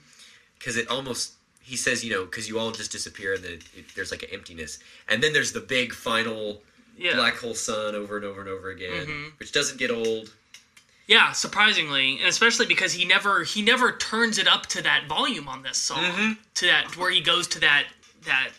Because 0.58 0.76
it 0.76 0.88
almost 0.88 1.34
he 1.62 1.76
says 1.76 2.04
you 2.04 2.10
know 2.12 2.24
because 2.24 2.48
you 2.48 2.58
all 2.58 2.70
just 2.72 2.90
disappear 2.92 3.34
and 3.34 3.44
then 3.44 3.52
it, 3.76 3.84
there's 3.94 4.10
like 4.10 4.22
an 4.22 4.30
emptiness 4.32 4.78
and 5.08 5.22
then 5.22 5.32
there's 5.32 5.52
the 5.52 5.60
big 5.60 5.92
final 5.92 6.62
yeah. 6.96 7.14
black 7.14 7.36
hole 7.36 7.54
sun 7.54 7.94
over 7.94 8.16
and 8.16 8.24
over 8.24 8.40
and 8.40 8.48
over 8.48 8.70
again, 8.70 9.32
which 9.38 9.52
doesn't 9.52 9.78
get 9.78 9.90
old. 9.90 10.32
Yeah, 11.06 11.32
surprisingly, 11.32 12.18
and 12.18 12.26
especially 12.28 12.66
because 12.66 12.92
he 12.92 13.04
never 13.06 13.42
he 13.44 13.62
never 13.62 13.92
turns 13.92 14.36
it 14.38 14.46
up 14.48 14.66
to 14.66 14.82
that 14.82 15.06
volume 15.08 15.48
on 15.48 15.62
this 15.62 15.78
song, 15.78 16.02
Mm-hmm. 16.04 16.32
to 16.56 16.66
that 16.66 16.96
where 16.96 17.10
he 17.10 17.20
goes 17.22 17.46
to 17.48 17.60
that 17.60 17.84
that 18.26 18.50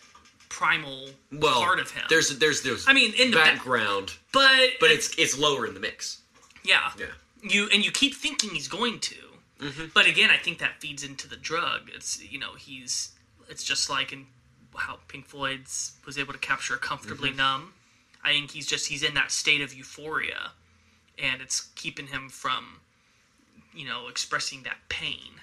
primal 0.48 1.10
Well, 1.32 1.60
part 1.62 1.78
of 1.78 1.90
him. 1.92 2.02
there's 2.08 2.36
there's 2.38 2.62
there's 2.62 2.88
I 2.88 2.92
mean, 2.92 3.12
in 3.18 3.30
the 3.30 3.36
back- 3.36 3.54
background, 3.56 4.14
but 4.32 4.70
but 4.80 4.90
it's 4.90 5.14
it's 5.18 5.38
lower 5.38 5.66
in 5.66 5.74
the 5.74 5.80
mix. 5.80 6.22
yeah, 6.64 6.90
Yeah. 6.98 7.06
You 7.42 7.68
and 7.72 7.84
you 7.84 7.90
keep 7.90 8.14
thinking 8.14 8.50
he's 8.50 8.68
going 8.68 8.98
to, 9.00 9.14
Mm-hmm. 9.60 9.86
but 9.92 10.06
again, 10.06 10.30
I 10.30 10.38
think 10.38 10.58
that 10.60 10.80
feeds 10.80 11.04
into 11.04 11.28
the 11.28 11.36
drug. 11.36 11.90
It's 11.94 12.22
you 12.22 12.38
know 12.38 12.54
he's 12.54 13.12
it's 13.48 13.62
just 13.64 13.90
like 13.90 14.12
in 14.12 14.26
how 14.76 14.98
Pink 15.08 15.26
Floyd's 15.26 15.92
was 16.06 16.16
able 16.16 16.32
to 16.32 16.38
capture 16.38 16.74
a 16.74 16.78
comfortably 16.78 17.28
Mm-hmm. 17.30 17.38
numb. 17.38 17.72
I 18.24 18.32
think 18.32 18.50
he's 18.52 18.66
just 18.66 18.86
he's 18.88 19.02
in 19.02 19.14
that 19.14 19.30
state 19.30 19.60
of 19.60 19.74
euphoria, 19.74 20.52
and 21.18 21.40
it's 21.42 21.60
keeping 21.74 22.06
him 22.06 22.28
from 22.30 22.80
you 23.74 23.86
know 23.86 24.08
expressing 24.08 24.62
that 24.64 24.76
pain. 24.88 25.40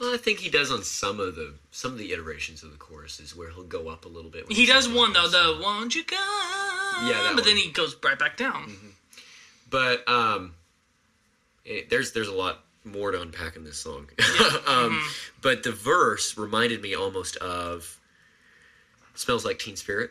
Well, 0.00 0.14
I 0.14 0.16
think 0.16 0.40
he 0.40 0.48
does 0.50 0.70
on 0.72 0.82
some 0.82 1.20
of 1.20 1.36
the 1.36 1.54
some 1.70 1.92
of 1.92 1.98
the 1.98 2.12
iterations 2.12 2.62
of 2.62 2.70
the 2.72 2.76
choruses 2.78 3.36
where 3.36 3.50
he'll 3.50 3.64
go 3.64 3.88
up 3.88 4.04
a 4.04 4.08
little 4.08 4.30
bit. 4.30 4.50
He 4.50 4.66
does 4.66 4.88
one 4.88 5.12
though, 5.12 5.28
the 5.28 5.58
"Won't 5.62 5.94
you 5.94 6.04
come?" 6.04 6.18
Yeah, 7.08 7.32
but 7.34 7.44
then 7.44 7.56
he 7.56 7.70
goes 7.70 7.94
right 8.02 8.18
back 8.18 8.36
down. 8.36 8.76
But 9.72 10.08
um, 10.08 10.54
it, 11.64 11.90
there's 11.90 12.12
there's 12.12 12.28
a 12.28 12.32
lot 12.34 12.60
more 12.84 13.10
to 13.10 13.20
unpack 13.20 13.56
in 13.56 13.64
this 13.64 13.78
song. 13.78 14.06
um, 14.20 14.92
Mm-hmm. 14.92 15.08
But 15.40 15.64
the 15.64 15.72
verse 15.72 16.36
reminded 16.38 16.80
me 16.82 16.94
almost 16.94 17.36
of 17.38 17.98
"Smells 19.14 19.44
Like 19.44 19.58
Teen 19.58 19.74
Spirit." 19.76 20.10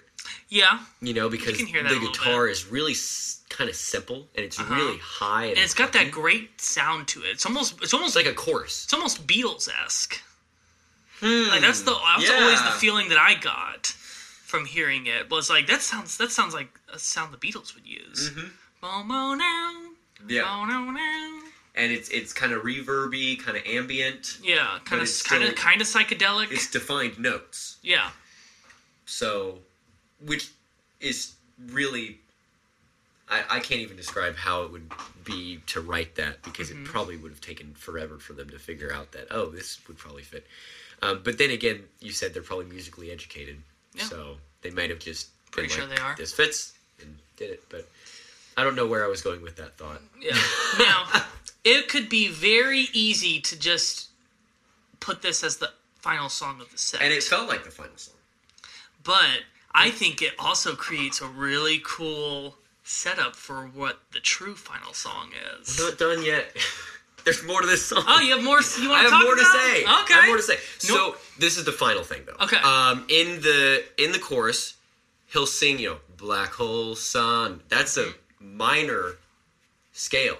Yeah, 0.50 0.80
You 1.02 1.14
know, 1.16 1.30
because 1.30 1.58
that 1.58 1.66
the 1.90 2.00
guitar 2.12 2.48
is 2.48 2.68
really 2.68 2.92
s- 2.92 3.42
kind 3.50 3.70
of 3.72 3.76
simple 3.76 4.28
and 4.36 4.46
it's 4.46 4.60
really 4.62 5.00
high, 5.00 5.46
and, 5.46 5.52
and 5.58 5.60
it's 5.64 5.74
got 5.74 5.94
that 5.94 6.12
great 6.12 6.62
sound 6.62 7.08
to 7.10 7.22
it. 7.24 7.30
It's 7.30 7.46
almost 7.48 7.82
it's 7.82 7.94
almost 7.94 8.16
It's 8.16 8.26
like 8.28 8.32
a 8.32 8.36
chorus. 8.38 8.84
it's 8.84 8.94
almost 8.94 9.26
Beatles 9.26 9.68
esque. 9.84 10.22
Like 11.24 11.62
that's 11.62 11.82
the 11.82 11.92
that's 12.18 12.30
yeah. 12.30 12.36
always 12.40 12.62
the 12.64 12.72
feeling 12.72 13.10
that 13.10 13.18
I 13.18 13.34
got 13.36 13.88
from 13.88 14.66
hearing 14.66 15.06
it 15.08 15.30
was 15.32 15.50
like 15.50 15.66
that 15.68 15.82
sounds 15.82 16.18
that 16.18 16.32
sounds 16.32 16.54
like 16.54 16.70
a 16.94 17.00
sound 17.00 17.34
the 17.34 17.38
Beatles 17.38 17.74
would 17.76 17.88
use. 17.88 18.32
Now, 18.36 18.44
Yeah, 18.84 20.44
bow, 20.44 20.66
now, 20.66 20.92
now. 20.92 21.40
and 21.76 21.92
it's 21.92 22.10
it's 22.10 22.34
kind 22.34 22.54
of 22.54 22.64
reverby, 22.64 23.40
kind 23.40 23.58
of 23.58 23.64
ambient. 23.66 24.38
Yeah, 24.44 24.80
kind 24.86 25.02
of 25.02 25.10
kind 25.26 25.44
of 25.44 25.56
kind 25.56 25.82
of 25.82 25.88
psychedelic. 25.88 26.52
It's 26.52 26.70
defined 26.70 27.20
notes. 27.20 27.78
Yeah, 27.82 28.10
So, 29.06 29.60
which 30.26 30.52
is 31.00 31.34
really, 31.70 32.20
I, 33.30 33.44
I 33.50 33.60
can't 33.60 33.82
even 33.82 33.98
describe 33.98 34.36
how 34.36 34.64
it 34.64 34.72
would 34.72 34.92
be 35.24 35.60
to 35.68 35.82
write 35.82 36.16
that 36.16 36.42
because 36.44 36.70
Mm-hmm. 36.70 36.84
it 36.84 36.88
probably 36.88 37.18
would 37.18 37.32
have 37.32 37.42
taken 37.42 37.74
forever 37.74 38.18
for 38.20 38.34
them 38.34 38.50
to 38.52 38.60
figure 38.60 38.94
out 38.94 39.12
that, 39.14 39.28
oh, 39.32 39.48
this 39.50 39.80
would 39.88 39.98
probably 39.98 40.22
fit. 40.24 40.46
Um, 41.02 41.22
but 41.24 41.38
then 41.40 41.50
again, 41.50 41.82
you 42.00 42.12
said 42.12 42.34
they're 42.34 42.44
probably 42.44 42.66
musically 42.66 43.10
educated. 43.12 43.58
Yeah. 43.96 44.04
So 44.04 44.38
they 44.62 44.70
might 44.70 44.92
have 44.92 45.00
just 45.00 45.30
Pretty 45.52 45.68
been 45.70 45.78
sure 45.78 45.88
like, 45.88 45.98
they 45.98 46.04
are. 46.04 46.16
This 46.16 46.32
fits 46.34 46.74
and 47.02 47.18
did 47.38 47.50
it. 47.50 47.64
But 47.70 47.88
I 48.62 48.64
don't 48.64 48.76
know 48.76 48.86
where 48.86 49.04
I 49.04 49.08
was 49.08 49.22
going 49.24 49.42
with 49.42 49.56
that 49.56 49.76
thought. 49.76 50.02
yeah. 50.22 50.38
now 50.78 51.08
it 51.64 51.88
could 51.90 52.10
be 52.10 52.28
very 52.28 52.86
easy 52.94 53.40
to 53.42 53.58
just 53.58 54.10
put 55.00 55.24
this 55.24 55.44
as 55.44 55.58
the 55.58 55.72
final 56.00 56.30
song 56.30 56.62
of 56.62 56.72
the 56.72 56.78
set. 56.78 57.02
And 57.02 57.12
it 57.12 57.24
felt 57.24 57.50
like 57.50 57.64
the 57.64 57.72
final 57.72 57.98
song. 57.98 58.14
but 59.04 59.42
I 59.74 59.90
think 59.90 60.22
it 60.22 60.34
also 60.38 60.76
creates 60.76 61.22
a 61.22 61.28
really 61.28 61.82
cool 61.84 62.56
setup 62.84 63.36
for 63.36 63.66
what 63.68 64.00
the 64.12 64.20
true 64.20 64.54
final 64.54 64.94
song 64.94 65.32
is. 65.60 65.80
Not 65.80 65.98
done 65.98 66.24
yet. 66.24 66.56
There's 67.24 67.44
more 67.44 67.62
to 67.62 67.68
this 67.68 67.86
song. 67.86 68.04
Oh, 68.08 68.20
you 68.20 68.36
have 68.36 68.44
more. 68.44 68.60
You 68.80 68.90
want 68.90 69.02
I 69.02 69.06
to 69.06 69.10
have 69.10 69.12
talk 69.12 69.24
more 69.24 69.36
to 69.36 69.46
say. 69.46 69.82
Okay. 69.82 69.88
I 69.88 70.18
have 70.22 70.28
more 70.28 70.38
to 70.38 70.44
say. 70.44 70.58
Nope. 70.90 71.16
So 71.16 71.16
this 71.40 71.58
is 71.58 71.66
the 71.66 71.72
final 71.72 72.04
thing, 72.04 72.22
though. 72.26 72.44
Okay. 72.46 72.58
Um, 72.58 73.06
in 73.10 73.42
the 73.42 73.84
in 74.00 74.12
the 74.12 74.20
chorus, 74.20 74.74
he'll 75.32 75.46
sing, 75.46 75.78
you 75.78 75.90
know, 75.90 75.98
"Black 76.18 76.50
Hole 76.54 76.96
Sun." 76.96 77.62
That's 77.70 77.96
a. 77.98 78.12
minor 78.42 79.18
scale, 79.94 80.38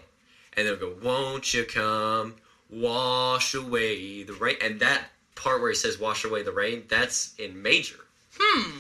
and 0.54 0.68
they'll 0.68 0.76
go, 0.76 0.96
"Won't 1.02 1.54
you 1.54 1.64
come, 1.64 2.36
wash 2.70 3.54
away 3.54 4.24
the 4.24 4.34
rain?" 4.34 4.58
And 4.62 4.80
that 4.80 5.10
part 5.36 5.62
where 5.62 5.70
he 5.70 5.76
says 5.76 5.98
"wash 6.00 6.24
away 6.24 6.44
the 6.44 6.52
rain," 6.52 6.86
that's 6.88 7.34
in 7.38 7.62
major. 7.62 8.00
Hmm. 8.38 8.72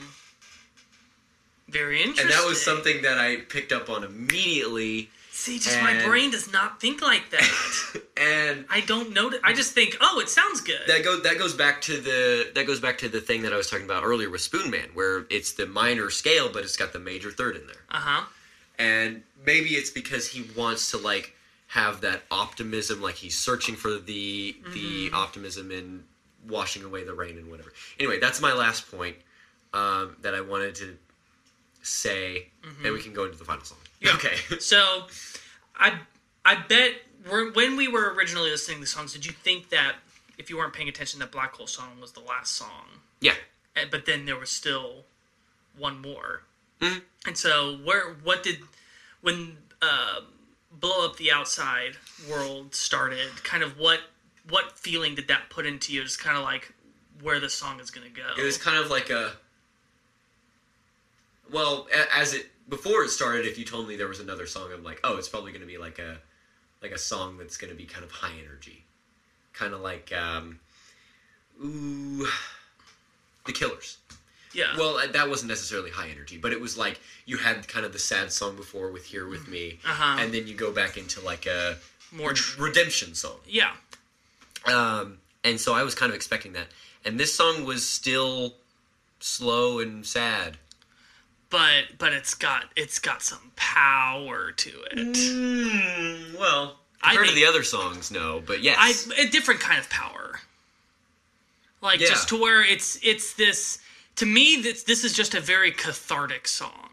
Very 1.68 2.02
interesting. 2.02 2.26
And 2.26 2.34
that 2.34 2.46
was 2.46 2.64
something 2.64 3.02
that 3.04 3.18
I 3.18 3.38
picked 3.38 3.72
up 3.72 3.90
on 3.90 4.04
immediately. 4.04 5.10
See, 5.32 5.58
just 5.58 5.82
my 5.82 6.04
brain 6.06 6.30
does 6.30 6.52
not 6.52 6.82
think 6.82 7.02
like 7.02 7.30
that. 7.32 8.02
And 8.22 8.66
I 8.70 8.82
don't 8.82 9.14
know. 9.16 9.32
I 9.44 9.54
just 9.54 9.74
think, 9.74 9.98
oh, 10.00 10.20
it 10.20 10.30
sounds 10.30 10.62
good. 10.62 10.82
that 10.86 11.04
goes 11.04 11.24
that 11.24 11.40
goes 11.40 11.56
back 11.56 11.82
to 11.84 12.00
the 12.00 12.52
that 12.54 12.68
goes 12.68 12.80
back 12.80 13.00
to 13.00 13.10
the 13.10 13.20
thing 13.20 13.42
that 13.42 13.52
I 13.52 13.58
was 13.58 13.68
talking 13.68 13.86
about 13.86 14.04
earlier 14.04 14.30
with 14.30 14.42
Spoonman, 14.42 14.94
where 14.94 15.26
it's 15.32 15.54
the 15.54 15.66
minor 15.66 16.12
scale, 16.12 16.48
but 16.54 16.64
it's 16.64 16.78
got 16.78 16.94
the 16.94 17.00
major 17.00 17.32
third 17.32 17.56
in 17.56 17.66
there. 17.66 17.82
Uh 17.90 17.98
huh. 17.98 18.26
And 18.82 19.22
maybe 19.46 19.70
it's 19.70 19.92
because 19.92 20.28
he 20.28 20.44
wants 20.58 20.92
to 20.92 20.98
like 20.98 21.36
have 21.68 22.02
that 22.02 22.24
optimism, 22.32 23.02
like 23.02 23.16
he's 23.16 23.38
searching 23.38 23.76
for 23.76 23.98
the 23.98 24.56
the 24.74 25.08
mm-hmm. 25.08 25.16
optimism 25.16 25.72
in 25.72 26.04
washing 26.50 26.84
away 26.84 27.04
the 27.04 27.14
rain 27.14 27.38
and 27.38 27.50
whatever. 27.50 27.72
Anyway, 28.00 28.20
that's 28.20 28.42
my 28.42 28.54
last 28.54 28.92
point 28.92 29.16
um, 29.74 30.16
that 30.22 30.34
I 30.34 30.42
wanted 30.42 30.76
to 30.76 30.98
say, 31.84 32.48
mm-hmm. 32.66 32.86
and 32.86 32.94
we 32.94 33.02
can 33.02 33.14
go 33.14 33.26
into 33.26 33.38
the 33.38 33.46
final 33.46 33.64
song. 33.64 33.78
Okay. 34.16 34.36
So, 34.60 35.04
I 35.76 36.00
I 36.44 36.56
bet 36.56 36.94
when 37.30 37.78
we 37.78 37.88
were 37.88 38.16
originally 38.16 38.50
listening 38.50 38.78
to 38.78 38.82
the 38.82 38.88
songs, 38.88 39.14
did 39.14 39.28
you 39.28 39.32
think 39.32 39.70
that 39.70 39.94
if 40.40 40.50
you 40.50 40.58
weren't 40.58 40.74
paying 40.74 40.90
attention, 40.90 41.20
that 41.20 41.32
Black 41.32 41.54
Hole 41.54 41.68
song 41.68 42.02
was 42.02 42.14
the 42.14 42.20
last 42.20 42.54
song? 42.54 43.02
yeah. 43.20 43.34
Eh, 43.76 43.86
but 43.90 44.06
then 44.08 44.26
there 44.26 44.38
was 44.38 44.50
still 44.50 45.06
one 45.78 46.02
more. 46.02 46.42
Mm-hmm. 46.82 47.00
And 47.28 47.38
so, 47.38 47.78
where 47.84 48.16
what 48.24 48.44
did 48.44 48.60
when 49.22 49.58
uh, 49.82 50.22
blow 50.80 51.06
up 51.06 51.18
the 51.18 51.32
outside 51.32 51.98
world 52.30 52.74
started? 52.74 53.30
Kind 53.44 53.64
of 53.64 53.78
what 53.78 54.00
what 54.50 54.78
feeling 54.78 55.16
did 55.16 55.28
that 55.28 55.50
put 55.50 55.66
into 55.66 55.94
you? 55.94 56.02
It's 56.02 56.18
kind 56.18 56.36
of 56.36 56.44
like 56.44 56.74
where 57.22 57.40
the 57.40 57.50
song 57.50 57.80
is 57.80 57.92
going 57.92 58.12
to 58.12 58.14
go. 58.14 58.28
It 58.38 58.44
was 58.44 58.58
kind 58.58 58.78
of 58.84 58.90
like 58.90 59.10
a. 59.10 59.34
Well, 61.52 61.88
a- 61.94 62.18
as 62.18 62.34
it 62.34 62.48
before 62.68 63.04
it 63.04 63.10
started, 63.10 63.46
if 63.46 63.60
you 63.60 63.66
told 63.66 63.88
me 63.88 63.96
there 63.96 64.08
was 64.08 64.20
another 64.20 64.48
song, 64.48 64.70
I'm 64.74 64.84
like, 64.84 65.00
oh, 65.04 65.18
it's 65.18 65.28
probably 65.28 65.52
going 65.52 65.62
to 65.62 65.68
be 65.68 65.78
like 65.78 66.00
a, 66.00 66.18
like 66.82 66.92
a 66.92 66.98
song 66.98 67.38
that's 67.38 67.58
going 67.58 67.70
to 67.70 67.78
be 67.78 67.86
kind 67.86 68.04
of 68.04 68.12
high 68.12 68.34
energy, 68.44 68.86
kind 69.54 69.74
of 69.74 69.82
like, 69.82 70.12
um, 70.14 70.60
ooh, 71.64 72.26
the 73.46 73.52
Killers. 73.52 73.98
Yeah. 74.54 74.76
Well, 74.78 75.00
that 75.12 75.30
wasn't 75.30 75.50
necessarily 75.50 75.92
high 75.92 76.10
energy, 76.10 76.38
but 76.38 76.52
it 76.52 76.60
was 76.62 76.78
like 76.78 77.00
you 77.26 77.38
had 77.38 77.68
kind 77.68 77.86
of 77.86 77.94
the 77.94 78.00
sad 78.00 78.32
song 78.32 78.56
before 78.56 78.92
with 78.92 79.06
"Here 79.06 79.28
with 79.28 79.48
Me," 79.48 79.80
Uh-huh. 79.86 80.18
and 80.20 80.34
then 80.34 80.48
you 80.48 80.54
go 80.56 80.72
back 80.72 80.98
into 80.98 81.22
like 81.22 81.46
a 81.46 81.78
more 82.12 82.34
redemption 82.60 83.16
song. 83.16 83.40
yeah. 83.48 83.72
Um, 84.66 85.18
and 85.44 85.60
so 85.60 85.74
I 85.74 85.84
was 85.84 85.96
kind 85.96 86.12
of 86.12 86.16
expecting 86.16 86.54
that. 86.54 86.68
And 87.04 87.20
this 87.20 87.34
song 87.34 87.66
was 87.66 87.88
still 87.88 88.54
slow 89.20 89.80
and 89.80 90.06
sad. 90.06 90.58
but 91.50 91.98
but 91.98 92.14
it's 92.14 92.34
got 92.36 92.66
it's 92.76 93.00
got 93.00 93.22
some 93.24 93.52
power 93.56 94.52
to 94.52 94.70
it. 94.92 94.98
Mm, 95.16 96.38
well, 96.38 96.78
I 97.02 97.12
compared 97.14 97.30
to 97.30 97.36
the 97.36 97.46
other 97.46 97.64
songs, 97.64 98.12
no, 98.12 98.42
but 98.46 98.62
yes. 98.62 98.78
I 99.18 99.24
a 99.24 99.28
different 99.30 99.60
kind 99.62 99.80
of 99.80 99.90
power. 99.90 100.40
Like 101.82 102.00
Yeah. 102.00 102.08
just 102.10 102.30
to 102.30 102.40
where 102.40 102.62
it's 102.64 103.00
it's 103.02 103.34
this 103.34 103.80
to 104.22 104.28
me 104.28 104.62
this 104.62 104.84
this 104.84 105.04
is 105.04 105.14
just 105.14 105.34
a 105.34 105.40
very 105.42 105.72
cathartic 105.72 106.48
song. 106.48 106.92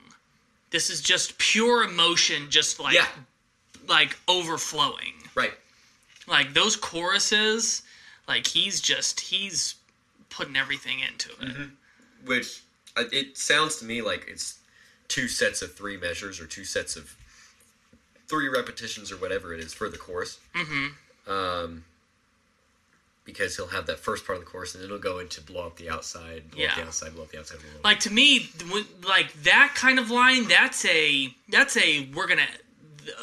This 0.70 0.88
is 0.88 1.02
just 1.02 1.36
pure 1.36 1.84
emotion 1.84 2.46
just 2.48 2.80
like 2.80 2.94
yeah, 2.94 3.06
like 3.86 4.16
overflowing. 4.28 5.12
right. 5.34 5.52
Like 6.26 6.54
those 6.54 6.74
choruses, 6.74 7.82
like 8.26 8.46
he's 8.46 8.80
just 8.80 9.20
he's 9.20 9.74
putting 10.30 10.56
everything 10.56 11.00
into 11.00 11.28
it. 11.32 11.48
Mm-hmm. 11.48 12.26
Which 12.26 12.62
uh, 12.96 13.04
it 13.12 13.36
sounds 13.36 13.76
to 13.80 13.84
me 13.84 14.00
like 14.00 14.26
it's 14.26 14.60
two 15.08 15.28
sets 15.28 15.60
of 15.60 15.74
three 15.74 15.98
measures 15.98 16.40
or 16.40 16.46
two 16.46 16.64
sets 16.64 16.96
of 16.96 17.14
three 18.26 18.48
repetitions 18.48 19.12
or 19.12 19.18
whatever 19.18 19.52
it 19.52 19.60
is 19.60 19.74
for 19.74 19.90
the 19.90 19.98
chorus. 19.98 20.38
Mm-hmm. 20.54 21.30
Um, 21.30 21.84
because 23.28 23.54
he'll 23.56 23.66
have 23.66 23.84
that 23.84 23.98
first 23.98 24.26
part 24.26 24.38
of 24.38 24.44
the 24.44 24.50
course 24.50 24.74
and 24.74 24.82
it'll 24.82 24.98
go 24.98 25.18
into 25.18 25.42
blow 25.42 25.66
up 25.66 25.76
the 25.76 25.90
outside, 25.90 26.50
blow 26.50 26.64
up 26.64 26.74
the 26.76 26.82
outside, 26.82 27.14
blow 27.14 27.24
up 27.24 27.30
the 27.30 27.38
outside. 27.38 27.56
Up. 27.58 27.84
Like 27.84 28.00
to 28.00 28.10
me, 28.10 28.48
like 29.06 29.30
that 29.42 29.74
kind 29.74 29.98
of 29.98 30.10
line, 30.10 30.48
that's 30.48 30.82
a 30.86 31.28
that's 31.50 31.76
a 31.76 32.08
we're 32.14 32.26
gonna 32.26 32.46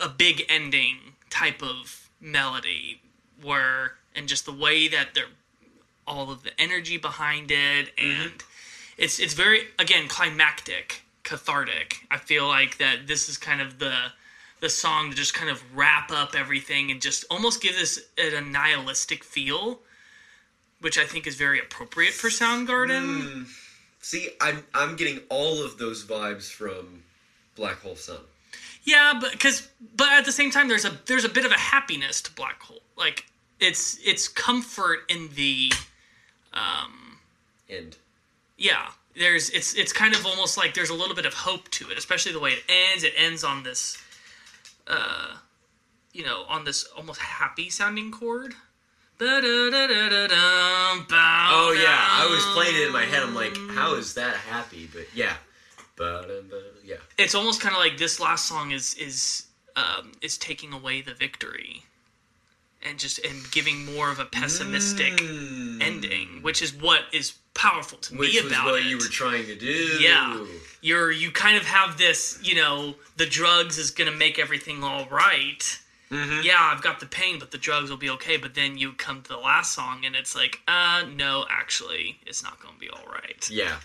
a 0.03 0.07
big 0.07 0.43
ending 0.47 0.97
type 1.31 1.63
of 1.63 2.07
melody 2.21 3.01
where 3.41 3.93
and 4.15 4.27
just 4.27 4.45
the 4.45 4.53
way 4.53 4.87
that 4.87 5.09
they're 5.15 5.25
all 6.05 6.31
of 6.31 6.43
the 6.43 6.51
energy 6.61 6.97
behind 6.97 7.49
it 7.49 7.95
mm-hmm. 7.97 8.21
and 8.21 8.43
it's 8.99 9.19
it's 9.19 9.33
very 9.33 9.61
again 9.79 10.07
climactic, 10.07 11.01
cathartic. 11.23 12.05
I 12.11 12.17
feel 12.17 12.47
like 12.47 12.77
that 12.77 13.07
this 13.07 13.27
is 13.27 13.37
kind 13.37 13.59
of 13.59 13.79
the 13.79 13.95
the 14.59 14.69
song 14.69 15.09
to 15.09 15.15
just 15.15 15.33
kind 15.33 15.49
of 15.49 15.63
wrap 15.75 16.11
up 16.11 16.35
everything 16.35 16.91
and 16.91 17.01
just 17.01 17.25
almost 17.31 17.61
give 17.61 17.73
this 17.73 17.99
a 18.17 18.39
nihilistic 18.39 19.23
feel, 19.23 19.79
which 20.85 20.99
I 20.99 21.03
think 21.03 21.25
is 21.25 21.33
very 21.33 21.57
appropriate 21.59 22.13
for 22.13 22.29
Soundgarden. 22.29 23.47
See, 24.01 24.29
I'm 24.39 24.63
I'm 24.75 24.95
getting 24.95 25.19
all 25.29 25.65
of 25.65 25.79
those 25.79 26.05
vibes 26.05 26.47
from 26.51 27.01
Black 27.55 27.77
Hole 27.81 27.95
Sun. 27.95 28.19
Yeah, 28.83 29.17
but 29.19 29.31
because 29.31 29.67
but 29.95 30.09
at 30.13 30.25
the 30.25 30.31
same 30.31 30.51
time, 30.51 30.67
there's 30.67 30.85
a 30.85 30.91
there's 31.07 31.25
a 31.25 31.29
bit 31.29 31.43
of 31.43 31.51
a 31.51 31.57
happiness 31.57 32.21
to 32.21 32.31
Black 32.33 32.61
Hole. 32.61 32.83
Like 32.95 33.25
it's 33.59 33.97
it's 34.05 34.27
comfort 34.27 34.99
in 35.09 35.29
the 35.33 35.71
um 36.53 37.17
And 37.67 37.97
yeah. 38.55 38.89
There's 39.17 39.49
it's 39.49 39.73
it's 39.73 39.91
kind 39.91 40.13
of 40.13 40.23
almost 40.23 40.55
like 40.55 40.75
there's 40.75 40.91
a 40.91 40.93
little 40.93 41.15
bit 41.15 41.25
of 41.25 41.33
hope 41.33 41.71
to 41.71 41.89
it, 41.89 41.97
especially 41.97 42.31
the 42.31 42.39
way 42.39 42.51
it 42.51 42.63
ends. 42.69 43.03
It 43.03 43.13
ends 43.17 43.43
on 43.43 43.63
this, 43.63 43.97
uh, 44.85 45.37
you 46.13 46.23
know, 46.23 46.43
on 46.47 46.63
this 46.65 46.83
almost 46.95 47.21
happy 47.21 47.71
sounding 47.71 48.11
chord. 48.11 48.53
Oh 51.51 51.71
yeah, 51.81 51.95
I 51.97 52.27
was 52.29 52.43
playing 52.53 52.75
it 52.81 52.87
in 52.87 52.93
my 52.93 53.03
head. 53.03 53.23
I'm 53.23 53.35
like, 53.35 53.55
how 53.71 53.95
is 53.95 54.13
that 54.15 54.35
happy? 54.35 54.89
But 54.91 55.05
yeah, 55.13 55.35
but 55.95 56.29
yeah, 56.83 56.95
it's 57.17 57.35
almost 57.35 57.61
kind 57.61 57.73
of 57.75 57.79
like 57.79 57.97
this 57.97 58.19
last 58.19 58.45
song 58.45 58.71
is 58.71 58.93
is 58.95 59.45
um, 59.75 60.11
is 60.21 60.37
taking 60.37 60.73
away 60.73 61.01
the 61.01 61.13
victory 61.13 61.83
and 62.87 62.99
just 62.99 63.23
and 63.25 63.49
giving 63.51 63.85
more 63.95 64.11
of 64.11 64.19
a 64.19 64.25
pessimistic 64.25 65.19
ending 65.81 66.39
which 66.43 66.61
is 66.61 66.71
what 66.73 67.01
is 67.11 67.33
powerful 67.55 67.97
to 67.97 68.13
Mm. 68.13 68.19
which 68.19 68.33
me 68.43 68.47
about 68.47 68.65
what 68.65 68.79
it 68.81 68.85
you 68.85 68.97
were 68.97 69.05
trying 69.05 69.45
to 69.47 69.55
do. 69.55 69.97
yeah 69.99 70.45
you're 70.81 71.11
you 71.11 71.31
kind 71.31 71.57
of 71.57 71.63
have 71.63 71.97
this 71.97 72.37
you 72.43 72.53
know 72.53 72.93
the 73.17 73.25
drugs 73.25 73.77
is 73.79 73.89
gonna 73.91 74.11
make 74.11 74.37
everything 74.37 74.83
all 74.83 75.05
right. 75.07 75.79
Mm-hmm. 76.15 76.41
yeah 76.43 76.71
i've 76.73 76.81
got 76.81 76.99
the 76.99 77.05
pain 77.05 77.39
but 77.39 77.51
the 77.51 77.57
drugs 77.57 77.89
will 77.89 77.97
be 77.97 78.09
okay 78.11 78.37
but 78.37 78.53
then 78.55 78.77
you 78.77 78.93
come 78.93 79.21
to 79.23 79.29
the 79.29 79.37
last 79.37 79.73
song 79.73 80.03
and 80.05 80.15
it's 80.15 80.35
like 80.35 80.59
uh 80.67 81.03
no 81.15 81.45
actually 81.49 82.17
it's 82.25 82.41
not 82.43 82.59
gonna 82.61 82.77
be 82.79 82.89
all 82.89 83.05
right 83.11 83.49
Yeah, 83.51 83.75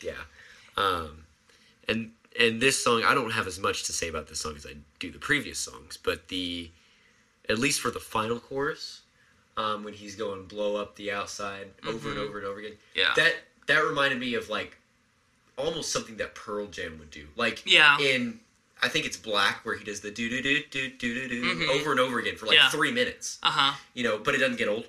yeah. 0.00 0.12
Um, 0.76 1.24
and 1.88 2.10
and 2.40 2.60
this 2.60 2.82
song, 2.82 3.04
I 3.04 3.14
don't 3.14 3.30
have 3.30 3.46
as 3.46 3.60
much 3.60 3.84
to 3.84 3.92
say 3.92 4.08
about 4.08 4.26
this 4.26 4.40
song 4.40 4.56
as 4.56 4.66
I 4.66 4.74
do 4.98 5.10
the 5.12 5.20
previous 5.20 5.58
songs, 5.58 5.96
but 5.96 6.26
the 6.28 6.70
at 7.48 7.58
least 7.58 7.80
for 7.80 7.90
the 7.92 8.00
final 8.00 8.40
chorus, 8.40 9.02
um, 9.56 9.84
when 9.84 9.94
he's 9.94 10.16
going 10.16 10.46
blow 10.46 10.74
up 10.76 10.96
the 10.96 11.12
outside 11.12 11.68
over 11.86 12.10
and 12.10 12.18
over 12.18 12.38
and 12.38 12.46
over 12.46 12.58
again, 12.58 12.72
Mm-hmm. 12.72 12.98
Yeah. 12.98 13.12
that 13.16 13.34
that 13.68 13.78
reminded 13.84 14.18
me 14.18 14.34
of 14.34 14.48
like 14.50 14.76
almost 15.56 15.92
something 15.92 16.16
that 16.16 16.34
Pearl 16.34 16.66
Jam 16.66 16.98
would 16.98 17.10
do, 17.12 17.26
like 17.36 17.62
Yeah. 17.64 17.98
in. 18.00 18.40
I 18.84 18.88
think 18.88 19.06
it's 19.06 19.16
Black 19.16 19.64
where 19.64 19.76
he 19.76 19.84
does 19.84 20.00
the 20.00 20.10
do 20.10 20.28
do 20.28 20.40
do 20.42 20.62
do 20.70 20.90
do 20.90 21.14
do 21.14 21.28
do 21.28 21.70
over 21.72 21.90
and 21.90 22.00
over 22.00 22.18
again 22.18 22.36
for 22.36 22.46
like 22.46 22.56
Mm-hmm. 22.58 22.64
Yeah. 22.66 22.70
three 22.78 22.92
minutes. 22.92 23.38
uh-huh 23.42 23.74
You 23.94 24.04
know, 24.04 24.18
but 24.18 24.34
it 24.34 24.38
doesn't 24.38 24.58
get 24.58 24.68
old. 24.68 24.84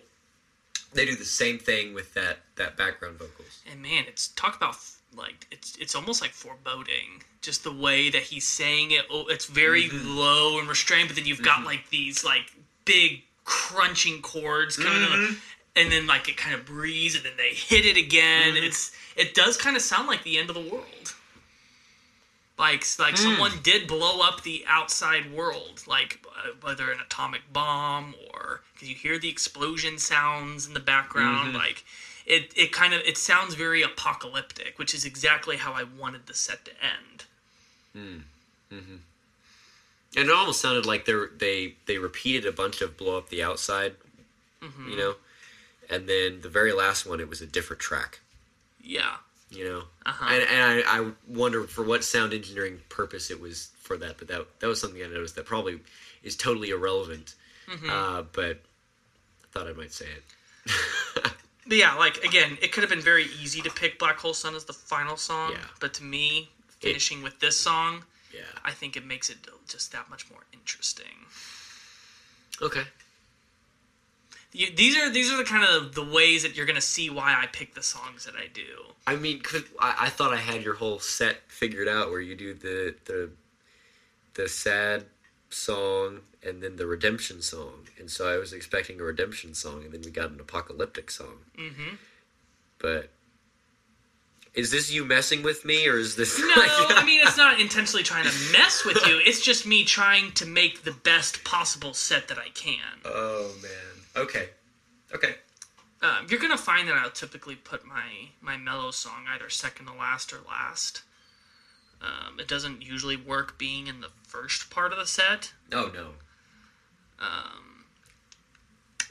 They 0.93 1.05
do 1.05 1.15
the 1.15 1.25
same 1.25 1.57
thing 1.59 1.93
with 1.93 2.13
that 2.13 2.37
that 2.55 2.77
background 2.77 3.17
vocals. 3.17 3.61
And 3.71 3.81
man, 3.81 4.03
it's 4.07 4.27
talk 4.29 4.55
about 4.55 4.75
like 5.15 5.47
it's 5.51 5.75
it's 5.77 5.95
almost 5.95 6.21
like 6.21 6.31
foreboding. 6.31 7.23
Just 7.41 7.63
the 7.63 7.71
way 7.71 8.09
that 8.09 8.23
he's 8.23 8.47
saying 8.47 8.91
it. 8.91 9.05
Oh, 9.11 9.25
it's 9.27 9.45
very 9.45 9.83
Mm-hmm. 9.89 10.17
low 10.17 10.59
and 10.59 10.67
restrained, 10.67 11.07
but 11.09 11.15
then 11.15 11.25
you've 11.25 11.43
got 11.43 11.63
like 11.63 11.89
these 11.89 12.23
like 12.23 12.51
big 12.85 13.23
crunching 13.45 14.21
chords 14.21 14.77
coming 14.77 14.91
Mm-hmm. 15.09 15.33
in, 15.33 15.37
and 15.83 15.91
then 15.91 16.07
like 16.07 16.27
it 16.29 16.37
kind 16.37 16.55
of 16.55 16.65
breathes, 16.65 17.15
and 17.15 17.23
then 17.25 17.33
they 17.37 17.49
hit 17.53 17.85
it 17.85 17.97
again. 17.97 18.53
Mm-hmm. 18.55 18.65
It's 18.65 18.91
it 19.15 19.33
does 19.35 19.57
kind 19.57 19.75
of 19.75 19.81
sound 19.81 20.07
like 20.07 20.23
the 20.23 20.37
end 20.37 20.49
of 20.49 20.55
the 20.55 20.67
world. 20.73 21.13
Like 22.57 22.85
like 22.97 23.15
Mm. 23.15 23.17
someone 23.17 23.51
did 23.63 23.87
blow 23.87 24.21
up 24.21 24.43
the 24.43 24.63
outside 24.67 25.31
world, 25.33 25.83
like 25.87 26.25
uh, 26.37 26.51
whether 26.61 26.89
an 26.91 26.99
atomic 27.01 27.41
bomb 27.51 28.15
or 28.31 28.61
because 28.73 28.89
you 28.89 28.95
hear 28.95 29.19
the 29.19 29.29
explosion 29.29 29.97
sounds 29.99 30.65
in 30.65 30.73
the 30.73 30.79
background, 30.79 31.49
Mm-hmm. 31.49 31.57
like 31.57 31.83
it 32.25 32.53
it 32.55 32.71
kind 32.71 32.93
of 32.93 33.01
it 33.01 33.17
sounds 33.17 33.55
very 33.55 33.81
apocalyptic, 33.81 34.79
which 34.79 34.93
is 34.93 35.03
exactly 35.05 35.57
how 35.57 35.73
I 35.73 35.83
wanted 35.83 36.27
the 36.27 36.33
set 36.33 36.63
to 36.65 36.71
end. 36.81 37.25
And 40.17 40.29
it 40.29 40.31
almost 40.31 40.61
sounded 40.61 40.85
like 40.85 41.05
they 41.05 41.13
they 41.37 41.73
they 41.87 41.97
repeated 41.97 42.45
a 42.45 42.51
bunch 42.51 42.81
of 42.81 42.95
blow 42.97 43.17
up 43.17 43.29
the 43.29 43.43
outside, 43.43 43.95
Mm-hmm. 44.61 44.89
you 44.91 44.95
know, 44.97 45.15
and 45.89 46.07
then 46.07 46.41
the 46.41 46.49
very 46.49 46.71
last 46.71 47.05
one 47.05 47.19
it 47.19 47.29
was 47.29 47.41
a 47.41 47.45
different 47.45 47.81
track, 47.81 48.19
Yeah, 48.81 49.17
you 49.49 49.63
know, 49.63 49.83
Uh-huh. 50.05 50.25
and, 50.29 50.43
and 50.43 50.83
I, 50.87 50.99
I 51.01 51.11
wonder 51.27 51.63
for 51.65 51.83
what 51.83 52.03
sound 52.03 52.33
engineering 52.33 52.79
purpose 52.89 53.29
it 53.31 53.39
was 53.39 53.69
for 53.79 53.97
that, 53.97 54.17
but 54.17 54.27
that 54.29 54.45
that 54.59 54.67
was 54.67 54.81
something 54.81 55.01
I 55.03 55.07
noticed 55.07 55.35
that 55.35 55.45
probably 55.45 55.79
is 56.23 56.35
totally 56.35 56.69
irrelevant, 56.69 57.35
Mm-hmm. 57.67 57.89
uh, 57.89 58.21
but 58.33 58.57
I 59.43 59.47
thought 59.51 59.67
I 59.67 59.73
might 59.73 59.91
say 59.93 60.05
it. 60.05 60.73
but 61.67 61.77
yeah, 61.77 61.95
like 61.95 62.17
again, 62.23 62.57
it 62.61 62.71
could 62.71 62.81
have 62.83 62.89
been 62.89 63.01
very 63.01 63.25
easy 63.41 63.61
to 63.61 63.69
pick 63.71 63.97
Black 63.99 64.17
Hole 64.17 64.33
Sun 64.33 64.55
as 64.55 64.65
the 64.65 64.73
final 64.73 65.17
song, 65.17 65.51
Yeah. 65.53 65.57
but 65.79 65.93
to 65.95 66.03
me, 66.03 66.49
finishing 66.79 67.23
with 67.23 67.39
this 67.39 67.59
song, 67.59 68.03
Yeah. 68.33 68.41
I 68.63 68.71
think 68.71 68.95
it 68.97 69.05
makes 69.05 69.29
it 69.29 69.37
just 69.67 69.91
that 69.93 70.09
much 70.09 70.29
more 70.29 70.41
interesting. 70.53 71.25
Okay. 72.61 72.83
You, 74.55 74.73
these 74.73 74.95
are 74.97 75.09
these 75.09 75.31
are 75.33 75.37
the 75.37 75.43
kind 75.43 75.65
of 75.65 75.95
the 75.95 76.03
ways 76.03 76.43
that 76.43 76.55
you're 76.55 76.65
gonna 76.65 76.79
see 76.79 77.09
why 77.09 77.35
I 77.37 77.47
pick 77.47 77.73
the 77.73 77.83
songs 77.83 78.23
that 78.25 78.35
I 78.35 78.47
do. 78.47 78.63
I 79.05 79.17
mean, 79.17 79.41
could, 79.41 79.65
I, 79.79 79.95
I 80.01 80.09
thought 80.09 80.33
I 80.33 80.37
had 80.37 80.63
your 80.63 80.75
whole 80.75 80.99
set 80.99 81.41
figured 81.47 81.89
out 81.89 82.09
where 82.09 82.21
you 82.21 82.35
do 82.35 82.53
the 82.53 82.95
the 83.03 83.29
the 84.35 84.47
sad 84.47 85.05
song 85.49 86.21
and 86.41 86.63
then 86.63 86.77
the 86.77 86.87
redemption 86.87 87.41
song, 87.41 87.87
and 87.99 88.09
so 88.09 88.33
I 88.33 88.37
was 88.37 88.53
expecting 88.53 89.01
a 89.01 89.03
redemption 89.03 89.53
song, 89.53 89.83
and 89.83 89.91
then 89.91 90.01
we 90.05 90.11
got 90.11 90.31
an 90.31 90.39
apocalyptic 90.39 91.11
song. 91.11 91.39
Mm-hmm. 91.57 91.95
But 92.79 93.09
is 94.53 94.71
this 94.71 94.89
you 94.89 95.03
messing 95.03 95.43
with 95.43 95.65
me, 95.65 95.85
or 95.85 95.97
is 95.97 96.15
this? 96.15 96.39
No, 96.39 96.45
I 96.55 97.03
mean 97.05 97.19
it's 97.23 97.37
not 97.37 97.59
intentionally 97.59 98.03
trying 98.03 98.23
to 98.23 98.51
mess 98.53 98.85
with 98.85 99.05
you. 99.05 99.19
It's 99.25 99.41
just 99.41 99.67
me 99.67 99.83
trying 99.83 100.31
to 100.33 100.45
make 100.45 100.83
the 100.83 100.93
best 100.93 101.43
possible 101.43 101.93
set 101.93 102.29
that 102.29 102.37
I 102.37 102.47
can. 102.53 103.01
oh 103.03 103.51
man. 103.61 103.94
Okay. 104.15 104.49
Okay. 105.13 105.35
Um, 106.01 106.27
you're 106.29 106.39
gonna 106.39 106.57
find 106.57 106.87
that 106.87 106.95
I'll 106.95 107.09
typically 107.09 107.55
put 107.55 107.85
my 107.85 108.29
my 108.41 108.57
mellow 108.57 108.91
song 108.91 109.25
either 109.29 109.49
second 109.49 109.87
to 109.87 109.93
last 109.93 110.33
or 110.33 110.39
last. 110.47 111.03
Um, 112.01 112.39
it 112.39 112.47
doesn't 112.47 112.81
usually 112.81 113.15
work 113.15 113.57
being 113.57 113.87
in 113.87 114.01
the 114.01 114.09
first 114.27 114.69
part 114.69 114.91
of 114.91 114.99
the 114.99 115.05
set. 115.05 115.53
Oh 115.71 115.91
no. 115.93 116.13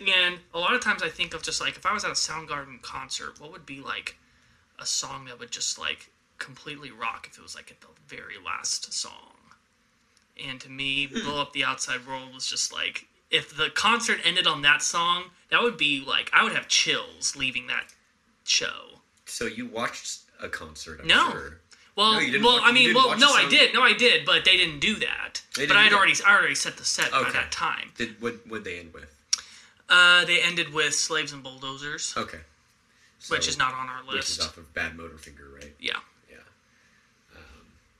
And 0.00 0.40
a 0.52 0.58
lot 0.58 0.74
of 0.74 0.80
times 0.80 1.02
I 1.02 1.08
think 1.08 1.34
of 1.34 1.42
just 1.42 1.60
like 1.60 1.76
if 1.76 1.86
I 1.86 1.92
was 1.92 2.04
at 2.04 2.10
a 2.10 2.14
Soundgarden 2.14 2.82
concert, 2.82 3.40
what 3.40 3.52
would 3.52 3.64
be 3.64 3.80
like 3.80 4.16
a 4.78 4.86
song 4.86 5.26
that 5.26 5.38
would 5.38 5.50
just 5.50 5.78
like 5.78 6.10
completely 6.38 6.90
rock 6.90 7.28
if 7.30 7.38
it 7.38 7.42
was 7.42 7.54
like 7.54 7.70
at 7.70 7.80
the 7.80 7.86
very 8.06 8.34
last 8.44 8.92
song. 8.92 9.36
And 10.44 10.60
to 10.60 10.68
me, 10.68 11.06
Blow 11.06 11.40
Up 11.40 11.52
the 11.52 11.64
Outside 11.64 12.06
World 12.06 12.34
was 12.34 12.46
just 12.46 12.72
like 12.72 13.06
if 13.30 13.56
the 13.56 13.70
concert 13.70 14.18
ended 14.24 14.46
on 14.46 14.62
that 14.62 14.82
song, 14.82 15.24
that 15.50 15.62
would 15.62 15.76
be 15.76 16.00
like 16.06 16.30
I 16.32 16.42
would 16.44 16.52
have 16.52 16.68
chills 16.68 17.34
leaving 17.36 17.66
that 17.68 17.92
show. 18.44 19.00
So 19.26 19.46
you 19.46 19.66
watched 19.66 20.20
a 20.40 20.48
concert? 20.48 21.00
I'm 21.00 21.06
No. 21.06 21.30
Sure. 21.30 21.58
Well, 21.96 22.20
No, 22.20 22.38
well, 22.40 22.54
watch- 22.54 22.62
I 22.64 22.72
mean, 22.72 22.92
well, 22.92 23.16
no, 23.16 23.30
I 23.32 23.48
did, 23.48 23.72
no, 23.72 23.80
I 23.82 23.92
did, 23.92 24.26
but 24.26 24.44
they 24.44 24.56
didn't 24.56 24.80
do 24.80 24.96
that. 24.96 25.42
But 25.54 25.60
didn't 25.60 25.76
I 25.76 25.84
had 25.84 25.92
already, 25.92 26.14
I 26.26 26.34
already 26.36 26.56
set 26.56 26.76
the 26.76 26.84
set 26.84 27.12
by 27.12 27.30
that 27.30 27.52
time. 27.52 27.92
Did 27.96 28.20
what? 28.20 28.44
What 28.48 28.64
they 28.64 28.80
end 28.80 28.92
with? 28.92 29.10
Uh, 29.88 30.24
they 30.24 30.40
ended 30.42 30.72
with 30.72 30.94
slaves 30.94 31.32
and 31.32 31.42
bulldozers, 31.42 32.12
Okay. 32.16 32.40
which 33.28 33.46
is 33.46 33.56
not 33.56 33.74
on 33.74 33.88
our 33.88 34.02
list. 34.02 34.14
Which 34.16 34.28
is 34.30 34.40
off 34.40 34.56
of 34.56 34.72
Bad 34.74 34.96
Motorfinger, 34.96 35.54
right? 35.54 35.72
Yeah. 35.78 35.98
Yeah. 36.28 36.38
Um, 37.36 37.42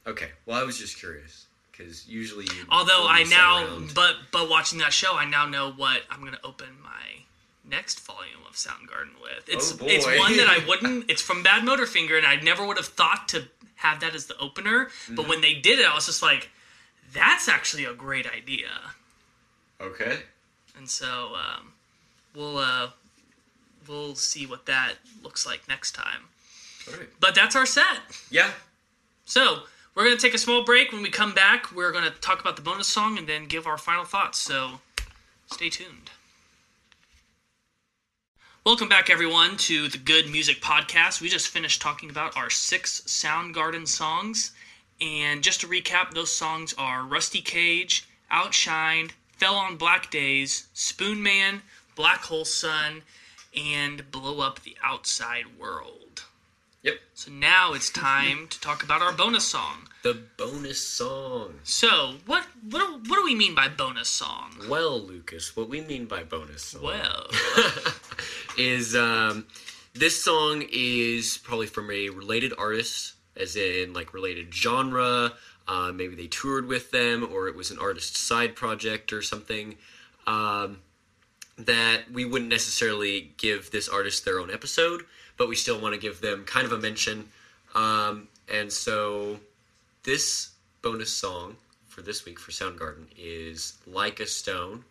okay. 0.08 0.30
Well, 0.46 0.58
I 0.60 0.64
was 0.64 0.76
just 0.78 0.98
curious 0.98 1.46
because 1.76 2.06
usually. 2.08 2.44
You 2.44 2.66
Although 2.70 3.06
I 3.08 3.24
now, 3.24 3.64
around. 3.64 3.94
but 3.94 4.16
but 4.32 4.48
watching 4.48 4.78
that 4.80 4.92
show, 4.92 5.16
I 5.16 5.24
now 5.24 5.46
know 5.46 5.72
what 5.72 6.02
I'm 6.10 6.24
gonna 6.24 6.38
open 6.44 6.68
my 6.82 6.90
next 7.68 8.00
volume 8.00 8.40
of 8.48 8.54
Soundgarden 8.54 9.20
with. 9.22 9.48
It's 9.48 9.72
Oh, 9.72 9.86
it's 9.86 10.06
one 10.06 10.36
that 10.36 10.48
I 10.48 10.64
wouldn't. 10.68 11.10
It's 11.10 11.22
from 11.22 11.42
Badmotorfinger, 11.42 12.16
and 12.16 12.26
I 12.26 12.36
never 12.36 12.66
would 12.66 12.76
have 12.76 12.86
thought 12.86 13.28
to 13.28 13.44
have 13.76 14.00
that 14.00 14.14
as 14.14 14.26
the 14.26 14.36
opener. 14.38 14.86
Mm-hmm. 14.86 15.14
But 15.16 15.28
when 15.28 15.40
they 15.40 15.54
did 15.54 15.78
it, 15.78 15.86
I 15.86 15.94
was 15.94 16.06
just 16.06 16.22
like, 16.22 16.50
that's 17.12 17.48
actually 17.48 17.84
a 17.84 17.94
great 17.94 18.26
idea. 18.26 18.68
Okay. 19.80 20.18
And 20.76 20.88
so 20.88 21.34
um, 21.34 21.72
we'll 22.34 22.58
uh, 22.58 22.90
we'll 23.88 24.14
see 24.14 24.46
what 24.46 24.66
that 24.66 24.94
looks 25.22 25.46
like 25.46 25.66
next 25.68 25.92
time. 25.92 26.28
All 26.88 26.98
right. 26.98 27.08
But 27.20 27.34
that's 27.34 27.56
our 27.56 27.66
set. 27.66 27.98
Yeah. 28.30 28.50
So 29.24 29.62
we're 29.94 30.04
gonna 30.04 30.16
take 30.16 30.34
a 30.34 30.38
small 30.38 30.64
break. 30.64 30.92
When 30.92 31.02
we 31.02 31.10
come 31.10 31.34
back, 31.34 31.72
we're 31.72 31.92
gonna 31.92 32.10
talk 32.10 32.40
about 32.40 32.56
the 32.56 32.62
bonus 32.62 32.88
song 32.88 33.16
and 33.16 33.28
then 33.28 33.46
give 33.46 33.66
our 33.66 33.78
final 33.78 34.04
thoughts. 34.04 34.38
So 34.38 34.80
stay 35.46 35.70
tuned. 35.70 36.10
Welcome 38.64 38.88
back, 38.88 39.10
everyone, 39.10 39.56
to 39.58 39.88
the 39.88 39.98
Good 39.98 40.28
Music 40.30 40.60
Podcast. 40.60 41.20
We 41.20 41.28
just 41.28 41.48
finished 41.48 41.82
talking 41.82 42.10
about 42.10 42.36
our 42.36 42.50
six 42.50 43.02
Soundgarden 43.02 43.86
songs. 43.86 44.52
And 45.00 45.42
just 45.42 45.60
to 45.60 45.68
recap, 45.68 46.12
those 46.12 46.32
songs 46.32 46.74
are 46.78 47.04
Rusty 47.04 47.42
Cage, 47.42 48.08
Outshined, 48.32 49.10
Fell 49.36 49.54
on 49.54 49.76
Black 49.76 50.10
Days, 50.10 50.66
Spoonman, 50.74 51.60
Black 51.94 52.20
Hole 52.20 52.44
Sun, 52.44 53.02
and 53.54 54.10
Blow 54.10 54.40
Up 54.40 54.60
the 54.60 54.76
Outside 54.82 55.58
World. 55.58 56.03
Yep. 56.84 56.96
So 57.14 57.32
now 57.32 57.72
it's 57.72 57.88
time 57.88 58.46
to 58.48 58.60
talk 58.60 58.82
about 58.82 59.00
our 59.00 59.12
bonus 59.12 59.44
song. 59.44 59.88
The 60.02 60.20
bonus 60.36 60.86
song. 60.86 61.54
So, 61.64 62.16
what 62.26 62.44
what 62.70 62.78
do, 62.80 63.10
what 63.10 63.16
do 63.16 63.24
we 63.24 63.34
mean 63.34 63.54
by 63.54 63.68
bonus 63.68 64.10
song? 64.10 64.54
Well, 64.68 65.00
Lucas, 65.00 65.56
what 65.56 65.70
we 65.70 65.80
mean 65.80 66.04
by 66.04 66.24
bonus 66.24 66.62
song 66.62 66.82
Well, 66.82 67.26
is 68.58 68.94
um, 68.94 69.46
this 69.94 70.22
song 70.22 70.62
is 70.70 71.38
probably 71.42 71.68
from 71.68 71.90
a 71.90 72.10
related 72.10 72.52
artist, 72.58 73.14
as 73.34 73.56
in 73.56 73.94
like 73.94 74.12
related 74.12 74.54
genre. 74.54 75.32
Uh, 75.66 75.90
maybe 75.90 76.14
they 76.14 76.26
toured 76.26 76.66
with 76.66 76.90
them, 76.90 77.26
or 77.32 77.48
it 77.48 77.56
was 77.56 77.70
an 77.70 77.78
artist's 77.78 78.18
side 78.18 78.54
project 78.54 79.10
or 79.10 79.22
something. 79.22 79.76
Um, 80.26 80.80
that 81.56 82.10
we 82.12 82.24
wouldn't 82.24 82.50
necessarily 82.50 83.32
give 83.38 83.70
this 83.70 83.88
artist 83.88 84.24
their 84.24 84.38
own 84.40 84.50
episode, 84.50 85.04
but 85.36 85.48
we 85.48 85.56
still 85.56 85.80
want 85.80 85.94
to 85.94 86.00
give 86.00 86.20
them 86.20 86.44
kind 86.44 86.66
of 86.66 86.72
a 86.72 86.78
mention. 86.78 87.28
Um, 87.74 88.28
and 88.52 88.72
so 88.72 89.38
this 90.04 90.50
bonus 90.82 91.12
song 91.12 91.56
for 91.88 92.02
this 92.02 92.24
week 92.24 92.38
for 92.38 92.50
Soundgarden 92.50 93.06
is 93.18 93.74
Like 93.86 94.20
a 94.20 94.26
Stone 94.26 94.84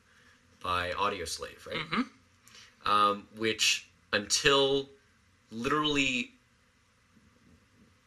by 0.62 0.92
Audioslave, 0.92 1.66
right? 1.68 1.78
Um, 2.86 3.28
which 3.38 3.88
until 4.12 4.90
literally, 5.52 6.32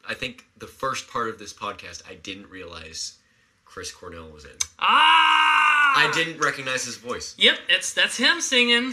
I 0.09 0.15
think 0.15 0.45
the 0.59 0.67
first 0.67 1.09
part 1.09 1.29
of 1.29 1.39
this 1.39 1.53
podcast, 1.53 2.03
I 2.09 2.15
didn't 2.15 2.49
realize 2.51 3.19
Chris 3.65 3.91
Cornell 3.93 4.29
was 4.29 4.45
in. 4.45 4.53
ah, 4.79 5.95
I 5.99 6.11
didn't 6.13 6.39
recognize 6.41 6.85
his 6.85 6.97
voice. 6.97 7.35
Yep, 7.39 7.59
it's 7.69 7.93
that's 7.95 8.17
him 8.17 8.41
singing. 8.41 8.93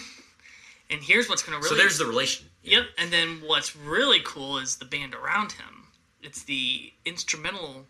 And 0.89 1.01
here's 1.01 1.29
what's 1.29 1.43
gonna 1.43 1.57
really. 1.57 1.69
So 1.69 1.75
there's 1.75 1.97
the 1.97 2.05
relation. 2.05 2.45
Yep, 2.63 2.83
and 2.97 3.11
then 3.11 3.41
what's 3.45 3.75
really 3.75 4.19
cool 4.23 4.57
is 4.57 4.77
the 4.77 4.85
band 4.85 5.13
around 5.13 5.53
him. 5.53 5.87
It's 6.21 6.43
the 6.43 6.93
instrumental 7.05 7.85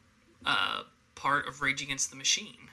uh, 0.45 0.83
part 1.15 1.47
of 1.47 1.61
Rage 1.61 1.81
Against 1.81 2.09
the 2.09 2.15
Machine. 2.15 2.69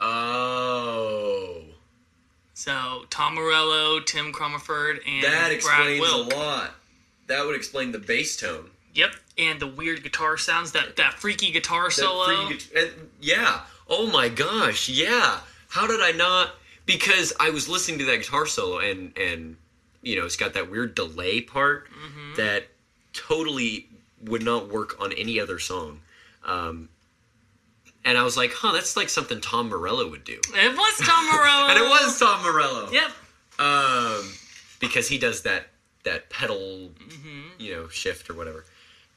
Oh. 0.00 1.62
So 2.52 3.04
Tom 3.10 3.34
Morello, 3.34 4.00
Tim 4.00 4.32
Commerford, 4.32 4.98
and 5.06 5.24
That 5.24 5.50
explains 5.50 6.06
a 6.08 6.16
lot. 6.36 6.74
That 7.26 7.44
would 7.46 7.56
explain 7.56 7.92
the 7.92 7.98
bass 7.98 8.36
tone. 8.36 8.70
Yep, 8.94 9.10
and 9.38 9.58
the 9.58 9.66
weird 9.66 10.02
guitar 10.02 10.36
sounds, 10.36 10.72
that 10.72 10.96
that 10.96 11.14
freaky 11.14 11.50
guitar 11.50 11.84
That 11.84 11.92
solo. 11.92 12.48
guit- 12.48 12.70
and- 12.76 13.10
yeah. 13.20 13.62
Oh 13.88 14.06
my 14.06 14.28
gosh. 14.28 14.88
Yeah. 14.88 15.40
How 15.68 15.86
did 15.86 16.00
I 16.00 16.12
not? 16.12 16.54
Because 16.86 17.32
I 17.40 17.50
was 17.50 17.68
listening 17.68 17.98
to 18.00 18.04
that 18.06 18.18
guitar 18.18 18.46
solo 18.46 18.78
and 18.78 19.16
and 19.18 19.56
you 20.04 20.18
know 20.18 20.24
it's 20.26 20.36
got 20.36 20.54
that 20.54 20.70
weird 20.70 20.94
delay 20.94 21.40
part 21.40 21.88
Mm-hmm. 21.90 22.36
that 22.36 22.64
totally 23.12 23.88
would 24.22 24.42
not 24.42 24.68
work 24.68 25.00
on 25.00 25.12
any 25.12 25.38
other 25.40 25.58
song. 25.58 26.00
Um, 26.44 26.88
and 28.04 28.18
I 28.18 28.22
was 28.22 28.36
like, 28.36 28.52
huh, 28.52 28.72
that's 28.72 28.96
like 28.96 29.08
something 29.08 29.40
Tom 29.40 29.68
Morello 29.70 30.10
would 30.10 30.24
do. 30.24 30.38
It 30.54 30.76
was 30.76 31.06
Tom 31.06 31.24
Morello. 31.32 31.68
And 31.70 31.78
it 31.78 31.88
was 31.88 32.18
Tom 32.18 32.42
Morello. 32.42 32.90
Yep. 32.90 33.10
um, 33.58 34.32
because 34.80 35.08
he 35.08 35.18
does 35.18 35.42
that 35.42 35.68
that 36.04 36.28
pedal, 36.30 36.90
Mm-hmm. 37.08 37.40
you 37.58 37.72
know, 37.74 37.88
shift 37.88 38.28
or 38.28 38.34
whatever, 38.34 38.64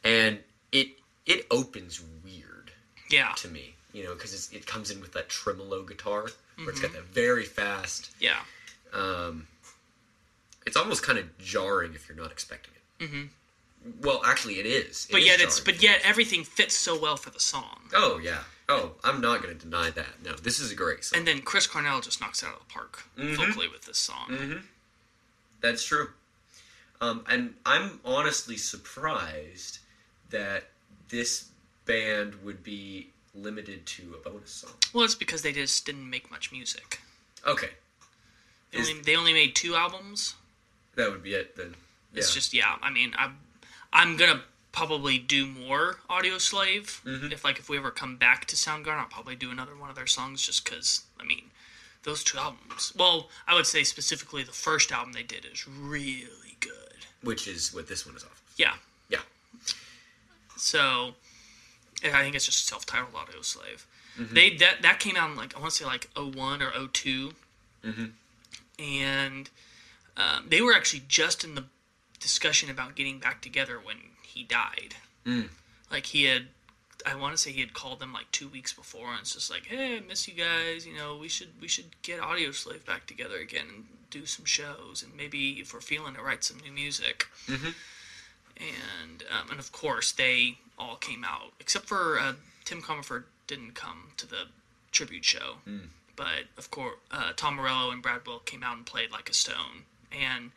and 0.03 0.39
it 0.71 0.89
it 1.25 1.45
opens 1.51 2.01
weird 2.23 2.71
Yeah. 3.09 3.33
to 3.37 3.49
me, 3.49 3.73
you 3.93 4.03
know, 4.05 4.13
because 4.13 4.49
it 4.53 4.65
comes 4.65 4.91
in 4.91 5.01
with 5.01 5.11
that 5.13 5.27
tremolo 5.27 5.83
guitar 5.83 6.27
where 6.55 6.69
it's 6.69 6.79
got 6.79 6.91
Mm-hmm. 6.91 6.95
that 6.97 7.05
very 7.07 7.43
fast. 7.43 8.11
Yeah. 8.21 8.39
Um, 8.93 9.47
it's 10.67 10.77
almost 10.77 11.01
kind 11.01 11.17
of 11.17 11.35
jarring 11.39 11.93
if 11.95 12.07
you're 12.07 12.17
not 12.17 12.31
expecting 12.31 12.73
it. 12.75 13.03
Mm-hmm. 13.05 13.23
Well, 14.01 14.21
actually, 14.25 14.55
it 14.59 14.65
is. 14.65 15.05
It 15.09 15.11
But 15.13 15.21
is 15.21 15.27
yet 15.27 15.39
it's 15.39 15.59
but 15.59 15.81
yet 15.81 16.01
everything 16.03 16.43
fits 16.43 16.75
so 16.75 16.99
well 16.99 17.15
for 17.17 17.29
the 17.31 17.39
song. 17.39 17.79
Oh 17.95 18.19
yeah. 18.21 18.39
Oh, 18.69 18.91
I'm 19.03 19.21
not 19.21 19.41
going 19.41 19.57
to 19.57 19.63
deny 19.63 19.89
that. 19.91 20.21
No, 20.25 20.33
this 20.33 20.59
is 20.59 20.71
a 20.73 20.75
great 20.75 21.03
song. 21.05 21.19
And 21.19 21.27
then 21.27 21.39
Chris 21.41 21.65
Cornell 21.67 22.01
just 22.01 22.19
knocks 22.19 22.43
it 22.43 22.47
out 22.47 22.53
of 22.55 22.59
the 22.67 22.73
park 22.73 23.03
Mm-hmm. 23.17 23.35
vocally 23.35 23.67
with 23.69 23.85
this 23.85 23.97
song. 23.97 24.61
That's 25.61 25.83
true. 25.85 26.09
Um, 26.99 27.23
and 27.29 27.53
I'm 27.65 27.99
honestly 28.03 28.57
surprised 28.57 29.79
that 30.31 30.65
this 31.09 31.47
band 31.85 32.35
would 32.43 32.61
be 32.63 33.11
limited 33.33 33.85
to 33.85 34.15
a 34.19 34.29
bonus 34.29 34.51
song. 34.51 34.71
Well, 34.93 35.05
it's 35.05 35.15
because 35.15 35.43
they 35.43 35.53
just 35.53 35.85
didn't 35.85 36.09
make 36.09 36.29
much 36.29 36.51
music. 36.51 36.99
Okay, 37.45 37.69
They, 38.73 38.79
Is- 38.79 38.89
only, 38.89 39.01
they 39.03 39.15
only 39.15 39.33
made 39.33 39.55
two 39.55 39.75
albums. 39.75 40.35
That 40.97 41.09
would 41.11 41.23
be 41.23 41.33
it 41.33 41.55
then. 41.55 41.75
Yeah. 42.13 42.19
It's 42.19 42.33
just 42.33 42.53
yeah. 42.53 42.75
I 42.81 42.89
mean, 42.91 43.13
I'm 43.17 43.37
I'm 43.93 44.17
gonna 44.17 44.41
probably 44.73 45.17
do 45.17 45.47
more 45.47 45.97
Audioslave 46.09 47.01
Mm-hmm. 47.03 47.31
if 47.31 47.43
like 47.45 47.57
if 47.59 47.69
we 47.69 47.77
ever 47.77 47.89
come 47.91 48.17
back 48.17 48.45
to 48.47 48.55
Soundgarden. 48.57 48.97
I'll 48.99 49.05
probably 49.05 49.35
do 49.35 49.49
another 49.49 49.75
one 49.75 49.89
of 49.89 49.95
their 49.95 50.05
songs 50.07 50.41
just 50.41 50.65
because 50.65 51.03
I 51.19 51.23
mean 51.23 51.45
those 52.03 52.23
two 52.23 52.37
albums. 52.37 52.93
Well, 52.97 53.29
I 53.47 53.55
would 53.55 53.65
say 53.65 53.83
specifically 53.83 54.43
the 54.43 54.51
first 54.51 54.91
album 54.91 55.13
they 55.13 55.23
did 55.23 55.45
is 55.45 55.67
really 55.67 56.57
good. 56.59 57.05
which 57.23 57.47
is 57.47 57.73
what 57.73 57.87
this 57.87 58.05
one 58.05 58.15
is 58.15 58.23
off. 58.23 58.41
Yeah. 58.57 58.73
Yeah. 59.09 59.19
So 60.57 61.13
I 62.03 62.21
think 62.23 62.35
it's 62.35 62.45
just 62.45 62.65
self-titled 62.67 63.13
Audioslave. 63.13 63.85
Mm-hmm. 64.19 64.33
They 64.33 64.55
that 64.57 64.81
that 64.81 64.99
came 64.99 65.15
out 65.15 65.29
in 65.31 65.35
like 65.35 65.55
I 65.55 65.59
want 65.59 65.71
to 65.73 65.77
say 65.77 65.85
like 65.85 66.09
01 66.15 66.61
or 66.61 66.71
2 66.91 67.31
Mm-hmm. 67.85 68.05
and 68.79 69.49
um, 70.17 70.47
they 70.49 70.61
were 70.61 70.73
actually 70.73 71.03
just 71.07 71.43
in 71.43 71.55
the 71.55 71.65
discussion 72.19 72.69
about 72.69 72.95
getting 72.95 73.19
back 73.19 73.41
together 73.41 73.79
when 73.81 73.97
he 74.23 74.43
died. 74.43 74.95
Mm. 75.25 75.49
Like 75.91 76.07
he 76.07 76.25
had, 76.25 76.47
I 77.05 77.15
want 77.15 77.33
to 77.33 77.37
say 77.37 77.51
he 77.51 77.61
had 77.61 77.73
called 77.73 77.99
them 77.99 78.11
like 78.11 78.31
two 78.31 78.49
weeks 78.49 78.73
before, 78.73 79.11
and 79.11 79.19
it's 79.21 79.33
just 79.33 79.51
like, 79.51 79.67
hey, 79.67 79.97
I 79.97 79.99
miss 80.01 80.27
you 80.27 80.33
guys. 80.33 80.85
You 80.85 80.95
know, 80.95 81.17
we 81.17 81.27
should 81.27 81.49
we 81.61 81.67
should 81.67 82.01
get 82.01 82.19
Audioslave 82.19 82.85
back 82.85 83.05
together 83.05 83.37
again 83.37 83.65
and 83.73 83.85
do 84.09 84.25
some 84.25 84.45
shows, 84.45 85.03
and 85.03 85.15
maybe 85.15 85.59
if 85.59 85.73
we're 85.73 85.81
feeling 85.81 86.15
it, 86.15 86.21
write 86.23 86.43
some 86.43 86.57
new 86.59 86.71
music. 86.71 87.27
Mm-hmm. 87.47 87.69
And 88.57 89.23
um, 89.31 89.51
and 89.51 89.59
of 89.59 89.71
course 89.71 90.11
they 90.11 90.57
all 90.79 90.95
came 90.95 91.23
out 91.23 91.53
except 91.59 91.85
for 91.85 92.19
uh, 92.19 92.33
Tim 92.65 92.81
Commerford 92.81 93.23
didn't 93.45 93.75
come 93.75 94.09
to 94.17 94.27
the 94.27 94.45
tribute 94.91 95.25
show, 95.25 95.57
but 96.15 96.45
of 96.57 96.71
course 96.71 96.95
uh, 97.11 97.31
Tom 97.35 97.55
Morello 97.55 97.91
and 97.91 98.01
Brad 98.01 98.25
Wilk 98.25 98.45
came 98.45 98.63
out 98.63 98.75
and 98.77 98.85
played 98.85 99.11
like 99.11 99.29
a 99.29 99.33
stone, 99.33 99.83
and 100.11 100.51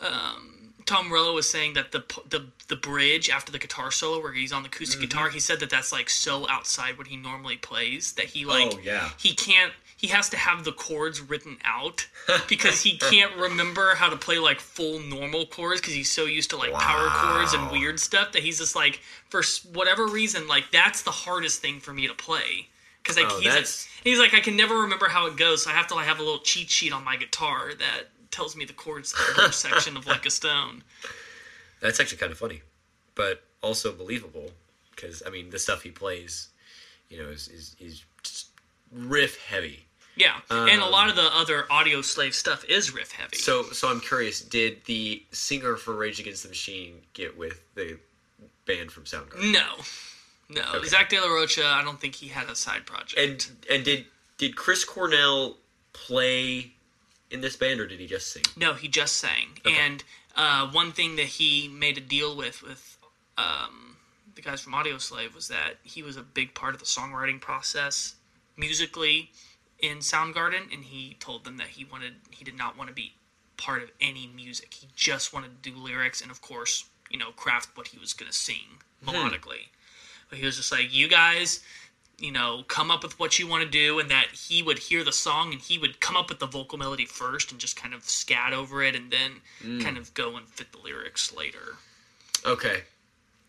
um, 0.00 0.72
Tom 0.86 1.08
Morello 1.08 1.34
was 1.34 1.48
saying 1.48 1.74
that 1.74 1.92
the 1.92 2.04
the 2.28 2.46
the 2.68 2.76
bridge 2.76 3.30
after 3.30 3.52
the 3.52 3.58
guitar 3.58 3.90
solo 3.90 4.20
where 4.22 4.32
he's 4.32 4.52
on 4.52 4.62
the 4.62 4.68
acoustic 4.68 5.00
guitar, 5.00 5.30
he 5.30 5.40
said 5.40 5.60
that 5.60 5.70
that's 5.70 5.92
like 5.92 6.10
so 6.10 6.48
outside 6.48 6.98
what 6.98 7.06
he 7.06 7.16
normally 7.16 7.56
plays 7.56 8.12
that 8.12 8.26
he 8.26 8.44
like 8.44 8.72
Oh, 8.74 8.78
yeah. 8.82 9.10
he 9.18 9.34
can't 9.34 9.72
he 9.96 10.08
has 10.08 10.28
to 10.30 10.36
have 10.36 10.64
the 10.64 10.72
chords 10.72 11.20
written 11.22 11.56
out 11.64 12.06
because 12.48 12.82
he 12.82 12.98
can't 12.98 13.34
remember 13.36 13.94
how 13.94 14.10
to 14.10 14.16
play 14.16 14.38
like 14.38 14.60
full 14.60 15.00
normal 15.00 15.46
chords 15.46 15.80
because 15.80 15.94
he's 15.94 16.10
so 16.12 16.24
used 16.24 16.50
to 16.50 16.56
like 16.56 16.72
power 16.74 17.08
chords 17.08 17.54
and 17.54 17.70
weird 17.70 17.98
stuff 17.98 18.32
that 18.32 18.42
he's 18.42 18.58
just 18.58 18.76
like 18.76 19.00
for 19.30 19.42
whatever 19.72 20.06
reason 20.06 20.46
like 20.48 20.64
that's 20.72 21.02
the 21.02 21.10
hardest 21.10 21.62
thing 21.62 21.80
for 21.80 21.94
me 21.94 22.06
to 22.08 22.14
play 22.14 22.66
because 23.02 23.16
like 23.16 23.26
Oh, 23.30 23.38
he's, 23.38 23.44
that's- 23.48 23.88
he's 24.02 24.18
like 24.18 24.34
I 24.34 24.40
can 24.40 24.56
never 24.56 24.80
remember 24.82 25.06
how 25.08 25.26
it 25.26 25.36
goes 25.38 25.64
so 25.64 25.70
I 25.70 25.74
have 25.74 25.86
to 25.86 25.94
like 25.94 26.06
have 26.06 26.18
a 26.18 26.22
little 26.22 26.40
cheat 26.40 26.68
sheet 26.68 26.92
on 26.92 27.04
my 27.04 27.16
guitar 27.16 27.72
that 27.78 28.08
tells 28.34 28.56
me 28.56 28.64
the 28.64 28.72
chords 28.72 29.12
to 29.12 29.18
the 29.18 29.42
first 29.42 29.60
section 29.60 29.96
of 29.96 30.06
like 30.06 30.26
a 30.26 30.30
stone. 30.30 30.82
That's 31.80 32.00
actually 32.00 32.18
kind 32.18 32.32
of 32.32 32.38
funny, 32.38 32.62
but 33.14 33.42
also 33.62 33.92
believable 33.92 34.50
because 34.94 35.22
I 35.26 35.30
mean 35.30 35.50
the 35.50 35.58
stuff 35.58 35.82
he 35.82 35.90
plays, 35.90 36.48
you 37.08 37.18
know, 37.18 37.28
is 37.28 37.48
is, 37.48 37.76
is 37.78 38.04
riff 38.92 39.42
heavy. 39.44 39.86
Yeah, 40.16 40.36
and 40.48 40.80
a 40.80 40.86
lot 40.86 41.10
of 41.10 41.18
um, 41.18 41.24
the 41.24 41.36
other 41.36 41.64
Audioslave 41.70 42.34
stuff 42.34 42.64
is 42.68 42.94
riff 42.94 43.10
heavy. 43.12 43.36
So 43.36 43.64
so 43.64 43.88
I'm 43.88 44.00
curious, 44.00 44.40
did 44.40 44.84
the 44.84 45.22
singer 45.32 45.76
for 45.76 45.94
Rage 45.94 46.20
Against 46.20 46.44
the 46.44 46.48
Machine 46.48 47.00
get 47.14 47.36
with 47.36 47.60
the 47.74 47.98
band 48.64 48.92
from 48.92 49.04
Soundgarden? 49.04 49.52
no, 49.52 49.66
no, 50.48 50.84
Zack 50.84 51.08
de 51.08 51.20
la 51.20 51.26
Rocha. 51.26 51.66
I 51.66 51.82
don't 51.82 52.00
think 52.00 52.14
he 52.14 52.28
had 52.28 52.48
a 52.48 52.54
side 52.54 52.86
project. 52.86 53.18
And 53.18 53.46
and 53.70 53.84
did 53.84 54.06
did 54.38 54.56
Chris 54.56 54.84
Cornell 54.84 55.56
play 55.92 56.73
in 57.34 57.40
this 57.40 57.56
band 57.56 57.80
or 57.80 57.86
did 57.86 58.00
he 58.00 58.06
just 58.06 58.32
sing? 58.32 58.44
No, 58.56 58.72
he 58.72 58.88
just 58.88 59.16
sang. 59.16 59.58
And 59.66 60.02
uh, 60.36 60.70
one 60.70 60.92
thing 60.92 61.16
that 61.16 61.26
he 61.26 61.68
made 61.68 61.98
a 61.98 62.00
deal 62.00 62.36
with 62.36 62.62
with 62.62 62.96
um, 63.36 63.96
the 64.34 64.40
guys 64.40 64.60
from 64.60 64.72
Audioslave 64.72 65.34
was 65.34 65.48
that 65.48 65.74
he 65.82 66.02
was 66.02 66.16
a 66.16 66.22
big 66.22 66.54
part 66.54 66.74
of 66.74 66.80
the 66.80 66.86
songwriting 66.86 67.40
process 67.40 68.14
musically 68.56 69.32
in 69.80 69.98
Soundgarden, 69.98 70.72
and 70.72 70.84
he 70.84 71.16
told 71.18 71.44
them 71.44 71.56
that 71.58 71.66
he 71.66 71.84
wanted 71.84 72.14
he 72.30 72.44
did 72.44 72.56
not 72.56 72.78
want 72.78 72.88
to 72.88 72.94
be 72.94 73.14
part 73.56 73.82
of 73.82 73.90
any 74.00 74.30
music. 74.34 74.72
He 74.72 74.88
just 74.94 75.32
wanted 75.32 75.62
to 75.62 75.70
do 75.70 75.76
lyrics 75.76 76.22
and, 76.22 76.30
of 76.30 76.40
course, 76.40 76.84
you 77.10 77.18
know, 77.18 77.30
craft 77.32 77.76
what 77.76 77.88
he 77.88 77.98
was 77.98 78.12
going 78.12 78.30
to 78.30 78.36
sing 78.36 78.78
melodically. 79.04 79.68
But 80.30 80.38
he 80.38 80.46
was 80.46 80.56
just 80.56 80.72
like, 80.72 80.94
you 80.94 81.08
guys 81.08 81.60
you 82.18 82.32
know, 82.32 82.64
come 82.68 82.90
up 82.90 83.02
with 83.02 83.18
what 83.18 83.38
you 83.38 83.46
want 83.46 83.64
to 83.64 83.68
do, 83.68 83.98
and 83.98 84.10
that 84.10 84.28
he 84.28 84.62
would 84.62 84.78
hear 84.78 85.04
the 85.04 85.12
song 85.12 85.52
and 85.52 85.60
he 85.60 85.78
would 85.78 86.00
come 86.00 86.16
up 86.16 86.28
with 86.28 86.38
the 86.38 86.46
vocal 86.46 86.78
melody 86.78 87.06
first 87.06 87.50
and 87.50 87.60
just 87.60 87.76
kind 87.76 87.94
of 87.94 88.04
scat 88.04 88.52
over 88.52 88.82
it 88.82 88.94
and 88.94 89.10
then 89.10 89.80
kind 89.82 89.98
of 89.98 90.12
go 90.14 90.36
and 90.36 90.48
fit 90.48 90.72
the 90.72 90.78
lyrics 90.78 91.34
later. 91.34 91.76
Okay, 92.46 92.82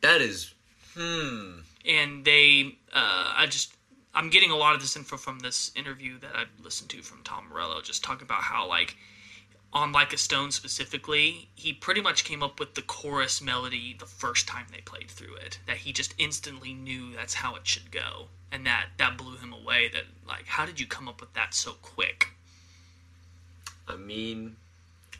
that 0.01 0.21
is 0.21 0.53
hmm. 0.95 1.59
And 1.87 2.25
they, 2.25 2.77
uh, 2.93 3.33
I 3.37 3.45
just, 3.45 3.75
I'm 4.13 4.29
getting 4.29 4.49
a 4.49 4.55
lot 4.55 4.73
of 4.73 4.81
this 4.81 4.95
info 4.95 5.17
from 5.17 5.39
this 5.39 5.71
interview 5.75 6.17
that 6.19 6.35
I 6.35 6.45
listened 6.63 6.89
to 6.91 7.01
from 7.01 7.21
Tom 7.23 7.49
Morello, 7.49 7.81
just 7.81 8.03
talking 8.03 8.23
about 8.23 8.41
how, 8.41 8.67
like, 8.67 8.95
on 9.75 9.91
Like 9.91 10.13
a 10.13 10.17
Stone 10.17 10.51
specifically, 10.51 11.49
he 11.53 11.73
pretty 11.73 11.99
much 12.01 12.23
came 12.23 12.41
up 12.41 12.59
with 12.59 12.73
the 12.75 12.81
chorus 12.81 13.41
melody 13.41 13.95
the 13.99 14.05
first 14.05 14.47
time 14.47 14.65
they 14.71 14.79
played 14.81 15.11
through 15.11 15.35
it. 15.35 15.59
That 15.67 15.77
he 15.77 15.91
just 15.91 16.15
instantly 16.17 16.73
knew 16.73 17.13
that's 17.13 17.33
how 17.33 17.55
it 17.55 17.67
should 17.67 17.91
go. 17.91 18.27
And 18.53 18.65
that, 18.65 18.85
that 18.97 19.17
blew 19.17 19.35
him 19.35 19.51
away. 19.51 19.89
That, 19.89 20.05
like, 20.25 20.47
how 20.47 20.65
did 20.65 20.79
you 20.79 20.87
come 20.87 21.09
up 21.09 21.19
with 21.19 21.33
that 21.33 21.53
so 21.53 21.73
quick? 21.81 22.29
I 23.87 23.97
mean, 23.97 24.55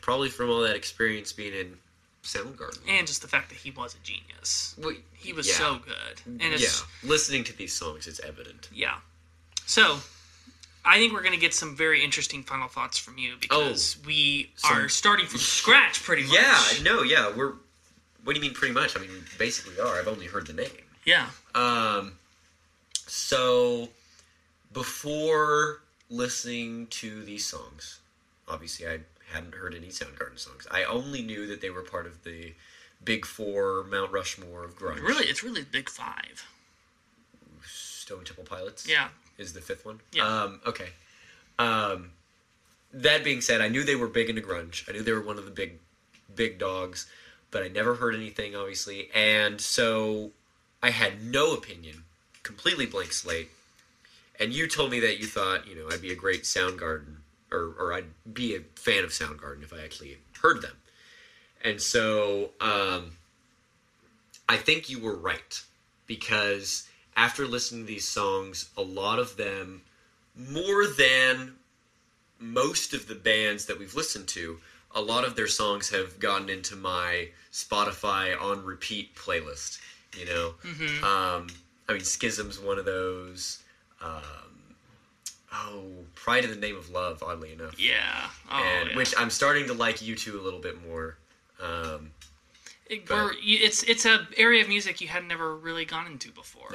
probably 0.00 0.30
from 0.30 0.48
all 0.48 0.62
that 0.62 0.74
experience 0.74 1.34
being 1.34 1.52
in 1.52 1.76
Soundgarden. 2.22 2.78
And 2.88 3.06
just 3.06 3.20
the 3.20 3.28
fact 3.28 3.50
that 3.50 3.58
he 3.58 3.70
was 3.70 3.94
a 3.94 3.98
genius. 3.98 4.74
Wait, 4.82 5.04
He 5.12 5.34
was 5.34 5.46
yeah. 5.46 5.54
so 5.54 5.78
good. 5.84 6.22
And 6.24 6.54
it's, 6.54 6.62
yeah, 6.62 7.08
listening 7.08 7.44
to 7.44 7.56
these 7.56 7.74
songs, 7.74 8.06
it's 8.06 8.20
evident. 8.20 8.70
Yeah. 8.72 8.96
So, 9.66 9.98
I 10.86 10.98
think 10.98 11.12
we're 11.12 11.22
going 11.22 11.34
to 11.34 11.40
get 11.40 11.52
some 11.52 11.76
very 11.76 12.02
interesting 12.04 12.42
final 12.42 12.68
thoughts 12.68 12.96
from 12.96 13.18
you 13.18 13.34
because 13.40 13.98
we 14.06 14.52
are 14.64 14.88
starting 14.88 15.26
from 15.26 15.40
scratch 15.40 16.02
pretty 16.02 16.22
much. 16.22 16.34
Yeah, 16.34 16.82
no, 16.82 17.02
yeah, 17.02 17.32
we're. 17.34 17.54
What 18.24 18.34
do 18.34 18.40
you 18.40 18.40
mean, 18.40 18.54
pretty 18.54 18.74
much? 18.74 18.96
I 18.96 19.00
mean, 19.00 19.10
basically 19.38 19.80
are. 19.80 19.98
I've 19.98 20.08
only 20.08 20.26
heard 20.26 20.46
the 20.46 20.52
name. 20.52 20.68
Yeah. 21.04 21.26
Um, 21.54 22.14
so 23.06 23.88
before 24.72 25.80
listening 26.10 26.88
to 26.88 27.22
these 27.22 27.46
songs, 27.46 28.00
obviously 28.48 28.86
I 28.86 28.98
hadn't 29.32 29.54
heard 29.54 29.74
any 29.74 29.88
Soundgarden 29.88 30.38
songs. 30.38 30.66
I 30.70 30.84
only 30.84 31.22
knew 31.22 31.46
that 31.46 31.60
they 31.60 31.70
were 31.70 31.82
part 31.82 32.06
of 32.06 32.24
the 32.24 32.54
Big 33.04 33.24
Four 33.24 33.84
Mount 33.84 34.12
Rushmore 34.12 34.64
of 34.64 34.76
grunge. 34.76 35.02
Really, 35.02 35.26
it's 35.26 35.42
really 35.42 35.62
big 35.62 35.88
five. 35.88 36.46
Stone 37.64 38.24
Temple 38.24 38.44
Pilots. 38.44 38.88
Yeah. 38.88 39.08
Is 39.38 39.52
the 39.52 39.60
fifth 39.60 39.84
one. 39.84 40.00
Yeah. 40.12 40.26
Um, 40.26 40.60
okay. 40.66 40.88
Um, 41.58 42.10
that 42.92 43.24
being 43.24 43.40
said, 43.40 43.60
I 43.60 43.68
knew 43.68 43.84
they 43.84 43.96
were 43.96 44.06
big 44.06 44.30
into 44.30 44.42
grunge. 44.42 44.88
I 44.88 44.92
knew 44.92 45.02
they 45.02 45.12
were 45.12 45.22
one 45.22 45.38
of 45.38 45.44
the 45.44 45.50
big, 45.50 45.78
big 46.34 46.58
dogs, 46.58 47.06
but 47.50 47.62
I 47.62 47.68
never 47.68 47.94
heard 47.96 48.14
anything, 48.14 48.56
obviously, 48.56 49.10
and 49.14 49.60
so 49.60 50.30
I 50.82 50.90
had 50.90 51.22
no 51.22 51.52
opinion, 51.52 52.04
completely 52.42 52.86
blank 52.86 53.12
slate. 53.12 53.50
And 54.38 54.52
you 54.52 54.66
told 54.66 54.90
me 54.90 55.00
that 55.00 55.18
you 55.18 55.26
thought, 55.26 55.66
you 55.66 55.74
know, 55.74 55.88
I'd 55.90 56.02
be 56.02 56.12
a 56.12 56.16
great 56.16 56.42
Soundgarden, 56.42 57.16
or 57.50 57.74
or 57.78 57.92
I'd 57.92 58.04
be 58.32 58.54
a 58.54 58.60
fan 58.74 59.04
of 59.04 59.10
Soundgarden 59.10 59.62
if 59.62 59.72
I 59.72 59.82
actually 59.82 60.18
heard 60.42 60.62
them. 60.62 60.76
And 61.64 61.80
so, 61.80 62.50
um, 62.60 63.12
I 64.48 64.56
think 64.56 64.90
you 64.90 65.00
were 65.00 65.16
right 65.16 65.62
because 66.06 66.86
after 67.16 67.46
listening 67.46 67.82
to 67.82 67.86
these 67.86 68.06
songs, 68.06 68.70
a 68.76 68.82
lot 68.82 69.18
of 69.18 69.36
them, 69.36 69.82
more 70.36 70.86
than 70.86 71.54
most 72.38 72.92
of 72.92 73.08
the 73.08 73.14
bands 73.14 73.64
that 73.66 73.78
we've 73.78 73.94
listened 73.94 74.28
to, 74.28 74.58
a 74.94 75.00
lot 75.00 75.24
of 75.24 75.34
their 75.36 75.46
songs 75.48 75.88
have 75.90 76.18
gotten 76.18 76.48
into 76.50 76.76
my 76.76 77.28
Spotify 77.52 78.40
on 78.40 78.64
repeat 78.64 79.14
playlist. 79.14 79.78
You 80.16 80.26
know, 80.26 80.54
um, 81.06 81.46
I 81.88 81.92
mean, 81.92 82.00
Schism's 82.02 82.58
one 82.58 82.78
of 82.78 82.84
those. 82.84 83.62
Um, 84.00 84.22
oh, 85.52 85.82
Pride 86.14 86.44
in 86.44 86.50
the 86.50 86.56
Name 86.56 86.76
of 86.76 86.90
Love, 86.90 87.22
oddly 87.22 87.52
enough, 87.52 87.78
Yeah. 87.78 88.28
Oh, 88.50 88.56
and 88.62 88.90
yeah. 88.90 88.96
which 88.96 89.14
I'm 89.18 89.30
starting 89.30 89.66
to 89.66 89.74
like 89.74 89.96
U2 89.96 90.38
a 90.38 90.42
little 90.42 90.60
bit 90.60 90.86
more. 90.86 91.16
Um, 91.60 92.10
It- 92.86 93.08
we're- 93.10 93.36
it's 93.42 93.82
it's 93.84 94.04
a 94.04 94.26
area 94.36 94.62
of 94.62 94.68
music 94.68 95.00
you 95.00 95.08
had 95.08 95.24
never 95.24 95.56
really 95.56 95.84
gone 95.84 96.06
into 96.06 96.30
before. 96.30 96.70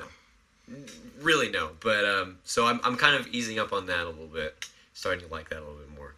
Really 1.21 1.49
no 1.49 1.69
but 1.81 2.03
um 2.05 2.37
so 2.43 2.65
i'm, 2.65 2.79
I'm 2.83 2.97
kind 2.97 3.15
of 3.15 3.27
easing 3.27 3.59
up 3.59 3.73
on 3.73 3.85
that 3.87 4.05
a 4.05 4.09
little 4.09 4.27
bit 4.27 4.67
starting 4.93 5.25
to 5.25 5.31
like 5.31 5.49
that 5.49 5.59
a 5.59 5.65
little 5.65 5.75
bit 5.75 5.95
more. 5.95 6.13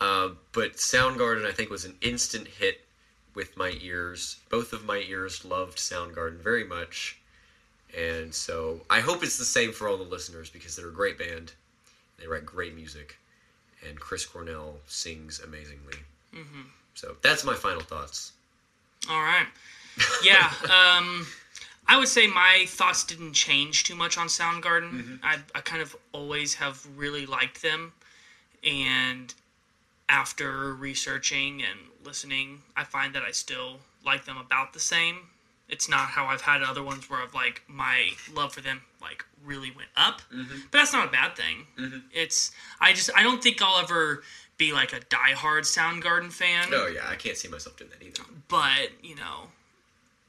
Um 0.00 0.38
but 0.52 0.74
soundgarden 0.74 1.46
i 1.46 1.52
think 1.52 1.70
was 1.70 1.84
an 1.84 1.96
instant 2.00 2.46
hit 2.48 2.80
with 3.34 3.56
my 3.56 3.76
ears. 3.80 4.36
Both 4.48 4.72
of 4.72 4.84
my 4.84 4.98
ears 4.98 5.44
loved 5.44 5.78
soundgarden 5.78 6.38
very 6.38 6.64
much. 6.64 7.18
And 7.96 8.34
so 8.34 8.80
i 8.90 9.00
hope 9.00 9.22
it's 9.22 9.38
the 9.38 9.44
same 9.44 9.72
for 9.72 9.88
all 9.88 9.96
the 9.96 10.04
listeners 10.04 10.50
because 10.50 10.76
they're 10.76 10.88
a 10.88 10.92
great 10.92 11.18
band. 11.18 11.52
They 12.18 12.26
write 12.26 12.46
great 12.46 12.74
music. 12.74 13.16
And 13.86 14.00
chris 14.00 14.24
cornell 14.24 14.76
sings 14.86 15.40
amazingly. 15.40 15.98
So 16.94 17.16
that's 17.22 17.44
my 17.44 17.54
final 17.54 17.82
thoughts. 17.82 18.32
All 19.10 19.20
right. 19.20 19.46
Yeah. 20.24 20.50
um, 20.98 21.26
I 21.86 21.98
would 21.98 22.08
say 22.08 22.26
my 22.26 22.64
thoughts 22.68 23.04
didn't 23.04 23.32
change 23.32 23.84
too 23.84 23.94
much 23.94 24.16
on 24.16 24.28
Soundgarden. 24.28 24.90
Mm-hmm. 24.90 25.14
I, 25.22 25.38
I 25.54 25.60
kind 25.60 25.82
of 25.82 25.94
always 26.12 26.54
have 26.54 26.86
really 26.96 27.26
liked 27.26 27.62
them. 27.62 27.92
And 28.62 29.34
after 30.08 30.74
researching 30.74 31.62
and 31.62 31.78
listening, 32.04 32.62
I 32.76 32.84
find 32.84 33.14
that 33.14 33.22
I 33.22 33.32
still 33.32 33.78
like 34.04 34.24
them 34.24 34.36
about 34.36 34.72
the 34.72 34.80
same. 34.80 35.16
It's 35.68 35.88
not 35.88 36.08
how 36.08 36.26
I've 36.26 36.42
had 36.42 36.62
other 36.62 36.82
ones 36.82 37.08
where 37.08 37.20
I've 37.20 37.34
like 37.34 37.62
my 37.68 38.10
love 38.34 38.52
for 38.52 38.60
them 38.60 38.82
like 39.00 39.24
really 39.44 39.70
went 39.70 39.88
up, 39.96 40.20
mm-hmm. 40.34 40.60
but 40.70 40.78
that's 40.78 40.92
not 40.92 41.08
a 41.08 41.10
bad 41.10 41.36
thing. 41.36 41.66
Mm-hmm. 41.78 41.98
It's 42.12 42.52
I 42.80 42.92
just 42.92 43.10
I 43.16 43.22
don't 43.22 43.42
think 43.42 43.62
I'll 43.62 43.82
ever 43.82 44.22
be 44.58 44.72
like 44.72 44.92
a 44.92 45.00
diehard 45.00 45.62
Soundgarden 45.62 46.30
fan 46.30 46.68
oh 46.70 46.86
yeah 46.86 47.00
i 47.08 47.16
can't 47.16 47.36
see 47.36 47.48
myself 47.48 47.76
doing 47.76 47.90
that 47.90 48.00
either 48.06 48.22
but 48.48 48.90
you 49.02 49.16
know, 49.16 49.48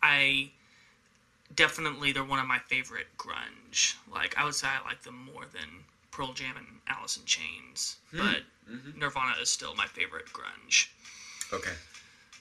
I 0.01 0.51
definitely 1.55 2.11
they're 2.11 2.23
one 2.23 2.39
of 2.39 2.47
my 2.47 2.59
favorite 2.59 3.07
grunge. 3.17 3.95
Like 4.11 4.37
I 4.37 4.45
would 4.45 4.55
say 4.55 4.67
I 4.67 4.85
like 4.87 5.03
them 5.03 5.29
more 5.33 5.43
than 5.51 5.85
Pearl 6.11 6.33
Jam 6.33 6.55
and 6.57 6.67
Alice 6.87 7.17
in 7.17 7.25
Chains, 7.25 7.97
hmm. 8.11 8.17
but 8.17 8.43
mm-hmm. 8.71 8.99
Nirvana 8.99 9.35
is 9.41 9.49
still 9.49 9.75
my 9.75 9.87
favorite 9.87 10.25
grunge. 10.27 10.87
okay. 11.53 11.73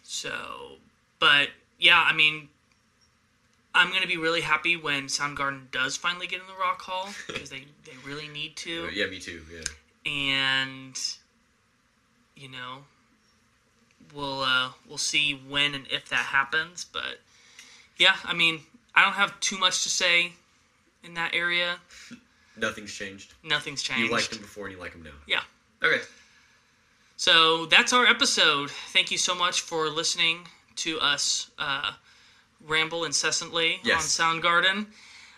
So, 0.03 0.77
but 1.19 1.49
yeah, 1.79 2.05
I 2.07 2.13
mean, 2.15 2.49
I'm 3.75 3.93
gonna 3.93 4.07
be 4.07 4.17
really 4.17 4.43
happy 4.43 4.77
when 4.77 5.05
Soundgarden 5.07 5.71
does 5.71 5.97
finally 5.97 6.27
get 6.27 6.41
in 6.41 6.47
the 6.47 6.61
Rock 6.61 6.83
Hall 6.83 7.09
because 7.27 7.51
they 7.51 7.65
they 7.85 7.93
really 8.07 8.29
need 8.29 8.57
to. 8.57 8.87
Uh, 8.87 8.91
yeah 8.93 9.07
me 9.07 9.19
too 9.19 9.43
yeah. 9.53 9.63
And 10.07 10.99
you 12.37 12.49
know 12.49 12.85
we'll 14.15 14.43
uh, 14.43 14.71
we'll 14.89 14.99
see 14.99 15.41
when 15.49 15.75
and 15.75 15.87
if 15.91 16.09
that 16.09 16.17
happens 16.27 16.85
but 16.85 17.21
yeah 17.97 18.17
i 18.25 18.35
mean 18.35 18.61
i 18.95 19.03
don't 19.03 19.15
have 19.15 19.39
too 19.41 19.59
much 19.59 19.83
to 19.83 19.89
say 19.89 20.33
in 21.03 21.15
that 21.15 21.35
area 21.35 21.77
Nothing's 22.57 22.93
changed. 22.95 23.35
Nothing's 23.43 23.83
changed. 23.83 24.05
You 24.05 24.11
liked 24.13 24.33
him 24.33 24.41
before 24.41 24.67
and 24.67 24.75
you 24.77 24.81
like 24.81 24.93
him 24.93 25.03
now. 25.03 25.11
Yeah. 25.27 25.41
Okay. 25.83 26.01
So 27.17 27.67
that's 27.67 27.93
our 27.93 28.07
episode. 28.07 28.71
Thank 28.71 29.11
you 29.11 29.19
so 29.19 29.35
much 29.35 29.61
for 29.63 29.89
listening 29.89 30.47
to 30.77 31.01
us 31.01 31.51
uh, 31.59 31.91
ramble 32.65 33.05
incessantly 33.07 33.81
Yes. 33.83 34.21
on 34.21 34.41
Soundgarden. 34.41 34.87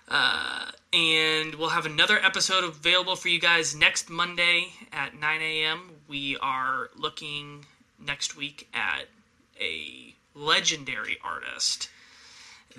Uh, 0.09 0.71
and 0.93 1.55
we'll 1.55 1.71
have 1.71 1.87
another 1.87 2.19
episode 2.23 2.65
available 2.65 3.17
for 3.17 3.29
you 3.29 3.41
guys 3.41 3.75
next 3.75 4.11
Monday 4.11 4.67
at 4.93 5.19
9 5.19 5.41
a.m. 5.41 5.91
We 6.09 6.37
are 6.43 6.91
looking 6.97 7.65
next 7.99 8.37
week 8.37 8.69
at 8.75 9.07
a 9.59 10.15
legendary 10.35 11.17
artist. 11.25 11.89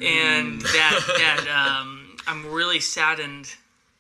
And 0.02 0.62
that, 0.62 1.00
that 1.18 1.80
um, 1.82 2.18
I'm 2.28 2.46
really 2.52 2.80
saddened 2.80 3.54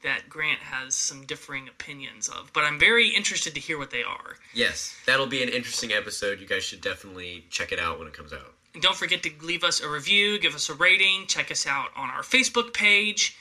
that 0.03 0.30
Grant 0.30 0.60
has 0.60 0.95
some 0.95 1.26
differing 1.26 1.68
opinions 1.68 2.30
of, 2.30 2.52
but 2.53 2.64
I'm 2.64 2.80
very 2.80 3.10
interested 3.10 3.53
to 3.56 3.60
hear 3.60 3.78
what 3.78 3.91
they 3.91 4.03
are. 4.03 4.38
Yes, 4.53 4.95
that'll 5.06 5.28
be 5.28 5.41
an 5.41 5.49
interesting 5.49 5.91
episode. 5.91 6.40
You 6.40 6.48
guys 6.48 6.64
should 6.64 6.82
definitely 6.82 7.45
check 7.49 7.72
it 7.72 7.80
out 7.80 7.99
when 7.99 8.07
it 8.07 8.14
comes 8.14 8.32
out. 8.32 8.53
And 8.74 8.84
don't 8.84 8.95
forget 8.95 9.24
to 9.24 9.32
leave 9.41 9.64
us 9.64 9.82
a 9.82 9.90
review, 9.90 10.40
give 10.40 10.53
us 10.53 10.69
a 10.69 10.76
rating, 10.76 11.26
check 11.28 11.52
us 11.52 11.65
out 11.65 11.90
on 11.95 12.10
our 12.10 12.22
Facebook 12.22 12.74
page, 12.74 13.36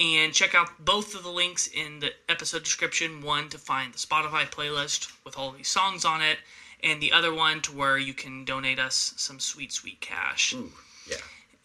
and 0.00 0.32
check 0.32 0.54
out 0.54 0.68
both 0.78 1.14
of 1.14 1.24
the 1.24 1.28
links 1.30 1.68
in 1.68 2.00
the 2.00 2.12
episode 2.28 2.64
description. 2.64 3.20
One 3.20 3.48
to 3.50 3.58
find 3.58 3.92
the 3.92 3.98
Spotify 3.98 4.50
playlist 4.50 5.12
with 5.24 5.36
all 5.36 5.52
these 5.52 5.68
songs 5.68 6.04
on 6.04 6.22
it, 6.22 6.38
and 6.82 7.02
the 7.02 7.12
other 7.12 7.34
one 7.34 7.60
to 7.62 7.72
where 7.72 7.98
you 7.98 8.14
can 8.14 8.44
donate 8.44 8.78
us 8.78 9.12
some 9.16 9.38
sweet, 9.38 9.72
sweet 9.72 10.00
cash. 10.00 10.54
Ooh, 10.54 10.72
yeah. 11.06 11.16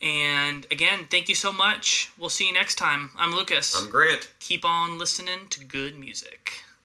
And 0.03 0.67
again, 0.69 1.07
thank 1.09 1.29
you 1.29 1.35
so 1.35 1.53
much. 1.53 2.11
We'll 2.17 2.29
see 2.29 2.45
you 2.45 2.53
next 2.53 2.75
time. 2.75 3.11
I'm 3.17 3.33
Lucas. 3.33 3.73
I'm 3.81 3.89
Grant. 3.89 4.29
Keep 4.39 4.65
on 4.65 4.99
listening 4.99 5.47
to 5.51 5.63
good 5.63 5.97
music. 5.97 6.51